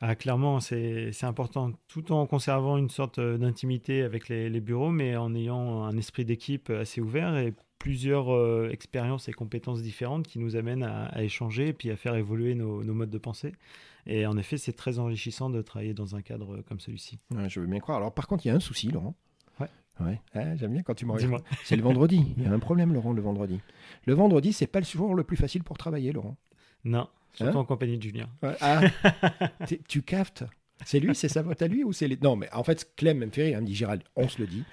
Ah, 0.00 0.16
clairement, 0.16 0.60
c'est 0.60 1.12
important, 1.22 1.72
tout 1.88 2.12
en 2.12 2.26
conservant 2.26 2.76
une 2.76 2.90
sorte 2.90 3.18
euh, 3.18 3.38
d'intimité 3.38 4.02
avec 4.02 4.28
les, 4.28 4.60
bureaux, 4.60 4.90
mais 4.90 5.16
en 5.16 5.34
ayant 5.34 5.84
un 5.84 5.96
esprit 5.96 6.24
d'équipe 6.24 6.68
assez 6.70 7.00
ouvert 7.00 7.36
et 7.36 7.54
plusieurs 7.78 8.34
euh, 8.34 8.68
expériences 8.70 9.28
et 9.28 9.32
compétences 9.32 9.82
différentes 9.82 10.26
qui 10.26 10.38
nous 10.38 10.56
amènent 10.56 10.82
à, 10.82 11.22
échanger 11.22 11.68
et 11.68 11.72
puis 11.72 11.90
à 11.90 11.96
faire 11.96 12.16
évoluer 12.16 12.54
nos, 12.54 12.82
modes 12.82 13.10
de 13.10 13.18
pensée. 13.18 13.52
Et 14.06 14.26
en 14.26 14.36
effet, 14.36 14.58
c'est 14.58 14.72
très 14.72 14.98
enrichissant 14.98 15.48
de 15.48 15.62
travailler 15.62 15.94
dans 15.94 16.16
un 16.16 16.22
cadre 16.22 16.60
comme 16.62 16.80
celui-ci. 16.80 17.18
je 17.48 17.60
veux 17.60 17.66
bien 17.66 17.80
croire. 17.80 17.98
Alors, 17.98 18.12
par 18.12 18.26
contre, 18.26 18.44
il 18.44 18.48
y 18.48 18.50
a 18.50 18.54
un 18.54 18.60
souci, 18.60 18.88
Laurent. 18.88 19.14
Ouais. 19.60 19.70
Ouais, 20.00 20.20
ah, 20.34 20.56
j'aime 20.56 20.72
bien 20.72 20.82
quand 20.82 20.94
tu 20.94 21.06
me 21.06 21.12
regardes. 21.12 21.42
C'est 21.62 21.76
le 21.76 21.82
vendredi. 21.82 22.34
Il 22.36 22.42
y 22.42 22.46
a 22.46 22.52
un 22.52 22.58
problème, 22.58 22.92
Laurent, 22.92 23.12
le 23.12 23.22
vendredi. 23.22 23.60
Le 24.06 24.14
vendredi, 24.14 24.52
c'est 24.52 24.66
pas 24.66 24.80
le 24.80 24.84
jour 24.84 25.14
le 25.14 25.22
plus 25.22 25.36
facile 25.36 25.62
pour 25.62 25.78
travailler, 25.78 26.12
Laurent. 26.12 26.36
Non, 26.84 27.08
Surtout 27.34 27.58
hein 27.58 27.60
en 27.60 27.64
compagnie 27.64 27.98
de 27.98 28.02
Julien. 28.02 28.28
Ah, 28.60 28.80
tu 29.88 30.02
captes 30.02 30.44
C'est 30.84 31.00
lui, 31.00 31.14
c'est 31.14 31.28
sa 31.28 31.42
vote 31.42 31.60
à 31.60 31.68
lui 31.68 31.84
ou 31.84 31.92
c'est 31.92 32.08
les... 32.08 32.16
Non, 32.16 32.36
mais 32.36 32.48
en 32.52 32.64
fait, 32.64 32.94
Clem 32.96 33.18
me 33.18 33.28
fait 33.28 33.44
rire. 33.44 33.58
Il 33.58 33.62
me 33.62 33.66
dit 33.66 33.74
Gérald, 33.74 34.02
on 34.16 34.28
se 34.28 34.40
le 34.40 34.46
dit. 34.46 34.64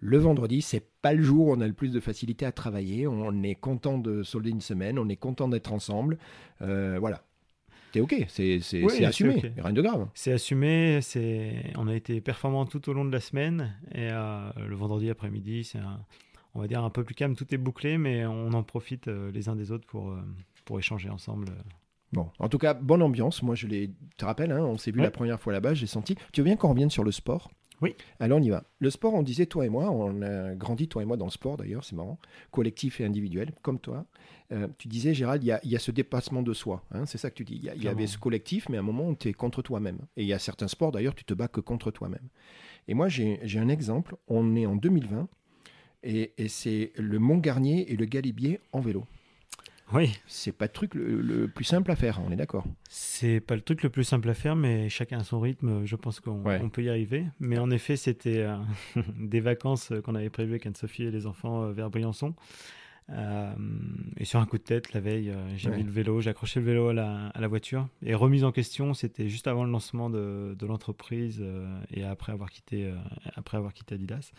Le 0.00 0.16
vendredi, 0.16 0.62
c'est 0.62 0.86
pas 1.02 1.12
le 1.12 1.22
jour 1.22 1.48
où 1.48 1.52
on 1.52 1.60
a 1.60 1.66
le 1.66 1.74
plus 1.74 1.90
de 1.90 2.00
facilité 2.00 2.46
à 2.46 2.52
travailler. 2.52 3.06
On 3.06 3.42
est 3.42 3.54
content 3.54 3.98
de 3.98 4.22
solder 4.22 4.50
une 4.50 4.62
semaine, 4.62 4.98
on 4.98 5.08
est 5.08 5.16
content 5.16 5.48
d'être 5.48 5.72
ensemble. 5.72 6.18
Euh, 6.62 6.98
voilà. 6.98 7.22
T'es 7.92 8.00
ok, 8.00 8.24
c'est 8.28 8.60
Oui, 8.82 9.04
assumé, 9.04 9.52
rien 9.58 9.72
de 9.72 9.82
grave. 9.82 10.08
C'est 10.14 10.32
assumé, 10.32 11.00
c'est... 11.02 11.72
on 11.76 11.88
a 11.88 11.94
été 11.94 12.20
performant 12.20 12.64
tout 12.64 12.88
au 12.88 12.92
long 12.92 13.04
de 13.04 13.12
la 13.12 13.20
semaine. 13.20 13.74
Et 13.92 14.08
euh, 14.10 14.50
le 14.68 14.76
vendredi 14.76 15.10
après-midi, 15.10 15.64
c'est 15.64 15.78
un... 15.78 16.00
on 16.54 16.60
va 16.60 16.68
dire 16.68 16.84
un 16.84 16.90
peu 16.90 17.02
plus 17.02 17.14
calme. 17.16 17.34
Tout 17.34 17.52
est 17.52 17.58
bouclé, 17.58 17.98
mais 17.98 18.24
on 18.26 18.52
en 18.52 18.62
profite 18.62 19.08
euh, 19.08 19.32
les 19.32 19.48
uns 19.48 19.56
des 19.56 19.72
autres 19.72 19.86
pour, 19.86 20.10
euh, 20.12 20.20
pour 20.64 20.78
échanger 20.78 21.10
ensemble. 21.10 21.46
Bon, 22.12 22.28
en 22.38 22.48
tout 22.48 22.58
cas, 22.58 22.74
bonne 22.74 23.02
ambiance. 23.02 23.42
Moi, 23.42 23.54
je 23.54 23.66
l'ai. 23.66 23.88
Tu 23.88 24.16
te 24.16 24.24
rappelles, 24.24 24.52
hein, 24.52 24.62
on 24.64 24.76
s'est 24.78 24.90
vu 24.90 24.98
Ouais. 24.98 25.04
la 25.04 25.10
première 25.10 25.38
fois 25.40 25.52
là-bas, 25.52 25.74
j'ai 25.74 25.86
senti. 25.86 26.16
Tu 26.32 26.40
veux 26.40 26.44
bien 26.44 26.56
qu'on 26.56 26.70
revienne 26.70 26.90
sur 26.90 27.04
le 27.04 27.12
sport? 27.12 27.50
Oui. 27.82 27.94
Alors, 28.18 28.38
on 28.38 28.42
y 28.42 28.50
va. 28.50 28.64
Le 28.78 28.90
sport, 28.90 29.14
on 29.14 29.22
disait, 29.22 29.46
toi 29.46 29.64
et 29.64 29.70
moi, 29.70 29.90
on 29.90 30.20
a 30.20 30.54
grandi, 30.54 30.86
toi 30.86 31.02
et 31.02 31.06
moi, 31.06 31.16
dans 31.16 31.24
le 31.24 31.30
sport 31.30 31.56
d'ailleurs, 31.56 31.82
c'est 31.82 31.96
marrant, 31.96 32.18
collectif 32.50 33.00
et 33.00 33.06
individuel, 33.06 33.52
comme 33.62 33.78
toi. 33.78 34.04
Euh, 34.52 34.68
tu 34.76 34.86
disais, 34.88 35.14
Gérald, 35.14 35.42
il 35.42 35.46
y 35.46 35.52
a, 35.52 35.60
il 35.64 35.70
y 35.70 35.76
a 35.76 35.78
ce 35.78 35.90
dépassement 35.90 36.42
de 36.42 36.52
soi. 36.52 36.84
hein, 36.92 37.06
c'est 37.06 37.16
ça 37.16 37.30
que 37.30 37.36
tu 37.36 37.44
dis. 37.44 37.54
Il 37.74 37.82
y, 37.82 37.88
avait 37.88 38.06
ce 38.06 38.18
collectif, 38.18 38.68
mais 38.68 38.76
à 38.76 38.80
un 38.80 38.82
moment, 38.82 39.14
tu 39.14 39.28
es 39.28 39.32
contre 39.32 39.62
toi-même. 39.62 39.98
Et 40.18 40.22
il 40.22 40.26
y 40.28 40.34
a 40.34 40.38
certains 40.38 40.68
sports, 40.68 40.92
d'ailleurs, 40.92 41.14
tu 41.14 41.24
te 41.24 41.32
bats 41.32 41.48
que 41.48 41.60
contre 41.60 41.90
toi-même. 41.90 42.28
Et 42.86 42.92
moi, 42.92 43.08
j'ai 43.08 43.38
j'ai 43.44 43.58
un 43.60 43.68
exemple. 43.68 44.16
On 44.28 44.56
est 44.56 44.66
en 44.66 44.76
2020 44.76 45.28
et, 46.02 46.32
et 46.36 46.48
c'est 46.48 46.92
le 46.96 47.18
Mont 47.18 47.38
Garnier 47.38 47.90
et 47.92 47.96
le 47.96 48.04
Galibier 48.04 48.60
en 48.72 48.80
vélo. 48.80 49.06
Oui, 49.92 50.12
C'est 50.26 50.52
pas 50.52 50.66
le 50.66 50.72
truc 50.72 50.94
le, 50.94 51.20
le 51.20 51.48
plus 51.48 51.64
simple 51.64 51.90
à 51.90 51.96
faire, 51.96 52.20
on 52.26 52.30
est 52.30 52.36
d'accord. 52.36 52.64
c'est 52.88 53.40
pas 53.40 53.56
le 53.56 53.60
truc 53.62 53.82
le 53.82 53.90
plus 53.90 54.04
simple 54.04 54.28
à 54.28 54.34
faire, 54.34 54.54
mais 54.56 54.88
chacun 54.88 55.18
à 55.18 55.24
son 55.24 55.40
rythme, 55.40 55.84
je 55.84 55.96
pense 55.96 56.20
qu'on 56.20 56.44
Ouais. 56.44 56.60
peut 56.68 56.82
y 56.82 56.88
arriver. 56.88 57.24
Mais 57.40 57.58
en 57.58 57.70
effet, 57.70 57.96
c'était 57.96 58.38
euh, 58.38 58.56
des 59.18 59.40
vacances 59.40 59.92
qu'on 60.04 60.14
avait 60.14 60.30
prévues 60.30 60.52
avec 60.52 60.66
Anne-Sophie 60.66 61.04
et 61.04 61.10
les 61.10 61.26
enfants 61.26 61.64
euh, 61.64 61.72
vers 61.72 61.90
Briançon. 61.90 62.34
Euh, 63.12 63.52
et 64.18 64.24
sur 64.24 64.38
un 64.38 64.46
coup 64.46 64.58
de 64.58 64.62
tête, 64.62 64.92
la 64.92 65.00
veille, 65.00 65.34
j'ai 65.56 65.68
Ouais. 65.70 65.78
mis 65.78 65.82
le 65.82 65.90
vélo, 65.90 66.20
j'ai 66.20 66.30
accroché 66.30 66.60
le 66.60 66.66
vélo 66.66 66.88
à 66.90 66.94
la, 66.94 67.26
à 67.28 67.40
la 67.40 67.48
voiture. 67.48 67.88
Et 68.04 68.14
remise 68.14 68.44
en 68.44 68.52
question, 68.52 68.94
c'était 68.94 69.28
juste 69.28 69.48
avant 69.48 69.64
le 69.64 69.72
lancement 69.72 70.08
de, 70.10 70.54
de 70.56 70.66
l'entreprise 70.66 71.44
et 71.90 72.04
après 72.04 72.30
avoir, 72.30 72.50
quitté, 72.50 72.88
après 73.34 73.56
avoir 73.56 73.72
quitté 73.74 73.96
Adidas. 73.96 74.30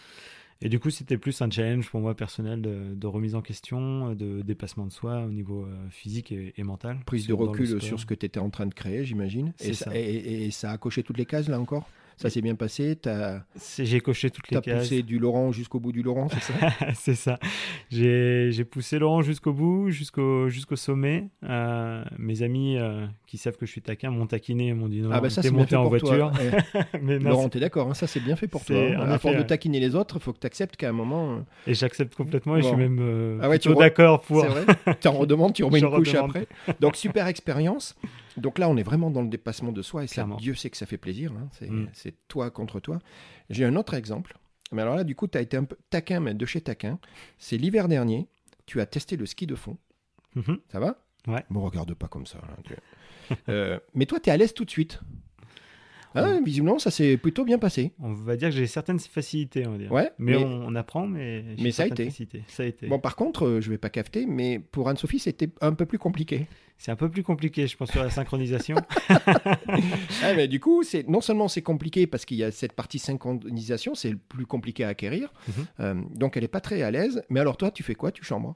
Et 0.61 0.69
du 0.69 0.79
coup, 0.79 0.91
c'était 0.91 1.17
plus 1.17 1.41
un 1.41 1.49
challenge 1.49 1.89
pour 1.89 2.01
moi 2.01 2.15
personnel 2.15 2.61
de, 2.61 2.93
de 2.93 3.07
remise 3.07 3.33
en 3.33 3.41
question, 3.41 4.13
de 4.13 4.41
dépassement 4.41 4.85
de 4.85 4.91
soi 4.91 5.23
au 5.25 5.31
niveau 5.31 5.63
euh, 5.65 5.89
physique 5.89 6.31
et, 6.31 6.53
et 6.55 6.63
mental. 6.63 6.99
prise 7.05 7.27
de 7.27 7.33
recul 7.33 7.81
sur 7.81 7.99
ce 7.99 8.05
que 8.05 8.13
tu 8.13 8.25
étais 8.25 8.39
en 8.39 8.49
train 8.49 8.67
de 8.67 8.73
créer, 8.73 9.03
j'imagine. 9.03 9.53
Et 9.93 10.51
ça 10.51 10.71
a 10.71 10.77
coché 10.77 11.03
toutes 11.03 11.17
les 11.17 11.25
cases, 11.25 11.47
là 11.47 11.59
encore? 11.59 11.89
Ça 12.21 12.29
s'est 12.29 12.41
bien 12.41 12.53
passé 12.55 12.97
as, 13.07 13.41
J'ai 13.79 13.99
coché 13.99 14.29
toutes 14.29 14.49
les 14.51 14.61
cases. 14.61 14.81
poussé 14.83 15.01
du 15.01 15.17
Laurent 15.17 15.51
jusqu'au 15.51 15.79
bout 15.79 15.91
du 15.91 16.03
Laurent, 16.03 16.27
c'est 16.29 16.39
ça? 16.41 16.53
C'est 16.93 17.15
ça. 17.15 17.39
J'ai 17.89 18.63
poussé 18.63 18.99
Laurent 18.99 19.21
jusqu'au 19.21 19.53
bout, 19.53 19.89
jusqu'au 19.89 20.47
jusqu'au 20.49 20.75
sommet. 20.75 21.29
Euh, 21.43 22.03
mes 22.17 22.43
amis 22.43 22.77
euh, 22.77 23.05
qui 23.27 23.37
savent 23.37 23.57
que 23.57 23.65
je 23.65 23.71
suis 23.71 23.81
taquin 23.81 24.11
m'ont 24.11 24.27
taquiné 24.27 24.67
et 24.67 24.73
m'ont 24.73 24.87
dit 24.87 25.01
non, 25.01 25.09
Ah, 25.11 25.19
bah 25.19 25.29
t'es 25.29 25.49
monté 25.51 25.75
en 25.75 25.85
voiture. 25.87 26.31
Mais 27.01 27.19
non, 27.19 27.31
Laurent, 27.31 27.49
t'es 27.49 27.59
d'accord 27.59 27.89
hein, 27.89 27.93
Ça, 27.93 28.07
c'est 28.07 28.19
bien 28.19 28.35
fait 28.35 28.47
pour 28.47 28.63
toi. 28.63 28.77
Hein. 28.77 29.09
À 29.11 29.17
force 29.19 29.35
de 29.37 29.41
taquiner 29.43 29.79
les 29.79 29.95
autres, 29.95 30.17
il 30.17 30.21
faut 30.21 30.33
que 30.33 30.39
tu 30.39 30.47
acceptes 30.47 30.75
qu'à 30.75 30.89
un 30.89 30.93
moment. 30.93 31.33
euh, 31.33 31.39
Et 31.67 31.73
j'accepte 31.73 32.15
complètement 32.15 32.55
et 32.57 32.61
je 32.61 32.67
Bon. 32.67 32.75
suis 32.75 32.83
même 32.83 32.99
euh, 33.01 33.39
Ah 33.41 33.49
ouais, 33.49 33.57
plutôt 33.59 33.75
re- 33.75 33.79
d'accord 33.79 34.21
pour. 34.21 34.41
C'est 34.41 34.47
vrai 34.47 34.65
Tu 34.99 35.07
en 35.07 35.11
redemandes, 35.17 35.53
tu 35.53 35.63
remets 35.63 35.79
Je 35.79 35.85
une 35.85 35.91
couche 35.91 36.13
après. 36.15 36.47
Donc, 36.79 36.95
super 36.95 37.27
expérience. 37.27 37.95
Donc 38.37 38.59
là, 38.59 38.69
on 38.69 38.77
est 38.77 38.83
vraiment 38.83 39.09
dans 39.11 39.21
le 39.21 39.29
dépassement 39.29 39.71
de 39.71 39.81
soi 39.81 40.03
et 40.03 40.07
ça. 40.07 40.27
Dieu 40.37 40.55
sait 40.55 40.69
que 40.69 40.77
ça 40.77 40.85
fait 40.85 40.97
plaisir. 40.97 41.31
hein. 41.33 41.47
C'est 41.51 41.69
Mm. 41.69 41.89
c'est 41.93 42.15
toi 42.27 42.49
contre 42.51 42.79
toi. 42.79 42.99
J'ai 43.49 43.65
un 43.65 43.75
autre 43.75 43.93
exemple. 43.93 44.37
Mais 44.71 44.81
alors 44.81 44.95
là, 44.95 45.03
du 45.03 45.15
coup, 45.15 45.27
tu 45.27 45.37
as 45.37 45.41
été 45.41 45.57
un 45.57 45.65
peu 45.65 45.75
taquin, 45.89 46.19
mais 46.21 46.33
de 46.33 46.45
chez 46.45 46.61
taquin. 46.61 46.97
C'est 47.37 47.57
l'hiver 47.57 47.87
dernier. 47.87 48.27
Tu 48.65 48.79
as 48.79 48.85
testé 48.85 49.17
le 49.17 49.25
ski 49.25 49.45
de 49.47 49.55
fond. 49.55 49.77
Mhm. 50.35 50.59
Ça 50.71 50.79
va? 50.79 51.03
Ouais. 51.27 51.43
Bon, 51.49 51.61
regarde 51.61 51.93
pas 51.93 52.07
comme 52.07 52.25
ça. 52.25 52.39
tu- 52.63 52.73
Euh, 53.49 53.79
mais 53.93 54.05
toi, 54.05 54.19
tu 54.19 54.29
es 54.29 54.33
à 54.33 54.37
l'aise 54.37 54.53
tout 54.53 54.65
de 54.65 54.69
suite. 54.71 54.99
Ah, 56.13 56.39
visiblement, 56.43 56.77
ça 56.79 56.91
s'est 56.91 57.15
plutôt 57.17 57.45
bien 57.45 57.57
passé. 57.57 57.93
On 57.99 58.13
va 58.13 58.35
dire 58.35 58.49
que 58.49 58.55
j'ai 58.55 58.67
certaines 58.67 58.99
facilités, 58.99 59.65
on 59.67 59.71
va 59.71 59.77
dire. 59.77 59.91
Ouais, 59.91 60.11
mais, 60.19 60.33
mais- 60.33 60.43
on, 60.43 60.67
on 60.67 60.75
apprend, 60.75 61.07
mais. 61.07 61.43
Mais 61.59 61.71
ça 61.71 61.83
a 61.83 61.87
été. 61.87 62.09
Ça 62.47 62.63
a 62.63 62.65
été. 62.65 62.87
Bon, 62.87 62.99
par 62.99 63.15
contre, 63.15 63.45
euh, 63.45 63.61
je 63.61 63.69
vais 63.69 63.77
pas 63.77 63.89
cafeter, 63.89 64.25
mais 64.25 64.59
pour 64.59 64.89
Anne-Sophie, 64.89 65.19
c'était 65.19 65.49
un 65.61 65.73
peu 65.73 65.85
plus 65.85 65.97
compliqué. 65.99 66.47
C'est 66.77 66.91
un 66.91 66.95
peu 66.95 67.09
plus 67.09 67.21
compliqué, 67.23 67.67
je 67.67 67.77
pense, 67.77 67.91
sur 67.91 68.03
la 68.03 68.09
synchronisation. 68.09 68.75
Ah, 70.23 70.33
mais 70.35 70.47
du 70.47 70.59
coup, 70.59 70.83
c'est 70.83 71.07
non 71.07 71.21
seulement 71.21 71.47
c'est 71.47 71.61
compliqué 71.61 72.07
parce 72.07 72.25
qu'il 72.25 72.37
y 72.37 72.43
a 72.43 72.51
cette 72.51 72.73
partie 72.73 72.99
synchronisation, 72.99 73.95
c'est 73.95 74.09
le 74.11 74.17
plus 74.17 74.45
compliqué 74.45 74.83
à 74.83 74.89
acquérir. 74.89 75.31
Mhm. 75.47 75.53
Euh, 75.79 76.01
donc, 76.15 76.37
elle 76.37 76.43
est 76.43 76.47
pas 76.49 76.61
très 76.61 76.81
à 76.81 76.91
l'aise. 76.91 77.23
Mais 77.29 77.39
alors, 77.39 77.57
toi, 77.57 77.71
tu 77.71 77.83
fais 77.83 77.95
quoi? 77.95 78.11
Tu 78.11 78.23
chambres? 78.23 78.55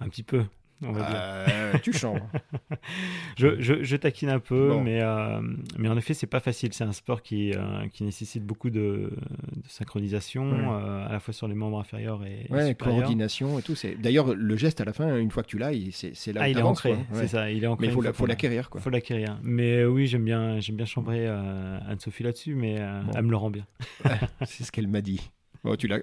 Un 0.00 0.08
petit 0.08 0.22
peu, 0.22 0.44
on 0.82 0.92
va 0.92 1.00
dire. 1.00 1.16
Euh, 1.20 1.72
Tu 1.82 1.92
chambres. 1.92 2.28
Je, 3.36 3.60
je, 3.60 3.82
je 3.84 3.96
taquine 3.96 4.30
un 4.30 4.38
peu, 4.40 4.70
Bon. 4.70 4.80
mais, 4.82 5.00
euh, 5.02 5.40
mais 5.78 5.88
en 5.88 5.96
effet, 5.96 6.14
c'est 6.14 6.26
pas 6.26 6.40
facile. 6.40 6.72
C'est 6.72 6.84
un 6.84 6.92
sport 6.92 7.22
qui, 7.22 7.52
euh, 7.52 7.86
qui 7.92 8.02
nécessite 8.04 8.44
beaucoup 8.44 8.70
de, 8.70 9.12
de 9.56 9.68
synchronisation, 9.68 10.44
Ouais. 10.50 11.04
à 11.08 11.12
la 11.12 11.20
fois 11.20 11.32
sur 11.34 11.46
les 11.48 11.54
membres 11.54 11.78
inférieurs 11.78 12.24
et, 12.24 12.46
Ouais, 12.50 12.74
coordination 12.74 13.58
et 13.58 13.62
tout. 13.62 13.74
D'ailleurs, 14.00 14.34
le 14.34 14.56
geste 14.56 14.80
à 14.80 14.84
la 14.84 14.92
fin, 14.92 15.16
une 15.18 15.30
fois 15.30 15.42
que 15.42 15.48
tu 15.48 15.58
l'as, 15.58 15.70
c'est 15.92 16.32
là 16.32 16.40
Ah, 16.44 16.48
où 16.48 16.50
il 16.50 16.58
est 16.58 16.62
ancré. 16.62 16.90
Ouais. 16.92 16.98
c'est 17.12 17.28
ça. 17.28 17.50
Il 17.50 17.62
est 17.62 17.66
ancré. 17.66 17.86
Mais 17.86 17.92
il 17.92 17.94
faut 17.94 18.00
une 18.00 18.06
la- 18.06 18.12
faut 18.12 18.26
l'acquérir, 18.26 18.70
l'acquérir. 18.90 19.38
Mais 19.42 19.84
oui, 19.84 20.06
j'aime 20.06 20.24
bien, 20.24 20.58
bien 20.76 20.86
chambrer 20.86 21.26
Anne-Sophie 21.28 22.22
là-dessus, 22.24 22.54
mais 22.54 22.76
Bon. 22.78 23.12
elle 23.14 23.22
me 23.24 23.30
le 23.30 23.36
rend 23.36 23.50
bien. 23.50 23.66
C'est 24.46 24.64
ce 24.64 24.72
qu'elle 24.72 24.88
m'a 24.88 25.00
dit. 25.00 25.30
Bon, 25.64 25.76
tu 25.76 25.86
la, 25.88 25.98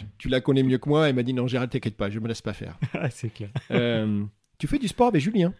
tu, 0.00 0.06
tu 0.18 0.28
la 0.28 0.40
connais 0.40 0.62
mieux 0.62 0.78
que 0.78 0.88
moi. 0.88 1.08
Elle 1.08 1.14
m'a 1.14 1.22
dit 1.22 1.34
non, 1.34 1.46
Gérald, 1.46 1.70
t'inquiète 1.70 1.96
pas, 1.96 2.10
je 2.10 2.18
me 2.18 2.28
laisse 2.28 2.42
pas 2.42 2.52
faire. 2.52 2.78
C'est 3.10 3.32
clair. 3.32 3.50
Euh, 3.70 4.24
tu 4.58 4.66
fais 4.66 4.78
du 4.78 4.88
sport 4.88 5.08
avec 5.08 5.20
Julien? 5.20 5.52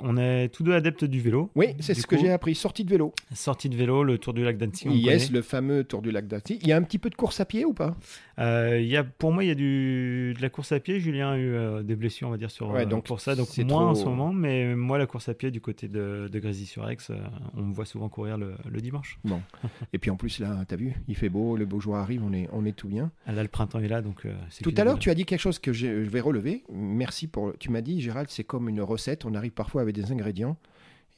On 0.00 0.16
est 0.18 0.48
tous 0.48 0.62
deux 0.62 0.74
adeptes 0.74 1.04
du 1.04 1.20
vélo. 1.20 1.50
Oui, 1.54 1.68
c'est 1.80 1.94
ce 1.94 2.06
que 2.06 2.18
j'ai 2.18 2.30
appris. 2.30 2.54
Sortie 2.54 2.84
de 2.84 2.90
vélo. 2.90 3.14
Sortie 3.34 3.68
de 3.68 3.76
vélo, 3.76 4.04
le 4.04 4.18
tour 4.18 4.34
du 4.34 4.44
lac 4.44 4.58
d'Annecy. 4.58 4.88
yes, 4.88 5.26
connaît. 5.26 5.38
le 5.38 5.42
fameux 5.42 5.84
tour 5.84 6.02
du 6.02 6.10
lac 6.10 6.26
d'Annecy. 6.26 6.58
Il 6.62 6.68
y 6.68 6.72
a 6.72 6.76
un 6.76 6.82
petit 6.82 6.98
peu 6.98 7.08
de 7.08 7.14
course 7.14 7.40
à 7.40 7.44
pied 7.44 7.64
ou 7.64 7.72
pas? 7.72 7.96
Euh, 8.38 8.78
y 8.80 8.96
a, 8.96 9.04
pour 9.04 9.32
moi, 9.32 9.44
il 9.44 9.46
y 9.48 9.50
a 9.50 9.54
du, 9.54 10.34
de 10.36 10.42
la 10.42 10.50
course 10.50 10.72
à 10.72 10.80
pied. 10.80 11.00
Julien 11.00 11.30
a 11.30 11.36
eu 11.38 11.54
euh, 11.54 11.82
des 11.82 11.96
blessures, 11.96 12.28
on 12.28 12.30
va 12.30 12.36
dire, 12.36 12.50
sur, 12.50 12.68
Ouais, 12.68 12.84
donc 12.84 13.04
pour 13.06 13.20
ça. 13.20 13.34
Donc, 13.34 13.48
c'est 13.50 13.64
moins 13.64 13.88
en 13.88 13.94
ce 13.94 14.04
moment, 14.04 14.32
mais 14.32 14.74
moi, 14.74 14.98
la 14.98 15.06
course 15.06 15.28
à 15.30 15.34
pied 15.34 15.50
du 15.50 15.60
côté 15.60 15.88
de, 15.88 16.28
de 16.30 16.38
Grésy-sur-Aix, 16.38 16.98
euh, 17.10 17.16
on 17.56 17.62
me 17.62 17.74
voit 17.74 17.86
souvent 17.86 18.08
courir 18.08 18.36
le, 18.36 18.54
le 18.70 18.80
dimanche. 18.80 19.18
Et 19.92 19.98
puis 19.98 20.10
en 20.10 20.16
plus, 20.16 20.38
là, 20.40 20.64
t'as 20.68 20.76
vu, 20.76 20.94
il 21.08 21.16
fait 21.16 21.30
beau, 21.30 21.56
le 21.56 21.64
beau 21.64 21.80
jour 21.80 21.96
arrive, 21.96 22.22
on 22.22 22.32
est, 22.34 22.48
on 22.52 22.66
est 22.66 22.72
tout 22.76 22.88
bien. 22.88 23.10
Ah, 23.26 23.32
Là, 23.32 23.42
le 23.42 23.48
printemps 23.48 23.80
est 23.80 23.88
là, 23.88 24.02
donc 24.02 24.26
c'est 24.50 24.64
Tout 24.64 24.74
à 24.76 24.84
l'heure, 24.84 24.98
tu 24.98 25.10
as 25.10 25.14
dit 25.14 25.24
quelque 25.24 25.40
chose 25.40 25.58
que 25.58 25.72
je 25.72 25.86
vais 25.86 26.20
relever. 26.20 26.64
Merci 26.72 27.26
pour. 27.28 27.54
Tu 27.58 27.70
m'as 27.70 27.80
dit, 27.80 28.00
Gérald, 28.00 28.28
c'est 28.30 28.44
comme 28.44 28.68
une 28.68 28.80
recette. 28.80 29.24
On 29.24 29.34
arrive 29.34 29.52
parfois 29.52 29.85
avec 29.86 29.96
des 29.96 30.12
ingrédients. 30.12 30.56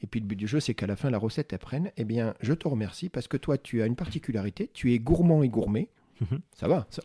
Et 0.01 0.07
puis 0.07 0.19
le 0.21 0.25
but 0.25 0.35
du 0.37 0.47
jeu, 0.47 0.59
c'est 0.61 0.73
qu'à 0.73 0.87
la 0.87 0.95
fin, 0.95 1.09
la 1.09 1.17
recette, 1.17 1.51
elle 1.51 1.59
prenne. 1.59 1.91
Eh 1.97 2.05
bien, 2.05 2.33
je 2.41 2.53
te 2.53 2.67
remercie 2.67 3.09
parce 3.09 3.27
que 3.27 3.35
toi, 3.37 3.57
tu 3.57 3.81
as 3.81 3.85
une 3.85 3.95
particularité. 3.97 4.69
Tu 4.73 4.93
es 4.93 4.99
gourmand 4.99 5.43
et 5.43 5.49
gourmet. 5.49 5.89
Mhm. 6.21 6.39
Ça 6.53 6.67
va, 6.67 6.87
ça, 6.89 7.01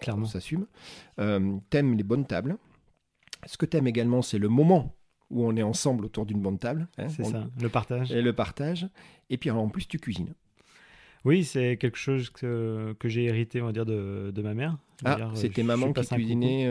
Clairement. 0.00 0.22
on 0.24 0.28
s'assume. 0.28 0.66
Euh, 1.18 1.56
t'aimes 1.70 1.96
les 1.96 2.02
bonnes 2.04 2.26
tables. 2.26 2.56
Ce 3.46 3.56
que 3.56 3.66
t'aimes 3.66 3.86
également, 3.88 4.22
c'est 4.22 4.38
le 4.38 4.48
moment 4.48 4.94
où 5.30 5.44
on 5.44 5.56
est 5.56 5.62
ensemble 5.62 6.04
autour 6.04 6.24
d'une 6.24 6.40
bonne 6.40 6.58
table. 6.58 6.86
hein. 6.98 7.08
C'est 7.08 7.22
On- 7.26 7.30
ça, 7.30 7.46
le 7.60 7.68
partage. 7.68 8.12
Et 8.12 8.22
le 8.22 8.32
partage. 8.32 8.88
Et 9.28 9.38
puis 9.38 9.50
en 9.50 9.68
plus, 9.68 9.86
tu 9.88 9.98
cuisines. 9.98 10.32
Oui, 11.24 11.42
c'est 11.44 11.76
quelque 11.76 11.98
chose 11.98 12.30
que, 12.30 12.94
que 13.00 13.08
j'ai 13.08 13.24
hérité, 13.24 13.60
on 13.60 13.66
va 13.66 13.72
dire, 13.72 13.84
de, 13.86 14.30
de 14.32 14.42
ma 14.42 14.54
mère. 14.54 14.78
Ah, 15.04 15.30
c'était 15.34 15.64
maman 15.64 15.92
qui 15.92 16.06
cuisinait. 16.06 16.66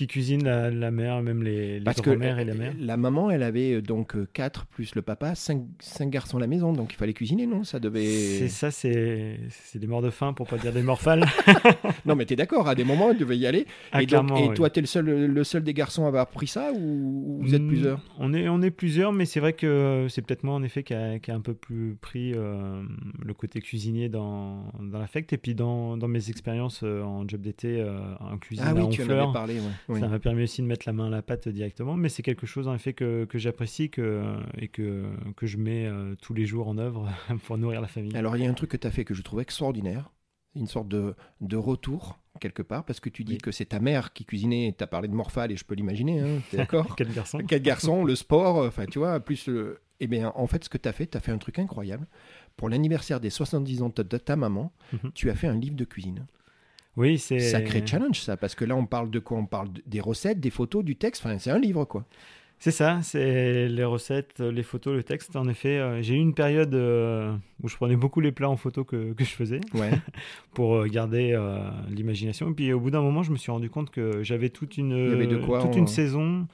Euh, 0.00 0.06
Qui 0.06 0.06
cuisine 0.06 0.44
la, 0.44 0.70
la 0.70 0.90
mère, 0.90 1.20
même 1.22 1.42
les, 1.42 1.78
les 1.78 1.84
Parce 1.84 2.00
que 2.00 2.10
et 2.10 2.44
la 2.44 2.54
mère. 2.54 2.74
la 2.78 2.96
maman, 2.96 3.30
elle 3.30 3.42
avait 3.42 3.74
euh, 3.74 3.82
donc 3.82 4.16
4 4.32 4.66
plus 4.66 4.94
le 4.94 5.02
papa, 5.02 5.34
5, 5.34 5.62
garçons 6.08 6.38
à 6.38 6.40
la 6.40 6.46
maison, 6.46 6.72
donc 6.72 6.92
il 6.92 6.96
fallait 6.96 7.12
cuisiner, 7.12 7.46
non? 7.46 7.64
Ça 7.64 7.78
C'est 7.78 7.80
devait. 7.80 8.48
ça, 8.48 8.70
c'est 8.70 9.38
c'est 9.50 9.78
des 9.78 9.86
morts 9.86 10.02
de 10.02 10.10
faim, 10.10 10.32
pour 10.32 10.46
pas 10.46 10.56
dire 10.58 10.72
des 10.72 10.82
morts 10.82 11.00
fales. 11.00 11.24
Non, 12.06 12.14
mais 12.16 12.24
t'es 12.24 12.36
d'accord, 12.36 12.66
à 12.68 12.74
des 12.74 12.84
moments, 12.84 13.10
il 13.12 13.18
devait 13.18 13.36
y 13.36 13.46
aller. 13.46 13.66
Ah, 13.92 14.02
et 14.02 14.06
donc- 14.06 14.30
et 14.38 14.48
oui. 14.48 14.54
toi, 14.54 14.70
t'es 14.70 14.80
le 14.80 14.86
seul, 14.86 15.04
le 15.26 15.44
seul 15.44 15.62
des 15.62 15.74
garçons 15.74 16.04
à 16.04 16.08
avoir 16.08 16.26
pris 16.28 16.46
ça 16.46 16.72
ou 16.72 16.78
ou 16.80 17.42
vous 17.42 17.54
êtes 17.54 17.60
Mm, 17.62 17.68
plusieurs? 17.68 18.00
on 18.18 18.32
est, 18.32 18.48
on 18.48 18.62
est 18.62 18.70
plusieurs, 18.70 19.12
mais 19.12 19.26
c'est 19.26 19.40
vrai 19.40 19.52
que 19.52 20.06
c'est 20.08 20.22
peut-être 20.22 20.44
moi, 20.44 20.54
en 20.54 20.62
effet, 20.62 20.82
qui 20.82 20.94
a, 20.94 21.18
qui 21.18 21.30
a 21.30 21.34
un 21.34 21.40
peu 21.40 21.52
plus 21.54 21.96
pris 22.00 22.32
euh, 22.34 22.82
le 23.24 23.34
côté 23.34 23.60
cuisinier 23.60 24.08
dans, 24.08 24.64
dans 24.80 24.98
l'affect. 24.98 25.32
Et 25.32 25.36
puis, 25.38 25.54
dans, 25.54 25.96
dans 25.96 26.08
mes 26.08 26.30
expériences 26.30 26.80
euh, 26.82 27.02
en 27.02 27.28
job 27.28 27.42
d'été, 27.42 27.80
euh, 27.80 27.98
en 28.20 28.38
cuisine 28.38 28.64
Ah 28.66 28.70
à 28.70 28.74
oui, 28.74 28.88
tu 28.90 29.02
en 29.02 29.10
avais 29.10 29.32
parlé, 29.32 29.54
ouais. 29.54 29.89
Oui. 29.90 30.00
Ça 30.00 30.08
m'a 30.08 30.18
permis 30.18 30.44
aussi 30.44 30.62
de 30.62 30.66
mettre 30.66 30.84
la 30.86 30.92
main 30.92 31.06
à 31.06 31.10
la 31.10 31.22
pâte 31.22 31.48
directement, 31.48 31.96
mais 31.96 32.08
c'est 32.08 32.22
quelque 32.22 32.46
chose 32.46 32.68
en 32.68 32.74
effet 32.74 32.92
que, 32.92 33.24
que 33.24 33.38
j'apprécie 33.38 33.90
que, 33.90 34.36
et 34.56 34.68
que, 34.68 35.04
que 35.36 35.46
je 35.46 35.56
mets 35.58 35.86
euh, 35.86 36.14
tous 36.22 36.32
les 36.34 36.46
jours 36.46 36.68
en 36.68 36.78
œuvre 36.78 37.08
pour 37.46 37.58
nourrir 37.58 37.80
la 37.80 37.88
famille. 37.88 38.16
Alors, 38.16 38.36
il 38.36 38.42
y 38.42 38.46
a 38.46 38.50
un 38.50 38.54
truc 38.54 38.70
que 38.70 38.76
tu 38.76 38.86
as 38.86 38.90
fait 38.90 39.04
que 39.04 39.14
je 39.14 39.22
trouve 39.22 39.40
extraordinaire, 39.40 40.10
une 40.54 40.66
sorte 40.66 40.88
de, 40.88 41.14
de 41.40 41.56
retour 41.56 42.18
quelque 42.40 42.62
part, 42.62 42.84
parce 42.84 43.00
que 43.00 43.08
tu 43.10 43.22
dis 43.24 43.32
Oui. 43.34 43.38
que 43.38 43.50
c'est 43.50 43.66
ta 43.66 43.80
mère 43.80 44.12
qui 44.14 44.24
cuisinait, 44.24 44.74
tu 44.76 44.82
as 44.82 44.86
parlé 44.86 45.08
de 45.08 45.14
Morphale, 45.14 45.52
et 45.52 45.56
je 45.56 45.64
peux 45.64 45.74
l'imaginer, 45.74 46.20
hein, 46.20 46.40
t'es 46.50 46.56
d'accord 46.58 46.96
Quel 46.96 47.12
garçon 47.12 47.38
Quatre 47.46 47.62
garçons, 47.62 48.04
le 48.04 48.14
sport, 48.14 48.62
euh, 48.62 48.68
enfin 48.68 48.86
tu 48.86 48.98
vois, 48.98 49.20
plus 49.20 49.46
le... 49.48 49.78
Eh 50.02 50.06
bien, 50.06 50.32
en 50.34 50.46
fait, 50.46 50.64
ce 50.64 50.70
que 50.70 50.78
tu 50.78 50.88
as 50.88 50.92
fait, 50.92 51.06
tu 51.06 51.18
as 51.18 51.20
fait 51.20 51.32
un 51.32 51.36
truc 51.38 51.58
incroyable. 51.58 52.06
Pour 52.56 52.70
l'anniversaire 52.70 53.20
des 53.20 53.28
70 53.28 53.82
ans 53.82 53.92
de 53.94 54.02
de 54.02 54.16
ta 54.16 54.36
maman, 54.36 54.72
Mhm. 54.94 55.10
tu 55.14 55.28
as 55.28 55.34
fait 55.34 55.46
un 55.48 55.58
livre 55.58 55.76
de 55.76 55.84
cuisine. 55.84 56.26
Oui, 56.96 57.18
c'est. 57.18 57.38
Sacré 57.40 57.86
challenge, 57.86 58.20
ça, 58.20 58.36
parce 58.36 58.54
que 58.54 58.64
là, 58.64 58.74
on 58.76 58.86
parle 58.86 59.10
de 59.10 59.18
quoi? 59.18 59.38
On 59.38 59.46
parle 59.46 59.72
de- 59.72 59.82
des 59.86 60.00
recettes, 60.00 60.40
des 60.40 60.50
photos, 60.50 60.84
du 60.84 60.96
texte? 60.96 61.24
Enfin, 61.24 61.38
c'est 61.38 61.50
un 61.50 61.58
livre, 61.58 61.84
quoi. 61.84 62.04
C'est 62.62 62.72
ça, 62.72 63.00
c'est 63.02 63.68
les 63.68 63.84
recettes, 63.84 64.40
les 64.40 64.62
photos, 64.62 64.94
le 64.94 65.02
texte. 65.02 65.34
En 65.34 65.48
effet, 65.48 65.78
euh, 65.78 66.02
j'ai 66.02 66.14
eu 66.14 66.18
une 66.18 66.34
période 66.34 66.74
euh, 66.74 67.34
où 67.62 67.68
je 67.68 67.76
prenais 67.76 67.96
beaucoup 67.96 68.20
les 68.20 68.32
plats 68.32 68.50
en 68.50 68.58
photo 68.58 68.84
que, 68.84 69.14
que 69.14 69.24
je 69.24 69.30
faisais 69.30 69.60
Ouais. 69.72 69.90
pour 70.52 70.76
euh, 70.76 70.86
garder 70.86 71.32
euh, 71.32 71.70
l'imagination. 71.88 72.50
Et 72.50 72.52
puis 72.52 72.70
au 72.74 72.80
bout 72.80 72.90
d'un 72.90 73.00
moment, 73.00 73.22
je 73.22 73.32
me 73.32 73.38
suis 73.38 73.50
rendu 73.50 73.70
compte 73.70 73.90
que 73.90 74.22
j'avais 74.22 74.50
toute 74.50 74.76
une, 74.76 74.90
toute 75.40 75.48
en- 75.48 75.72
une 75.72 75.86
saison 75.86 76.40
euh, 76.40 76.44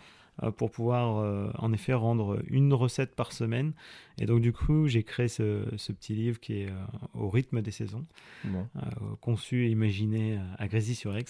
pour 0.57 0.71
pouvoir 0.71 1.19
euh, 1.19 1.51
en 1.59 1.73
effet 1.73 1.95
rendre 1.95 2.39
une 2.49 2.73
recette 2.75 3.15
par 3.15 3.33
semaine. 3.33 3.73
Et 4.19 4.27
donc 4.27 4.41
du 4.41 4.53
coup, 4.53 4.87
j'ai 4.87 5.03
créé 5.03 5.29
ce, 5.29 5.65
ce 5.77 5.93
petit 5.93 6.15
livre 6.15 6.41
qui 6.41 6.61
est 6.63 6.69
euh, 6.69 6.75
au 7.15 7.29
rythme 7.29 7.63
des 7.63 7.71
saisons. 7.71 8.05
Bon. 8.45 8.67
euh, 8.77 8.81
conçu 9.21 9.67
et 9.67 9.71
imaginé 9.71 10.35
euh, 10.37 10.41
à 10.59 10.69
Grésy-sur-Aix. 10.69 11.25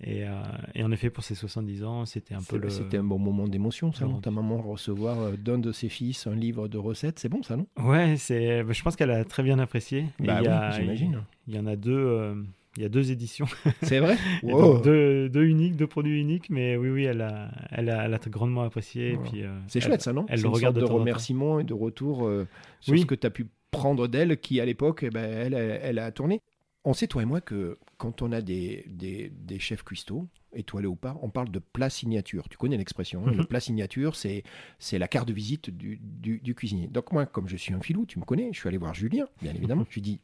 Et, 0.00 0.24
euh, 0.24 0.30
et 0.76 0.84
en 0.84 0.92
effet, 0.92 1.10
pour 1.10 1.24
ses 1.24 1.34
70 1.34 1.82
ans, 1.84 2.06
c'était 2.06 2.34
un 2.34 2.42
peu 2.42 2.56
le. 2.56 2.70
C'était 2.70 2.98
un 2.98 3.04
bon 3.04 3.18
moment 3.18 3.48
d'émotion, 3.48 3.92
ça, 3.92 4.04
non. 4.06 4.20
Ta 4.20 4.30
maman 4.30 4.58
recevoir 4.62 5.18
euh, 5.18 5.32
d'un 5.36 5.58
de 5.58 5.72
ses 5.72 5.88
fils 5.88 6.26
un 6.28 6.36
livre 6.36 6.68
de 6.68 6.78
recettes, 6.78 7.18
c'est 7.18 7.28
bon, 7.28 7.42
ça, 7.42 7.56
non? 7.56 7.66
Ouais, 7.78 8.14
bah, 8.28 8.72
Je 8.72 8.82
pense 8.82 8.94
qu'elle 8.94 9.10
a 9.10 9.24
très 9.24 9.42
bien 9.42 9.58
apprécié. 9.58 10.06
Bah 10.20 10.40
oui, 10.40 10.76
j'imagine. 10.80 11.24
Il 11.48 11.54
y 11.56 11.58
en 11.58 11.66
a 11.66 11.74
deux. 11.74 12.44
Il 12.78 12.82
y 12.82 12.84
a 12.84 12.88
deux 12.88 13.10
éditions, 13.10 13.46
C'est 13.82 13.98
vrai 13.98 14.16
Et 14.44 14.52
Wow. 14.52 14.60
donc 14.74 14.84
deux, 14.84 15.28
deux 15.28 15.44
uniques, 15.44 15.74
deux 15.76 15.88
produits 15.88 16.20
uniques, 16.20 16.48
mais 16.48 16.76
oui, 16.76 16.90
oui, 16.90 17.04
elle 17.04 17.20
a, 17.22 17.50
elle 17.72 17.90
a, 17.90 18.04
elle 18.04 18.14
a 18.14 18.18
grandement 18.28 18.62
apprécié. 18.62 19.18
puis, 19.28 19.42
euh, 19.42 19.48
C'est 19.66 19.80
elle- 19.80 19.84
chouette, 19.86 20.02
ça, 20.02 20.12
non 20.12 20.26
elle 20.28 20.40
le 20.42 20.48
regarde 20.48 20.74
sorte 20.74 20.76
de 20.76 20.80
de 20.82 20.86
temps. 20.86 20.94
remerciement 21.00 21.58
et 21.58 21.64
de 21.64 21.74
retour 21.74 22.26
euh, 22.28 22.46
sur 22.80 22.92
Oui. 22.92 23.00
ce 23.00 23.06
que 23.06 23.16
tu 23.16 23.26
as 23.26 23.30
pu 23.30 23.48
prendre 23.72 24.06
d'elle, 24.06 24.38
qui, 24.38 24.60
à 24.60 24.64
l'époque, 24.64 25.00
eh 25.02 25.10
ben, 25.10 25.24
elle, 25.24 25.54
elle, 25.54 25.98
a 25.98 26.10
tourné. 26.12 26.40
On 26.84 26.94
sait, 26.94 27.08
toi 27.08 27.20
et 27.22 27.24
moi, 27.26 27.40
que 27.40 27.76
quand 27.98 28.22
on 28.22 28.30
a 28.30 28.40
des, 28.40 28.84
des, 28.88 29.30
des 29.36 29.58
chefs 29.58 29.82
cuistots, 29.82 30.28
étoilés 30.54 30.86
ou 30.86 30.94
pas, 30.94 31.18
on 31.20 31.28
parle 31.28 31.50
de 31.50 31.58
plat 31.58 31.90
signature. 31.90 32.48
Tu 32.48 32.56
connais 32.56 32.76
l'expression. 32.78 33.26
hein, 33.26 33.32
Mhm. 33.32 33.38
Le 33.38 33.44
plat 33.44 33.60
signature, 33.60 34.14
c'est 34.14 34.44
c'est 34.78 34.98
la 34.98 35.08
carte 35.08 35.26
de 35.28 35.32
visite 35.34 35.68
du, 35.68 35.98
du- 36.00 36.38
du 36.38 36.54
cuisinier. 36.54 36.86
Donc 36.86 37.12
moi, 37.12 37.26
comme 37.26 37.48
je 37.48 37.56
suis 37.56 37.74
un 37.74 37.80
filou, 37.80 38.06
tu 38.06 38.18
me 38.20 38.24
connais, 38.24 38.50
je 38.52 38.58
suis 38.60 38.68
allé 38.68 38.78
voir 38.78 38.94
Julien, 38.94 39.26
bien 39.42 39.52
évidemment. 39.52 39.84
je 39.90 39.94
lui 39.96 40.00
dis, 40.00 40.20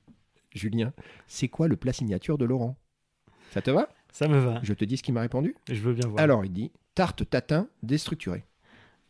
Julien, 0.54 0.92
c'est 1.26 1.48
quoi 1.48 1.68
le 1.68 1.76
plat 1.76 1.92
signature 1.92 2.38
de 2.38 2.44
Laurent? 2.44 2.76
Ça 3.50 3.60
te 3.62 3.70
va? 3.70 3.88
Ça 4.12 4.28
me 4.28 4.38
va. 4.38 4.60
Je 4.62 4.72
te 4.72 4.84
dis 4.84 4.96
ce 4.96 5.02
qu'il 5.02 5.14
m'a 5.14 5.20
répondu? 5.20 5.54
Je 5.68 5.80
veux 5.80 5.92
bien 5.92 6.08
voir. 6.08 6.22
Alors, 6.22 6.44
il 6.44 6.52
dit, 6.52 6.70
tarte 6.94 7.28
tatin 7.28 7.68
déstructurée. 7.82 8.44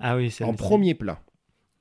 ah 0.00 0.16
oui, 0.16 0.30
c'est 0.30 0.44
En 0.44 0.54
premier 0.54 0.94
plat. 0.94 1.20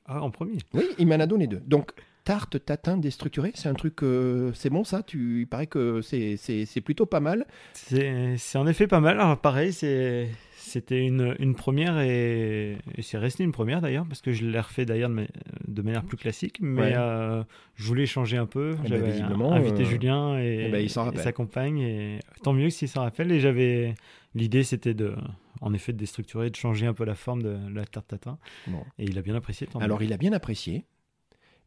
Ah, 0.06 0.22
en 0.22 0.32
premier. 0.32 0.58
Oui, 0.74 0.86
il 1.00 1.08
m'en 1.08 1.16
a 1.16 1.26
donné 1.26 1.48
deux. 1.48 1.62
Donc, 1.62 1.92
tarte 2.24 2.64
tatin 2.64 2.98
déstructurée, 2.98 3.52
c'est 3.56 3.68
un 3.70 3.74
truc, 3.74 4.02
euh, 4.04 4.52
c'est 4.54 4.70
bon 4.70 4.84
ça 4.84 5.04
tu, 5.04 5.42
Il 5.42 5.48
paraît 5.48 5.68
que 5.68 6.02
c'est- 6.02 6.38
plutôt 6.82 7.06
pas 7.06 7.20
mal. 7.20 7.46
C'est 7.74 8.36
c'est 8.38 8.58
en 8.58 8.66
effet 8.68 8.88
pas 8.88 9.00
mal. 9.00 9.20
Alors 9.20 9.38
pareil, 9.40 9.74
c'était 9.74 11.06
une, 11.06 11.36
une 11.40 11.56
première 11.56 12.00
et, 12.00 12.78
et 12.98 13.02
c'est 13.02 13.18
resté 13.18 13.44
une 13.44 13.52
première 13.52 13.82
d'ailleurs 13.82 14.06
parce 14.08 14.22
que 14.22 14.32
je 14.32 14.46
l'ai 14.46 14.60
refait 14.60 14.86
d'ailleurs 14.86 15.10
de, 15.10 15.16
ma- 15.16 15.28
de 15.68 15.82
manière 15.82 16.04
plus 16.04 16.18
classique, 16.18 16.58
mais 16.62 16.82
Ouais. 16.82 16.94
euh, 16.96 17.44
je 17.76 17.86
voulais 17.88 18.06
changer 18.06 18.38
un 18.38 18.46
peu. 18.46 18.76
ben, 18.76 18.88
J'avais 18.88 19.22
invité 19.22 19.84
euh, 19.84 19.86
Julien 19.86 20.40
et, 20.40 20.66
eh 20.68 20.72
ben, 20.72 20.80
il 20.80 20.86
et 20.86 20.90
sa 20.90 21.32
compagne 21.34 21.80
et 21.80 22.20
tant 22.44 22.54
mieux 22.54 22.70
s'il 22.70 22.88
s'en 22.88 23.02
rappelle. 23.02 23.32
Et 23.32 23.40
j'avais 23.40 23.96
l'idée 24.36 24.64
c'était 24.64 24.94
de 24.94 25.14
en 25.62 25.74
effet 25.74 25.94
de 25.94 25.98
déstructurer, 25.98 26.50
de 26.50 26.56
changer 26.56 26.86
un 26.88 26.94
peu 26.94 27.06
la 27.06 27.16
forme 27.16 27.42
de 27.44 27.58
la 27.74 27.86
tarte 27.86 28.08
tatin 28.08 28.38
Bon. 28.68 28.84
et 29.00 29.04
il 29.06 29.18
a 29.18 29.22
bien 29.22 29.36
apprécié. 29.36 29.68
tant 29.68 29.80
mieux. 29.80 29.86
Alors, 29.86 30.02
il 30.04 30.12
a 30.12 30.18
bien 30.18 30.34
apprécié, 30.34 30.84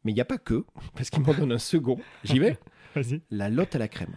mais 0.06 0.12
il 0.12 0.14
n'y 0.14 0.20
a 0.20 0.24
pas 0.24 0.38
que, 0.38 0.64
parce 0.94 1.10
qu'il 1.10 1.22
m'en 1.22 1.34
donne 1.34 1.50
un 1.52 1.58
second. 1.58 1.98
J'y 2.22 2.38
vais. 2.38 2.58
vas-y. 2.94 3.20
La 3.30 3.50
lotte 3.50 3.74
à 3.74 3.78
la 3.78 3.88
crème. 3.88 4.14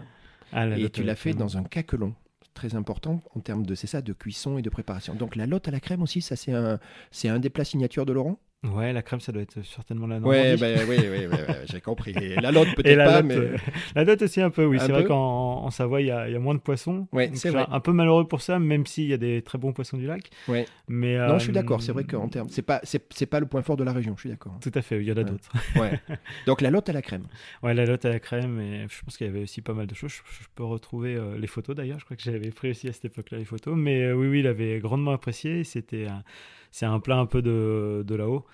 Ah, 0.54 0.68
la 0.68 0.78
Et 0.78 0.90
tu 0.92 1.02
l'as 1.02 1.08
la 1.08 1.16
fait 1.16 1.32
crème. 1.32 1.40
dans 1.40 1.58
un 1.58 1.64
caquelon. 1.64 2.14
Très 2.54 2.76
important 2.76 3.24
en 3.36 3.40
termes 3.40 3.66
de, 3.66 3.74
c'est 3.74 3.88
ça, 3.88 4.02
de 4.02 4.14
cuisson 4.14 4.58
et 4.58 4.62
de 4.62 4.70
préparation. 4.70 5.16
Donc, 5.16 5.36
la 5.36 5.48
lotte 5.48 5.68
à 5.68 5.72
la 5.72 5.80
crème 5.80 6.04
aussi, 6.04 6.22
ça, 6.22 6.36
c'est 6.36 6.54
un, 6.54 6.80
c'est 7.10 7.28
un 7.28 7.40
des 7.40 7.50
plats 7.50 7.66
signatures 7.66 8.06
de 8.06 8.14
Laurent? 8.14 8.40
Ouais, 8.68 8.92
la 8.92 9.02
crème 9.02 9.22
ça 9.22 9.32
doit 9.32 9.42
être 9.42 9.62
certainement 9.64 10.06
la 10.06 10.18
Ouais, 10.20 10.56
Normandie. 10.58 10.60
ben, 10.62 10.86
oui, 10.90 10.98
oui, 11.00 11.08
oui, 11.10 11.28
oui, 11.32 11.54
j'ai 11.72 11.80
compris. 11.80 12.12
La 12.12 12.52
lotte, 12.52 12.68
peut-être 12.76 12.98
pas, 13.06 13.22
mais. 13.22 13.36
euh, 13.38 13.56
la 13.96 14.04
lotte 14.04 14.22
aussi 14.22 14.42
un 14.42 14.50
peu, 14.50 14.66
oui. 14.66 14.78
C'est 14.82 14.92
vrai 14.92 15.06
qu'en 15.06 15.64
en 15.64 15.70
Savoie, 15.72 16.02
il 16.02 16.08
y, 16.08 16.12
a 16.12 16.28
il 16.28 16.34
y 16.34 16.36
a 16.36 16.40
moins 16.40 16.56
de 16.56 16.60
poissons. 16.60 17.08
Ouais, 17.14 17.32
c'est 17.36 17.52
vrai. 17.52 17.66
Un 17.70 17.80
peu 17.80 17.94
malheureux 17.94 18.28
pour 18.28 18.42
ça, 18.42 18.60
même 18.60 18.86
s'il 18.86 19.06
y 19.06 19.14
a 19.14 19.18
des 19.18 19.42
très 19.44 19.58
bons 19.58 19.72
poissons 19.72 19.96
du 19.96 20.06
lac. 20.08 20.30
Ouais. 20.50 20.66
Mais, 20.90 21.16
Non, 21.18 21.36
euh, 21.36 21.40
je 21.40 21.44
suis 21.46 21.54
d'accord. 21.54 21.82
C'est 21.82 21.94
vrai 21.94 22.04
qu'en 22.04 22.28
termes. 22.28 22.50
C'est 22.50 22.62
pas, 22.62 22.82
c'est, 22.84 23.26
pas 23.28 23.40
le 23.40 23.46
point 23.46 23.62
fort 23.62 23.78
de 23.78 23.86
la 23.86 23.94
région, 23.94 24.14
je 24.18 24.22
suis 24.22 24.30
d'accord. 24.30 24.58
Tout 24.62 24.72
à 24.76 24.82
fait, 24.82 24.98
il 24.98 25.04
y 25.08 25.12
en 25.14 25.16
a 25.16 25.20
Ouais. 25.20 25.24
d'autres. 25.24 25.52
Ouais. 25.78 25.98
Donc, 26.46 26.60
la 26.60 26.70
lotte 26.70 26.90
à 26.90 26.94
la 26.94 27.02
crème. 27.02 27.28
Ouais, 27.64 27.74
la 27.74 27.86
lotte 27.86 28.04
à 28.04 28.10
la 28.10 28.20
crème, 28.20 28.60
et 28.60 28.88
je 28.90 29.02
pense 29.06 29.16
qu'il 29.18 29.26
y 29.26 29.30
avait 29.30 29.44
aussi 29.44 29.62
pas 29.62 29.74
mal 29.74 29.88
de 29.88 29.96
choses. 29.96 30.12
Je, 30.12 30.22
je 30.44 30.48
peux 30.56 30.66
retrouver 30.66 31.16
euh, 31.16 31.38
les 31.38 31.48
photos 31.48 31.78
d'ailleurs. 31.78 32.00
Je 32.00 32.04
crois 32.06 32.18
que 32.18 32.24
j'avais 32.24 32.50
pris 32.52 32.72
aussi 32.72 32.90
à 32.90 32.94
cette 32.94 33.06
époque-là 33.06 33.38
les 33.38 33.46
photos. 33.46 33.74
Mais 33.78 34.02
euh, 34.04 34.14
oui, 34.16 34.28
oui, 34.28 34.40
il 34.42 34.48
avait 34.48 34.80
grandement 34.80 35.12
apprécié. 35.12 35.64
C'était 35.64 36.08
un- 36.08 36.24
c'est 36.72 36.86
un 36.86 37.00
plat 37.00 37.18
un 37.18 37.26
peu 37.26 37.42
de, 37.42 38.04
de 38.06 38.16
là-haut. 38.16 38.46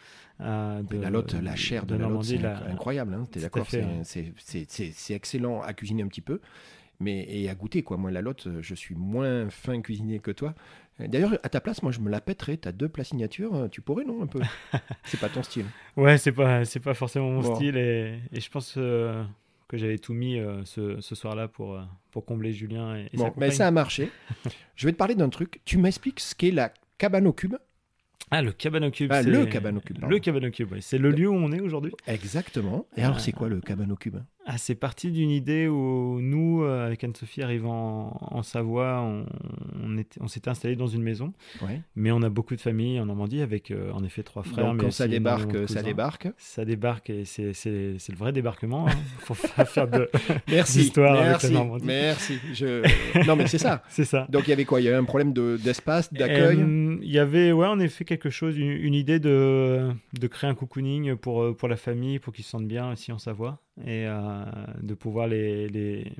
euh, 0.42 0.82
de- 0.84 0.98
la 0.98 1.10
lotte, 1.10 1.34
la 1.34 1.56
chair 1.56 1.86
de, 1.86 1.96
la 1.96 2.08
lotte, 2.08 2.24
c'est 2.24 2.38
la- 2.38 2.58
incroyable. 2.68 3.14
Hein, 3.14 3.28
T'es 3.32 3.40
d'accord 3.40 3.68
c'est, 3.70 5.14
excellent 5.14 5.62
à 5.62 5.74
cuisiner 5.74 6.04
un 6.04 6.08
petit 6.08 6.22
peu, 6.22 6.40
mais 7.00 7.26
et 7.30 7.50
à 7.50 7.56
goûter 7.56 7.84
quoi. 7.84 7.98
Moi, 7.98 8.12
la 8.12 8.22
lotte, 8.22 8.48
je 8.62 8.76
suis 8.76 8.96
moins 8.96 9.50
fin 9.50 9.82
cuisinier 9.82 10.20
que 10.20 10.32
toi. 10.32 10.54
D'ailleurs, 11.00 11.38
à 11.44 11.50
ta 11.50 11.60
place, 11.60 11.84
moi, 11.84 11.92
je 11.92 12.00
me 12.00 12.10
la 12.10 12.22
pèterais. 12.22 12.56
T'as 12.58 12.72
deux 12.72 12.88
plats 12.88 13.04
signatures, 13.04 13.68
tu 13.72 13.82
pourrais 13.82 14.06
non 14.06 14.24
un 14.24 14.28
peu? 14.28 14.40
c'est 15.06 15.20
pas 15.20 15.30
ton 15.30 15.44
style. 15.44 15.72
Ouais, 15.98 16.18
c'est 16.18 16.32
pas, 16.32 16.66
c'est 16.66 16.80
pas 16.80 16.94
forcément 16.94 17.30
mon 17.32 17.42
Bon. 17.42 17.56
style 17.56 17.78
et, 17.78 18.20
et 18.32 18.40
je 18.40 18.50
pense 18.50 18.76
euh, 18.78 19.24
que 19.68 19.78
j'avais 19.78 19.98
tout 19.98 20.14
mis 20.14 20.40
euh, 20.40 20.64
ce, 20.66 21.00
ce 21.02 21.16
soir-là 21.16 21.48
pour, 21.48 21.74
euh, 21.76 21.82
pour 22.12 22.26
combler 22.26 22.54
Julien 22.54 22.96
et, 22.98 23.10
et 23.14 23.18
sa 23.18 23.18
Bon, 23.18 23.34
mais 23.38 23.46
compagne. 23.48 23.58
ça 23.58 23.68
a 23.68 23.72
marché. 23.72 24.12
je 24.76 24.86
vais 24.88 24.94
te 24.94 24.98
parler 24.98 25.16
d'un 25.16 25.30
truc. 25.30 25.62
Tu 25.66 25.78
m'expliques 25.78 26.20
ce 26.22 26.34
qu'est 26.36 26.52
la 26.52 26.74
cabane 26.98 27.28
au 27.28 27.34
cube? 27.34 27.56
Ah, 28.32 28.42
le 28.42 28.52
cabane 28.52 28.86
au 28.86 28.92
cube. 28.92 29.12
Ah, 29.14 29.22
le 29.22 29.46
cabane 29.46 29.78
au 29.78 29.82
cube, 29.82 30.00
pardon. 30.00 30.14
Le 30.14 30.20
cabane 30.20 30.46
au 30.46 30.52
cube, 30.52 30.72
ouais. 30.72 30.82
C'est 30.82 30.98
le 30.98 31.12
lieu 31.12 31.30
où 31.30 31.36
on 31.36 31.52
est 31.52 31.62
aujourd'hui. 31.62 31.92
Exactement. 32.08 32.88
Et 32.98 33.04
alors, 33.04 33.18
Ah. 33.18 33.20
c'est 33.20 33.32
quoi 33.32 33.50
le 33.50 33.62
cabane 33.62 33.92
au 33.92 33.96
cube 33.96 34.18
Ah, 34.48 34.60
c'est 34.60 34.76
parti 34.76 35.10
d'une 35.12 35.32
idée 35.32 35.68
où 35.68 36.20
nous, 36.22 36.62
euh, 36.64 36.86
avec 36.86 37.04
Anne-Sophie, 37.04 37.42
arrivant 37.42 38.16
en, 38.32 38.38
en 38.38 38.44
Savoie, 38.44 39.02
on, 39.02 39.26
on, 39.84 39.98
était- 39.98 40.22
on 40.22 40.28
s'était 40.28 40.50
installé 40.52 40.76
dans 40.76 40.86
une 40.86 41.02
maison. 41.02 41.34
Ouais. 41.64 41.82
Mais 41.96 42.12
on 42.12 42.22
a 42.22 42.30
beaucoup 42.30 42.56
de 42.56 42.62
familles 42.62 43.00
en 43.00 43.08
Normandie 43.08 43.42
avec 43.42 43.72
euh, 43.72 43.92
en 43.92 44.04
effet 44.04 44.22
trois 44.22 44.44
frères. 44.44 44.66
Donc, 44.68 44.76
mais 44.76 44.84
quand 44.84 44.92
ça 44.92 45.08
débarque, 45.08 45.68
ça 45.68 45.82
débarque. 45.82 46.28
Ça 46.38 46.64
débarque 46.64 47.10
et 47.10 47.26
c'est 47.26 47.54
c'est- 47.54 47.96
c'est 47.98 48.12
le 48.12 48.18
vrai 48.20 48.32
débarquement. 48.34 48.88
Hein. 48.88 48.92
Faut 49.20 49.36
pas 49.56 49.66
faire 49.66 49.88
de. 49.88 50.10
Merci. 50.48 50.78
D'histoire 50.80 51.14
avec 51.16 51.26
merci. 51.28 51.48
la 51.48 51.54
Normandie. 51.54 51.86
Merci. 51.86 52.40
Je... 52.54 52.84
Non, 53.28 53.36
mais 53.36 53.48
c'est 53.48 53.58
ça. 53.58 53.82
C'est 53.90 54.06
ça. 54.06 54.28
Donc 54.30 54.44
il 54.46 54.52
y 54.52 54.54
avait 54.54 54.66
quoi? 54.66 54.80
Il 54.80 54.84
y 54.84 54.88
avait 54.88 54.98
un 54.98 55.06
problème 55.06 55.34
de- 55.34 55.58
d'espace, 55.64 56.14
d'accueil? 56.14 56.60
Euh, 56.62 56.98
Il 57.02 57.10
y 57.12 57.18
avait, 57.18 57.52
ouais, 57.52 57.66
en 57.68 57.80
effet, 57.80 58.06
quelque 58.06 58.30
chose, 58.30 58.56
une, 58.58 58.70
une 58.70 58.94
idée 58.94 59.20
de, 59.20 59.90
de 60.14 60.28
créer 60.28 60.50
un 60.50 60.54
cocooning 60.56 61.16
pour, 61.16 61.56
pour 61.58 61.68
la 61.68 61.78
famille, 61.78 62.20
pour 62.20 62.32
qu'ils 62.34 62.44
se 62.46 62.52
sentent 62.52 62.68
bien 62.68 62.94
ici 62.94 63.12
en 63.12 63.18
Savoie, 63.18 63.60
et 63.82 64.06
euh, 64.08 64.44
de 64.82 64.94
pouvoir 64.94 65.28
les, 65.28 65.68
les, 65.68 66.12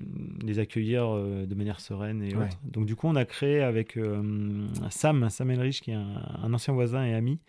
les 0.44 0.60
accueillir 0.60 1.08
euh, 1.08 1.46
de 1.46 1.56
manière 1.56 1.80
sereine 1.80 2.22
et 2.22 2.36
Ouais. 2.36 2.50
Donc 2.64 2.86
du 2.86 2.96
coup, 2.98 3.08
on 3.08 3.16
a 3.16 3.24
créé 3.24 3.62
avec 3.62 3.98
euh, 3.98 4.68
Sam, 4.90 5.30
Sam 5.30 5.52
Elrich, 5.52 5.82
qui 5.82 5.92
est 5.92 5.96
un, 5.96 6.22
un 6.44 6.54
ancien 6.54 6.74
voisin 6.74 7.06
et 7.06 7.14
ami. 7.14 7.40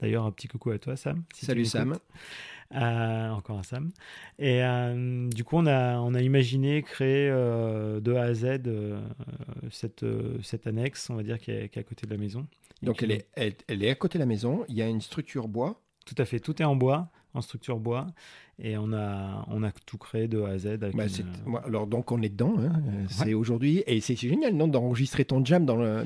D'ailleurs, 0.00 0.24
un 0.24 0.30
petit 0.30 0.46
coucou 0.46 0.70
à 0.70 0.78
toi, 0.78 0.94
Sam. 0.96 1.24
si 1.34 1.46
Salut. 1.46 1.64
Sam. 1.64 1.96
Encore 2.70 3.58
un 3.58 3.62
Sam. 3.62 3.90
Et 4.38 4.60
du 5.30 5.44
coup, 5.44 5.56
on 5.56 5.66
a, 5.66 5.98
on 5.98 6.14
a 6.14 6.20
imaginé 6.20 6.82
créer 6.82 7.28
de 7.30 8.14
A 8.14 8.22
à 8.22 8.34
Z 8.34 8.60
cette, 9.70 10.04
cette 10.42 10.66
annexe, 10.66 11.08
on 11.10 11.14
va 11.16 11.22
dire, 11.22 11.38
qui 11.38 11.50
est, 11.52 11.68
qui 11.70 11.78
est 11.78 11.82
à 11.82 11.84
côté 11.84 12.06
de 12.06 12.10
la 12.12 12.18
maison. 12.18 12.46
Donc 12.82 13.02
elle 13.02 13.12
est, 13.12 13.26
elle, 13.34 13.54
elle 13.68 13.82
est 13.82 13.90
à 13.90 13.94
côté 13.94 14.18
de 14.18 14.22
la 14.22 14.26
maison. 14.26 14.64
Il 14.68 14.74
y 14.74 14.82
a 14.82 14.88
une 14.88 15.00
structure 15.00 15.48
bois. 15.48 15.80
Tout 16.04 16.14
à 16.18 16.24
fait, 16.24 16.38
tout 16.38 16.60
est 16.60 16.64
en 16.64 16.76
bois, 16.76 17.08
en 17.36 17.40
structure 17.42 17.78
bois, 17.78 18.06
et 18.58 18.76
on 18.78 18.92
a, 18.92 19.44
on 19.48 19.62
a 19.62 19.70
tout 19.70 19.98
créé 19.98 20.28
de 20.28 20.40
A 20.40 20.48
à 20.50 20.58
Z. 20.58 20.66
Avec 20.66 20.94
Bah, 20.96 21.04
une- 21.06 21.50
moi, 21.50 21.62
alors 21.66 21.86
donc 21.86 22.10
on 22.12 22.20
est 22.22 22.28
dedans. 22.28 22.54
hein. 22.58 22.72
Euh, 22.88 23.04
C'est 23.08 23.34
aujourd'hui 23.34 23.82
et 23.86 24.00
c'est 24.00 24.16
génial 24.16 24.54
non 24.54 24.66
d'enregistrer 24.68 25.24
ton 25.24 25.44
jam 25.44 25.64
dans 25.66 25.76
le, 25.76 26.04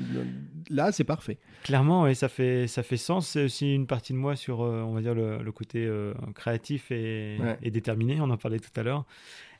là 0.69 0.91
c'est 0.91 1.03
parfait. 1.05 1.37
Clairement, 1.63 2.07
et 2.07 2.13
ça 2.13 2.27
fait, 2.29 2.67
ça 2.67 2.83
fait 2.83 2.97
sens. 2.97 3.27
C'est 3.29 3.43
aussi 3.45 3.73
une 3.73 3.87
partie 3.87 4.13
de 4.13 4.17
moi 4.17 4.35
sur, 4.35 4.61
euh, 4.61 4.81
on 4.81 4.93
va 4.93 5.01
dire, 5.01 5.15
le, 5.15 5.41
le 5.41 5.51
côté 5.51 5.85
euh, 5.85 6.13
créatif 6.35 6.91
et, 6.91 7.37
Ouais. 7.39 7.57
et 7.61 7.71
déterminé. 7.71 8.19
On 8.21 8.29
en 8.29 8.37
parlait 8.37 8.59
tout 8.59 8.77
à 8.79 8.83
l'heure. 8.83 9.05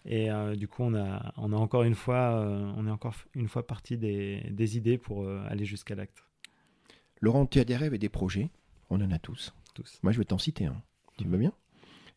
Et 0.05 0.32
euh, 0.32 0.55
du 0.55 0.67
coup, 0.67 0.82
on 0.84 0.95
a, 0.95 1.32
on 1.38 1.53
a 1.53 1.55
encore 1.55 1.84
une 1.84 1.93
fois, 1.95 2.34
euh, 2.41 2.72
on 2.76 2.88
est 2.88 2.91
encore 2.91 3.13
une 3.36 3.47
fois 3.47 3.65
parti 3.67 3.97
des, 3.97 4.41
des 4.49 4.76
idées 4.76 4.97
pour 4.97 5.24
euh, 5.24 5.43
aller 5.47 5.63
jusqu'à 5.65 5.93
l'acte. 5.95 6.24
Laurent, 7.22 7.45
tu 7.45 7.59
as 7.59 7.63
des 7.65 7.76
rêves 7.76 7.93
et 7.93 7.99
des 7.99 8.09
projets. 8.09 8.49
On 8.89 8.99
en 8.99 9.11
a 9.11 9.19
tous. 9.19 9.53
Tous. 9.76 9.99
Moi 10.01 10.11
je 10.11 10.17
vais 10.17 10.26
t'en 10.26 10.39
citer 10.39 10.65
un. 10.65 10.82
Tu 11.17 11.26
veux 11.28 11.38
bien? 11.38 11.53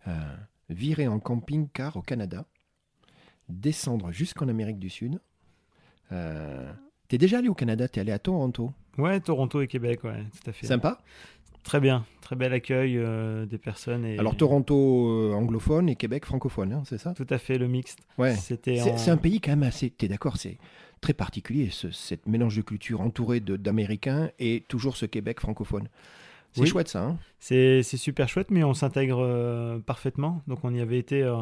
Euh, 0.09 0.37
Virer 0.71 1.07
en 1.09 1.19
camping-car 1.21 1.97
au 1.97 2.03
Canada, 2.03 2.47
descendre 3.49 4.11
jusqu'en 4.13 4.49
Amérique 4.49 4.79
du 4.79 4.91
Sud, 4.91 5.21
Euh, 6.13 6.71
T'es 7.09 7.19
déjà 7.19 7.39
allé 7.39 7.49
au 7.49 7.55
Canada, 7.55 7.87
t'es 7.87 8.01
allé 8.01 8.13
à 8.13 8.19
Toronto? 8.19 8.73
Ouais, 8.99 9.21
Toronto 9.21 9.61
et 9.61 9.67
Québec, 9.67 10.05
ouais, 10.05 10.23
tout 10.43 10.51
à 10.51 10.53
fait. 10.53 10.67
Sympa 10.67 11.01
Très 11.63 11.81
bien, 11.81 12.05
très 12.21 12.35
bel 12.37 12.53
accueil 12.53 12.97
euh, 12.99 13.47
des 13.47 13.57
personnes. 13.59 14.05
Et... 14.05 14.19
Alors 14.19 14.37
Toronto 14.37 15.33
anglophone 15.35 15.89
et 15.89 15.97
Québec 15.97 16.25
francophone, 16.27 16.73
hein, 16.75 16.83
c'est 16.87 16.99
ça? 16.99 17.13
Tout 17.15 17.27
à 17.31 17.39
fait, 17.39 17.57
le 17.59 17.69
mixte. 17.69 18.01
Ouais. 18.19 18.35
C'était 18.35 18.77
C'est 18.77 18.91
en- 18.93 18.97
c'est 18.99 19.11
un 19.11 19.17
pays 19.17 19.41
quand 19.41 19.53
même 19.53 19.63
assez. 19.63 19.89
T'es 19.91 20.09
d'accord 20.09 20.37
C'est 20.37 20.59
très 21.01 21.15
particulier, 21.15 21.71
ce 21.71 21.91
cette 21.91 22.27
mélange 22.27 22.57
de 22.57 22.63
culture 22.63 23.01
entouré 23.01 23.41
de- 23.41 23.57
d'Américains 23.57 24.31
et 24.39 24.65
toujours 24.69 24.97
ce 24.97 25.07
Québec 25.07 25.41
francophone. 25.41 25.89
C'est 26.55 26.61
Oui. 26.63 26.67
chouette 26.69 26.89
ça. 26.89 27.03
Hein 27.05 27.19
C'est 27.41 27.83
super 27.83 28.29
chouette, 28.29 28.51
mais 28.51 28.63
on 28.65 28.73
s'intègre 28.75 29.19
euh, 29.21 29.79
parfaitement. 29.81 30.41
Donc 30.47 30.65
on 30.65 30.73
y 30.73 30.81
avait 30.81 30.99
été 30.99 31.23
euh, 31.23 31.35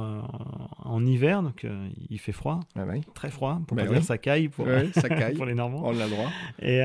en 0.78 1.04
hiver, 1.06 1.42
donc 1.42 1.64
euh, 1.64 1.88
il 2.10 2.18
fait 2.18 2.32
froid, 2.32 2.60
Ah 2.74 2.84
ouais. 2.86 3.02
très 3.14 3.30
froid, 3.30 3.60
pour 3.68 3.76
Ben 3.76 3.84
pas 3.84 3.90
oui. 3.90 3.96
dire 3.98 4.04
ça 4.04 4.16
caille 4.18 4.48
pour, 4.48 4.66
Ouais, 4.66 4.88
ça 4.94 5.08
caille. 5.10 5.34
pour 5.34 5.44
les 5.46 5.54
Normands. 5.54 5.82
On 5.84 5.92
l'a 5.92 6.08
droit. 6.08 6.30
Et, 6.60 6.78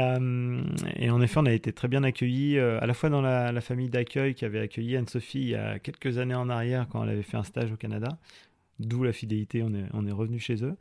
et 1.04 1.10
en 1.10 1.22
effet, 1.22 1.40
on 1.40 1.46
a 1.46 1.54
été 1.54 1.72
très 1.74 1.88
bien 1.88 2.04
accueillis, 2.04 2.60
à 2.60 2.86
la 2.86 2.94
fois 2.94 3.10
dans 3.10 3.22
la, 3.22 3.52
la 3.52 3.62
famille 3.62 3.90
d'accueil 3.90 4.36
qui 4.36 4.46
avait 4.46 4.60
accueilli 4.60 4.96
Anne-Sophie 4.98 5.40
il 5.40 5.48
y 5.50 5.56
a 5.56 5.80
quelques 5.80 6.18
années 6.18 6.36
en 6.36 6.50
arrière 6.50 6.88
quand 6.90 7.02
elle 7.04 7.10
avait 7.12 7.24
fait 7.24 7.38
un 7.38 7.44
stage 7.44 7.72
au 7.72 7.78
Canada. 7.78 8.10
D'où 8.80 9.02
la 9.04 9.12
fidélité, 9.14 9.64
on 9.64 9.74
est, 9.74 9.86
on 9.94 10.06
est 10.06 10.12
revenu 10.12 10.38
chez 10.38 10.64
eux. 10.64 10.76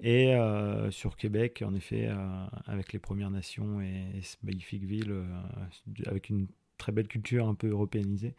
Et 0.00 0.34
euh, 0.34 0.90
sur 0.90 1.16
Québec, 1.16 1.62
en 1.66 1.74
effet, 1.74 2.06
euh, 2.08 2.46
avec 2.66 2.94
les 2.94 2.98
Premières 2.98 3.30
Nations 3.30 3.82
et, 3.82 4.06
et 4.16 4.22
ce 4.22 4.36
magnifique 4.42 4.84
ville, 4.84 5.10
euh, 5.10 5.24
avec 6.06 6.30
une 6.30 6.46
très 6.82 6.92
belle 6.92 7.06
culture 7.08 7.46
un 7.48 7.54
peu 7.54 7.68
européanisée. 7.68 8.34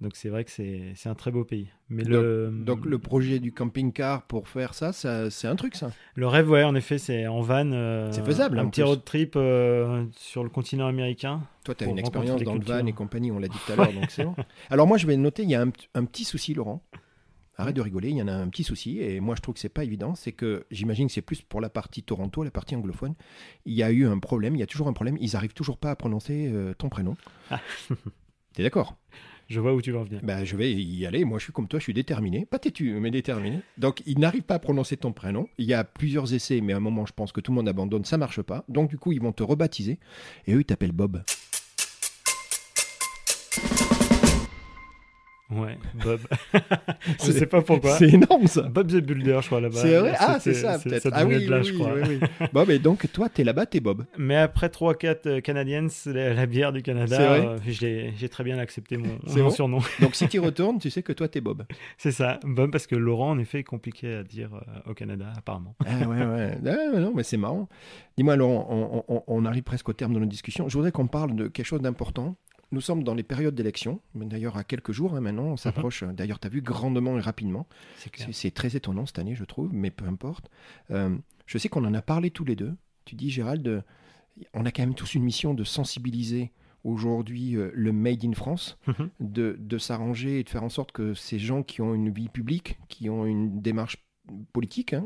Donc 0.00 0.14
c'est 0.14 0.28
vrai 0.28 0.44
que 0.44 0.50
c'est 0.50 0.94
un 1.08 1.14
très 1.14 1.30
beau 1.30 1.44
pays. 1.44 1.68
Mais 1.88 2.04
le, 2.04 2.50
Donc 2.52 2.84
le 2.84 2.98
projet 2.98 3.38
du 3.38 3.52
camping-car 3.52 4.22
pour 4.24 4.48
faire 4.48 4.74
ça, 4.74 4.92
ça 4.92 5.30
c'est 5.30 5.48
un 5.48 5.56
truc 5.56 5.74
ça? 5.74 5.90
le 6.14 6.26
rêve, 6.26 6.50
ouais, 6.50 6.62
en 6.64 6.74
effet, 6.74 6.98
c'est 6.98 7.26
en 7.26 7.40
van. 7.40 7.70
euh, 7.72 8.12
C'est 8.12 8.24
faisable, 8.24 8.58
Un 8.58 8.66
petit 8.68 8.82
plus. 8.82 8.88
road 8.88 9.04
trip 9.04 9.34
euh, 9.36 10.04
sur 10.16 10.44
le 10.44 10.50
continent 10.50 10.86
américain. 10.86 11.40
Toi, 11.64 11.74
tu 11.74 11.84
as 11.84 11.86
une 11.88 11.98
expérience 11.98 12.42
dans 12.42 12.54
le 12.54 12.60
van 12.60 12.84
et 12.86 12.92
compagnie, 12.92 13.32
on 13.32 13.38
l'a 13.38 13.48
dit 13.48 13.58
tout 13.66 13.72
à 13.72 13.76
l'heure, 13.76 13.92
donc 13.92 14.10
c'est 14.10 14.24
bon. 14.26 14.34
Alors 14.70 14.86
moi, 14.86 14.98
je 14.98 15.06
vais 15.06 15.16
noter, 15.16 15.42
il 15.44 15.50
y 15.50 15.54
a 15.54 15.62
un, 15.62 15.70
un 15.94 16.04
petit 16.04 16.24
souci, 16.24 16.52
Laurent. 16.54 16.82
Arrête 17.58 17.74
de 17.74 17.80
rigoler, 17.80 18.10
il 18.10 18.16
y 18.16 18.22
en 18.22 18.28
a 18.28 18.34
un 18.34 18.48
petit 18.48 18.64
souci, 18.64 19.00
et 19.00 19.18
moi 19.18 19.34
je 19.34 19.40
trouve 19.40 19.54
que 19.54 19.60
c'est 19.60 19.70
pas 19.70 19.84
évident, 19.84 20.14
c'est 20.14 20.32
que 20.32 20.66
j'imagine 20.70 21.06
que 21.06 21.12
c'est 21.14 21.22
plus 21.22 21.40
pour 21.40 21.62
la 21.62 21.70
partie 21.70 22.02
Toronto, 22.02 22.42
la 22.42 22.50
partie 22.50 22.76
anglophone. 22.76 23.14
Il 23.64 23.72
y 23.72 23.82
a 23.82 23.90
eu 23.90 24.06
un 24.06 24.18
problème, 24.18 24.56
il 24.56 24.58
y 24.58 24.62
a 24.62 24.66
toujours 24.66 24.88
un 24.88 24.92
problème, 24.92 25.16
ils 25.20 25.36
arrivent 25.36 25.54
toujours 25.54 25.78
pas 25.78 25.90
à 25.90 25.96
prononcer 25.96 26.50
euh, 26.52 26.74
ton 26.74 26.90
prénom. 26.90 27.16
Ah. 27.50 27.60
T'es 28.52 28.62
d'accord? 28.62 28.96
Je 29.48 29.60
vois 29.60 29.74
où 29.74 29.80
tu 29.80 29.92
veux 29.92 29.98
en 29.98 30.02
venir. 30.02 30.20
ben, 30.22 30.44
Je 30.44 30.56
vais 30.56 30.72
y 30.72 31.06
aller, 31.06 31.24
moi 31.24 31.38
je 31.38 31.44
suis 31.44 31.52
comme 31.52 31.68
toi, 31.68 31.78
je 31.78 31.84
suis 31.84 31.94
déterminé, 31.94 32.46
pas 32.46 32.58
têtu, 32.58 32.92
mais 33.00 33.10
déterminé. 33.10 33.60
Donc 33.78 34.02
ils 34.04 34.18
n'arrivent 34.18 34.42
pas 34.42 34.56
à 34.56 34.58
prononcer 34.58 34.96
ton 34.96 35.12
prénom, 35.12 35.48
il 35.56 35.66
y 35.66 35.72
a 35.72 35.84
plusieurs 35.84 36.34
essais, 36.34 36.60
mais 36.60 36.72
à 36.72 36.76
un 36.78 36.80
moment 36.80 37.06
je 37.06 37.12
pense 37.12 37.32
que 37.32 37.40
tout 37.40 37.52
le 37.52 37.56
monde 37.56 37.68
abandonne, 37.68 38.04
ça 38.04 38.18
marche 38.18 38.42
pas. 38.42 38.64
Donc 38.68 38.90
du 38.90 38.98
coup 38.98 39.12
ils 39.12 39.20
vont 39.20 39.32
te 39.32 39.42
rebaptiser, 39.42 39.98
et 40.46 40.52
eux 40.54 40.60
ils 40.60 40.64
t'appellent 40.64 40.92
Bob. 40.92 41.22
Ouais, 45.48 45.78
Bob. 46.02 46.18
je 47.06 47.12
C'est- 47.18 47.32
sais 47.32 47.46
pas 47.46 47.62
pourquoi. 47.62 47.96
C'est 47.98 48.08
énorme 48.12 48.48
ça 48.48 48.62
Bob 48.62 48.88
the 48.88 48.96
Builder, 48.96 49.38
je 49.42 49.46
crois, 49.46 49.60
là-bas. 49.60 49.76
C'est 49.80 49.96
vrai? 49.96 50.12
Ah, 50.18 50.38
c'est 50.40 50.54
ça, 50.54 50.76
peut-être. 50.78 51.08
Ah 51.12 51.24
oui, 51.24 51.44
de 51.44 51.50
là, 51.50 51.58
oui, 51.60 51.64
je 51.64 51.72
crois. 51.72 51.92
oui, 51.94 52.18
oui. 52.20 52.46
Bon, 52.52 52.64
mais 52.66 52.80
donc, 52.80 53.06
toi, 53.12 53.28
t'es 53.28 53.44
là-bas, 53.44 53.66
t'es 53.66 53.78
Bob. 53.78 54.06
Mais 54.18 54.34
après 54.36 54.66
3-4 54.66 55.40
Canadiens, 55.42 55.86
la, 56.06 56.34
la 56.34 56.46
bière 56.46 56.72
du 56.72 56.82
Canada, 56.82 57.20
euh, 57.20 57.58
j'ai 57.64 58.28
très 58.28 58.42
bien 58.42 58.58
accepté 58.58 58.96
mon, 58.96 59.18
mon 59.24 59.34
bon 59.44 59.50
surnom. 59.50 59.78
Donc, 60.00 60.16
si 60.16 60.26
tu 60.26 60.40
retournes, 60.40 60.78
tu 60.80 60.90
sais 60.90 61.04
que 61.04 61.12
toi, 61.12 61.28
t'es 61.28 61.40
Bob. 61.40 61.62
C'est 61.96 62.10
ça, 62.12 62.40
Bob, 62.42 62.72
parce 62.72 62.88
que 62.88 62.96
Laurent, 62.96 63.30
en 63.30 63.38
effet, 63.38 63.60
est 63.60 63.64
compliqué 63.64 64.14
à 64.16 64.22
dire 64.24 64.50
euh, 64.54 64.90
au 64.90 64.94
Canada, 64.94 65.26
apparemment. 65.36 65.76
Ah, 65.86 66.08
ouais, 66.08 66.24
ouais. 66.26 66.58
Ah, 66.66 66.98
non, 66.98 67.12
mais 67.14 67.22
c'est 67.22 67.36
marrant. 67.36 67.68
Dis-moi, 68.16 68.34
Laurent, 68.34 68.66
on, 69.08 69.14
on- 69.14 69.22
on 69.28 69.44
arrive 69.44 69.62
presque 69.62 69.88
au 69.88 69.92
terme 69.92 70.12
de 70.12 70.18
notre 70.18 70.30
discussion. 70.30 70.68
Je 70.68 70.74
voudrais 70.74 70.90
qu'on 70.90 71.06
parle 71.06 71.36
de 71.36 71.46
quelque 71.46 71.66
chose 71.66 71.82
d'important. 71.82 72.36
Nous 72.76 72.82
sommes 72.82 73.02
dans 73.04 73.14
les 73.14 73.22
périodes 73.22 73.54
d'élection, 73.54 74.02
d'ailleurs 74.14 74.58
à 74.58 74.62
quelques 74.62 74.92
jours 74.92 75.16
hein, 75.16 75.22
maintenant, 75.22 75.44
on 75.44 75.56
s'approche, 75.56 76.04
d'ailleurs 76.04 76.38
tu 76.38 76.46
as 76.46 76.50
vu 76.50 76.60
grandement 76.60 77.16
et 77.16 77.22
rapidement, 77.22 77.66
C'est 78.32 78.50
très 78.52 78.76
étonnant 78.76 79.06
cette 79.06 79.18
année 79.18 79.34
je 79.34 79.44
trouve, 79.44 79.72
mais 79.72 79.90
peu 79.90 80.04
importe. 80.06 80.50
Euh, 80.90 81.16
je 81.46 81.56
sais 81.56 81.70
qu'on 81.70 81.86
en 81.86 81.94
a 81.94 82.02
parlé 82.02 82.30
tous 82.30 82.44
les 82.44 82.54
deux, 82.54 82.74
tu 83.06 83.14
dis 83.14 83.30
Gérald, 83.30 83.82
on 84.52 84.66
a 84.66 84.70
quand 84.70 84.82
même 84.82 84.94
tous 84.94 85.14
une 85.14 85.22
mission 85.24 85.54
de 85.54 85.64
sensibiliser 85.64 86.52
aujourd'hui 86.84 87.56
euh, 87.56 87.70
le 87.72 87.92
Made 87.92 88.24
in 88.26 88.34
France, 88.34 88.76
Mhm. 88.88 89.08
de, 89.20 89.56
de 89.58 89.78
s'arranger 89.78 90.40
et 90.40 90.44
de 90.44 90.50
faire 90.50 90.62
en 90.62 90.68
sorte 90.68 90.92
que 90.92 91.14
ces 91.14 91.38
gens 91.38 91.62
qui 91.62 91.80
ont 91.80 91.94
une 91.94 92.10
vie 92.10 92.28
publique, 92.28 92.78
qui 92.88 93.08
ont 93.08 93.24
une 93.24 93.62
démarche 93.62 93.96
politique, 94.52 94.92
hein, 94.92 95.04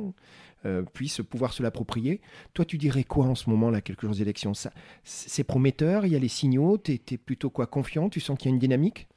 euh, 0.67 0.83
puissent 0.83 1.21
pouvoir 1.29 1.53
se 1.53 1.63
l'approprier. 1.63 2.21
Toi, 2.55 2.65
tu 2.65 2.79
dirais 2.79 3.05
quoi 3.05 3.27
en 3.27 3.35
ce 3.35 3.49
moment, 3.51 3.71
là, 3.71 3.81
quelques 3.81 4.03
jours 4.03 4.15
d'élection? 4.15 4.53
C'est 5.05 5.45
prometteur, 5.45 6.07
il 6.07 6.13
y 6.13 6.17
a 6.17 6.19
les 6.19 6.29
signaux, 6.29 6.79
tu 6.79 6.93
es, 6.93 7.17
plutôt 7.17 7.51
quoi 7.51 7.67
confiant, 7.67 8.09
tu 8.11 8.21
sens 8.21 8.39
qu'il 8.39 8.51
y 8.51 8.53
a 8.53 8.55
une 8.55 8.61
dynamique? 8.61 9.09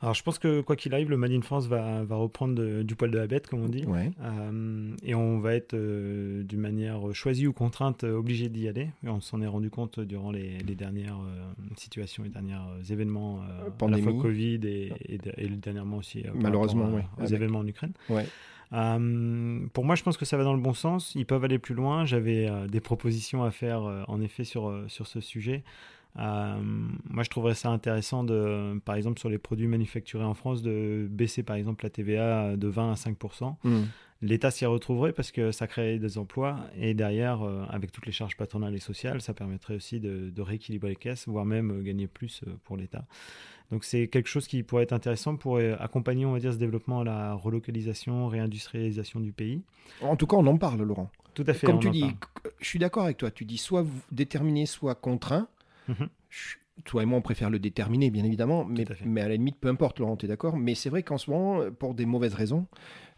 Alors, 0.00 0.14
je 0.14 0.22
pense 0.22 0.38
que 0.38 0.60
quoi 0.60 0.76
qu'il 0.76 0.94
arrive, 0.94 1.10
le 1.10 1.16
Made 1.16 1.32
in 1.32 1.40
France 1.40 1.66
va, 1.66 2.04
va 2.04 2.14
reprendre 2.14 2.54
de- 2.54 2.84
du 2.84 2.94
poil 2.94 3.10
de 3.10 3.18
la 3.18 3.26
bête, 3.26 3.48
comme 3.48 3.62
on 3.64 3.68
dit. 3.68 3.84
Ouais. 3.84 4.12
Euh, 4.22 4.94
et 5.02 5.16
on 5.16 5.40
va 5.40 5.54
être 5.56 5.74
euh, 5.74 6.44
d'une 6.44 6.60
manière 6.60 7.12
choisie 7.12 7.48
ou 7.48 7.52
contrainte 7.52 8.04
obligé 8.04 8.48
d'y 8.48 8.68
aller. 8.68 8.90
Et 9.04 9.08
on 9.08 9.20
s'en 9.20 9.42
est 9.42 9.48
rendu 9.48 9.70
compte 9.70 9.98
durant 9.98 10.30
les, 10.30 10.58
les 10.58 10.76
dernières 10.76 11.18
euh, 11.18 11.42
situations, 11.76 12.22
les 12.22 12.28
derniers 12.28 12.54
événements, 12.90 13.40
à 13.42 13.88
la 13.88 13.98
fois 13.98 14.12
Covid 14.22 14.60
et, 14.64 14.92
et, 15.08 15.18
et 15.36 15.48
dernièrement 15.48 15.96
aussi 15.96 16.22
Malheureusement, 16.32 16.86
à- 16.86 16.90
oui, 16.90 17.02
aux 17.16 17.22
avec- 17.22 17.32
événements 17.32 17.58
en 17.58 17.66
Ukraine. 17.66 17.92
Ouais. 18.08 18.26
Euh, 18.72 19.66
pour 19.72 19.84
moi, 19.84 19.94
je 19.94 20.02
pense 20.02 20.16
que 20.16 20.24
ça 20.24 20.36
va 20.36 20.44
dans 20.44 20.54
le 20.54 20.60
bon 20.60 20.74
sens. 20.74 21.14
Ils 21.14 21.26
peuvent 21.26 21.44
aller 21.44 21.58
plus 21.58 21.74
loin. 21.74 22.04
J'avais 22.04 22.48
euh, 22.48 22.66
des 22.66 22.80
propositions 22.80 23.44
à 23.44 23.50
faire, 23.50 23.84
euh, 23.84 24.02
en 24.08 24.20
effet, 24.20 24.44
sur, 24.44 24.84
sur 24.88 25.06
ce 25.06 25.20
sujet. 25.20 25.64
Moi, 26.16 27.22
je 27.22 27.30
trouverais 27.30 27.54
ça 27.54 27.70
intéressant, 27.70 28.24
de, 28.24 28.80
par 28.84 28.96
exemple, 28.96 29.20
sur 29.20 29.28
les 29.28 29.38
produits 29.38 29.68
manufacturés 29.68 30.24
en 30.24 30.34
France, 30.34 30.62
de 30.62 31.06
baisser, 31.08 31.44
par 31.44 31.54
exemple, 31.54 31.84
la 31.84 31.90
TVA 31.90 32.56
de 32.56 32.66
20 32.66 32.90
à 32.90 32.94
5% 32.94 33.54
Hmm. 33.62 33.84
L'État 34.20 34.50
s'y 34.50 34.66
retrouverait 34.66 35.12
parce 35.12 35.30
que 35.30 35.52
ça 35.52 35.68
crée 35.68 36.00
des 36.00 36.18
emplois 36.18 36.58
et 36.76 36.92
derrière, 36.92 37.40
avec 37.70 37.92
toutes 37.92 38.04
les 38.04 38.10
charges 38.10 38.36
patronales 38.36 38.74
et 38.74 38.80
sociales, 38.80 39.20
ça 39.20 39.32
permettrait 39.32 39.76
aussi 39.76 40.00
de, 40.00 40.28
de 40.30 40.42
rééquilibrer 40.42 40.88
les 40.88 40.96
caisses, 40.96 41.28
voire 41.28 41.44
même 41.44 41.84
gagner 41.84 42.08
plus 42.08 42.42
pour 42.64 42.76
l'État. 42.76 43.04
Donc 43.70 43.84
c'est 43.84 44.08
quelque 44.08 44.28
chose 44.28 44.46
qui 44.46 44.62
pourrait 44.62 44.84
être 44.84 44.92
intéressant 44.94 45.36
pour 45.36 45.56
euh, 45.58 45.74
accompagner, 45.78 46.24
on 46.24 46.32
va 46.32 46.38
dire, 46.38 46.52
ce 46.52 46.58
développement 46.58 47.00
à 47.00 47.04
la 47.04 47.34
relocalisation, 47.34 48.26
réindustrialisation 48.28 49.20
du 49.20 49.32
pays. 49.32 49.62
En 50.00 50.16
tout 50.16 50.26
cas, 50.26 50.36
on 50.36 50.46
en 50.46 50.56
parle, 50.56 50.82
Laurent. 50.82 51.10
Tout 51.34 51.44
à 51.46 51.52
fait. 51.54 51.66
Comme 51.66 51.78
tu 51.78 51.90
dis, 51.90 52.00
parle. 52.00 52.14
je 52.60 52.66
suis 52.66 52.78
d'accord 52.78 53.04
avec 53.04 53.18
toi, 53.18 53.30
tu 53.30 53.44
dis 53.44 53.58
soit 53.58 53.84
déterminé, 54.10 54.64
soit 54.66 54.94
contraint. 54.94 55.48
Mhm. 55.88 56.08
Je- 56.30 56.56
Toi 56.84 57.02
et 57.02 57.06
moi, 57.06 57.18
on 57.18 57.22
préfère 57.22 57.50
le 57.50 57.58
déterminer, 57.58 58.08
bien 58.10 58.24
évidemment, 58.24 58.64
mais, 58.64 58.88
à 58.90 58.94
mais 59.04 59.20
à 59.20 59.28
la 59.28 59.34
limite, 59.34 59.56
peu 59.60 59.66
importe, 59.68 59.98
Laurent, 59.98 60.16
tu 60.16 60.26
es 60.26 60.28
d'accord. 60.28 60.56
Mais 60.56 60.76
c'est 60.76 60.90
vrai 60.90 61.02
qu'en 61.02 61.18
ce 61.18 61.28
moment, 61.28 61.70
pour 61.72 61.92
des 61.94 62.06
mauvaises 62.06 62.34
raisons, 62.34 62.66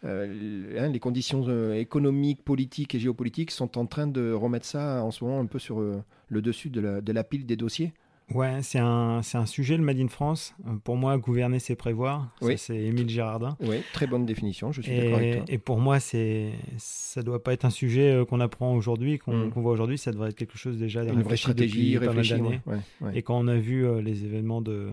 euh, 0.05 0.79
hein, 0.81 0.89
les 0.89 0.99
conditions 0.99 1.45
euh, 1.47 1.75
économiques, 1.75 2.43
politiques 2.43 2.95
et 2.95 2.99
géopolitiques 2.99 3.51
sont 3.51 3.77
en 3.79 3.85
train 3.87 4.07
de 4.07 4.33
remettre 4.33 4.65
ça 4.67 5.05
en 5.05 5.11
ce 5.11 5.23
moment 5.25 5.41
un 5.41 5.47
peu 5.47 5.59
sur 5.59 5.79
euh, 5.81 6.03
le 6.29 6.41
dessus 6.41 6.71
de 6.71 6.81
la, 6.81 7.01
de 7.03 7.13
la 7.13 7.23
pile 7.23 7.45
des 7.45 7.57
dossiers. 7.57 7.93
Ouais, 8.35 8.63
c'est 8.63 8.79
un, 8.79 9.23
c'est 9.23 9.39
un 9.39 9.47
sujet, 9.47 9.77
le 9.77 9.83
Made 9.83 9.99
in 9.99 10.09
France. 10.09 10.55
Euh, 10.67 10.71
Pour 10.85 10.97
moi, 10.97 11.19
gouverner, 11.19 11.59
c'est 11.59 11.75
prévoir. 11.75 12.33
Ça, 12.41 12.47
Oui. 12.47 12.59
c'est 12.59 12.77
Émile 12.77 13.09
Girardin. 13.09 13.57
Oui, 13.61 13.79
très 13.93 14.07
bonne 14.07 14.25
définition, 14.25 14.71
je 14.73 14.83
suis 14.83 14.97
d'accord 14.97 15.17
avec 15.17 15.35
Et, 15.35 15.37
toi. 15.39 15.45
et 15.49 15.59
pour 15.59 15.79
moi, 15.81 15.99
c'est, 16.01 16.53
ça 16.79 17.23
doit 17.23 17.43
pas 17.43 17.53
être 17.53 17.65
un 17.65 17.71
sujet 17.71 18.13
euh, 18.13 18.25
qu'on 18.25 18.41
apprend 18.41 18.75
aujourd'hui, 18.75 19.19
qu'on, 19.19 19.47
Mm. 19.47 19.51
qu'on 19.51 19.61
voit 19.63 19.73
aujourd'hui. 19.73 19.99
Ça 19.99 20.13
devrait 20.13 20.29
être 20.31 20.37
quelque 20.37 20.57
chose 20.59 20.79
déjà 20.79 21.03
Une 21.05 21.23
vraie 21.23 21.37
stratégie 21.37 21.95
depuis 21.95 22.07
pas 22.07 22.15
d'années. 22.23 22.61
ouais, 22.67 22.77
ouais. 23.01 23.19
Et 23.19 23.23
quand 23.23 23.39
on 23.39 23.49
a 23.49 23.57
vu 23.57 23.85
euh, 23.85 24.01
les 24.01 24.25
événements 24.25 24.61
de, 24.63 24.91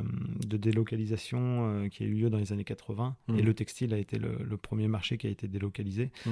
de 0.48 0.58
délocalisation 0.58 1.40
euh, 1.84 1.90
qui 1.90 2.04
a 2.04 2.06
eu 2.08 2.14
lieu 2.14 2.30
dans 2.30 2.38
les 2.40 2.54
années 2.54 2.64
80, 2.64 3.16
Mm. 3.28 3.40
et 3.40 3.42
le 3.42 3.54
textile 3.54 3.94
a 3.94 3.98
été 3.98 4.18
le, 4.18 4.38
le 4.44 4.58
premier 4.58 4.88
marché 4.88 5.18
qui 5.18 5.28
a 5.28 5.30
été 5.30 5.48
délocalisé, 5.48 6.10
Mm. 6.26 6.30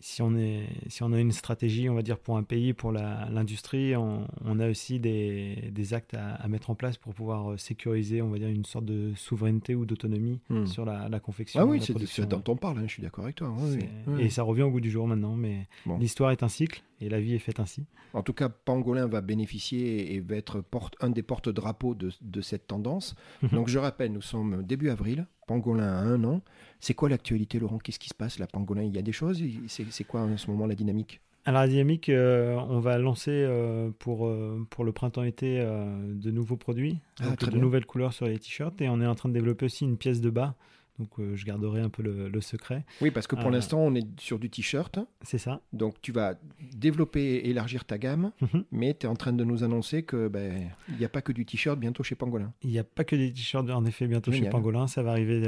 Si, 0.00 0.22
on 0.22 0.34
est, 0.36 0.66
si 0.88 1.02
on 1.02 1.12
a 1.12 1.20
une 1.20 1.32
stratégie, 1.32 1.88
on 1.88 1.94
va 1.94 2.02
dire, 2.02 2.18
pour 2.18 2.36
un 2.36 2.42
pays, 2.42 2.72
pour 2.72 2.90
l'industrie, 2.92 3.94
on, 3.96 4.26
on 4.44 4.58
a 4.60 4.68
aussi 4.68 4.98
des, 4.98 5.70
des 5.72 5.94
actes 5.94 6.14
à, 6.14 6.34
à 6.34 6.48
mettre 6.48 6.70
en 6.70 6.74
place 6.74 6.96
pour 6.96 7.14
pouvoir 7.14 7.52
euh, 7.52 7.56
sécuriser, 7.56 8.22
on 8.22 8.28
va 8.30 8.38
dire, 8.38 8.48
une 8.48 8.64
sorte 8.64 8.84
de 8.86 9.12
souveraineté 9.14 9.74
ou 9.74 9.84
d'autonomie 9.86 10.40
Mm. 10.48 10.66
sur 10.66 10.84
la, 10.84 11.08
la 11.08 11.20
confection. 11.20 11.60
Ah 11.60 11.66
oui, 11.66 11.80
c'est 11.80 11.92
dont 12.28 12.42
on 12.48 12.56
parle, 12.56 12.78
hein, 12.78 12.84
je 12.86 12.92
suis 12.92 13.02
d'accord 13.02 13.24
avec 13.24 13.36
toi. 13.36 13.54
oui. 13.58 13.78
Et 14.18 14.30
ça 14.30 14.42
revient 14.42 14.62
au 14.62 14.70
goût 14.70 14.80
du 14.80 14.90
jour 14.90 15.06
maintenant, 15.06 15.36
mais 15.36 15.66
Bon. 15.86 15.98
l'histoire 15.98 16.30
est 16.30 16.42
un 16.42 16.48
cycle 16.48 16.82
et 17.00 17.08
la 17.08 17.20
vie 17.20 17.34
est 17.34 17.38
faite 17.38 17.60
ainsi. 17.60 17.86
En 18.14 18.22
tout 18.22 18.32
cas, 18.32 18.48
Pangolin 18.48 19.06
va 19.06 19.20
bénéficier 19.20 20.14
et 20.14 20.20
va 20.20 20.36
être 20.36 20.60
porte, 20.60 20.96
un 21.00 21.10
des 21.10 21.22
porte-drapeaux 21.22 21.94
de, 21.94 22.10
de 22.20 22.40
cette 22.40 22.66
tendance. 22.66 23.14
Mhm. 23.42 23.50
Donc 23.50 23.68
je 23.68 23.78
rappelle, 23.78 24.12
nous 24.12 24.20
sommes 24.22 24.62
début 24.62 24.90
avril, 24.90 25.26
Pangolin 25.46 25.84
a 25.84 25.98
un 26.00 26.22
an. 26.24 26.42
C'est 26.80 26.94
quoi 26.94 27.08
l'actualité, 27.08 27.58
Laurent? 27.58 27.78
Qu'est-ce 27.78 27.98
qui 27.98 28.08
se 28.08 28.14
passe 28.14 28.38
là, 28.38 28.46
Pangolin? 28.46 28.82
Il 28.82 28.94
y 28.94 28.98
a 28.98 29.02
des 29.02 29.12
choses? 29.12 29.42
C'est 29.68 30.04
quoi 30.04 30.20
en 30.22 30.36
ce 30.36 30.50
moment 30.50 30.66
la 30.66 30.74
dynamique? 30.74 31.20
Alors 31.46 31.62
la 31.62 31.68
dynamique, 31.68 32.10
euh, 32.10 32.54
on 32.68 32.80
va 32.80 32.98
lancer 32.98 33.30
euh, 33.30 33.90
pour, 33.98 34.26
euh, 34.26 34.66
pour 34.68 34.84
le 34.84 34.92
printemps-été 34.92 35.58
de 35.60 36.30
nouveaux 36.30 36.56
produits, 36.56 36.98
Ah, 37.20 37.30
donc 37.30 37.40
de 37.40 37.50
bien. 37.50 37.60
nouvelles 37.60 37.86
couleurs 37.86 38.12
sur 38.12 38.26
les 38.26 38.38
t-shirts 38.38 38.80
et 38.82 38.88
on 38.90 39.00
est 39.00 39.06
en 39.06 39.14
train 39.14 39.30
de 39.30 39.34
développer 39.34 39.64
aussi 39.64 39.84
une 39.84 39.96
pièce 39.96 40.20
de 40.20 40.28
bas. 40.30 40.54
Donc 41.00 41.34
je 41.34 41.44
garderai 41.44 41.80
un 41.80 41.88
peu 41.88 42.02
le, 42.02 42.40
secret. 42.40 42.84
Oui, 43.00 43.10
parce 43.10 43.26
que 43.26 43.36
pour 43.36 43.50
l'instant, 43.50 43.80
on 43.80 43.94
est 43.94 44.20
sur 44.20 44.38
du 44.38 44.48
t-shirt. 44.50 44.98
C'est 45.22 45.38
ça. 45.38 45.60
Donc 45.72 46.00
tu 46.00 46.12
vas 46.12 46.34
développer 46.74 47.20
et 47.20 47.50
élargir 47.50 47.84
ta 47.84 47.98
gamme, 47.98 48.32
mhm. 48.40 48.64
mais 48.70 48.94
tu 48.94 49.06
es 49.06 49.08
en 49.08 49.14
train 49.14 49.32
de 49.32 49.44
nous 49.44 49.64
annoncer 49.64 50.02
que 50.02 50.28
ben, 50.28 50.70
il 50.88 50.96
n'y 50.96 51.04
a 51.04 51.08
pas 51.08 51.22
que 51.22 51.32
du 51.32 51.44
t-shirt 51.44 51.78
bientôt 51.78 52.02
chez 52.02 52.14
Pangolin. 52.14 52.52
Il 52.62 52.70
n'y 52.70 52.78
a 52.78 52.84
pas 52.84 53.04
que 53.04 53.16
des 53.16 53.32
t-shirts 53.32 53.68
en 53.70 53.84
effet 53.84 54.06
bientôt 54.06 54.32
chez 54.32 54.48
Pangolin, 54.48 54.86
ça 54.86 55.02
va 55.02 55.12
arriver 55.12 55.42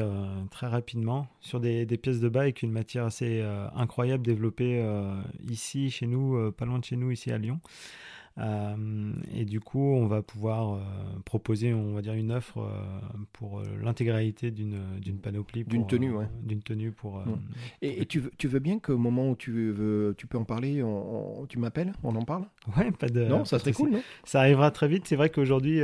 très 0.51 0.67
rapidement 0.67 1.29
sur 1.41 1.61
des, 1.61 1.87
pièces 1.87 2.21
de 2.21 2.29
bas 2.29 2.41
avec 2.41 2.63
une 2.63 2.73
matière 2.73 3.05
assez 3.05 3.43
incroyable 3.75 4.25
développée 4.25 4.85
ici 5.49 5.91
chez 5.91 6.07
nous, 6.07 6.51
pas 6.53 6.65
loin 6.65 6.79
de 6.79 6.85
chez 6.85 6.97
nous 6.97 7.11
ici 7.11 7.31
à 7.31 7.39
Lyon. 7.39 7.61
Euh, 8.39 9.13
et 9.35 9.45
du 9.45 9.61
coup, 9.61 9.93
on 9.95 10.07
va 10.07 10.23
pouvoir 10.23 10.75
euh, 10.75 10.81
proposer, 11.25 11.75
on 11.75 11.93
va 11.93 12.03
dire, 12.03 12.15
une 12.15 12.33
offre 12.33 12.59
euh, 12.59 12.69
pour 13.33 13.63
l'intégralité 13.83 14.51
d'une 14.51 14.79
d'une 15.01 15.19
panoplie. 15.19 15.65
D'une 15.65 15.87
tenue, 15.87 16.13
ouais. 16.13 16.29
D'une 16.43 16.63
tenue 16.63 16.93
pour. 16.93 17.23
Et, 17.83 18.07
tu, 18.07 18.21
veux, 18.21 18.33
tu 18.39 18.49
veux 18.49 18.59
bien 18.59 18.79
qu'au 18.79 18.99
moment 18.99 19.31
où 19.31 19.37
tu, 19.37 19.53
veux, 19.53 20.15
tu 20.17 20.27
peux 20.27 20.39
en 20.39 20.45
parler, 20.45 20.83
tu 21.49 21.59
m'appelles, 21.59 21.93
on 22.03 22.17
en 22.17 22.23
parle? 22.23 22.47
Ouais, 22.77 22.91
pas 22.91 23.09
de. 23.09 23.25
Non, 23.25 23.45
ça 23.45 23.59
serait 23.59 23.73
cool, 23.73 23.91
non? 23.91 24.03
Ça 24.25 24.41
arrivera 24.41 24.71
très 24.71 24.89
vite. 24.89 25.07
C'est 25.07 25.17
vrai 25.17 25.31
qu'aujourd'hui. 25.31 25.83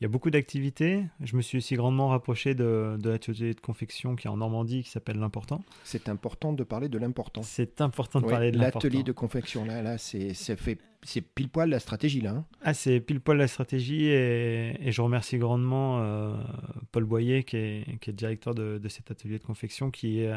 Il 0.00 0.02
y 0.02 0.06
a 0.06 0.08
beaucoup 0.08 0.30
d'activités. 0.30 1.04
Je 1.20 1.36
me 1.36 1.40
suis 1.40 1.58
aussi 1.58 1.76
grandement 1.76 2.08
rapproché 2.08 2.56
de, 2.56 2.96
de 2.98 3.10
l'atelier 3.10 3.54
de 3.54 3.60
confection 3.60 4.16
qui 4.16 4.26
est 4.26 4.30
en 4.30 4.36
Normandie, 4.36 4.82
qui 4.82 4.90
s'appelle 4.90 5.18
l'important. 5.18 5.62
C'est 5.84 6.08
important 6.08 6.52
de 6.52 6.64
parler 6.64 6.88
de 6.88 6.98
l'important. 6.98 7.42
C'est 7.44 7.80
important 7.80 8.20
de 8.20 8.26
parler 8.26 8.50
de 8.50 8.58
l'important. 8.58 8.88
L'atelier 8.88 9.04
de 9.04 9.12
confection, 9.12 9.64
là, 9.64 9.82
là 9.82 9.96
c'est 9.96 10.34
fait 10.56 10.78
c'est 11.04 11.20
pile 11.20 11.48
poil 11.48 11.68
la 11.68 11.78
stratégie 11.78 12.20
là. 12.20 12.30
Hein. 12.30 12.44
Ah, 12.62 12.74
c'est 12.74 13.00
pile 13.00 13.20
poil 13.20 13.36
la 13.36 13.46
stratégie 13.46 14.06
et, 14.06 14.90
je 14.90 15.02
remercie 15.02 15.38
grandement 15.38 16.00
euh, 16.00 16.34
Paul 16.92 17.04
Boyer 17.04 17.44
qui 17.44 17.56
est, 17.56 17.98
qui 18.00 18.10
est 18.10 18.12
directeur 18.12 18.54
de, 18.54 18.78
de, 18.78 18.88
cet 18.88 19.10
atelier 19.10 19.38
de 19.38 19.44
confection 19.44 19.90
qui 19.90 20.20
est, 20.20 20.32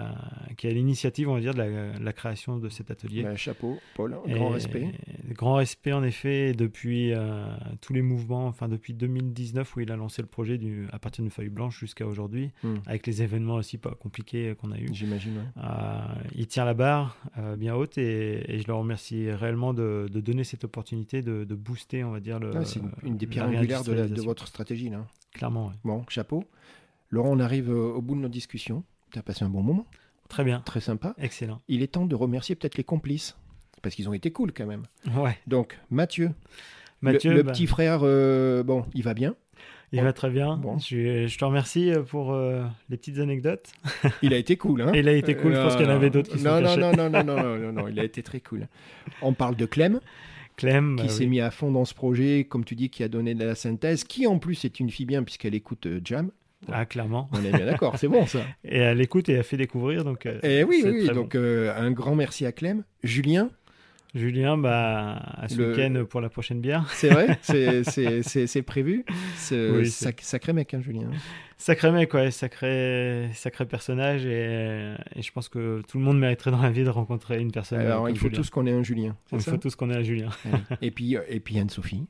qui 0.57 0.67
l'initiative, 0.67 1.29
on 1.29 1.35
va 1.35 1.39
dire, 1.39 1.53
de 1.53 2.03
la, 2.03 2.13
création 2.13 2.57
de 2.57 2.69
cet 2.69 2.91
atelier. 2.91 3.23
Bah, 3.23 3.35
chapeau, 3.35 3.77
Paul, 3.95 4.17
grand 4.27 4.49
respect. 4.49 4.91
Grand 5.29 5.55
respect 5.55 5.93
en 5.93 6.03
effet 6.03 6.53
depuis 6.53 7.13
euh, 7.13 7.45
tous 7.81 7.93
les 7.93 8.01
mouvements, 8.01 8.47
enfin 8.47 8.67
depuis 8.67 8.93
2019 8.93 9.75
où 9.75 9.79
il 9.81 9.91
a 9.91 9.95
lancé 9.95 10.21
le 10.21 10.27
projet 10.27 10.57
du, 10.57 10.87
à 10.91 10.99
partir 10.99 11.23
d'une 11.23 11.31
feuille 11.31 11.49
blanche 11.49 11.79
jusqu'à 11.79 12.05
aujourd'hui, 12.05 12.51
hmm. 12.63 12.75
avec 12.87 13.07
les 13.07 13.21
événements 13.21 13.55
aussi 13.55 13.77
pas 13.77 13.91
compliqués 13.91 14.55
qu'on 14.59 14.71
a 14.71 14.79
eu. 14.79 14.87
J'imagine. 14.91 15.51
Euh, 15.57 15.99
il 16.35 16.47
tient 16.47 16.65
la 16.65 16.73
barre 16.73 17.17
bien 17.57 17.75
haute 17.75 17.97
et, 17.97 18.53
et, 18.53 18.59
je 18.59 18.67
le 18.67 18.73
remercie 18.73 19.31
réellement 19.31 19.73
de, 19.73 20.07
de 20.11 20.19
donner 20.19 20.43
cette 20.43 20.56
opportunité 20.63 21.21
de, 21.21 21.43
booster, 21.55 22.03
on 22.03 22.11
va 22.11 22.19
dire, 22.19 22.39
le. 22.39 22.51
c'est 22.65 22.81
une, 23.03 23.17
des 23.17 23.27
pierres 23.27 23.47
angulaires 23.47 23.83
de, 23.83 24.21
votre 24.21 24.47
stratégie, 24.47 24.89
là. 24.89 25.05
Clairement, 25.33 25.71
Bon, 25.83 26.03
chapeau. 26.09 26.43
Laurent, 27.09 27.29
on 27.31 27.39
arrive 27.39 27.69
euh, 27.69 27.93
au 27.93 28.01
bout 28.01 28.15
de 28.15 28.21
notre 28.21 28.33
discussion. 28.33 28.83
Tu 29.11 29.19
as 29.19 29.23
passé 29.23 29.45
un 29.45 29.49
bon 29.49 29.61
moment. 29.61 29.85
Très 30.29 30.43
bien. 30.43 30.61
Très 30.61 30.81
sympa. 30.81 31.15
Excellent. 31.17 31.61
Il 31.67 31.81
est 31.81 31.87
temps 31.87 32.05
de 32.05 32.15
remercier 32.15 32.55
peut-être 32.55 32.77
les 32.77 32.83
complices, 32.83 33.37
parce 33.81 33.95
qu'ils 33.95 34.09
ont 34.09 34.13
été 34.13 34.31
cool 34.31 34.51
quand 34.51 34.65
même. 34.65 34.83
Ouais. 35.15 35.37
Donc, 35.47 35.79
Mathieu. 35.89 36.31
Mathieu, 37.01 37.33
le, 37.33 37.43
bah 37.43 37.51
petit 37.51 37.67
frère, 37.67 37.99
euh, 38.03 38.63
bon, 38.63 38.85
il 38.93 39.03
va 39.03 39.13
bien. 39.13 39.35
Il 39.93 40.01
va 40.01 40.11
très 40.11 40.29
bien. 40.29 40.57
Bon. 40.57 40.77
Je, 40.79 41.27
je, 41.27 41.37
te 41.37 41.45
remercie 41.45 41.91
euh, 41.91 42.01
pour 42.01 42.35
les 42.89 42.97
petites 42.97 43.19
anecdotes. 43.19 43.71
Il 44.21 44.33
a 44.33 44.37
été 44.37 44.57
cool. 44.57 44.81
Hein 44.81 44.91
il 44.93 45.07
a 45.07 45.13
été 45.13 45.37
cool. 45.37 45.53
je 45.55 45.61
pense 45.61 45.77
qu'il 45.77 45.85
y 45.85 45.87
en 45.87 45.93
avait 45.93 46.09
d'autres 46.09 46.29
qui 46.29 46.43
non, 46.43 46.57
sont 46.57 46.77
non, 46.77 46.91
non, 46.91 47.09
non, 47.09 47.09
non, 47.09 47.23
non, 47.23 47.57
non, 47.57 47.71
non, 47.71 47.87
il 47.87 47.97
a 47.97 48.03
été 48.03 48.21
très 48.21 48.41
cool. 48.41 48.67
On 49.21 49.31
parle 49.31 49.55
de 49.55 49.65
Clem. 49.65 50.01
Clem, 50.57 50.97
qui 50.97 51.03
bah 51.03 51.09
s'est 51.09 51.27
mis 51.27 51.39
à 51.39 51.51
fond 51.51 51.71
dans 51.71 51.85
ce 51.85 51.93
projet, 51.93 52.45
comme 52.49 52.65
tu 52.65 52.75
dis, 52.75 52.89
qui 52.89 53.03
a 53.03 53.07
donné 53.07 53.35
de 53.35 53.45
la 53.45 53.55
synthèse, 53.55 54.03
qui 54.03 54.27
en 54.27 54.39
plus 54.39 54.65
est 54.65 54.79
une 54.79 54.89
fille 54.89 55.05
bien 55.05 55.23
puisqu'elle 55.23 55.55
écoute 55.55 55.85
euh, 55.85 56.01
Jam. 56.03 56.31
Ah, 56.71 56.85
clairement. 56.85 57.29
On 57.31 57.43
est 57.45 57.51
bien 57.51 57.65
d'accord, 57.65 57.97
c'est 57.97 58.07
bon 58.07 58.25
ça. 58.25 58.39
Et 58.63 58.79
elle 58.79 58.99
écoute 58.99 59.29
et 59.29 59.33
elle 59.33 59.43
fait 59.43 59.57
découvrir. 59.57 60.03
Donc, 60.03 60.25
et 60.25 60.29
euh, 60.29 60.39
eh 60.43 60.63
oui, 60.63 60.83
oui, 60.83 61.07
donc 61.07 61.35
euh, 61.35 61.73
un 61.77 61.91
grand 61.91 62.15
merci 62.15 62.45
à 62.45 62.51
Clem. 62.51 62.83
Julien 63.03 63.51
Julien, 64.17 64.57
bah, 64.57 65.21
à 65.35 65.47
ce 65.47 65.61
week-end 65.61 66.05
pour 66.09 66.21
la 66.21 66.29
prochaine 66.29 66.59
bière. 66.59 66.85
C'est 66.91 67.09
vrai 67.09 67.37
C'est 67.41 68.61
prévu 68.63 69.05
oui, 69.51 69.89
Sacré 69.89 70.53
mec, 70.53 70.73
hein, 70.73 70.81
Julien. 70.81 71.09
Sacré 71.57 71.91
mec, 71.91 72.13
ouais, 72.13 72.31
sacré, 72.31 73.29
sacré 73.33 73.65
personnage. 73.65 74.25
Et, 74.25 74.95
je 75.15 75.31
pense 75.31 75.49
que 75.49 75.81
tout 75.87 75.97
le 75.97 76.03
monde 76.03 76.19
mériterait 76.19 76.51
dans 76.51 76.61
la 76.61 76.69
vie 76.71 76.83
de 76.83 76.89
rencontrer 76.89 77.39
une 77.39 77.51
personne. 77.51 77.79
Alors, 77.79 78.09
il 78.09 78.17
faut 78.17 78.29
tous 78.29 78.49
qu'on 78.49 78.65
ait 78.65 78.73
un 78.73 78.83
Julien. 78.83 79.15
Il 79.31 79.39
faut 79.39 79.57
tous 79.57 79.75
qu'on 79.75 79.89
ait 79.89 79.97
un 79.97 80.03
Julien. 80.03 80.29
et 80.81 80.91
puis, 80.91 81.15
et 81.29 81.39
puis 81.39 81.59
Anne-Sophie. 81.59 82.05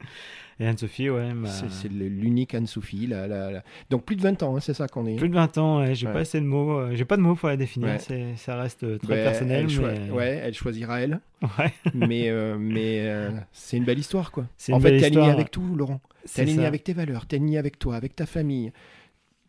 Et 0.59 0.65
Anne-Sophie, 0.65 1.09
ouais. 1.09 1.29
C'est 1.69 1.91
l'unique 1.91 2.55
Anne-Sophie. 2.55 3.07
La, 3.07 3.63
Donc 3.89 4.05
plus 4.05 4.15
de 4.15 4.21
20 4.21 4.43
ans, 4.43 4.55
hein, 4.55 4.59
c'est 4.59 4.73
ça 4.73 4.87
qu'on 4.87 5.05
est. 5.05 5.15
Plus 5.15 5.29
de 5.29 5.35
20 5.35 5.57
ans, 5.57 5.79
ouais, 5.79 5.93
j'ai 5.93 6.07
pas 6.07 6.19
assez 6.19 6.39
de 6.39 6.45
mots. 6.45 6.79
Euh, 6.79 6.95
j'ai 6.95 7.05
pas 7.05 7.17
de 7.17 7.21
mots 7.21 7.35
pour 7.35 7.49
la 7.49 7.57
définir. 7.57 7.99
Ça 8.37 8.55
reste 8.55 8.83
euh, 8.83 8.97
très 8.97 9.23
personnel. 9.23 9.67
Elle 9.69 9.81
mais... 9.81 10.11
Ouais, 10.11 10.41
elle 10.43 10.53
choisira 10.53 11.01
elle. 11.01 11.19
Ouais. 11.59 11.73
mais 11.93 12.29
euh, 12.29 12.57
mais 12.57 13.31
c'est 13.51 13.77
une 13.77 13.85
belle 13.85 13.99
histoire, 13.99 14.31
quoi. 14.31 14.45
En 14.71 14.79
fait, 14.79 14.97
t'es 14.97 15.05
aligné 15.05 15.29
avec 15.29 15.51
tout, 15.51 15.75
Laurent. 15.75 16.01
T'es 16.33 16.41
aligné 16.41 16.65
avec 16.65 16.83
tes 16.83 16.93
valeurs, 16.93 17.25
t'es 17.25 17.37
aligné 17.37 17.57
avec 17.57 17.79
toi, 17.79 17.95
avec 17.95 18.15
ta 18.15 18.25
famille. 18.25 18.71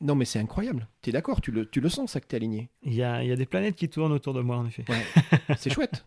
Non, 0.01 0.15
mais 0.15 0.25
c'est 0.25 0.39
incroyable. 0.39 0.87
Tu 1.03 1.11
es 1.11 1.13
d'accord 1.13 1.41
tu 1.41 1.51
le, 1.51 1.69
tu 1.69 1.81
le 1.81 1.89
sens, 1.89 2.13
ça, 2.13 2.21
que 2.21 2.27
tu 2.27 2.35
es 2.35 2.37
aligné 2.37 2.69
Il 2.83 2.95
y 2.95 3.03
a, 3.03 3.25
y 3.25 3.33
a, 3.33 3.37
des 3.37 3.47
planètes 3.47 3.75
qui 3.75 3.89
tournent 3.89 4.13
autour 4.13 4.33
de 4.33 4.41
moi, 4.41 4.57
en 4.57 4.67
effet. 4.67 4.85
c'est 5.57 5.71
chouette. 5.71 6.07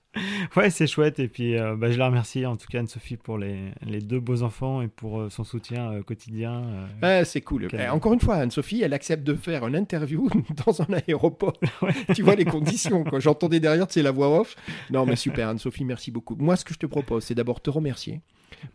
ouais, 0.55 0.69
c'est 0.69 0.87
chouette. 0.87 1.19
Et 1.19 1.27
puis, 1.27 1.57
euh, 1.57 1.75
bah, 1.75 1.91
je 1.91 1.97
la 1.97 2.07
remercie, 2.07 2.45
en 2.45 2.55
tout 2.55 2.67
cas, 2.67 2.79
Anne-Sophie, 2.79 3.17
pour 3.17 3.37
les, 3.37 3.71
les, 3.81 3.99
deux 3.99 4.19
beaux 4.19 4.43
enfants 4.43 4.81
et 4.81 4.87
pour 4.87 5.19
euh, 5.19 5.29
son 5.29 5.43
soutien 5.43 5.91
euh, 5.91 6.03
quotidien. 6.03 6.87
c'est 7.25 7.41
cool. 7.41 7.67
Eh, 7.73 7.89
encore 7.89 8.13
une 8.13 8.21
fois, 8.21 8.35
Anne-Sophie, 8.35 8.81
elle 8.81 8.93
accepte 8.93 9.23
de 9.23 9.33
faire 9.33 9.67
une 9.67 9.75
interview 9.75 10.29
dans 10.65 10.81
un 10.81 10.93
aéroport. 10.93 11.59
tu 12.15 12.23
vois 12.23 12.35
les 12.35 12.45
conditions. 12.45 13.03
J'entendais 13.19 13.59
derrière, 13.59 13.87
c'est 13.89 14.03
la 14.03 14.11
voix 14.11 14.39
off. 14.39 14.55
Non, 14.89 15.05
mais 15.05 15.15
super, 15.17 15.49
Anne-Sophie, 15.49 15.83
merci 15.83 16.11
beaucoup. 16.11 16.35
Moi, 16.35 16.55
ce 16.55 16.63
que 16.63 16.73
je 16.73 16.79
te 16.79 16.85
propose, 16.85 17.25
c'est 17.25 17.35
d'abord 17.35 17.61
te 17.61 17.69
remercier 17.69 18.21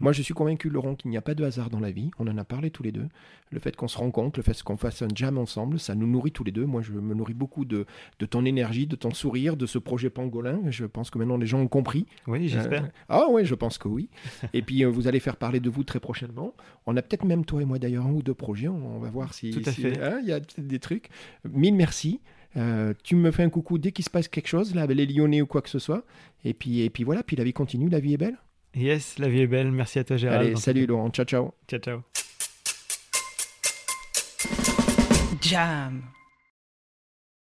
moi, 0.00 0.12
je 0.12 0.22
suis 0.22 0.34
convaincu, 0.34 0.68
Laurent, 0.68 0.94
qu'il 0.94 1.10
n'y 1.10 1.16
a 1.16 1.22
pas 1.22 1.34
de 1.34 1.44
hasard 1.44 1.70
dans 1.70 1.80
la 1.80 1.90
vie. 1.90 2.10
On 2.18 2.26
en 2.26 2.36
a 2.38 2.44
parlé 2.44 2.70
tous 2.70 2.82
les 2.82 2.92
deux. 2.92 3.06
Le 3.50 3.60
fait 3.60 3.76
qu'on 3.76 3.88
se 3.88 3.98
rencontre, 3.98 4.38
le 4.38 4.42
fait 4.42 4.60
qu'on 4.62 4.76
fasse 4.76 5.02
un 5.02 5.08
jam 5.14 5.38
ensemble, 5.38 5.78
ça 5.78 5.94
nous 5.94 6.06
nourrit 6.06 6.32
tous 6.32 6.44
les 6.44 6.52
deux. 6.52 6.66
Moi, 6.66 6.82
je 6.82 6.92
me 6.92 7.14
nourris 7.14 7.34
beaucoup 7.34 7.64
de, 7.64 7.86
de 8.18 8.26
ton 8.26 8.44
énergie, 8.44 8.86
de 8.86 8.96
ton 8.96 9.12
sourire, 9.12 9.56
de 9.56 9.66
ce 9.66 9.78
projet 9.78 10.10
pangolin. 10.10 10.60
Je 10.70 10.84
pense 10.84 11.10
que 11.10 11.18
maintenant, 11.18 11.36
les 11.36 11.46
gens 11.46 11.60
ont 11.60 11.68
compris. 11.68 12.06
Oui, 12.26 12.48
j'espère. 12.48 12.84
Euh, 12.84 12.88
ah 13.08 13.26
oui, 13.30 13.44
je 13.44 13.54
pense 13.54 13.78
que 13.78 13.88
oui. 13.88 14.08
et 14.52 14.62
puis, 14.62 14.84
euh, 14.84 14.88
vous 14.88 15.06
allez 15.06 15.20
faire 15.20 15.36
parler 15.36 15.60
de 15.60 15.70
vous 15.70 15.84
très 15.84 16.00
prochainement. 16.00 16.54
On 16.86 16.96
a 16.96 17.02
peut-être 17.02 17.24
même, 17.24 17.44
toi 17.44 17.62
et 17.62 17.64
moi, 17.64 17.78
d'ailleurs, 17.78 18.06
un 18.06 18.12
ou 18.12 18.22
deux 18.22 18.34
projets. 18.34 18.68
On, 18.68 18.98
va 18.98 19.10
voir 19.10 19.34
si... 19.34 19.50
Tout 19.50 19.62
à 19.68 19.72
fait. 19.72 20.00
Hein, 20.02 20.18
il 20.22 20.28
y 20.28 20.32
a 20.32 20.40
des 20.58 20.78
trucs. 20.78 21.08
Mille 21.44 21.74
merci. 21.74 22.20
Euh, 22.56 22.94
tu 23.02 23.16
me 23.16 23.30
fais 23.30 23.42
un 23.42 23.50
coucou 23.50 23.78
dès 23.78 23.92
qu'il 23.92 24.04
se 24.04 24.10
passe 24.10 24.28
quelque 24.28 24.48
chose, 24.48 24.74
là, 24.74 24.82
avec 24.82 24.96
les 24.96 25.06
Lyonnais 25.06 25.42
ou 25.42 25.46
quoi 25.46 25.62
que 25.62 25.68
ce 25.68 25.78
soit. 25.78 26.04
Et 26.44 26.54
puis, 26.54 26.80
et 26.80 26.90
puis 26.90 27.04
voilà, 27.04 27.22
puis 27.22 27.36
la 27.36 27.44
vie 27.44 27.52
continue, 27.52 27.88
la 27.88 28.00
vie 28.00 28.14
est 28.14 28.18
belle. 28.18 28.38
Yes, 28.76 29.18
la 29.18 29.28
vie 29.28 29.40
est 29.40 29.46
belle. 29.46 29.72
Merci 29.72 29.98
à 29.98 30.04
toi, 30.04 30.18
Gérald. 30.18 30.46
Allez, 30.46 30.56
salut 30.56 30.86
Laurent. 30.86 31.08
Ciao, 31.08 31.24
ciao. 31.24 31.54
Ciao, 31.66 31.80
ciao. 31.80 32.02
Jam. 35.40 36.02